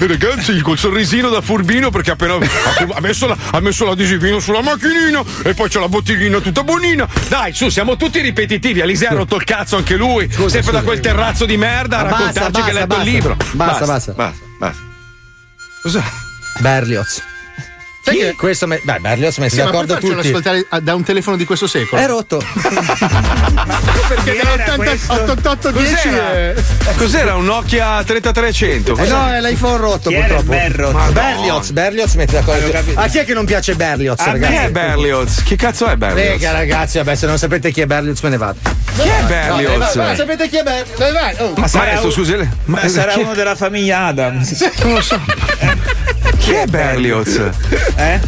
E 0.00 0.06
ragazzi, 0.06 0.60
col 0.60 0.76
sorrisino 0.76 1.28
da 1.28 1.40
furbino 1.40 1.90
perché 1.90 2.10
appena 2.10 2.34
ha, 2.34 3.00
messo, 3.00 3.28
la, 3.28 3.36
ha 3.52 3.60
messo 3.60 3.84
l'adesivino 3.84 4.40
sulla 4.40 4.62
macchinina 4.62 5.22
e 5.44 5.54
poi 5.54 5.68
c'è 5.68 5.78
la 5.78 5.88
bottiglina 5.88 6.40
tutta 6.40 6.64
bonina. 6.64 7.06
Dai, 7.28 7.52
su, 7.52 7.68
siamo 7.68 7.96
tutti 7.96 8.20
ripetitivi. 8.20 8.80
Alisei 8.80 9.08
ha 9.08 9.14
rotto 9.14 9.36
il 9.36 9.44
cazzo 9.44 9.76
anche 9.76 9.96
lui, 9.96 10.28
sempre 10.48 10.72
da 10.72 10.82
quel 10.82 10.98
terrazzo 11.00 11.46
di 11.46 11.56
merda 11.56 11.98
a 11.98 12.02
Ma 12.02 12.10
basta, 12.10 12.24
raccontarci 12.40 12.62
che 12.62 12.70
ha 12.70 12.72
basta, 12.72 12.80
letto 12.80 12.86
basta. 12.86 13.04
il 13.04 13.10
libro. 13.10 13.36
Basta, 13.52 13.86
basta. 13.86 14.12
basta, 14.12 14.44
basta. 14.58 14.82
Cos'è? 15.82 16.02
Berlioz. 16.58 17.33
Sai 18.04 18.16
che- 18.18 18.34
Questo 18.36 18.66
me... 18.66 18.80
Beh, 18.82 18.98
Berlioz 19.00 19.38
messi 19.38 19.56
Sì, 19.56 19.62
ma 19.62 19.70
puoi 19.70 19.86
d'accordo 19.86 20.14
tutti. 20.16 20.28
ascoltare 20.28 20.66
ah, 20.68 20.80
da 20.80 20.94
un 20.94 21.02
telefono 21.02 21.36
di 21.38 21.44
questo 21.46 21.66
secolo? 21.66 22.00
È 22.02 22.06
rotto. 22.06 22.38
perché 24.08 24.40
dall'88 24.42 25.70
10 25.70 25.94
Cos'era? 25.94 26.52
Cos'era 26.96 27.34
un 27.36 27.44
Nokia 27.46 28.02
3300? 28.04 28.96
Eh 28.98 29.06
no, 29.08 29.32
è 29.32 29.40
l'iPhone 29.40 29.76
rotto 29.78 30.10
Chi 30.10 30.16
purtroppo. 30.16 30.42
Berlioz? 30.42 30.92
Ma. 30.92 31.10
Berlioz, 31.10 31.70
Berlioz 31.70 32.14
mette 32.14 32.32
d'accordo. 32.32 32.70
A 32.94 33.06
chi 33.08 33.18
è 33.18 33.24
che 33.24 33.32
non 33.34 33.44
piace 33.46 33.74
Berlioz, 33.74 34.20
A 34.20 34.32
ragazzi? 34.32 34.52
me 34.52 34.64
è 34.66 34.70
Berlioz? 34.70 35.42
Chi 35.42 35.56
cazzo 35.56 35.86
è 35.86 35.96
Berlioz? 35.96 36.28
Rega, 36.28 36.52
ragazzi, 36.52 36.98
vabbè, 36.98 37.14
se 37.14 37.26
non 37.26 37.38
sapete 37.38 37.70
chi 37.72 37.80
è 37.80 37.86
Berlioz 37.86 38.20
me 38.20 38.28
ne 38.30 38.36
vado. 38.36 38.58
Chi 38.96 39.08
è 39.08 39.22
Berlioz? 39.26 39.94
No, 39.94 40.14
sapete 40.14 40.48
chi 40.48 40.56
è 40.58 40.62
Berlioz? 40.62 41.38
Oh. 41.38 41.54
Ma 41.56 41.66
Sarà 41.68 41.84
maestro, 41.84 42.06
un- 42.08 42.12
scusi, 42.12 42.34
ma- 42.36 42.48
Ma 42.82 42.88
sarà 42.88 43.12
chi- 43.12 43.20
uno 43.20 43.34
della 43.34 43.54
famiglia 43.54 44.04
Adams. 44.06 44.70
Non 44.84 44.92
lo 44.94 45.00
so. 45.00 45.18
Chi 46.44 46.52
è 46.52 46.66
Berlioz? 46.66 47.36
Eh? 47.96 48.20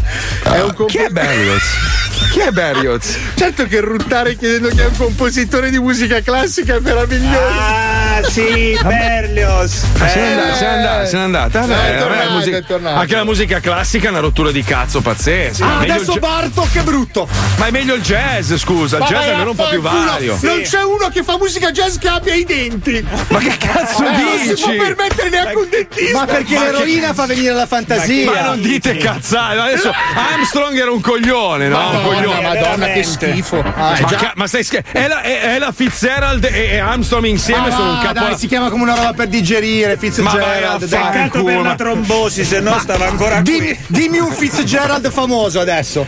È 0.42 0.60
un 0.62 0.86
Chi 0.86 0.96
è 0.96 1.08
Berlioz? 1.10 2.15
Chi 2.36 2.42
è 2.42 2.50
Berlioz? 2.50 3.16
Certo 3.34 3.64
che 3.64 3.80
ruttare 3.80 4.36
chiedendo 4.36 4.68
chi 4.68 4.80
è 4.80 4.84
un 4.84 4.94
compositore 4.94 5.70
di 5.70 5.78
musica 5.78 6.20
classica 6.20 6.74
è 6.74 6.80
meraviglioso. 6.80 7.38
Ah, 7.48 8.22
sì, 8.28 8.78
Berlioz. 8.82 9.84
Ah, 9.98 10.06
se 10.06 10.20
n'è 10.20 10.26
andata, 10.32 10.54
se 10.54 10.66
n'è 10.66 10.72
andata, 10.72 11.06
se 11.06 11.16
n'è 11.16 11.22
andata. 11.22 11.60
No, 11.60 11.66
Vabbè, 11.68 11.98
tornato, 11.98 12.30
musica-. 12.32 12.90
Anche 12.94 13.16
la 13.16 13.24
musica 13.24 13.60
classica 13.60 14.08
è 14.08 14.10
una 14.10 14.20
rottura 14.20 14.50
di 14.50 14.62
cazzo 14.62 15.00
pazzesca. 15.00 15.64
Ah, 15.64 15.78
adesso 15.78 16.12
il 16.12 16.18
Bartok 16.18 16.72
che 16.72 16.82
brutto. 16.82 17.26
Ma 17.56 17.66
è 17.68 17.70
meglio 17.70 17.94
il 17.94 18.02
jazz, 18.02 18.52
scusa. 18.56 18.96
Il 18.96 19.02
Ma 19.04 19.08
jazz 19.08 19.24
è 19.24 19.42
un 19.42 19.54
po' 19.54 19.68
più 19.70 19.80
vario. 19.80 20.38
Non 20.42 20.60
c'è 20.60 20.82
uno 20.82 21.08
che 21.08 21.22
fa 21.22 21.38
musica 21.38 21.70
jazz 21.70 21.96
che 21.96 22.08
abbia 22.08 22.34
i 22.34 22.44
denti. 22.44 23.02
Ma 23.28 23.38
che 23.38 23.56
cazzo 23.56 24.04
Eh, 24.04 24.10
Non 24.10 24.38
si 24.42 24.48
dici? 24.48 24.62
può 24.62 24.84
permettere 24.84 25.30
neanche 25.30 25.56
un 25.56 25.68
dentista. 25.70 26.18
Ma 26.18 26.26
perché 26.26 26.58
l'eroina 26.58 27.14
fa 27.14 27.24
venire 27.24 27.54
la 27.54 27.66
fantasia. 27.66 28.30
Ma 28.30 28.40
non 28.42 28.60
dite 28.60 28.94
cazzate. 28.98 29.58
Adesso 29.58 29.90
Armstrong 30.32 30.78
era 30.78 30.90
un 30.90 31.00
coglione, 31.00 31.68
no? 31.68 31.76
Madonna, 31.78 31.98
un 31.98 32.04
coglione. 32.04 32.24
Madonna, 32.34 32.86
che 32.86 33.02
schifo. 33.02 33.62
ma, 33.62 33.94
ca- 34.08 34.32
ma 34.36 34.46
stai 34.46 34.64
scher- 34.64 34.84
è 34.92 35.06
la, 35.08 35.22
è, 35.22 35.54
è 35.54 35.58
la 35.58 35.72
Fitzgerald 35.72 36.44
e, 36.44 36.68
e 36.72 36.78
Armstrong 36.78 37.24
insieme 37.26 37.68
Ma 37.68 37.76
sono 37.76 37.90
un 37.92 37.98
capo. 38.00 38.12
dai, 38.14 38.36
si 38.38 38.46
chiama 38.46 38.68
come 38.70 38.82
una 38.82 38.94
roba 38.94 39.12
per 39.12 39.28
digerire, 39.28 39.96
Fitzgerald. 39.96 40.88
Peccato 40.88 41.42
per 41.44 41.60
la 41.60 41.74
trombosi, 41.74 42.44
se 42.44 42.60
no 42.60 42.78
stava 42.78 43.06
ancora 43.06 43.42
qui. 43.42 43.76
Dimmi, 43.86 44.18
un 44.18 44.30
Fitzgerald 44.32 45.10
famoso 45.10 45.60
adesso. 45.60 46.06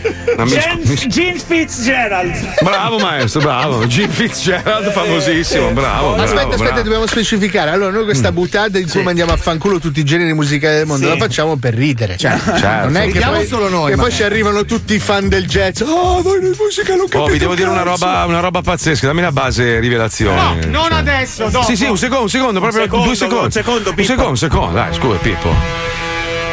Gene 1.07 1.39
Fitzgerald. 1.39 2.53
Bravo 2.61 2.97
maestro, 2.99 3.41
bravo. 3.41 3.85
Jim 3.85 4.09
Fitzgerald, 4.09 4.91
famosissimo, 4.91 5.71
bravo. 5.71 6.13
Aspetta, 6.15 6.33
bravo, 6.33 6.49
aspetta, 6.53 6.63
bravo. 6.71 6.81
dobbiamo 6.83 7.07
specificare. 7.07 7.71
Allora, 7.71 7.91
noi 7.91 8.03
questa 8.05 8.31
buttata 8.31 8.77
in 8.77 8.89
cui 8.89 9.01
mandiamo 9.03 9.31
a 9.31 9.37
fanculo 9.37 9.79
tutti 9.79 9.99
i 9.99 10.03
generi 10.03 10.33
musicali 10.33 10.75
del 10.77 10.85
mondo 10.85 11.05
Sì. 11.05 11.11
la 11.11 11.17
facciamo 11.17 11.55
per 11.57 11.73
ridere. 11.73 12.17
Cioè, 12.17 12.37
Certo. 12.39 12.67
non 12.85 12.97
è 12.97 13.01
che 13.05 13.11
Ridiamo 13.13 13.35
poi, 13.37 13.47
solo 13.47 13.69
noi, 13.69 13.91
che 13.91 13.97
poi 13.97 14.11
ci 14.11 14.23
arrivano 14.23 14.65
tutti 14.65 14.93
i 14.95 14.99
fan 14.99 15.27
del 15.27 15.45
jazz. 15.47 15.81
Oh, 15.81 16.08
voi 16.21 16.39
di 16.39 16.55
musica 16.57 16.95
non 16.95 17.07
capite. 17.07 17.17
Oh, 17.17 17.31
vi 17.31 17.37
devo 17.37 17.51
un 17.51 17.55
dire 17.57 17.69
una 17.69 17.83
roba, 17.83 18.25
una 18.25 18.39
roba 18.39 18.61
pazzesca. 18.61 19.07
Dammi 19.07 19.21
la 19.21 19.31
base 19.31 19.79
rivelazione. 19.79 20.65
non 20.65 20.91
adesso, 20.91 21.49
dopo. 21.49 21.65
Sì, 21.65 21.75
sì, 21.75 21.85
un 21.85 21.97
secondo, 21.97 22.23
un 22.23 22.29
secondo, 22.29 22.59
proprio 22.59 22.83
secondo, 22.83 23.05
due 23.05 23.15
secondi. 23.15 23.45
un 23.45 23.51
secondo, 23.51 23.89
un 23.89 23.95
Pippo. 23.95 24.07
secondo, 24.07 24.29
un 24.29 24.37
secondo, 24.37 24.73
dai, 24.73 24.93
scusa, 24.93 25.17
Pippo. 25.17 26.08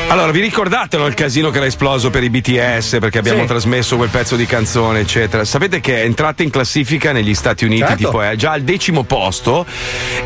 Allora, 0.08 0.30
vi 0.30 0.40
ricordatelo 0.40 1.04
il 1.06 1.14
casino 1.14 1.50
che 1.50 1.56
era 1.56 1.66
esploso 1.66 2.10
per 2.10 2.22
i 2.22 2.30
BTS 2.30 2.98
perché 3.00 3.18
abbiamo 3.18 3.40
Sì. 3.40 3.46
trasmesso 3.46 3.96
quel 3.96 4.08
pezzo 4.08 4.36
di 4.36 4.46
canzone, 4.46 5.00
eccetera. 5.00 5.44
Sapete 5.44 5.80
che 5.80 6.00
è 6.02 6.04
entrata 6.04 6.44
in 6.44 6.50
classifica 6.50 7.10
negli 7.12 7.34
Stati 7.34 7.64
Uniti, 7.64 7.80
Certo. 7.86 7.96
tipo 7.96 8.22
è 8.22 8.36
già 8.36 8.52
al 8.52 8.62
decimo 8.62 9.02
posto 9.02 9.66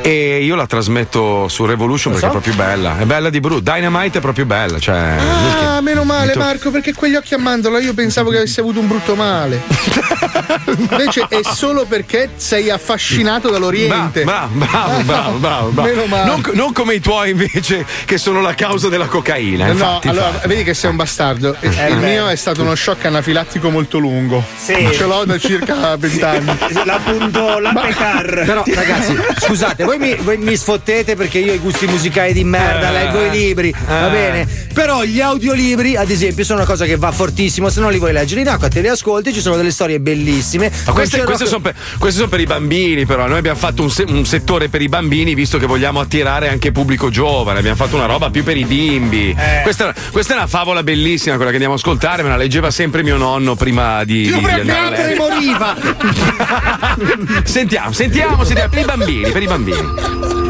e 0.02 0.44
io 0.44 0.54
la 0.54 0.66
trasmetto 0.66 1.48
su 1.48 1.64
Revolution 1.64 2.12
Lo 2.12 2.18
perché 2.20 2.32
so. 2.32 2.38
è 2.38 2.42
proprio 2.42 2.66
bella. 2.66 2.98
È 2.98 3.04
bella 3.04 3.30
di 3.30 3.40
brutto. 3.40 3.60
Dynamite 3.72 4.18
è 4.18 4.20
proprio 4.20 4.44
bella, 4.44 4.78
cioè. 4.78 5.16
Ah, 5.18 5.80
meno 5.80 6.04
male, 6.04 6.34
Marco, 6.36 6.70
perché 6.70 6.92
quegli 6.92 7.14
occhi 7.16 7.32
a 7.34 7.38
mandorla 7.38 7.80
io 7.80 7.94
pensavo 7.94 8.28
che 8.30 8.36
avessi 8.36 8.60
avuto 8.60 8.80
un 8.80 8.86
brutto 8.86 9.14
male. 9.16 9.62
Invece 10.76 11.24
è 11.28 11.40
solo 11.42 11.86
perché 11.86 12.30
sei 12.36 12.68
affascinato 12.70 13.48
dall'Oriente. 13.50 14.24
Bravo, 14.24 14.50
bravo, 14.58 15.02
bravo, 15.04 15.38
bravo, 15.38 15.68
bravo. 15.70 15.88
Meno 15.88 16.04
male. 16.06 16.26
Non, 16.28 16.42
non 16.52 16.72
come 16.72 16.94
i 16.94 17.00
tuoi 17.00 17.30
invece, 17.30 17.84
che 18.04 18.18
sono 18.18 18.40
la 18.42 18.54
causa 18.54 18.88
della 18.88 19.06
cocaina. 19.06 19.68
No, 19.72 19.84
infatti, 19.84 20.08
allora 20.08 20.26
infatti. 20.28 20.48
vedi 20.48 20.62
che 20.64 20.74
sei 20.74 20.90
un 20.90 20.96
bastardo. 20.96 21.56
Il 21.60 21.70
beh. 21.70 21.94
mio 21.96 22.28
è 22.28 22.36
stato 22.36 22.62
uno 22.62 22.74
shock 22.74 23.04
anafilattico 23.06 23.70
molto 23.70 23.98
lungo. 23.98 24.44
Sì. 24.56 24.88
Ce 24.92 25.04
l'ho 25.04 25.24
da 25.24 25.38
circa 25.38 25.96
vent'anni. 25.96 26.56
L'appunto 26.84 27.58
la 27.60 27.72
Pecar. 27.72 28.42
Però 28.46 28.62
ragazzi, 28.74 29.16
scusate, 29.40 29.84
voi 29.84 29.98
mi, 29.98 30.14
voi 30.16 30.36
mi 30.38 30.56
sfottete 30.56 31.16
perché 31.16 31.38
io 31.38 31.52
ho 31.52 31.54
i 31.54 31.58
gusti 31.58 31.86
musicali 31.86 32.32
di 32.32 32.44
merda, 32.44 32.88
Eh. 32.90 32.92
leggo 32.92 33.24
i 33.24 33.30
libri, 33.30 33.74
va 33.86 34.08
Eh. 34.08 34.10
bene. 34.10 34.48
Però 34.72 35.02
gli 35.04 35.20
audiolibri, 35.20 35.96
ad 35.96 36.10
esempio, 36.10 36.44
sono 36.44 36.58
una 36.60 36.68
cosa 36.68 36.84
che 36.84 36.96
va 36.96 37.10
fortissimo, 37.10 37.68
se 37.68 37.80
non 37.80 37.90
li 37.90 37.98
vuoi 37.98 38.12
leggere 38.12 38.40
in 38.40 38.48
acqua, 38.48 38.68
te 38.68 38.80
li 38.80 38.88
ascolti, 38.88 39.32
ci 39.32 39.40
sono 39.40 39.56
delle 39.56 39.70
storie 39.72 39.98
bellissime. 40.00 40.70
Ma 40.86 40.92
queste, 40.92 41.22
queste 41.24 41.44
rock- 41.44 41.46
sono 41.48 41.60
per, 41.60 41.74
queste 41.98 42.18
sono 42.18 42.30
per 42.30 42.40
i 42.40 42.46
bambini, 42.46 43.04
però. 43.06 43.26
Noi 43.26 43.38
abbiamo 43.38 43.58
fatto 43.58 43.82
un, 43.82 43.90
se- 43.90 44.04
un 44.08 44.24
settore 44.24 44.68
per 44.68 44.80
i 44.82 44.88
bambini, 44.88 45.34
visto 45.34 45.58
che 45.58 45.66
vogliamo 45.66 46.00
attirare 46.00 46.48
anche 46.48 46.72
pubblico 46.72 47.10
giovane. 47.10 47.58
Abbiamo 47.58 47.76
fatto 47.76 47.96
una 47.96 48.06
roba 48.06 48.30
più 48.30 48.42
per 48.44 48.56
i 48.56 48.64
bimbi. 48.64 49.34
Eh. 49.38 49.59
Questa, 49.62 49.94
questa 50.10 50.34
è 50.34 50.36
una 50.36 50.46
favola 50.46 50.82
bellissima, 50.82 51.34
quella 51.36 51.50
che 51.50 51.56
andiamo 51.56 51.74
a 51.74 51.78
ascoltare. 51.78 52.22
Me 52.22 52.28
la 52.28 52.36
leggeva 52.36 52.70
sempre 52.70 53.02
mio 53.02 53.16
nonno 53.16 53.54
prima 53.54 54.04
di, 54.04 54.28
Più 54.30 54.40
di 54.40 54.48
andare 54.48 55.14
moriva. 55.16 55.76
Sentiamo, 57.44 57.92
sentiamo, 57.92 58.44
sentiamo. 58.44 58.70
Per 58.70 58.78
i 58.80 58.84
bambini, 58.84 59.30
per 59.30 59.42
i 59.42 59.46
bambini. 59.46 60.49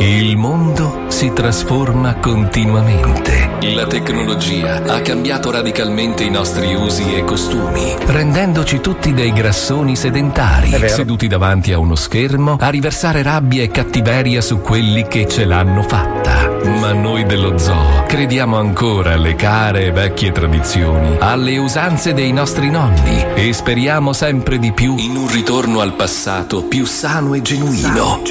Il 0.00 0.36
mondo 0.36 1.06
si 1.08 1.32
trasforma 1.32 2.14
continuamente. 2.20 3.50
La 3.74 3.88
tecnologia 3.88 4.80
ha 4.84 5.00
cambiato 5.00 5.50
radicalmente 5.50 6.22
i 6.22 6.30
nostri 6.30 6.72
usi 6.72 7.16
e 7.16 7.24
costumi, 7.24 7.96
rendendoci 8.06 8.78
tutti 8.78 9.12
dei 9.12 9.32
grassoni 9.32 9.96
sedentari, 9.96 10.70
seduti 10.88 11.26
davanti 11.26 11.72
a 11.72 11.80
uno 11.80 11.96
schermo 11.96 12.58
a 12.60 12.68
riversare 12.68 13.24
rabbia 13.24 13.64
e 13.64 13.72
cattiveria 13.72 14.40
su 14.40 14.60
quelli 14.60 15.08
che 15.08 15.26
ce 15.26 15.44
l'hanno 15.44 15.82
fatta. 15.82 16.48
Ma 16.80 16.92
noi 16.92 17.24
dello 17.24 17.58
zoo 17.58 18.04
crediamo 18.06 18.56
ancora 18.56 19.14
alle 19.14 19.34
care 19.34 19.86
e 19.86 19.90
vecchie 19.90 20.30
tradizioni, 20.30 21.16
alle 21.18 21.58
usanze 21.58 22.14
dei 22.14 22.32
nostri 22.32 22.70
nonni 22.70 23.24
e 23.34 23.52
speriamo 23.52 24.12
sempre 24.12 24.60
di 24.60 24.70
più 24.70 24.96
in 24.96 25.16
un 25.16 25.28
ritorno 25.28 25.80
al 25.80 25.94
passato 25.94 26.62
più 26.62 26.84
sano 26.86 27.34
e 27.34 27.42
genuino. 27.42 28.22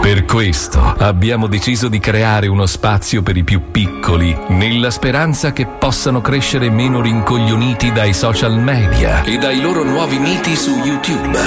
Per 0.00 0.24
questo 0.24 0.94
abbiamo 0.98 1.46
deciso 1.46 1.88
di 1.88 1.98
creare 1.98 2.46
uno 2.46 2.66
spazio 2.66 3.22
per 3.22 3.36
i 3.36 3.44
più 3.44 3.70
piccoli, 3.70 4.36
nella 4.48 4.90
speranza 4.90 5.52
che 5.52 5.66
possano 5.66 6.20
crescere 6.20 6.70
meno 6.70 7.00
rincoglioniti 7.00 7.92
dai 7.92 8.14
social 8.14 8.58
media 8.58 9.22
e 9.24 9.38
dai 9.38 9.60
loro 9.60 9.84
nuovi 9.84 10.18
miti 10.18 10.56
su 10.56 10.70
YouTube. 10.82 11.38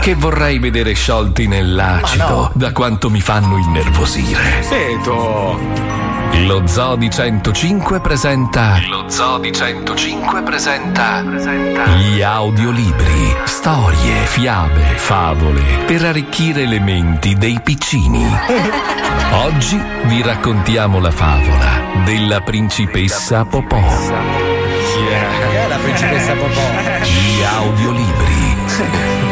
Che 0.00 0.14
vorrei 0.14 0.58
vedere 0.58 0.92
sciolti 0.94 1.46
nell'acido 1.46 2.50
da 2.54 2.72
quanto 2.72 3.10
mi 3.10 3.20
fanno 3.20 3.56
innervosire. 3.56 4.62
Sento. 4.62 6.21
Lo 6.40 6.66
Zoo 6.66 6.96
di 6.96 7.10
105 7.10 8.00
presenta. 8.00 8.78
Lo 8.88 9.08
Zoo 9.08 9.38
di 9.38 9.52
105 9.52 10.42
presenta. 10.42 11.22
Gli 11.22 12.22
audiolibri. 12.22 13.36
Storie, 13.44 14.14
fiabe, 14.24 14.82
favole. 14.96 15.84
Per 15.86 16.04
arricchire 16.04 16.66
le 16.66 16.80
menti 16.80 17.34
dei 17.34 17.60
piccini. 17.62 18.24
Oggi 19.44 19.80
vi 20.04 20.22
raccontiamo 20.22 20.98
la 21.00 21.10
favola 21.10 22.02
della 22.04 22.40
principessa 22.40 23.44
Popò. 23.44 23.80
Chi 23.80 25.06
è 25.06 25.68
la 25.68 25.76
principessa 25.76 26.34
Popò? 26.34 26.70
Gli 27.02 27.42
audiolibri. 27.42 29.30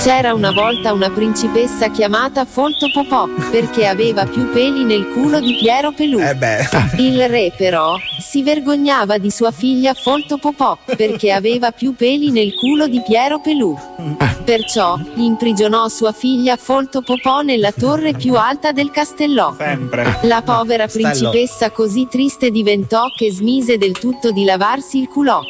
C'era 0.00 0.32
una 0.32 0.50
volta 0.50 0.94
una 0.94 1.10
principessa 1.10 1.90
chiamata 1.90 2.46
Folto 2.46 2.90
Popò, 2.90 3.28
perché 3.50 3.86
aveva 3.86 4.24
più 4.24 4.50
peli 4.50 4.82
nel 4.82 5.06
culo 5.12 5.40
di 5.40 5.58
Piero 5.60 5.92
Pelù. 5.92 6.18
Eh 6.18 6.34
beh. 6.34 6.68
Il 6.96 7.28
re, 7.28 7.52
però, 7.54 7.98
si 8.18 8.42
vergognava 8.42 9.18
di 9.18 9.30
sua 9.30 9.50
figlia 9.50 9.92
Folto 9.92 10.38
Popò, 10.38 10.78
perché 10.96 11.32
aveva 11.32 11.70
più 11.70 11.94
peli 11.94 12.30
nel 12.30 12.54
culo 12.54 12.88
di 12.88 13.02
Piero 13.06 13.40
Pelù. 13.40 13.76
Perciò, 14.42 14.98
imprigionò 15.16 15.86
sua 15.88 16.12
figlia 16.12 16.56
Folto 16.56 17.02
Popò 17.02 17.42
nella 17.42 17.70
torre 17.70 18.14
più 18.14 18.36
alta 18.36 18.72
del 18.72 18.90
castellò. 18.90 19.54
Sempre. 19.58 20.20
La 20.22 20.40
povera 20.40 20.86
principessa 20.86 21.70
così 21.72 22.08
triste 22.10 22.50
diventò 22.50 23.04
che 23.14 23.30
smise 23.30 23.76
del 23.76 23.92
tutto 23.92 24.32
di 24.32 24.44
lavarsi 24.44 24.98
il 24.98 25.08
culò. 25.08 25.42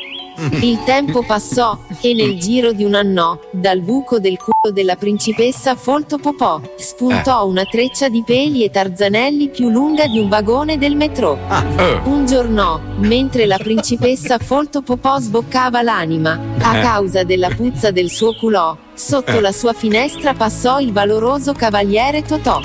Il 0.61 0.83
tempo 0.85 1.23
passò, 1.23 1.77
e 2.01 2.15
nel 2.15 2.39
giro 2.39 2.73
di 2.73 2.83
un 2.85 2.95
anno, 2.95 3.41
dal 3.51 3.81
buco 3.81 4.19
del 4.19 4.39
culo 4.39 4.73
della 4.73 4.97
principessa 4.97 5.75
Folto 5.75 6.17
Popò, 6.17 6.61
spuntò 6.77 7.47
una 7.47 7.65
treccia 7.65 8.09
di 8.09 8.23
peli 8.25 8.65
e 8.65 8.71
tarzanelli 8.71 9.51
più 9.51 9.69
lunga 9.69 10.07
di 10.07 10.19
un 10.19 10.29
vagone 10.31 10.79
del 10.79 10.97
metro. 10.97 11.39
Eh. 11.77 12.01
Un 12.05 12.25
giorno, 12.27 12.81
mentre 12.99 13.45
la 13.45 13.59
principessa 13.59 14.39
Folto 14.39 14.81
Popò 14.81 15.19
sboccava 15.19 15.83
l'anima, 15.83 16.39
a 16.61 16.79
Eh. 16.79 16.81
causa 16.81 17.23
della 17.23 17.49
puzza 17.51 17.91
del 17.91 18.09
suo 18.11 18.35
culò, 18.35 18.75
sotto 18.95 19.33
Eh. 19.33 19.41
la 19.41 19.53
sua 19.53 19.75
finestra 19.75 20.33
passò 20.33 20.81
il 20.81 20.93
valoroso 20.93 21.53
cavaliere 21.53 22.23
Totò. 22.23 22.61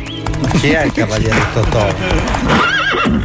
Chi 0.60 0.70
è 0.70 0.86
il 0.86 0.92
cavaliere 0.94 1.40
Totò? 1.54 1.86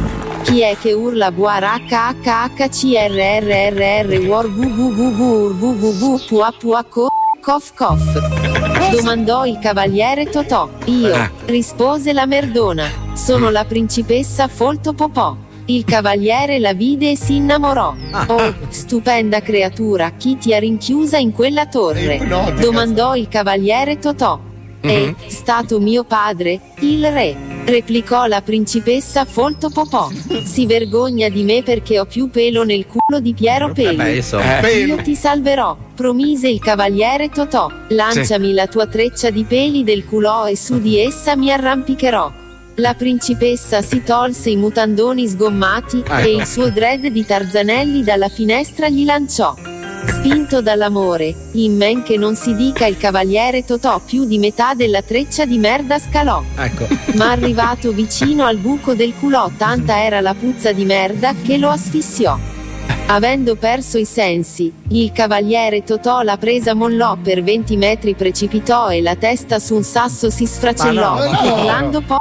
Chi 0.43 0.61
è 0.61 0.75
che 0.79 0.93
urla 0.93 1.31
WHHHCRRRR 1.33 4.25
War 4.27 4.45
www 4.47 6.17
pua 6.27 6.53
pua 6.57 6.83
co 6.83 7.07
cof 7.41 7.73
cof? 7.75 8.91
Domandò 8.91 9.45
il 9.45 9.57
cavaliere 9.59 10.29
Totò. 10.29 10.69
Io, 10.85 11.13
Eh. 11.13 11.29
rispose 11.45 12.13
la 12.13 12.25
merdona. 12.25 12.89
Sono 13.13 13.49
la 13.49 13.65
principessa 13.65 14.47
Folto 14.47 14.93
Popò. 14.93 15.35
Il 15.65 15.83
cavaliere 15.85 16.59
la 16.59 16.73
vide 16.73 17.11
e 17.11 17.15
si 17.15 17.35
innamorò. 17.37 17.93
Oh, 18.27 18.53
stupenda 18.69 19.41
creatura, 19.41 20.11
chi 20.17 20.37
ti 20.37 20.53
ha 20.53 20.59
rinchiusa 20.59 21.17
in 21.17 21.31
quella 21.31 21.67
torre? 21.67 22.19
Domandò 22.59 23.15
il 23.15 23.27
cavaliere 23.29 23.97
Totò. 23.99 24.39
È 24.81 25.13
stato 25.27 25.79
mio 25.79 26.03
padre, 26.03 26.59
il 26.79 27.05
re. 27.11 27.35
Replicò 27.65 28.25
la 28.25 28.41
principessa 28.41 29.25
Folto 29.25 29.69
Popò. 29.69 30.09
Si 30.43 30.65
vergogna 30.65 31.29
di 31.29 31.43
me 31.43 31.61
perché 31.61 31.99
ho 31.99 32.05
più 32.05 32.29
pelo 32.29 32.63
nel 32.63 32.87
culo 32.87 33.19
di 33.21 33.33
Piero 33.33 33.71
io 33.75 34.21
so. 34.23 34.39
Eh. 34.39 34.85
Io 34.85 34.97
ti 34.97 35.13
salverò, 35.15 35.77
promise 35.95 36.47
il 36.49 36.59
cavaliere 36.59 37.29
Totò. 37.29 37.69
Lanciami 37.89 38.53
la 38.53 38.65
tua 38.67 38.87
treccia 38.87 39.29
di 39.29 39.43
peli 39.43 39.83
del 39.83 40.05
culò 40.05 40.47
e 40.47 40.57
su 40.57 40.81
di 40.81 40.97
essa 40.97 41.35
mi 41.35 41.51
arrampicherò. 41.51 42.39
La 42.75 42.95
principessa 42.95 43.81
si 43.83 44.01
tolse 44.03 44.49
i 44.49 44.55
mutandoni 44.55 45.27
sgommati 45.27 46.03
Ah, 46.07 46.21
e 46.21 46.31
ecco. 46.31 46.39
il 46.39 46.47
suo 46.47 46.69
dread 46.71 47.05
di 47.07 47.25
tarzanelli 47.25 48.01
dalla 48.01 48.29
finestra 48.29 48.89
gli 48.89 49.05
lanciò. 49.05 49.53
Spinto 50.07 50.61
dall'amore, 50.61 51.33
in 51.53 51.75
men 51.75 52.03
che 52.03 52.17
non 52.17 52.35
si 52.35 52.55
dica 52.55 52.85
il 52.85 52.97
cavaliere 52.97 53.63
Totò 53.65 53.99
più 53.99 54.25
di 54.25 54.37
metà 54.37 54.73
della 54.73 55.01
treccia 55.01 55.45
di 55.45 55.57
merda 55.57 55.99
scalò. 55.99 56.43
Ecco. 56.55 56.87
Ma 57.15 57.31
arrivato 57.31 57.91
vicino 57.91 58.45
al 58.45 58.57
buco 58.57 58.93
del 58.93 59.13
culò 59.19 59.49
tanta 59.57 60.03
era 60.03 60.21
la 60.21 60.33
puzza 60.33 60.71
di 60.71 60.85
merda 60.85 61.33
che 61.41 61.57
lo 61.57 61.69
asfissiò. 61.69 62.37
Avendo 63.07 63.55
perso 63.55 63.97
i 63.97 64.05
sensi, 64.05 64.71
il 64.89 65.11
cavaliere 65.11 65.83
Totò 65.83 66.21
la 66.21 66.37
presa 66.37 66.73
mollò 66.73 67.17
per 67.21 67.43
20 67.43 67.75
metri 67.75 68.15
precipitò 68.15 68.89
e 68.89 69.01
la 69.01 69.15
testa 69.15 69.59
su 69.59 69.75
un 69.75 69.83
sasso 69.83 70.29
si 70.29 70.45
sfracellò, 70.45 71.15
Ma 71.15 71.25
no, 71.25 71.31
no. 71.31 71.53
urlando 71.55 72.01
po'. 72.01 72.17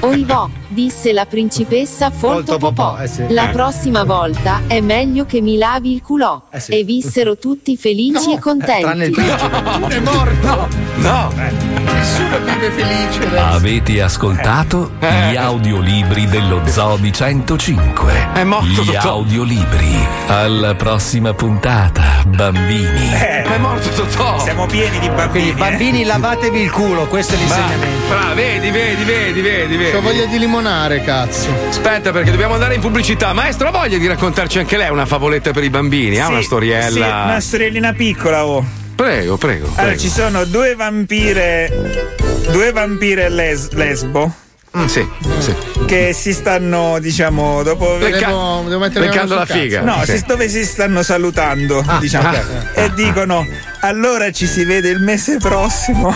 Oivò, 0.00 0.48
disse 0.72 1.12
la 1.12 1.26
principessa 1.26 2.10
Folto 2.10 2.58
Popò. 2.58 2.98
eh 2.98 3.06
sì. 3.06 3.24
La 3.28 3.48
Eh. 3.50 3.52
prossima 3.52 4.04
volta 4.04 4.62
è 4.66 4.80
meglio 4.80 5.24
che 5.26 5.40
mi 5.40 5.56
lavi 5.56 5.92
il 5.92 6.02
culò. 6.02 6.40
Eh 6.50 6.60
sì. 6.60 6.72
E 6.72 6.84
vissero 6.84 7.36
tutti 7.38 7.76
felici 7.76 8.32
e 8.32 8.38
contenti. 8.38 8.82
tranne 8.82 9.04
il 9.06 9.10
principe. 9.14 9.94
È 9.94 9.98
morto. 10.00 10.68
No. 10.96 11.30
Nessuno 11.34 12.38
vive 12.44 12.70
felice 12.70 13.26
adesso. 13.26 13.44
Avete 13.56 14.02
ascoltato 14.02 14.90
gli 15.30 15.36
audiolibri 15.36 16.26
dello 16.26 16.60
Zoo 16.66 16.96
di 16.96 17.12
105. 17.12 18.28
È 18.34 18.44
morto 18.44 18.82
Gli 18.82 18.86
Totò. 18.92 19.08
audiolibri. 19.10 20.06
Alla 20.28 20.74
prossima 20.74 21.32
puntata, 21.34 22.22
bambini. 22.26 23.08
Ma 23.46 23.54
è 23.54 23.58
morto 23.58 23.88
Totò. 23.90 24.38
Siamo 24.40 24.66
pieni 24.66 24.98
di 24.98 25.08
bambini. 25.08 25.30
Quindi 25.52 25.60
bambini 25.60 26.04
lavatevi 26.04 26.60
il 26.60 26.70
culo, 26.70 27.06
questo 27.06 27.34
è 27.34 27.38
l'insegnamento. 27.38 28.08
Bravo, 28.08 28.34
vedi, 28.34 28.70
vedi, 28.70 29.04
vedi, 29.04 29.40
vedi, 29.40 29.76
vedi. 29.76 29.96
Ho 29.96 30.00
voglia 30.00 30.24
di 30.26 30.38
limonare, 30.62 31.02
cazzo. 31.02 31.48
Aspetta, 31.68 32.12
perché 32.12 32.30
dobbiamo 32.30 32.54
andare 32.54 32.76
in 32.76 32.80
pubblicità. 32.80 33.32
Maestro, 33.32 33.68
ha 33.68 33.70
voglia 33.72 33.98
di 33.98 34.06
raccontarci 34.06 34.60
anche 34.60 34.76
lei 34.76 34.90
una 34.90 35.06
favoletta 35.06 35.50
per 35.50 35.64
i 35.64 35.70
bambini? 35.70 36.18
Ha 36.20 36.26
Sì, 36.26 36.30
una 36.30 36.40
Sì, 36.40 36.46
storiella. 36.46 37.22
una 37.24 37.40
storiellina 37.40 37.92
piccola, 37.92 38.46
oh. 38.46 38.64
Prego, 38.94 39.36
prego. 39.36 39.66
Allora, 39.66 39.82
prego. 39.82 39.98
ci 40.00 40.08
sono 40.08 40.44
due 40.44 40.76
vampire. 40.76 42.14
Due 42.52 42.70
vampire 42.70 43.28
les- 43.28 43.72
lesbo. 43.72 44.32
Mm, 44.76 44.84
sì, 44.86 45.06
sì. 45.40 45.54
Che 45.84 46.12
si 46.14 46.32
stanno, 46.32 46.98
diciamo, 47.00 47.62
dopo 47.64 47.96
Lecca- 47.98 48.28
Devo, 48.28 48.78
leccando 48.78 49.34
la 49.34 49.44
figa. 49.44 49.82
No, 49.82 50.02
Sì. 50.04 50.16
si- 50.18 50.24
dove 50.26 50.48
si 50.48 50.64
stanno 50.64 51.02
salutando, 51.02 51.84
diciamo. 51.98 52.28
ah, 52.28 52.42
e 52.74 52.92
dicono: 52.94 53.44
Allora 53.80 54.30
ci 54.30 54.46
si 54.46 54.64
vede 54.64 54.88
il 54.90 55.00
mese 55.00 55.38
prossimo. 55.38 56.14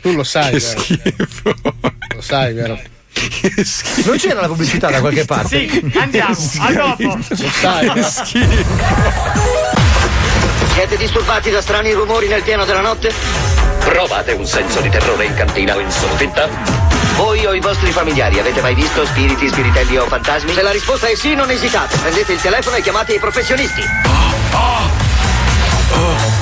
Tu 0.00 0.12
lo 0.14 0.24
sai, 0.24 0.52
Che 0.52 0.60
schifo. 0.60 1.54
Lo 2.22 2.24
sai, 2.28 2.52
vero? 2.62 2.80
Che 3.12 3.64
schifo. 3.64 4.10
Non 4.10 4.18
c'era 4.18 4.40
la 4.40 4.46
pubblicità 4.46 4.90
da 4.90 5.00
qualche 5.00 5.24
parte? 5.24 5.68
Sì, 5.68 5.92
andiamo, 5.96 6.36
a 6.60 6.72
dopo. 6.72 7.18
Lo 7.28 7.50
sai, 7.50 7.88
Che 7.88 7.94
vero? 7.94 8.08
schifo. 8.08 8.64
Siete 10.74 10.96
disturbati 10.96 11.50
da 11.50 11.60
strani 11.60 11.92
rumori 11.92 12.28
nel 12.28 12.42
pieno 12.42 12.64
della 12.64 12.80
notte? 12.80 13.12
Provate 13.80 14.32
un 14.32 14.46
senso 14.46 14.80
di 14.80 14.88
terrore 14.88 15.26
in 15.26 15.34
cantina 15.34 15.74
o 15.74 15.80
in 15.80 15.90
soffitta? 15.90 16.48
Voi 17.16 17.44
o 17.44 17.52
i 17.52 17.60
vostri 17.60 17.90
familiari 17.90 18.38
avete 18.38 18.62
mai 18.62 18.74
visto 18.74 19.04
spiriti, 19.04 19.48
spiritelli 19.48 19.98
o 19.98 20.06
fantasmi? 20.06 20.54
Se 20.54 20.62
la 20.62 20.70
risposta 20.70 21.08
è 21.08 21.14
sì, 21.14 21.34
non 21.34 21.50
esitate. 21.50 21.98
Prendete 21.98 22.32
il 22.32 22.40
telefono 22.40 22.76
e 22.76 22.82
chiamate 22.82 23.12
i 23.14 23.18
professionisti. 23.18 23.82
Lo 23.82 24.90
Zoo 25.90 26.41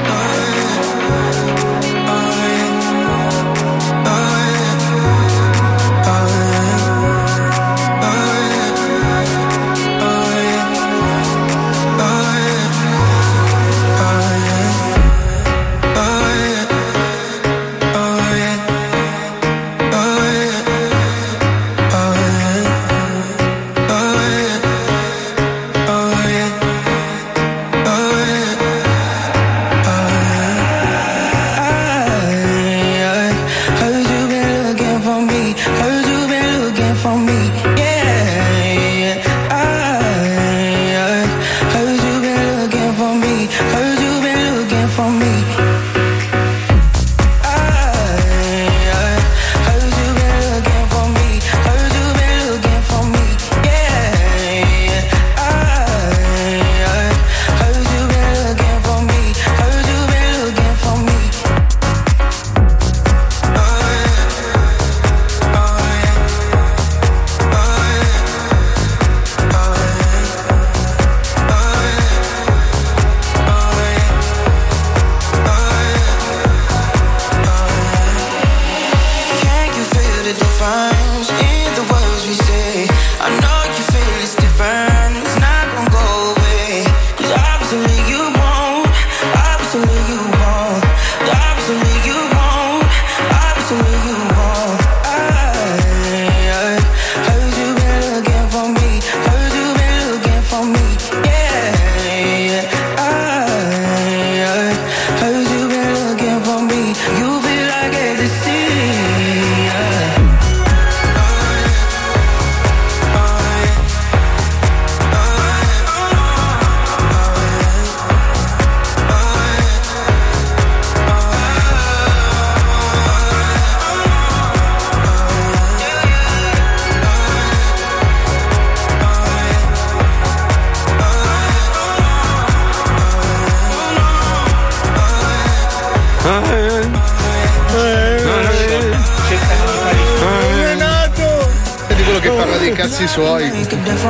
suoi. 143.11 143.51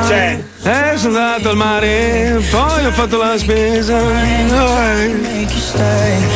Cioè, 0.08 0.40
Eh, 0.64 0.98
sono 0.98 1.18
andato 1.18 1.50
al 1.50 1.56
mare, 1.56 2.40
poi 2.52 2.86
ho 2.86 2.92
fatto 2.92 3.18
la 3.18 3.36
spesa. 3.38 3.98
eh. 4.00 5.16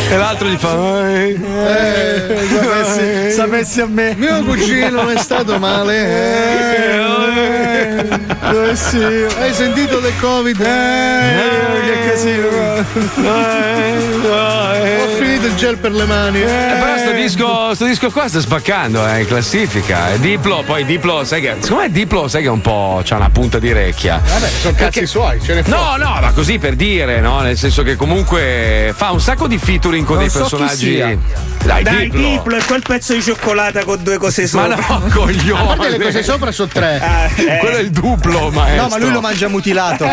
E 0.10 0.18
l'altro 0.18 0.48
gli 0.48 0.58
fa. 0.58 1.10
eh. 1.12 1.38
Eh, 1.40 2.48
sapessi, 2.50 3.32
sapessi 3.32 3.82
a 3.82 3.86
me. 3.88 4.16
Mio 4.18 4.44
cugino 4.44 4.90
non 4.90 5.12
è 5.12 5.18
stato 5.18 5.60
male. 5.60 6.06
eh. 6.08 7.94
Eh 8.48 8.76
sì, 8.76 8.98
hai 9.40 9.54
sentito 9.54 10.00
del 10.00 10.14
Covid? 10.20 10.60
Eh, 10.62 11.82
che 11.84 12.10
casino. 12.10 12.48
Ho 14.28 15.08
finito 15.18 15.48
il 15.48 15.56
gel 15.56 15.78
per 15.78 15.92
le 15.92 16.06
mani. 16.06 16.42
Eh, 16.42 16.46
però 16.46 16.98
sto 16.98 17.12
disco, 17.12 17.74
sto 17.74 17.86
disco 17.86 18.12
qua 18.12 18.28
sta 18.28 18.40
spaccando 18.40 19.08
eh, 19.08 19.22
in 19.22 19.28
classifica. 19.28 20.12
Eh, 20.14 20.20
Diplo, 20.20 20.64
poi 20.66 20.86
Diplo, 20.86 21.24
sai 21.24 21.42
che. 21.42 21.56
Secondo 21.60 21.84
me 21.84 21.92
Diplo, 21.92 22.28
sai 22.28 22.42
che 22.44 22.48
è 22.48 22.52
un 22.52 22.62
po'. 22.62 23.02
c'ha 23.04 23.16
una 23.16 23.30
punta 23.30 23.58
di 23.60 23.72
recchia. 23.74 24.22
Vabbè, 24.24 24.48
sono 24.48 24.76
cazzi 24.78 25.06
suoi, 25.08 25.42
ce 25.42 25.56
ne 25.56 25.64
frega. 25.64 25.78
No, 25.78 25.96
no, 25.98 26.18
ma 26.22 26.32
così 26.32 26.58
per 26.60 26.76
dire, 26.76 27.20
no? 27.22 27.40
Nel 27.42 27.58
senso 27.58 27.82
che 27.84 27.96
comunque 27.96 28.94
fa 28.96 29.12
un 29.12 29.20
sacco 29.22 29.48
di 29.48 29.58
featuring 29.58 30.06
con 30.06 30.18
Non 30.18 30.24
dei 30.26 30.32
so 30.32 30.44
chi 30.44 30.50
personaggi. 30.50 30.94
sia. 30.96 31.18
Dai, 31.64 31.84
Dai, 31.84 32.04
Diplo. 32.10 32.20
Diplo, 32.20 32.56
e 32.58 32.64
quel 32.66 32.82
pezzo 32.86 33.14
di 33.14 33.22
cioccolata 33.24 33.84
con 33.84 34.02
due 34.04 34.18
cose 34.18 34.46
sopra. 34.48 34.76
Ma 34.76 34.98
no, 35.00 35.04
coglione. 35.14 35.62
A 35.62 35.66
parte 35.76 35.90
le 35.98 36.04
cose 36.04 36.24
sopra 36.24 36.52
sono 36.52 36.70
tre. 36.72 37.00
Ah, 37.02 37.26
eh. 37.36 37.58
Quello 37.58 37.78
è 37.78 37.82
il 37.82 37.90
duplo, 37.92 38.35
maestro. 38.52 38.84
No, 38.84 38.90
ma 38.90 38.98
lui 38.98 39.12
lo 39.12 39.22
mangia 39.22 39.48
mutilato. 39.48 40.06
lo 40.06 40.12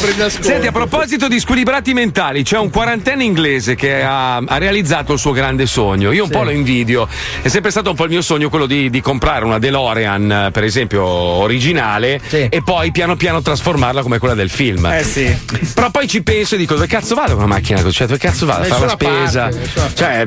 prende 0.00 0.24
a. 0.24 0.30
Senti, 0.30 0.66
a 0.66 0.72
proposito 0.72 1.28
di 1.28 1.40
squilibrati 1.40 1.92
mentali, 1.94 2.42
c'è 2.42 2.58
un 2.58 2.70
quarantenne 2.70 3.24
inglese 3.24 3.74
che 3.74 4.02
ha, 4.02 4.36
ha 4.36 4.58
realizzato 4.58 5.12
il 5.12 5.18
suo 5.18 5.32
grande 5.32 5.66
sogno. 5.66 6.12
Io 6.12 6.24
un 6.24 6.30
po' 6.30 6.42
lo 6.42 6.50
invidio. 6.50 7.08
È 7.42 7.48
sempre 7.48 7.70
stato 7.70 7.90
un 7.90 7.96
po' 7.96 8.04
il 8.04 8.10
mio 8.10 8.22
sogno 8.22 8.48
quello 8.48 8.66
di, 8.66 8.90
di 8.90 9.00
comprare 9.00 9.44
una 9.44 9.58
DeLorean, 9.58 10.50
per 10.52 10.64
esempio, 10.64 11.04
originale, 11.04 12.20
e 12.30 12.60
poi 12.64 12.90
piano 12.90 13.16
piano 13.16 13.40
trasformarla 13.40 14.02
come 14.02 14.18
quella 14.18 14.34
del 14.34 14.50
film. 14.50 14.86
Eh 14.86 15.02
sì. 15.02 15.34
Però 15.74 15.90
poi 15.90 16.06
ci 16.08 16.22
penso 16.22 16.56
e 16.56 16.58
dico, 16.58 16.74
dove 16.74 16.86
cazzo 16.86 17.14
vado 17.14 17.34
con 17.34 17.44
una 17.44 17.54
macchina? 17.54 17.82
Cioè, 17.90 18.06
dove 18.06 18.18
cazzo 18.18 18.46
vado 18.46 18.62
a 18.62 18.64
fare 18.66 18.84
la 18.84 18.88
spesa? 18.90 19.48
parte, 19.50 19.94
cioè, 19.94 20.24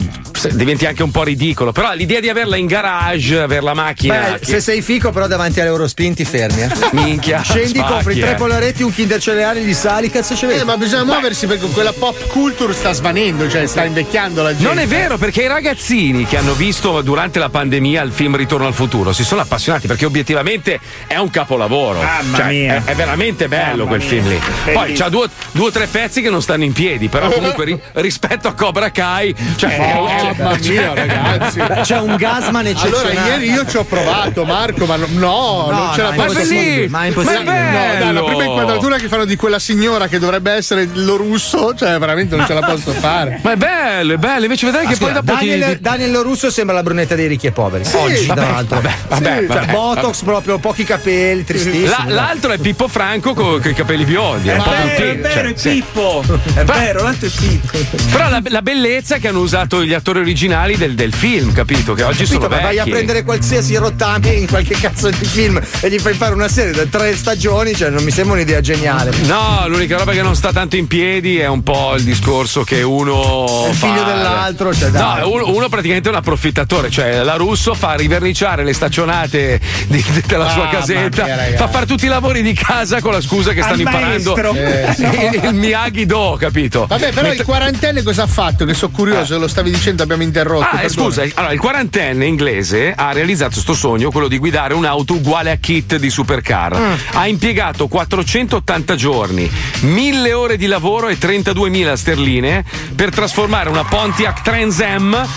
diventi 0.54 0.86
anche 0.86 1.04
un 1.04 1.12
po' 1.12 1.24
ridicolo. 1.24 1.72
Però 1.72 1.94
l'idea 1.94 2.20
di 2.20 2.30
averla 2.30 2.56
in 2.56 2.66
garage, 2.66 3.40
avere 3.40 3.62
la 3.62 3.74
macchina. 3.74 4.38
Beh, 4.40 4.46
se 4.46 4.60
sei 4.60 4.82
fico, 4.82 5.12
però 5.12 5.28
davanti 5.28 5.49
all'Eurospin 5.58 6.14
ti 6.14 6.26
fermi. 6.26 6.62
Eh. 6.62 6.70
Minchia, 6.92 7.42
Scendi, 7.42 7.70
spacchi, 7.80 7.92
compri 7.92 8.20
tre 8.20 8.32
eh. 8.32 8.36
polaretti, 8.36 8.84
un 8.84 8.94
Kinder 8.94 9.20
Cereali, 9.22 9.62
gli 9.62 9.74
sali, 9.74 10.10
cazzo 10.10 10.36
ce 10.36 10.48
vedi? 10.48 10.60
Eh, 10.60 10.64
ma 10.64 10.78
bisogna 10.78 11.04
muoversi 11.04 11.48
perché 11.48 11.66
quella 11.68 11.94
pop 11.94 12.28
culture 12.28 12.74
sta 12.74 12.92
svanendo, 12.94 13.50
cioè 13.50 13.66
sta 13.68 13.84
invecchiando 13.86 14.42
la 14.44 14.50
gente. 14.50 14.64
Non 14.64 14.80
è 14.80 14.88
vero, 14.88 15.18
perché 15.18 15.44
i 15.44 15.48
ragazzini 15.48 16.26
che 16.26 16.38
hanno 16.38 16.54
visto 16.54 17.02
durante 17.02 17.40
la 17.40 17.50
pandemia 17.50 18.02
il 18.04 18.12
film 18.12 18.36
Ritorno 18.36 18.68
al 18.68 18.74
futuro 18.74 19.12
si 19.14 19.24
sono 19.24 19.42
appassionati 19.42 19.88
perché 19.88 20.06
obiettivamente 20.06 20.80
è 21.08 21.18
un 21.18 21.30
capolavoro. 21.30 22.02
Mamma 22.02 22.38
Cioè, 22.38 22.48
mia. 22.48 22.76
È, 22.76 22.84
è 22.92 22.96
veramente 22.96 23.48
bello 23.48 23.86
Mamma 23.86 23.98
quel 23.98 24.00
mia. 24.00 24.10
film 24.10 24.28
lì. 24.28 24.40
Poi 24.40 24.74
Bellissimo. 24.74 24.98
c'ha 24.98 25.10
due, 25.10 25.28
due 25.52 25.68
o 25.68 25.72
tre 25.72 25.88
pezzi 25.88 26.22
che 26.22 26.30
non 26.30 26.42
stanno 26.42 26.64
in 26.64 26.74
piedi, 26.74 27.08
però 27.08 27.30
comunque 27.32 27.66
ri- 27.66 27.80
rispetto 27.94 28.48
a 28.48 28.54
Cobra 28.54 28.90
Kai. 28.92 29.36
Cioè, 29.56 29.74
Eh, 29.74 30.34
mamma 30.42 30.60
cioè- 30.60 30.72
mia, 30.72 30.94
ragazzi. 30.94 31.60
C'è 31.84 32.00
un 32.00 32.16
gasman 32.16 32.66
Allora, 32.66 32.70
eccezionale. 32.70 33.30
ieri 33.30 33.52
io 33.52 33.66
ci 33.66 33.78
ho 33.78 33.84
provato, 33.84 34.44
Marco, 34.46 34.86
ma 34.86 34.96
no, 34.98 35.39
no, 35.40 35.70
No, 35.70 35.78
non 35.78 35.94
ce 35.94 36.02
la 36.02 36.10
no, 36.12 36.16
posso 36.16 36.40
impossibile, 36.40 36.90
ma 36.90 37.04
è 37.04 37.08
impossibile. 37.08 37.40
No, 37.40 37.52
dai, 37.52 38.00
la 38.00 38.06
bello. 38.06 38.24
prima 38.26 38.44
inquadratura 38.44 38.98
che 38.98 39.08
fanno 39.08 39.26
di 39.26 39.36
quella 39.36 39.60
signora 39.60 40.08
che 40.08 40.20
dovrebbe 40.20 40.52
essere 40.52 40.88
lo 40.94 41.16
russo, 41.16 41.74
cioè 41.76 41.98
veramente 41.98 42.36
non 42.36 42.46
ce 42.46 42.54
la 42.54 42.62
posso 42.62 42.92
fare. 42.94 43.40
Ma 43.44 43.52
è 43.54 43.56
bello, 43.56 44.14
è 44.14 44.18
bello. 44.18 44.44
Invece 44.44 44.66
vedrai 44.66 44.88
che 44.88 44.96
poi 44.98 45.12
dopo 45.14 45.26
Daniel, 45.32 45.76
ti. 45.76 45.82
Daniel 45.82 46.16
Russo 46.18 46.50
sembra 46.50 46.76
la 46.76 46.84
brunetta 46.84 47.16
dei 47.16 47.28
ricchi 47.28 47.48
e 47.48 47.52
poveri. 47.52 47.84
Oggi, 47.94 48.26
vabbè, 48.26 48.42
tra 48.42 48.52
l'altro. 48.52 48.82
vabbè, 48.82 48.96
vabbè, 49.08 49.40
Sì, 49.40 49.46
vabbè, 49.46 49.66
cioè, 49.66 49.72
Botox 49.74 50.24
proprio, 50.24 50.58
pochi 50.58 50.84
capelli, 50.84 51.44
tristissimo. 51.44 51.88
La- 51.90 52.06
l'altro 52.08 52.52
è 52.52 52.58
Pippo 52.58 52.88
Franco 52.88 53.34
con, 53.34 53.62
i 53.64 53.74
capelli 53.74 54.06
biondi. 54.06 54.50
È 54.50 54.56
un 54.56 54.64
po' 54.64 54.72
È 54.72 54.78
bruttino, 54.84 55.22
vero, 55.22 55.30
cioè, 55.34 55.44
è 55.44 55.54
sì. 55.56 55.70
Pippo. 55.70 56.24
È 56.54 56.64
vero, 56.64 57.04
l'altro 57.04 57.28
è 57.28 57.32
Pippo. 57.32 57.78
Però 58.12 58.30
la, 58.30 58.42
la 58.46 58.62
bellezza 58.62 59.16
è 59.16 59.20
che 59.20 59.28
hanno 59.28 59.40
usato 59.40 59.84
gli 59.84 59.94
attori 59.94 60.20
originali 60.20 60.76
del, 60.78 60.96
del 60.96 61.14
film, 61.14 61.52
capito? 61.54 61.94
Che 61.94 62.04
oggi 62.04 62.24
Capito, 62.24 62.42
sono 62.42 62.48
ma 62.56 62.62
vai 62.62 62.78
a 62.78 62.84
vecchi. 62.84 62.90
prendere 62.90 63.24
qualsiasi 63.24 63.76
rottame 63.76 64.30
in 64.30 64.48
qualche 64.48 64.76
cazzo 64.76 65.10
di 65.10 65.26
film 65.30 65.62
e 65.80 65.90
gli 65.90 66.00
fai 66.00 66.14
fare 66.14 66.34
una 66.34 66.48
serie 66.48 66.72
da 66.72 66.86
tre 66.86 67.16
stagioni, 67.16 67.76
cioè 67.76 67.90
non 67.90 68.04
mi 68.04 68.12
sembra 68.12 68.36
un'idea 68.36 68.62
geniale. 68.62 69.12
No, 69.26 69.64
l'unica 69.68 69.98
roba 69.98 70.12
che 70.12 70.22
non 70.22 70.36
sta 70.36 70.52
tanto 70.52 70.76
in 70.76 70.88
piedi 70.88 71.38
è 71.38 71.48
un 71.48 71.64
po' 71.64 71.94
il 71.96 72.04
discorso 72.04 72.64
che 72.64 72.82
uno. 72.82 73.66
È 73.66 73.70
il 73.70 73.76
fa- 73.76 73.88
figlio 73.88 74.04
dell'altro, 74.04 74.74
cioè, 74.74 74.90
dai. 74.90 75.20
No, 75.22 75.30
uno, 75.30 75.48
uno 75.56 75.70
praticamente 75.70 76.10
è 76.10 76.12
un 76.12 76.18
approfittatore, 76.18 76.90
cioè 76.90 77.24
la 77.24 77.36
Russo 77.36 77.74
fa 77.74 77.94
riverniciare 77.94 78.64
le 78.64 78.74
staccionate 78.74 79.60
di- 79.88 80.04
di- 80.12 80.24
della 80.26 80.50
sua 80.50 80.68
Ah, 80.68 80.72
casetta, 80.72 81.26
mamma 81.28 81.48
mia, 81.48 81.58
fa 81.58 81.68
fare 81.68 81.86
tutti 81.86 82.06
i 82.06 82.10
lavori 82.10 82.42
di 82.42 82.54
casa 82.54 83.00
con 83.02 83.12
la 83.14 83.22
scusa 83.22 83.54
che 83.54 83.60
Al 83.60 83.66
stanno 83.66 83.82
imparando 83.82 84.34
maestro. 84.36 84.54
Eh, 84.60 84.94
sì. 84.96 85.04
il, 85.04 85.40
il 85.46 85.54
Miyagi 85.54 86.06
Do, 86.06 86.36
capito? 86.40 86.86
Vabbè, 86.88 87.10
però 87.10 87.22
Mentre- 87.22 87.40
il 87.40 87.44
quarantenne 87.46 88.04
cosa 88.04 88.24
ha 88.24 88.28
fatto? 88.28 88.66
Che 88.66 88.74
sono 88.74 88.92
curioso, 88.92 89.38
lo 89.38 89.48
stavi 89.48 89.72
dicendo, 89.72 90.04
abbiamo 90.04 90.24
interrotto. 90.24 90.68
Ah, 90.72 90.84
eh, 90.84 90.90
scusa, 90.90 91.24
allora 91.36 91.54
il 91.54 91.60
quarantenne 91.60 92.26
inglese 92.26 92.94
ha 92.96 93.12
realizzato 93.12 93.60
sto 93.60 93.74
sogno, 93.74 94.12
quello 94.12 94.28
di 94.28 94.38
guidare 94.38 94.74
un'auto 94.74 95.19
uguale 95.20 95.52
a 95.52 95.56
kit 95.56 95.98
di 95.98 96.10
supercar. 96.10 96.78
Mm. 96.78 96.94
Ha 97.14 97.28
impiegato 97.28 97.88
480 97.88 98.96
giorni, 98.96 99.50
1000 99.82 100.34
ore 100.34 100.58
di 100.58 100.66
lavoro 100.66 101.08
e 101.08 101.18
32.000 101.18 101.94
sterline 101.94 102.64
per 102.96 103.12
trasformare 103.12 103.70
una 103.70 103.84
Pontiac 103.84 104.42
Trans 104.42 104.80
Am 104.80 105.28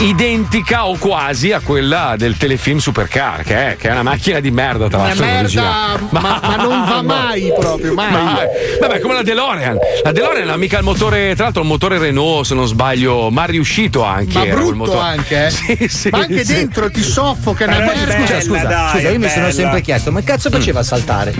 identica 0.00 0.86
o 0.86 0.96
quasi 0.96 1.52
a 1.52 1.60
quella 1.60 2.14
del 2.16 2.36
telefilm 2.38 2.78
Supercar, 2.78 3.42
che 3.42 3.72
è, 3.72 3.76
che 3.76 3.88
è 3.88 3.92
una 3.92 4.02
macchina 4.02 4.40
di 4.40 4.50
merda 4.50 4.88
tra 4.88 4.98
Una 4.98 5.06
l'altro. 5.08 5.24
merda, 5.26 5.40
l'originale. 5.42 6.00
ma, 6.10 6.40
ma 6.42 6.56
non 6.62 6.84
va 6.88 7.02
mai 7.02 7.52
proprio, 7.58 7.92
mai. 7.94 8.10
Mai. 8.10 8.46
Vabbè, 8.80 9.00
come 9.00 9.14
la 9.14 9.22
DeLorean. 9.22 9.78
La 10.02 10.12
DeLorean 10.12 10.48
ha 10.48 10.56
mica 10.56 10.78
il 10.78 10.84
motore, 10.84 11.34
tra 11.34 11.44
l'altro, 11.44 11.60
il 11.62 11.68
motore 11.68 11.98
Renault, 11.98 12.46
se 12.46 12.54
non 12.54 12.66
sbaglio, 12.66 13.28
ma 13.30 13.44
riuscito 13.44 14.02
anche. 14.02 14.38
Ma 14.38 14.44
brutto 14.46 14.74
motore. 14.74 14.98
anche, 15.00 15.46
eh? 15.46 15.50
Sì, 15.60 15.88
sì, 15.88 16.08
ma 16.10 16.18
anche 16.20 16.44
sì. 16.44 16.54
dentro 16.54 16.90
ti 16.90 17.02
soffoca 17.02 17.64
una 17.64 17.78
merda. 17.78 17.92
bella, 17.92 18.12
Scusa, 18.26 18.40
scusa, 18.40 18.62
dai, 18.64 18.90
scusa, 18.90 19.08
io 19.10 19.18
mi 19.18 19.28
sono 19.28 19.50
sempre 19.50 19.80
chiesto, 19.82 20.10
ma 20.12 20.22
cazzo 20.22 20.48
faceva 20.50 20.80
a 20.80 20.82
saltare? 20.82 21.34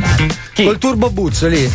Col 0.54 0.76
turbo 0.78 1.10
boots 1.10 1.48
lì. 1.48 1.70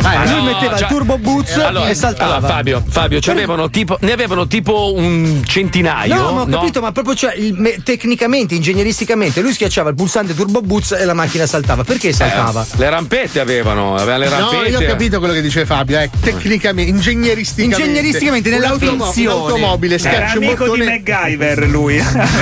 vai, 0.00 0.16
Ah, 0.16 0.24
lui 0.24 0.34
No, 0.36 0.42
metteva 0.44 0.76
cioè- 0.76 0.88
il 0.88 0.94
turbo 0.94 1.18
boots 1.18 1.56
allora, 1.56 1.88
e 1.88 1.94
saltava. 1.94 2.36
allora, 2.36 2.52
Fabio, 2.54 2.84
Fabio 2.88 3.18
c'avevano 3.20 3.68
tipo, 3.70 3.96
ne 4.00 4.12
avevano 4.12 4.46
tipo 4.46 4.92
un 4.94 5.42
centinaio. 5.44 6.14
No, 6.14 6.19
ma 6.32 6.40
ho 6.42 6.46
capito, 6.46 6.80
ma 6.80 6.92
proprio 6.92 7.14
cioè, 7.14 7.34
il- 7.34 7.54
me- 7.54 7.82
tecnicamente, 7.82 8.54
ingegneristicamente, 8.54 9.40
lui 9.40 9.52
schiacciava 9.52 9.90
il 9.90 9.94
pulsante 9.94 10.34
turbo 10.34 10.60
boots 10.62 10.92
e 10.92 11.04
la 11.04 11.14
macchina 11.14 11.46
saltava. 11.46 11.84
Perché 11.84 12.12
saltava? 12.12 12.62
Eh, 12.70 12.78
le 12.78 12.90
rampette 12.90 13.40
avevano, 13.40 13.94
aveva 13.96 14.16
le 14.18 14.28
No, 14.28 14.36
rampette. 14.50 14.68
io 14.70 14.78
ho 14.78 14.82
capito 14.84 15.18
quello 15.18 15.34
che 15.34 15.42
dice 15.42 15.64
Fabio, 15.66 15.98
eh, 15.98 16.10
tecnicamente, 16.20 16.90
ingegneristicamente. 16.90 17.82
Ingegneristicamente, 17.82 18.50
nella 18.50 18.76
finzione. 18.78 19.34
Un'automobile 19.34 19.94
Era 19.96 20.02
schiaccia 20.02 20.38
un 20.38 20.44
amico 20.44 20.64
di 20.64 20.70
bottone. 20.70 20.84
MacGyver 21.04 21.68
lui. 21.68 21.96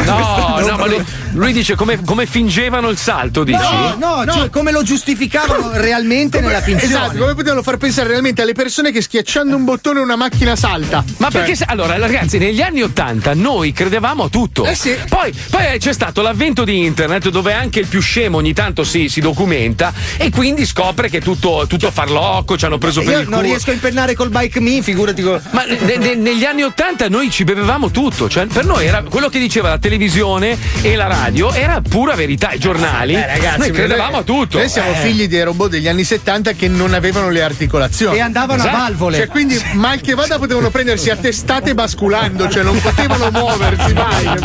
No, 0.04 0.58
no, 0.66 0.76
ma 0.76 0.86
lui, 0.86 1.04
lui 1.32 1.52
dice 1.52 1.74
come, 1.74 2.02
come 2.04 2.26
fingevano 2.26 2.88
il 2.88 2.96
salto, 2.98 3.44
dici? 3.44 3.58
No, 3.58 3.96
no, 3.98 4.24
No. 4.24 4.32
cioè 4.32 4.50
come 4.50 4.70
lo 4.72 4.82
giustificavano 4.82 5.70
realmente 5.74 6.40
nella 6.40 6.60
finzione. 6.60 6.94
Esatto, 6.94 7.18
come 7.18 7.34
potevano 7.34 7.62
far 7.62 7.76
pensare 7.76 8.08
realmente 8.08 8.42
alle 8.42 8.52
persone 8.54 8.90
che 8.92 9.00
schiacciando 9.02 9.54
un 9.56 9.64
bottone 9.64 10.00
una 10.00 10.16
macchina 10.16 10.56
salta? 10.56 11.04
Ma 11.18 11.30
Cioè, 11.30 11.42
perché, 11.44 11.64
allora, 11.66 11.96
ragazzi, 11.98 12.38
negli 12.38 12.60
anni 12.60 12.82
Ottanta 12.82 13.34
noi 13.34 13.67
credevamo 13.72 14.24
a 14.24 14.28
tutto. 14.28 14.64
Eh 14.64 14.74
sì. 14.74 14.96
Poi, 15.08 15.32
poi 15.50 15.78
c'è 15.78 15.92
stato 15.92 16.22
l'avvento 16.22 16.64
di 16.64 16.84
internet 16.84 17.28
dove 17.28 17.52
anche 17.52 17.80
il 17.80 17.86
più 17.86 18.00
scemo 18.00 18.38
ogni 18.38 18.52
tanto 18.52 18.84
si, 18.84 19.08
si 19.08 19.20
documenta 19.20 19.92
e 20.16 20.30
quindi 20.30 20.66
scopre 20.66 21.08
che 21.08 21.18
è 21.18 21.20
tutto, 21.20 21.64
tutto 21.68 21.90
farlocco, 21.90 22.56
ci 22.56 22.64
hanno 22.64 22.78
preso 22.78 23.00
per 23.02 23.10
Io 23.12 23.18
il 23.20 23.28
non 23.28 23.38
culo. 23.40 23.48
riesco 23.52 23.70
a 23.70 23.72
impennare 23.74 24.14
col 24.14 24.30
bike 24.30 24.60
me, 24.60 24.82
figurati 24.82 25.22
con... 25.22 25.40
Ma 25.50 25.64
ne- 25.64 25.96
ne- 25.96 26.14
negli 26.14 26.44
anni 26.44 26.62
Ottanta 26.62 27.08
noi 27.08 27.30
ci 27.30 27.44
bevevamo 27.44 27.90
tutto, 27.90 28.28
cioè 28.28 28.46
per 28.46 28.64
noi 28.64 28.86
era 28.86 29.02
quello 29.02 29.28
che 29.28 29.38
diceva 29.38 29.68
la 29.70 29.78
televisione 29.78 30.56
e 30.82 30.94
la 30.96 31.06
radio 31.06 31.52
era 31.52 31.80
pura 31.80 32.14
verità, 32.14 32.52
i 32.52 32.58
giornali. 32.58 33.14
Eh, 33.14 33.26
ragazzi, 33.26 33.58
noi 33.58 33.70
credevamo 33.72 34.10
noi- 34.12 34.20
a 34.20 34.24
tutto. 34.24 34.58
Noi 34.58 34.68
siamo 34.68 34.90
Eh. 34.92 34.94
figli 34.96 35.28
dei 35.28 35.42
robot 35.42 35.70
degli 35.70 35.88
anni 35.88 36.04
70 36.04 36.52
che 36.52 36.68
non 36.68 36.94
avevano 36.94 37.30
le 37.30 37.42
articolazioni. 37.42 38.16
E 38.16 38.20
andavano 38.20 38.62
a 38.62 38.66
Esatto. 38.66 38.76
valvole. 38.82 39.16
Cioè, 39.18 39.26
quindi 39.28 39.60
mal 39.72 40.00
che 40.00 40.14
vada 40.14 40.38
potevano 40.38 40.70
prendersi 40.70 41.10
a 41.10 41.16
testate 41.16 41.74
basculando, 41.74 42.48
cioè 42.48 42.62
non 42.62 42.78
potevano 42.80 43.30
muoversi 43.30 43.56
mai. 43.58 44.38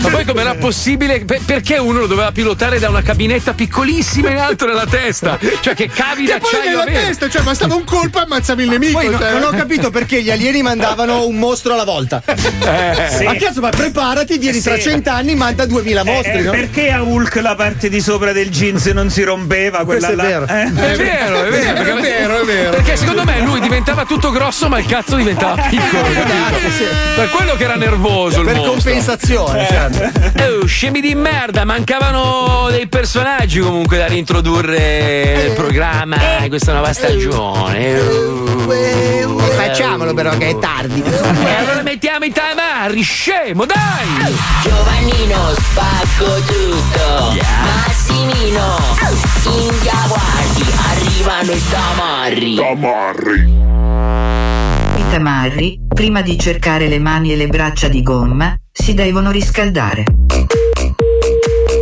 Ma 0.00 0.08
poi 0.10 0.24
com'era 0.24 0.54
possibile? 0.54 1.24
Per- 1.24 1.40
perché 1.44 1.78
uno 1.78 2.00
lo 2.00 2.06
doveva 2.06 2.30
pilotare 2.32 2.78
da 2.78 2.88
una 2.88 3.02
cabinetta 3.02 3.52
piccolissima 3.52 4.30
in 4.30 4.38
alto 4.38 4.66
nella 4.66 4.86
testa? 4.86 5.38
Cioè 5.60 5.74
che 5.74 5.88
cavi 5.88 6.24
Che 6.26 6.38
poi 6.38 6.66
nella 6.66 6.84
testa, 6.84 7.28
cioè 7.28 7.42
bastava 7.42 7.74
un 7.74 7.84
colpo 7.84 8.18
e 8.18 8.22
ammazzavi 8.22 8.62
il 8.62 8.68
nemico. 8.70 8.98
Poi 8.98 9.10
no- 9.10 9.18
cioè. 9.18 9.32
non 9.32 9.42
ho 9.44 9.50
capito 9.56 9.90
perché 9.90 10.22
gli 10.22 10.30
alieni 10.30 10.62
mandavano 10.62 11.26
un 11.26 11.36
mostro 11.36 11.72
alla 11.74 11.84
volta. 11.84 12.22
Sì. 12.24 13.24
Ma 13.24 13.34
cazzo, 13.36 13.60
ma 13.60 13.70
preparati, 13.70 14.38
vieni 14.38 14.58
Sì. 14.58 14.64
tra 14.64 14.78
cent'anni, 14.78 15.34
manda 15.34 15.66
2000 15.66 16.00
Eh, 16.00 16.04
mostri, 16.04 16.38
eh, 16.38 16.42
no? 16.42 16.50
Perché 16.50 16.90
a 16.90 17.02
Hulk 17.02 17.34
la 17.36 17.54
parte 17.54 17.88
di 17.88 18.00
sopra 18.00 18.32
del 18.32 18.50
jeans 18.50 18.86
non 18.86 19.10
si 19.10 19.22
rompeva? 19.22 19.84
Quella 19.84 20.06
Questo 20.08 20.12
è 20.12 20.16
là? 20.16 20.22
vero. 20.22 20.46
Eh? 20.46 20.92
È 20.92 20.96
vero, 20.96 21.42
è 21.44 21.50
vero, 21.50 21.80
È 21.80 21.84
perché- 21.84 22.00
vero, 22.00 22.40
è 22.40 22.44
vero. 22.44 22.70
Perché 22.70 22.96
secondo 22.96 23.24
me 23.24 23.40
lui 23.40 23.60
diventava 23.60 24.04
tutto 24.04 24.30
grosso, 24.30 24.68
ma 24.68 24.78
il 24.78 24.86
cazzo 24.86 25.16
diventava 25.16 25.62
piccolo. 25.68 26.02
Per 26.76 27.28
quello 27.30 27.54
che 27.54 27.64
era 27.64 27.76
nervoso 27.76 28.42
Per 28.42 28.54
mostro. 28.56 28.72
compensazione, 28.72 29.66
certo. 29.68 30.32
Oh, 30.42 30.66
scemi 30.66 31.00
di 31.00 31.14
merda, 31.14 31.64
mancavano 31.64 32.68
dei 32.70 32.86
personaggi 32.88 33.60
comunque 33.60 33.98
da 33.98 34.08
reintrodurre 34.08 35.34
nel 35.36 35.52
programma 35.52 36.16
in 36.40 36.48
questa 36.48 36.72
nuova 36.72 36.92
stagione. 36.92 38.00
Oh. 38.00 39.38
Facciamolo 39.38 40.14
però 40.14 40.36
che 40.36 40.48
è 40.48 40.58
tardi. 40.58 41.02
E 41.02 41.54
allora 41.54 41.82
mettiamo 41.82 42.24
i 42.24 42.32
tamarri, 42.32 43.02
scemo, 43.02 43.64
dai! 43.64 44.34
Giovannino 44.62 45.52
spacco 45.56 46.40
tutto 46.46 47.36
Massimino 47.64 48.78
India 49.44 49.92
guardi 50.08 50.64
Arrivano 50.90 51.52
i 51.52 51.62
tamarri 51.68 52.52
I 52.52 52.56
tamarri, 55.14 55.78
prima 55.94 56.22
di 56.22 56.36
cercare 56.36 56.88
le 56.88 56.98
mani 56.98 57.30
e 57.30 57.36
le 57.36 57.46
braccia 57.46 57.86
di 57.86 58.02
gomma, 58.02 58.52
si 58.72 58.94
devono 58.94 59.30
riscaldare. 59.30 60.02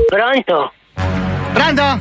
Pronto? 0.06 0.72
Pronto? 1.54 2.00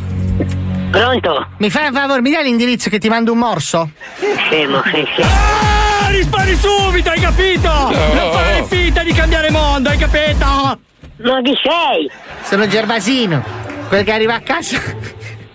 Pronto? 0.91 1.48
Mi 1.60 1.70
fai 1.70 1.88
un 1.88 1.94
favore, 1.94 2.20
mi 2.20 2.32
dai 2.32 2.44
l'indirizzo 2.44 2.90
che 2.90 2.99
ti 2.99 3.08
mando 3.08 3.32
un 3.32 3.38
morso? 3.38 3.91
Scemo, 4.20 4.82
sei 4.91 5.06
scemo 5.06 5.30
Ah, 5.30 6.10
rispari 6.10 6.53
subito, 6.53 7.10
hai 7.10 7.22
capito? 7.22 7.70
Non 7.70 8.32
fare 8.34 8.66
finta 8.68 9.02
di 9.02 9.14
cambiare 9.14 9.52
mondo, 9.52 9.88
hai 9.88 9.98
capito? 9.98 10.45
Ma 10.45 11.41
chi 11.41 11.53
sei? 11.64 12.12
Sono 12.44 12.68
Gervasino, 12.68 13.41
quel 13.88 14.03
che 14.03 14.12
arriva 14.12 14.34
a 14.34 14.41
casa 14.41 14.78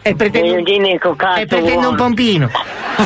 e 0.01 0.15
pretende, 0.15 0.63
e 0.63 1.47
pretende 1.47 1.85
un 1.85 1.97
pompino. 1.97 2.51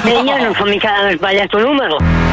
E 0.04 0.10
io 0.10 0.36
non 0.36 0.54
fa 0.54 0.64
mica 0.66 1.08
ho 1.08 1.10
sbagliato 1.10 1.58
numero 1.58 2.29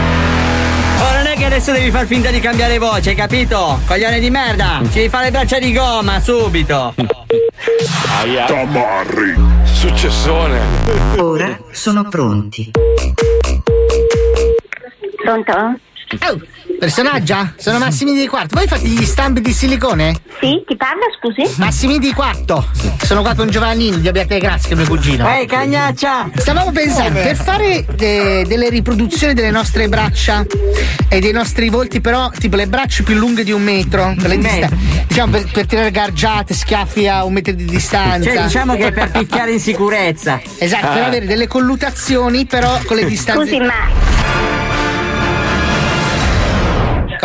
Oh, 0.99 1.13
non 1.15 1.27
è 1.27 1.35
che 1.35 1.45
adesso 1.45 1.71
devi 1.71 1.91
far 1.91 2.05
finta 2.05 2.31
di 2.31 2.39
cambiare 2.39 2.77
voce, 2.77 3.11
hai 3.11 3.15
capito? 3.15 3.79
Coglione 3.85 4.19
di 4.19 4.29
merda! 4.29 4.79
Ci 4.83 4.95
devi 4.95 5.09
fare 5.09 5.25
le 5.25 5.31
braccia 5.31 5.59
di 5.59 5.71
gomma, 5.73 6.19
subito! 6.19 6.93
Tamarri. 8.47 9.35
Successone. 9.63 10.59
Ora 11.17 11.59
sono 11.71 12.07
pronti. 12.09 12.71
Pronto? 15.23 15.79
Oh, 16.29 16.39
personaggia? 16.79 17.53
Sono 17.57 17.79
Massimini 17.79 18.19
di 18.21 18.27
Quarto. 18.27 18.55
Voi 18.55 18.67
fate 18.67 18.87
gli 18.87 19.03
stampi 19.03 19.41
di 19.41 19.51
silicone? 19.51 20.15
Sì, 20.39 20.63
ti 20.65 20.75
parla, 20.77 21.03
scusi? 21.19 21.43
Massimini 21.59 21.99
di 21.99 22.13
Quarto. 22.13 22.65
Sono 23.03 23.21
qua 23.21 23.33
con 23.35 23.49
Giovannino 23.49 23.97
di 23.97 24.07
Abbiate 24.07 24.39
Grazie, 24.39 24.69
che 24.69 24.73
è 24.75 24.77
mio 24.77 24.87
cugino. 24.87 25.27
Ehi, 25.29 25.45
cagnaccia! 25.45 26.29
Stavamo 26.33 26.71
pensando, 26.71 27.19
per 27.19 27.35
fare 27.35 27.85
eh, 27.97 28.45
delle 28.47 28.69
riproduzioni 28.69 29.33
delle 29.33 29.51
nostre 29.51 29.89
braccia 29.89 30.45
e 31.09 31.19
dei 31.19 31.31
nostri 31.33 31.69
volti, 31.69 31.99
però, 31.99 32.29
tipo 32.37 32.55
le 32.55 32.67
braccia 32.67 33.03
più 33.03 33.15
lunghe 33.15 33.43
di 33.43 33.51
un 33.51 33.63
metro, 33.63 34.13
per 34.17 34.29
le 34.29 34.37
dista- 34.37 34.69
diciamo 35.07 35.31
per, 35.31 35.49
per 35.51 35.65
tirare 35.65 35.91
gargiate, 35.91 36.53
schiaffi 36.53 37.07
a 37.07 37.23
un 37.25 37.33
metro 37.33 37.53
di 37.53 37.65
distanza. 37.65 38.29
Cioè, 38.31 38.43
diciamo 38.43 38.75
che 38.75 38.87
è 38.87 38.91
per 38.93 39.11
picchiare 39.11 39.51
in 39.51 39.59
sicurezza. 39.59 40.39
Esatto, 40.57 40.87
per 40.87 41.01
Ah. 41.01 41.05
avere 41.07 41.25
delle 41.25 41.47
collutazioni, 41.47 42.45
però 42.45 42.79
con 42.85 42.95
le 42.97 43.05
distanze. 43.05 43.41
Scusi, 43.43 43.59
ma. 43.59 44.66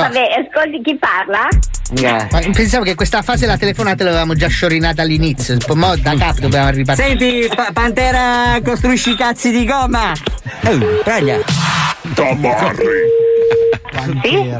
Vabbè, 0.00 0.20
ascolti 0.48 0.80
chi 0.82 0.96
parla? 0.96 1.48
Ma 2.30 2.40
pensavo 2.52 2.84
che 2.84 2.94
questa 2.94 3.20
fase 3.22 3.40
della 3.40 3.58
telefonata 3.58 4.02
l'avevamo 4.04 4.34
già 4.34 4.48
sciorinata 4.48 5.02
all'inizio. 5.02 5.52
Un 5.54 5.60
po' 5.66 5.76
mo 5.76 5.94
da 5.96 6.14
capo 6.16 6.40
dobbiamo 6.40 6.70
ripartire. 6.70 7.08
Senti, 7.08 7.48
pa- 7.54 7.70
Pantera, 7.72 8.58
costruisci 8.64 9.10
i 9.10 9.16
cazzi 9.16 9.50
di 9.50 9.64
gomma! 9.66 10.12
Oh, 10.64 10.78
prega! 11.04 11.38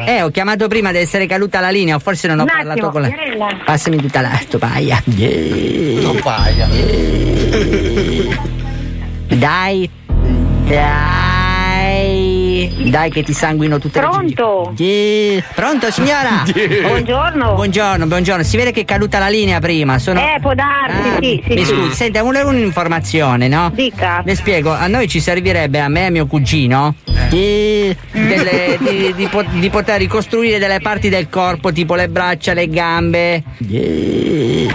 Eh, 0.06 0.22
ho 0.22 0.30
chiamato 0.30 0.68
prima 0.68 0.92
di 0.92 0.98
essere 0.98 1.26
caduta 1.26 1.60
la 1.60 1.70
linea, 1.70 1.96
o 1.96 1.98
forse 1.98 2.28
non 2.28 2.38
ho 2.38 2.42
Un 2.42 2.48
parlato 2.48 2.70
attimo, 2.72 2.90
con 2.90 3.00
la. 3.02 3.08
Fiorella. 3.08 3.46
Passami 3.64 3.96
tutta 3.96 4.20
la 4.20 4.38
paia. 4.58 5.02
Non 5.06 6.18
paia. 6.22 6.68
Dai, 9.28 9.90
dai, 10.66 11.31
dai 12.90 13.10
che 13.10 13.22
ti 13.22 13.32
sanguino 13.32 13.78
tutte 13.78 14.00
Pronto? 14.00 14.64
le 14.70 14.74
gingi- 14.74 15.44
Pronto 15.54 15.90
signora? 15.90 16.42
Buongiorno. 16.86 17.54
Buongiorno, 17.54 18.06
buongiorno. 18.06 18.42
Si 18.42 18.56
vede 18.56 18.72
che 18.72 18.80
è 18.80 18.84
caduta 18.84 19.18
la 19.18 19.28
linea 19.28 19.58
prima. 19.60 19.98
Sono... 19.98 20.20
Eh, 20.20 20.38
può 20.40 20.54
darsi, 20.54 20.70
Ah, 20.92 21.16
sì, 21.20 21.42
sì. 21.46 21.54
Mi 21.54 21.64
sì. 21.64 21.72
scusi, 21.74 21.94
senta, 21.94 22.22
volevo 22.22 22.50
un'informazione, 22.50 23.48
no? 23.48 23.70
Dica. 23.74 24.22
Le 24.24 24.34
spiego, 24.34 24.70
a 24.72 24.86
noi 24.86 25.08
ci 25.08 25.20
servirebbe, 25.20 25.80
a 25.80 25.88
me 25.88 26.00
e 26.02 26.04
a 26.06 26.10
mio 26.10 26.26
cugino, 26.26 26.94
di, 27.28 27.94
delle- 28.12 28.78
di- 28.80 29.12
di 29.14 29.28
di 29.58 29.70
poter 29.70 29.98
ricostruire 29.98 30.58
delle 30.58 30.80
parti 30.80 31.08
del 31.08 31.28
corpo, 31.28 31.72
tipo 31.72 31.94
le 31.94 32.08
braccia, 32.08 32.52
le 32.52 32.68
gambe 32.68 33.42
e 33.70 34.68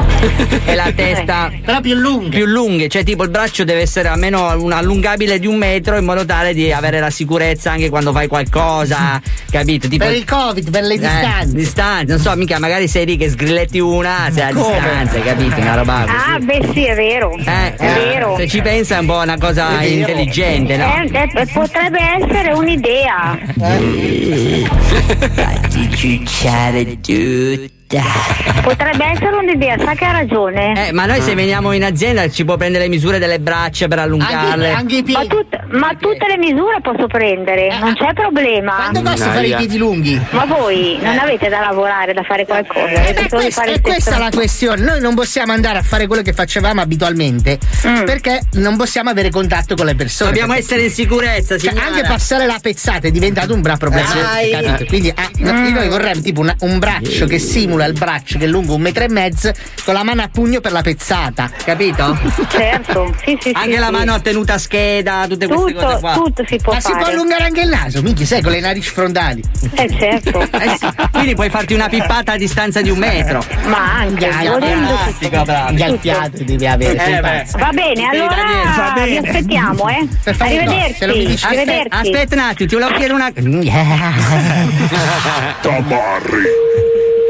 la 0.76 0.91
testa. 0.95 1.51
Però 1.64 1.81
più 1.81 1.95
lunghe. 1.95 2.30
Più 2.30 2.45
lunghe, 2.45 2.88
cioè 2.88 3.03
tipo 3.03 3.23
il 3.23 3.30
braccio 3.30 3.64
deve 3.64 3.81
essere 3.81 4.07
almeno 4.07 4.55
un 4.61 4.72
allungabile 4.72 5.39
di 5.39 5.47
un 5.47 5.57
metro 5.57 5.97
in 5.97 6.05
modo 6.05 6.26
tale 6.26 6.53
di 6.53 6.72
avere 6.72 6.99
la 6.99 7.09
sicurezza 7.09 7.76
anche 7.78 7.90
quando 7.90 8.12
fai 8.12 8.28
qualcosa, 8.28 9.22
capito? 9.49 9.88
Tipo, 9.88 10.06
Per 10.06 10.14
il 10.16 10.26
Covid, 10.26 10.70
per 10.70 10.84
le 10.84 10.95
eh, 10.95 10.99
distanze. 10.99 11.54
distanze, 11.54 12.06
non 12.14 12.20
so, 12.20 12.36
mica 12.36 12.60
magari 12.60 12.88
sei 12.88 13.06
lì 13.06 13.18
che 13.18 13.30
sgrilletti 13.30 13.80
una, 13.80 14.30
sei 14.32 14.44
a 14.44 14.54
Come? 14.54 14.74
distanza, 14.74 15.20
capito? 15.22 15.62
Una 15.62 15.76
roba 15.76 16.02
così. 16.02 16.14
Ah, 16.14 16.40
beh, 16.40 16.70
sì, 16.74 16.86
è 16.86 16.95
vero. 16.95 17.36
Eh, 17.38 17.76
è 17.76 17.76
eh, 17.78 17.94
vero. 17.94 18.36
Se 18.38 18.48
ci 18.48 18.62
pensa 18.62 18.98
è 18.98 18.99
un 18.99 19.06
po' 19.06 19.20
una 19.20 19.38
cosa 19.38 19.82
intelligente, 19.84 20.78
no? 20.78 20.86
Eh, 20.86 21.30
eh, 21.34 21.48
potrebbe 21.54 21.99
essere 22.20 22.52
un'idea. 22.54 23.38
Fatti 25.34 25.90
ciucciare 25.95 26.99
tutta. 26.99 27.77
Potrebbe 28.61 29.05
essere 29.05 29.34
un'idea, 29.38 29.77
sa 29.80 29.93
che 29.93 30.03
ha 30.03 30.11
ragione. 30.11 30.88
Eh, 30.88 30.91
ma 30.91 31.05
noi 31.05 31.22
se 31.22 31.34
veniamo 31.35 31.72
in 31.72 31.85
azienda 31.85 32.30
ci 32.30 32.43
può 32.43 32.57
prendere 32.57 32.84
le 32.84 32.89
misure 32.89 33.18
delle 33.18 33.39
braccia 33.39 33.88
per 33.88 33.99
allungarle. 33.99 34.72
Ma, 34.73 35.26
tut- 35.26 35.65
ma 35.72 35.95
tutte 35.97 36.27
le 36.27 36.38
misure 36.38 36.81
posso 36.81 37.07
prendere, 37.07 37.77
non 37.80 37.93
c'è 37.95 38.11
problema. 38.14 38.73
Quanto 38.76 39.01
costa 39.03 39.31
fare 39.31 39.47
i 39.47 39.55
piedi 39.55 39.77
lunghi? 39.77 40.22
Ma 40.31 40.43
voi 40.45 40.97
non 41.01 41.18
avete 41.18 41.47
da 41.47 41.61
lavorare, 41.61 42.14
da 42.14 42.23
fare 42.23 42.45
qualcosa, 42.45 42.88
Eh, 43.07 43.14
beh, 43.14 43.27
questa, 43.30 43.61
fare 43.61 43.73
è 43.76 43.81
questa 43.81 44.01
stesso- 44.11 44.19
la 44.19 44.30
questione. 44.31 44.81
Noi 44.81 44.99
non 44.99 45.15
possiamo 45.15 45.53
andare 45.53 45.77
a 45.80 45.84
fare 45.84 46.07
quello 46.07 46.22
che 46.23 46.34
facevamo 46.34 46.81
abitualmente 46.81 47.57
Mm. 47.88 48.03
perché 48.03 48.41
non 48.53 48.76
possiamo 48.76 49.09
avere 49.09 49.30
contatto 49.30 49.76
con 49.76 49.85
le 49.85 49.95
persone. 49.95 50.31
Dobbiamo 50.31 50.53
essere 50.55 50.81
in 50.81 50.89
sicurezza, 50.89 51.57
Cioè, 51.57 51.73
anche 51.77 52.01
passare 52.01 52.45
la 52.45 52.57
pezzata 52.61 53.07
è 53.07 53.11
diventato 53.11 53.53
un 53.53 53.61
bra 53.61 53.77
problema. 53.77 54.09
Quindi 54.88 55.09
ah, 55.15 55.30
no- 55.38 55.53
Mm. 55.53 55.73
noi 55.73 55.88
vorremmo 55.88 56.22
tipo 56.22 56.41
una- 56.41 56.55
un 56.59 56.80
braccio 56.80 57.26
che 57.27 57.39
simula 57.39 57.76
il 57.86 57.94
braccio 57.94 58.38
che 58.38 58.45
è 58.45 58.48
lungo 58.48 58.76
un 58.76 58.82
metro 58.82 59.04
e 59.04 59.10
mezzo 59.10 59.52
con 59.84 59.94
la 59.94 60.04
mano 60.04 60.22
a 60.24 60.30
pugno 60.32 60.60
per 60.62 60.72
la 60.72 60.82
pezzata. 60.82 61.49
Capito? 61.64 62.18
Certo, 62.49 63.14
sì, 63.24 63.38
sì, 63.40 63.52
Anche 63.54 63.74
sì, 63.74 63.78
la 63.80 63.86
sì. 63.88 63.91
mano 63.91 64.14
a 64.14 64.20
tenuta 64.20 64.54
a 64.54 64.58
scheda, 64.58 65.26
tutte 65.28 65.48
queste 65.48 65.74
Tutto, 65.74 65.86
cose 65.86 65.99
qua. 65.99 66.14
tutto 66.14 66.44
si 66.48 66.58
può 66.58 66.74
Ma 66.74 66.80
si 66.80 66.91
fare. 66.91 67.04
può 67.04 67.12
allungare 67.12 67.44
anche 67.45 67.62
il 67.62 67.70
naso, 67.70 68.02
minchia, 68.02 68.26
sai, 68.26 68.41
con 68.41 68.52
le 68.52 68.60
narici 68.60 68.90
frontali. 68.90 69.44
Eh 69.76 69.90
certo. 69.99 70.45
Eh 70.58 70.76
sì, 70.78 70.88
quindi 71.12 71.36
puoi 71.36 71.49
farti 71.49 71.74
una 71.74 71.88
pippata 71.88 72.34
a 72.34 72.38
distanza 72.38 72.82
di 72.82 72.90
un 72.90 72.98
metro. 72.98 73.44
Ma 73.66 73.98
anche, 73.99 74.30
volendo 74.30 74.88
si 74.88 74.94
Fantastico, 74.95 75.44
bravo. 75.44 75.76
Già 75.76 75.86
il 75.86 75.99
fiato 75.99 76.44
devi 76.44 76.68
avere, 76.68 77.18
Eh. 77.18 77.45
Va 77.58 77.70
bene, 77.72 78.08
allora 78.10 78.36
Va 78.76 78.91
bene. 78.95 79.20
vi 79.22 79.28
aspettiamo, 79.28 79.88
eh. 79.90 80.08
Cosa? 80.24 80.44
Arrivederci. 80.44 81.06
Mi 81.06 81.26
dici- 81.26 81.45
Aspetta, 81.45 81.72
Arrivederci. 81.72 81.88
aspetta 81.91 82.36
un 82.36 82.41
attimo, 82.41 82.70
ti 82.70 82.76
volevo 82.76 82.91
chiedere 82.98 83.14
una. 83.14 83.32
Tamarri. 85.62 86.44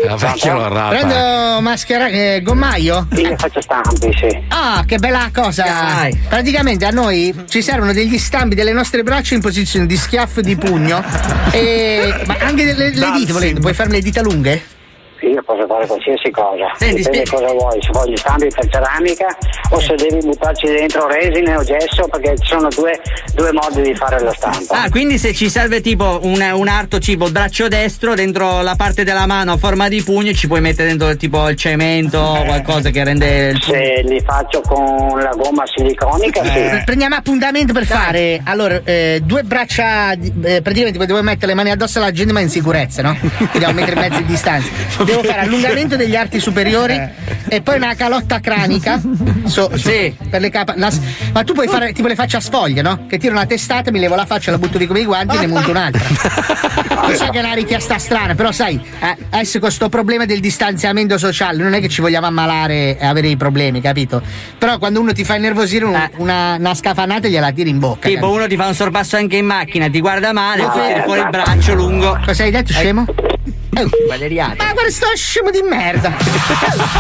La 0.06 0.16
vecchia 0.16 0.54
lo 0.54 0.64
arrabba. 0.64 0.90
Prendo 0.90 1.62
maschera, 1.62 2.08
eh, 2.08 2.42
gommaio? 2.44 3.08
Io 3.16 3.36
faccio 3.38 3.62
stampi, 3.62 4.10
sì. 4.16 4.44
Ah, 4.50 4.84
che 4.86 4.98
bella 4.98 5.30
cosa! 5.34 5.64
Dai. 5.64 6.16
Praticamente 6.30 6.86
a 6.86 6.92
noi 6.92 7.34
ci 7.50 7.62
servono 7.62 7.94
degli 7.94 8.18
stampi 8.18 8.56
delle 8.56 8.74
nostre 8.74 9.04
braccia 9.04 9.34
in 9.34 9.42
posizione 9.42 9.86
di 9.86 9.98
schiaffo 9.98 10.42
e 10.42 10.44
di 10.44 10.56
pugno. 10.56 11.04
e... 11.52 12.14
Ma 12.26 12.36
anche 12.42 12.74
le, 12.74 12.92
le 12.94 13.12
dita 13.12 13.34
volendo, 13.34 13.60
puoi 13.60 13.74
fare 13.74 13.90
le 13.90 14.02
dita 14.02 14.22
lunghe? 14.22 14.76
Io 15.22 15.42
posso 15.44 15.66
fare 15.68 15.86
qualsiasi 15.88 16.30
cosa. 16.32 16.72
Senti, 16.78 16.98
Dipende 16.98 17.26
spie- 17.26 17.40
cosa 17.40 17.54
vuoi, 17.54 17.82
se 17.82 17.90
voglio 17.92 18.18
stampi 18.18 18.48
per 18.54 18.68
ceramica 18.70 19.38
o 19.72 19.80
se 19.80 19.96
devi 19.96 20.20
buttarci 20.22 20.68
dentro 20.68 21.08
resine 21.08 21.56
o 21.56 21.64
gesso, 21.64 22.08
perché 22.08 22.36
ci 22.38 22.48
sono 22.50 22.68
due, 22.70 23.00
due 23.34 23.52
modi 23.52 23.82
di 23.82 23.96
fare 23.96 24.20
la 24.22 24.32
stampa. 24.34 24.84
Ah, 24.84 24.90
quindi 24.90 25.18
se 25.18 25.34
ci 25.34 25.50
serve 25.50 25.82
tipo 25.82 26.20
un, 26.24 26.40
un 26.54 26.68
arto 26.68 27.00
tipo 27.00 27.26
il 27.26 27.32
braccio 27.32 27.68
destro, 27.68 28.14
dentro 28.14 28.62
la 28.62 28.76
parte 28.76 29.04
della 29.04 29.26
mano 29.26 29.54
a 29.54 29.58
forma 29.58 29.88
di 29.88 30.02
pugno 30.04 30.32
ci 30.34 30.48
puoi 30.48 30.62
mettere 30.62 30.90
dentro 30.90 31.16
tipo 31.18 31.50
il 31.50 31.56
cemento 31.56 32.20
o 32.20 32.44
qualcosa 32.44 32.90
che 32.90 33.04
rende 33.04 33.50
il 33.50 33.62
Se 33.62 34.04
li 34.06 34.22
faccio 34.22 34.62
con 34.62 35.20
la 35.20 35.34
gomma 35.36 35.64
siliconica, 35.66 36.42
Eh, 36.42 36.70
sì. 36.78 36.84
Prendiamo 36.86 37.16
appuntamento 37.16 37.74
per 37.74 37.86
fare 37.86 38.42
allora 38.44 38.80
eh, 38.84 39.20
due 39.24 39.44
braccia 39.44 40.12
eh, 40.12 40.62
praticamente 40.62 41.06
devo 41.06 41.22
mettere 41.22 41.48
le 41.48 41.54
mani 41.54 41.72
addosso 41.72 41.98
alla 42.00 42.12
gente 42.12 42.34
ma 42.34 42.40
in 42.42 42.50
sicurezza, 42.50 43.02
no? 43.02 43.18
Quindi 43.50 43.64
a 43.66 43.70
un 43.70 43.76
metro 43.76 43.96
e 43.96 44.00
mezzo 44.00 44.18
di 44.18 44.26
distanza. 44.26 44.70
Devo 45.08 45.24
fare 45.24 45.40
allungamento 45.42 45.96
degli 45.96 46.16
arti 46.16 46.40
superiori 46.40 47.00
e 47.48 47.62
poi 47.62 47.78
una 47.78 47.96
calotta 47.96 48.40
cranica. 48.42 49.00
So, 49.46 49.72
so- 49.78 49.90
per 50.30 50.42
le 50.42 50.50
capa- 50.50 50.74
la- 50.76 50.92
ma 51.34 51.44
tu 51.44 51.54
puoi 51.54 51.68
fare 51.68 51.94
tipo 51.94 52.08
le 52.08 52.16
facce 52.16 52.36
a 52.38 52.40
sfoglia, 52.42 52.82
no? 52.82 53.06
Che 53.08 53.18
tiro 53.18 53.32
una 53.34 53.46
testata, 53.46 53.90
mi 53.92 54.00
levo 54.00 54.16
la 54.16 54.26
faccia, 54.26 54.52
la 54.52 54.58
butto 54.58 54.78
di 54.78 54.86
come 54.86 55.00
i 55.00 55.06
guanti 55.06 55.38
e 55.38 55.40
ne 55.40 55.48
monto 55.48 55.70
un'altra. 55.70 56.04
Lo 57.08 57.16
so 57.16 57.30
che 57.30 57.40
è 57.40 57.44
una 57.44 57.54
richiesta 57.54 57.98
strana, 57.98 58.36
però 58.36 58.52
sai, 58.52 58.80
eh, 59.00 59.16
adesso 59.30 59.60
con 59.60 59.72
sto 59.72 59.88
problema 59.88 60.26
del 60.26 60.40
distanziamento 60.42 61.18
sociale, 61.18 61.64
non 61.64 61.74
è 61.74 61.80
che 61.80 61.88
ci 61.88 62.02
vogliamo 62.02 62.28
ammalare 62.28 62.98
e 62.98 63.06
avere 63.06 63.30
i 63.30 63.38
problemi, 63.38 63.80
capito? 63.80 64.22
Però 64.58 64.78
quando 64.78 65.00
uno 65.00 65.14
ti 65.14 65.24
fa 65.24 65.36
innervosire, 65.36 65.86
un- 65.86 66.10
una, 66.18 66.56
una 66.60 66.76
scafanata 66.76 67.30
gliela 67.30 67.52
tiri 67.52 67.70
in 67.70 67.80
bocca. 67.80 68.10
Tipo 68.10 68.30
uno 68.30 68.46
ti 68.48 68.58
fa 68.58 68.68
un 68.68 68.74
sorpasso 68.76 69.16
anche 69.16 69.38
in 69.38 69.46
macchina, 69.46 69.90
ti 69.90 70.02
guarda 70.02 70.34
male, 70.34 70.68
tiri 70.74 71.02
fuori 71.06 71.22
il 71.22 71.30
braccio 71.30 71.74
lungo. 71.74 72.20
Cosa 72.26 72.44
hai 72.44 72.52
detto, 72.52 72.74
scemo? 72.74 73.06
Valeriano. 74.08 74.56
Ma 74.58 74.74
guarda 74.74 74.92
sto 74.92 75.06
scemo 75.16 75.52
di 75.52 75.62
merda! 75.62 76.16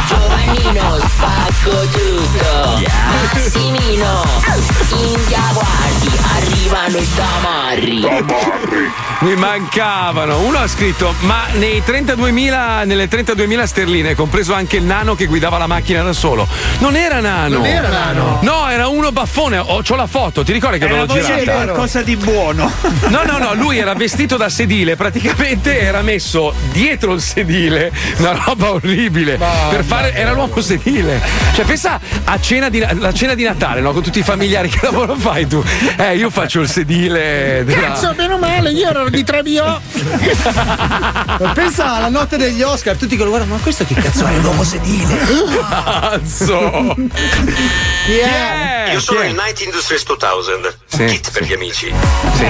Giovannino 0.07 0.99
spacco 0.99 1.87
tutto 1.87 2.81
Massimino 3.33 4.23
India 4.91 5.39
guardi 5.53 6.19
arrivano 6.35 6.97
i 6.97 7.07
tamarri 7.15 8.01
Mi 9.19 9.35
mancavano. 9.35 10.41
Uno 10.41 10.59
ha 10.59 10.67
scritto: 10.67 11.13
Ma 11.21 11.45
nei 11.53 11.81
32.000, 11.85 12.85
nelle 12.85 13.09
32.000 13.09 13.63
sterline, 13.63 14.13
compreso 14.13 14.53
anche 14.53 14.77
il 14.77 14.83
nano 14.83 15.15
che 15.15 15.25
guidava 15.25 15.57
la 15.57 15.65
macchina 15.65 16.03
da 16.03 16.13
solo. 16.13 16.47
Non 16.79 16.95
era 16.95 17.19
nano. 17.19 17.57
Non 17.57 17.65
era 17.65 17.87
nano. 17.89 18.37
No, 18.43 18.69
era 18.69 18.87
uno 18.87 19.11
baffone. 19.11 19.57
Ho, 19.57 19.81
c'ho 19.81 19.95
la 19.95 20.05
foto, 20.05 20.43
ti 20.43 20.51
ricordi 20.53 20.77
che 20.77 20.87
di 20.87 21.21
girata? 21.21 21.63
qualcosa 21.63 22.01
di 22.01 22.15
buono. 22.15 22.71
No, 23.07 23.23
no, 23.23 23.37
no, 23.37 23.53
lui 23.53 23.77
era 23.77 23.93
vestito 23.93 24.35
da 24.37 24.49
sedile, 24.49 24.95
praticamente 24.95 25.79
era 25.79 26.01
messo 26.01 26.53
dietro 26.71 27.13
il 27.13 27.21
sedile, 27.21 27.91
una 28.17 28.37
roba 28.45 28.73
orribile. 28.73 29.39
Per 29.69 29.83
fare, 29.83 30.13
era 30.13 30.33
l'uomo 30.33 30.59
sedile. 30.61 31.21
Cioè, 31.53 31.63
pensa 31.65 31.99
a 32.25 32.39
cena 32.39 32.69
di, 32.69 32.85
la 32.99 33.13
cena 33.13 33.33
di 33.33 33.43
Natale, 33.43 33.79
no? 33.81 33.93
Con 33.93 34.03
tutti 34.03 34.19
i 34.19 34.23
familiari, 34.23 34.67
che 34.67 34.79
lavoro 34.83 35.15
fai 35.15 35.47
tu? 35.47 35.63
Eh, 35.97 36.17
io 36.17 36.29
faccio 36.29 36.59
il 36.59 36.69
sedile. 36.69 37.63
della- 37.65 37.79
Cazzo, 37.87 38.13
meno 38.17 38.37
male, 38.37 38.71
io 38.71 38.89
ero 38.89 39.06
di 39.09 39.23
Treviò. 39.23 39.79
Pensa 41.53 41.95
alla 41.95 42.09
notte 42.09 42.37
degli 42.37 42.61
Oscar, 42.61 42.95
tutti 42.95 43.15
che 43.15 43.23
lo 43.23 43.29
guardano, 43.29 43.55
ma 43.55 43.61
questo 43.61 43.85
che 43.85 43.95
cazzo 43.95 44.25
è? 44.25 44.37
Un 44.37 44.45
uomo 44.45 44.63
sedile. 44.63 45.17
Cazzo! 45.69 46.95
Io 48.93 48.99
sono 48.99 49.21
il 49.23 49.33
Night 49.33 49.61
Industries 49.61 50.03
2000. 50.05 50.73
Sì, 50.87 51.05
Kit 51.05 51.31
per 51.31 51.43
gli 51.43 51.53
amici. 51.53 51.93
Sì. 52.37 52.47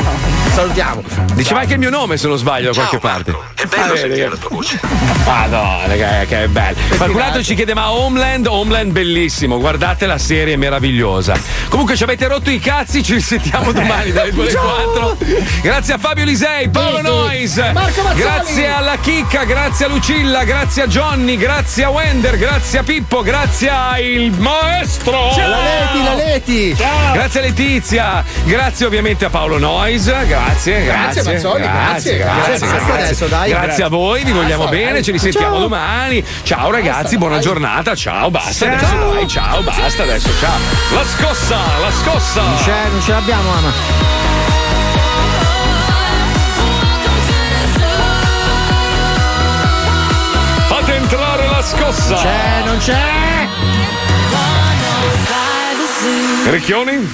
Salutiamo. 0.54 1.04
Diceva 1.34 1.60
anche 1.60 1.74
il 1.74 1.80
mio 1.80 1.90
nome 1.92 2.18
se 2.18 2.28
non 2.28 2.38
sbaglio 2.38 2.70
da 2.72 2.74
qualche 2.74 2.98
parte. 2.98 3.36
È 3.56 3.66
bello 3.66 3.94
Ah, 3.94 3.98
sentire 3.98 4.28
vedi? 4.28 4.30
la 4.30 4.36
tua 4.38 4.50
voce. 4.50 4.80
Madonna, 5.26 5.94
che, 5.94 6.26
che 6.28 6.44
è 6.44 6.48
bello. 6.48 6.78
Qualcun 6.96 7.22
altro 7.22 7.44
ci 7.44 7.54
chiede: 7.56 7.74
ma 7.76 7.92
Homeland? 7.92 8.48
Homeland 8.48 8.92
bellissimo, 8.92 9.60
guardate 9.60 10.06
la 10.08 10.18
serie, 10.18 10.54
è 10.54 10.58
meravigliosa. 10.58 11.36
Comunque 11.70 11.96
ci 11.96 12.04
avete 12.04 12.28
rotto 12.28 12.50
i 12.50 12.60
cazzi, 12.60 13.04
ci 13.04 13.14
risentiamo 13.14 13.72
domani 13.72 14.12
dalle 14.12 14.32
2 14.32 14.42
alle 14.44 14.52
Ciao! 14.52 15.16
4. 15.16 15.18
Grazie 15.62 15.94
a 15.94 15.98
Fabio 16.00 16.24
Lisei, 16.26 16.70
Paolo 16.70 17.02
Nois, 17.02 17.56
Marco 17.74 18.02
Mazzoli. 18.02 18.22
grazie 18.22 18.68
alla 18.68 18.98
Chicca, 18.98 19.44
grazie 19.44 19.86
a 19.86 19.88
Lucilla, 19.90 20.44
grazie 20.44 20.84
a 20.84 20.88
Johnny, 20.88 21.38
grazie 21.38 21.84
a 21.84 21.90
Wender, 21.90 22.38
grazie 22.38 22.80
a 22.80 22.84
Pippo, 22.84 23.22
grazie 23.22 23.70
al 23.70 24.34
maestro. 24.38 25.32
Ciao! 25.36 25.50
La 25.50 25.62
Leti, 25.62 26.04
la 26.04 26.14
Leti. 26.16 26.27
Ciao. 26.28 27.14
Grazie 27.14 27.40
a 27.40 27.44
Letizia, 27.44 28.24
grazie 28.44 28.86
ovviamente 28.86 29.24
a 29.24 29.30
Paolo 29.30 29.58
Nois, 29.58 30.06
grazie, 30.26 30.84
grazie. 30.84 31.24
Mazzoli, 31.24 31.62
grazie, 31.62 31.64
grazie, 31.64 32.18
grazie. 32.18 32.18
grazie, 32.18 32.68
Basta 32.68 32.94
adesso, 32.94 33.26
dai. 33.28 33.50
Grazie 33.50 33.84
a 33.86 33.88
voi, 33.88 34.24
vi 34.26 34.32
vogliamo 34.32 34.64
Basta, 34.64 34.78
bene, 34.78 34.92
dai. 34.92 35.04
ci 35.04 35.12
risentiamo 35.12 35.54
Ciao. 35.54 35.60
domani. 35.60 36.24
Ciao 36.44 36.70
ragazzi, 36.70 37.18
buona 37.18 37.40
giornata, 37.40 37.96
ciao, 37.96 38.30
basta 38.30 38.66
Ciao. 38.66 38.76
adesso, 38.76 39.14
dai, 39.14 39.28
ciao, 39.28 39.62
basta 39.64 40.04
adesso, 40.04 40.30
ciao. 40.40 40.58
La 40.94 41.06
scossa, 41.06 41.56
la 41.56 41.92
scossa. 41.92 42.42
Non 42.42 42.56
c'è, 42.58 42.90
non 42.92 43.02
ce 43.02 43.12
l'abbiamo, 43.12 43.52
ama. 43.54 43.72
Fate 50.68 50.96
entrare 50.96 51.48
la 51.48 51.62
scossa. 51.62 52.16
C'è, 52.16 52.64
non 52.66 52.78
c'è. 52.78 53.57
Recchioni? 56.50 57.06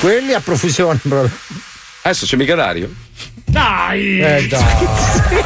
Quelli 0.00 0.32
a 0.32 0.40
profusione, 0.40 0.98
bro. 1.02 1.28
Adesso 2.02 2.24
c'è 2.24 2.36
mica 2.36 2.54
Dario. 2.54 2.90
Dai! 3.44 4.20
Eh 4.20 4.46
dai. 4.48 4.88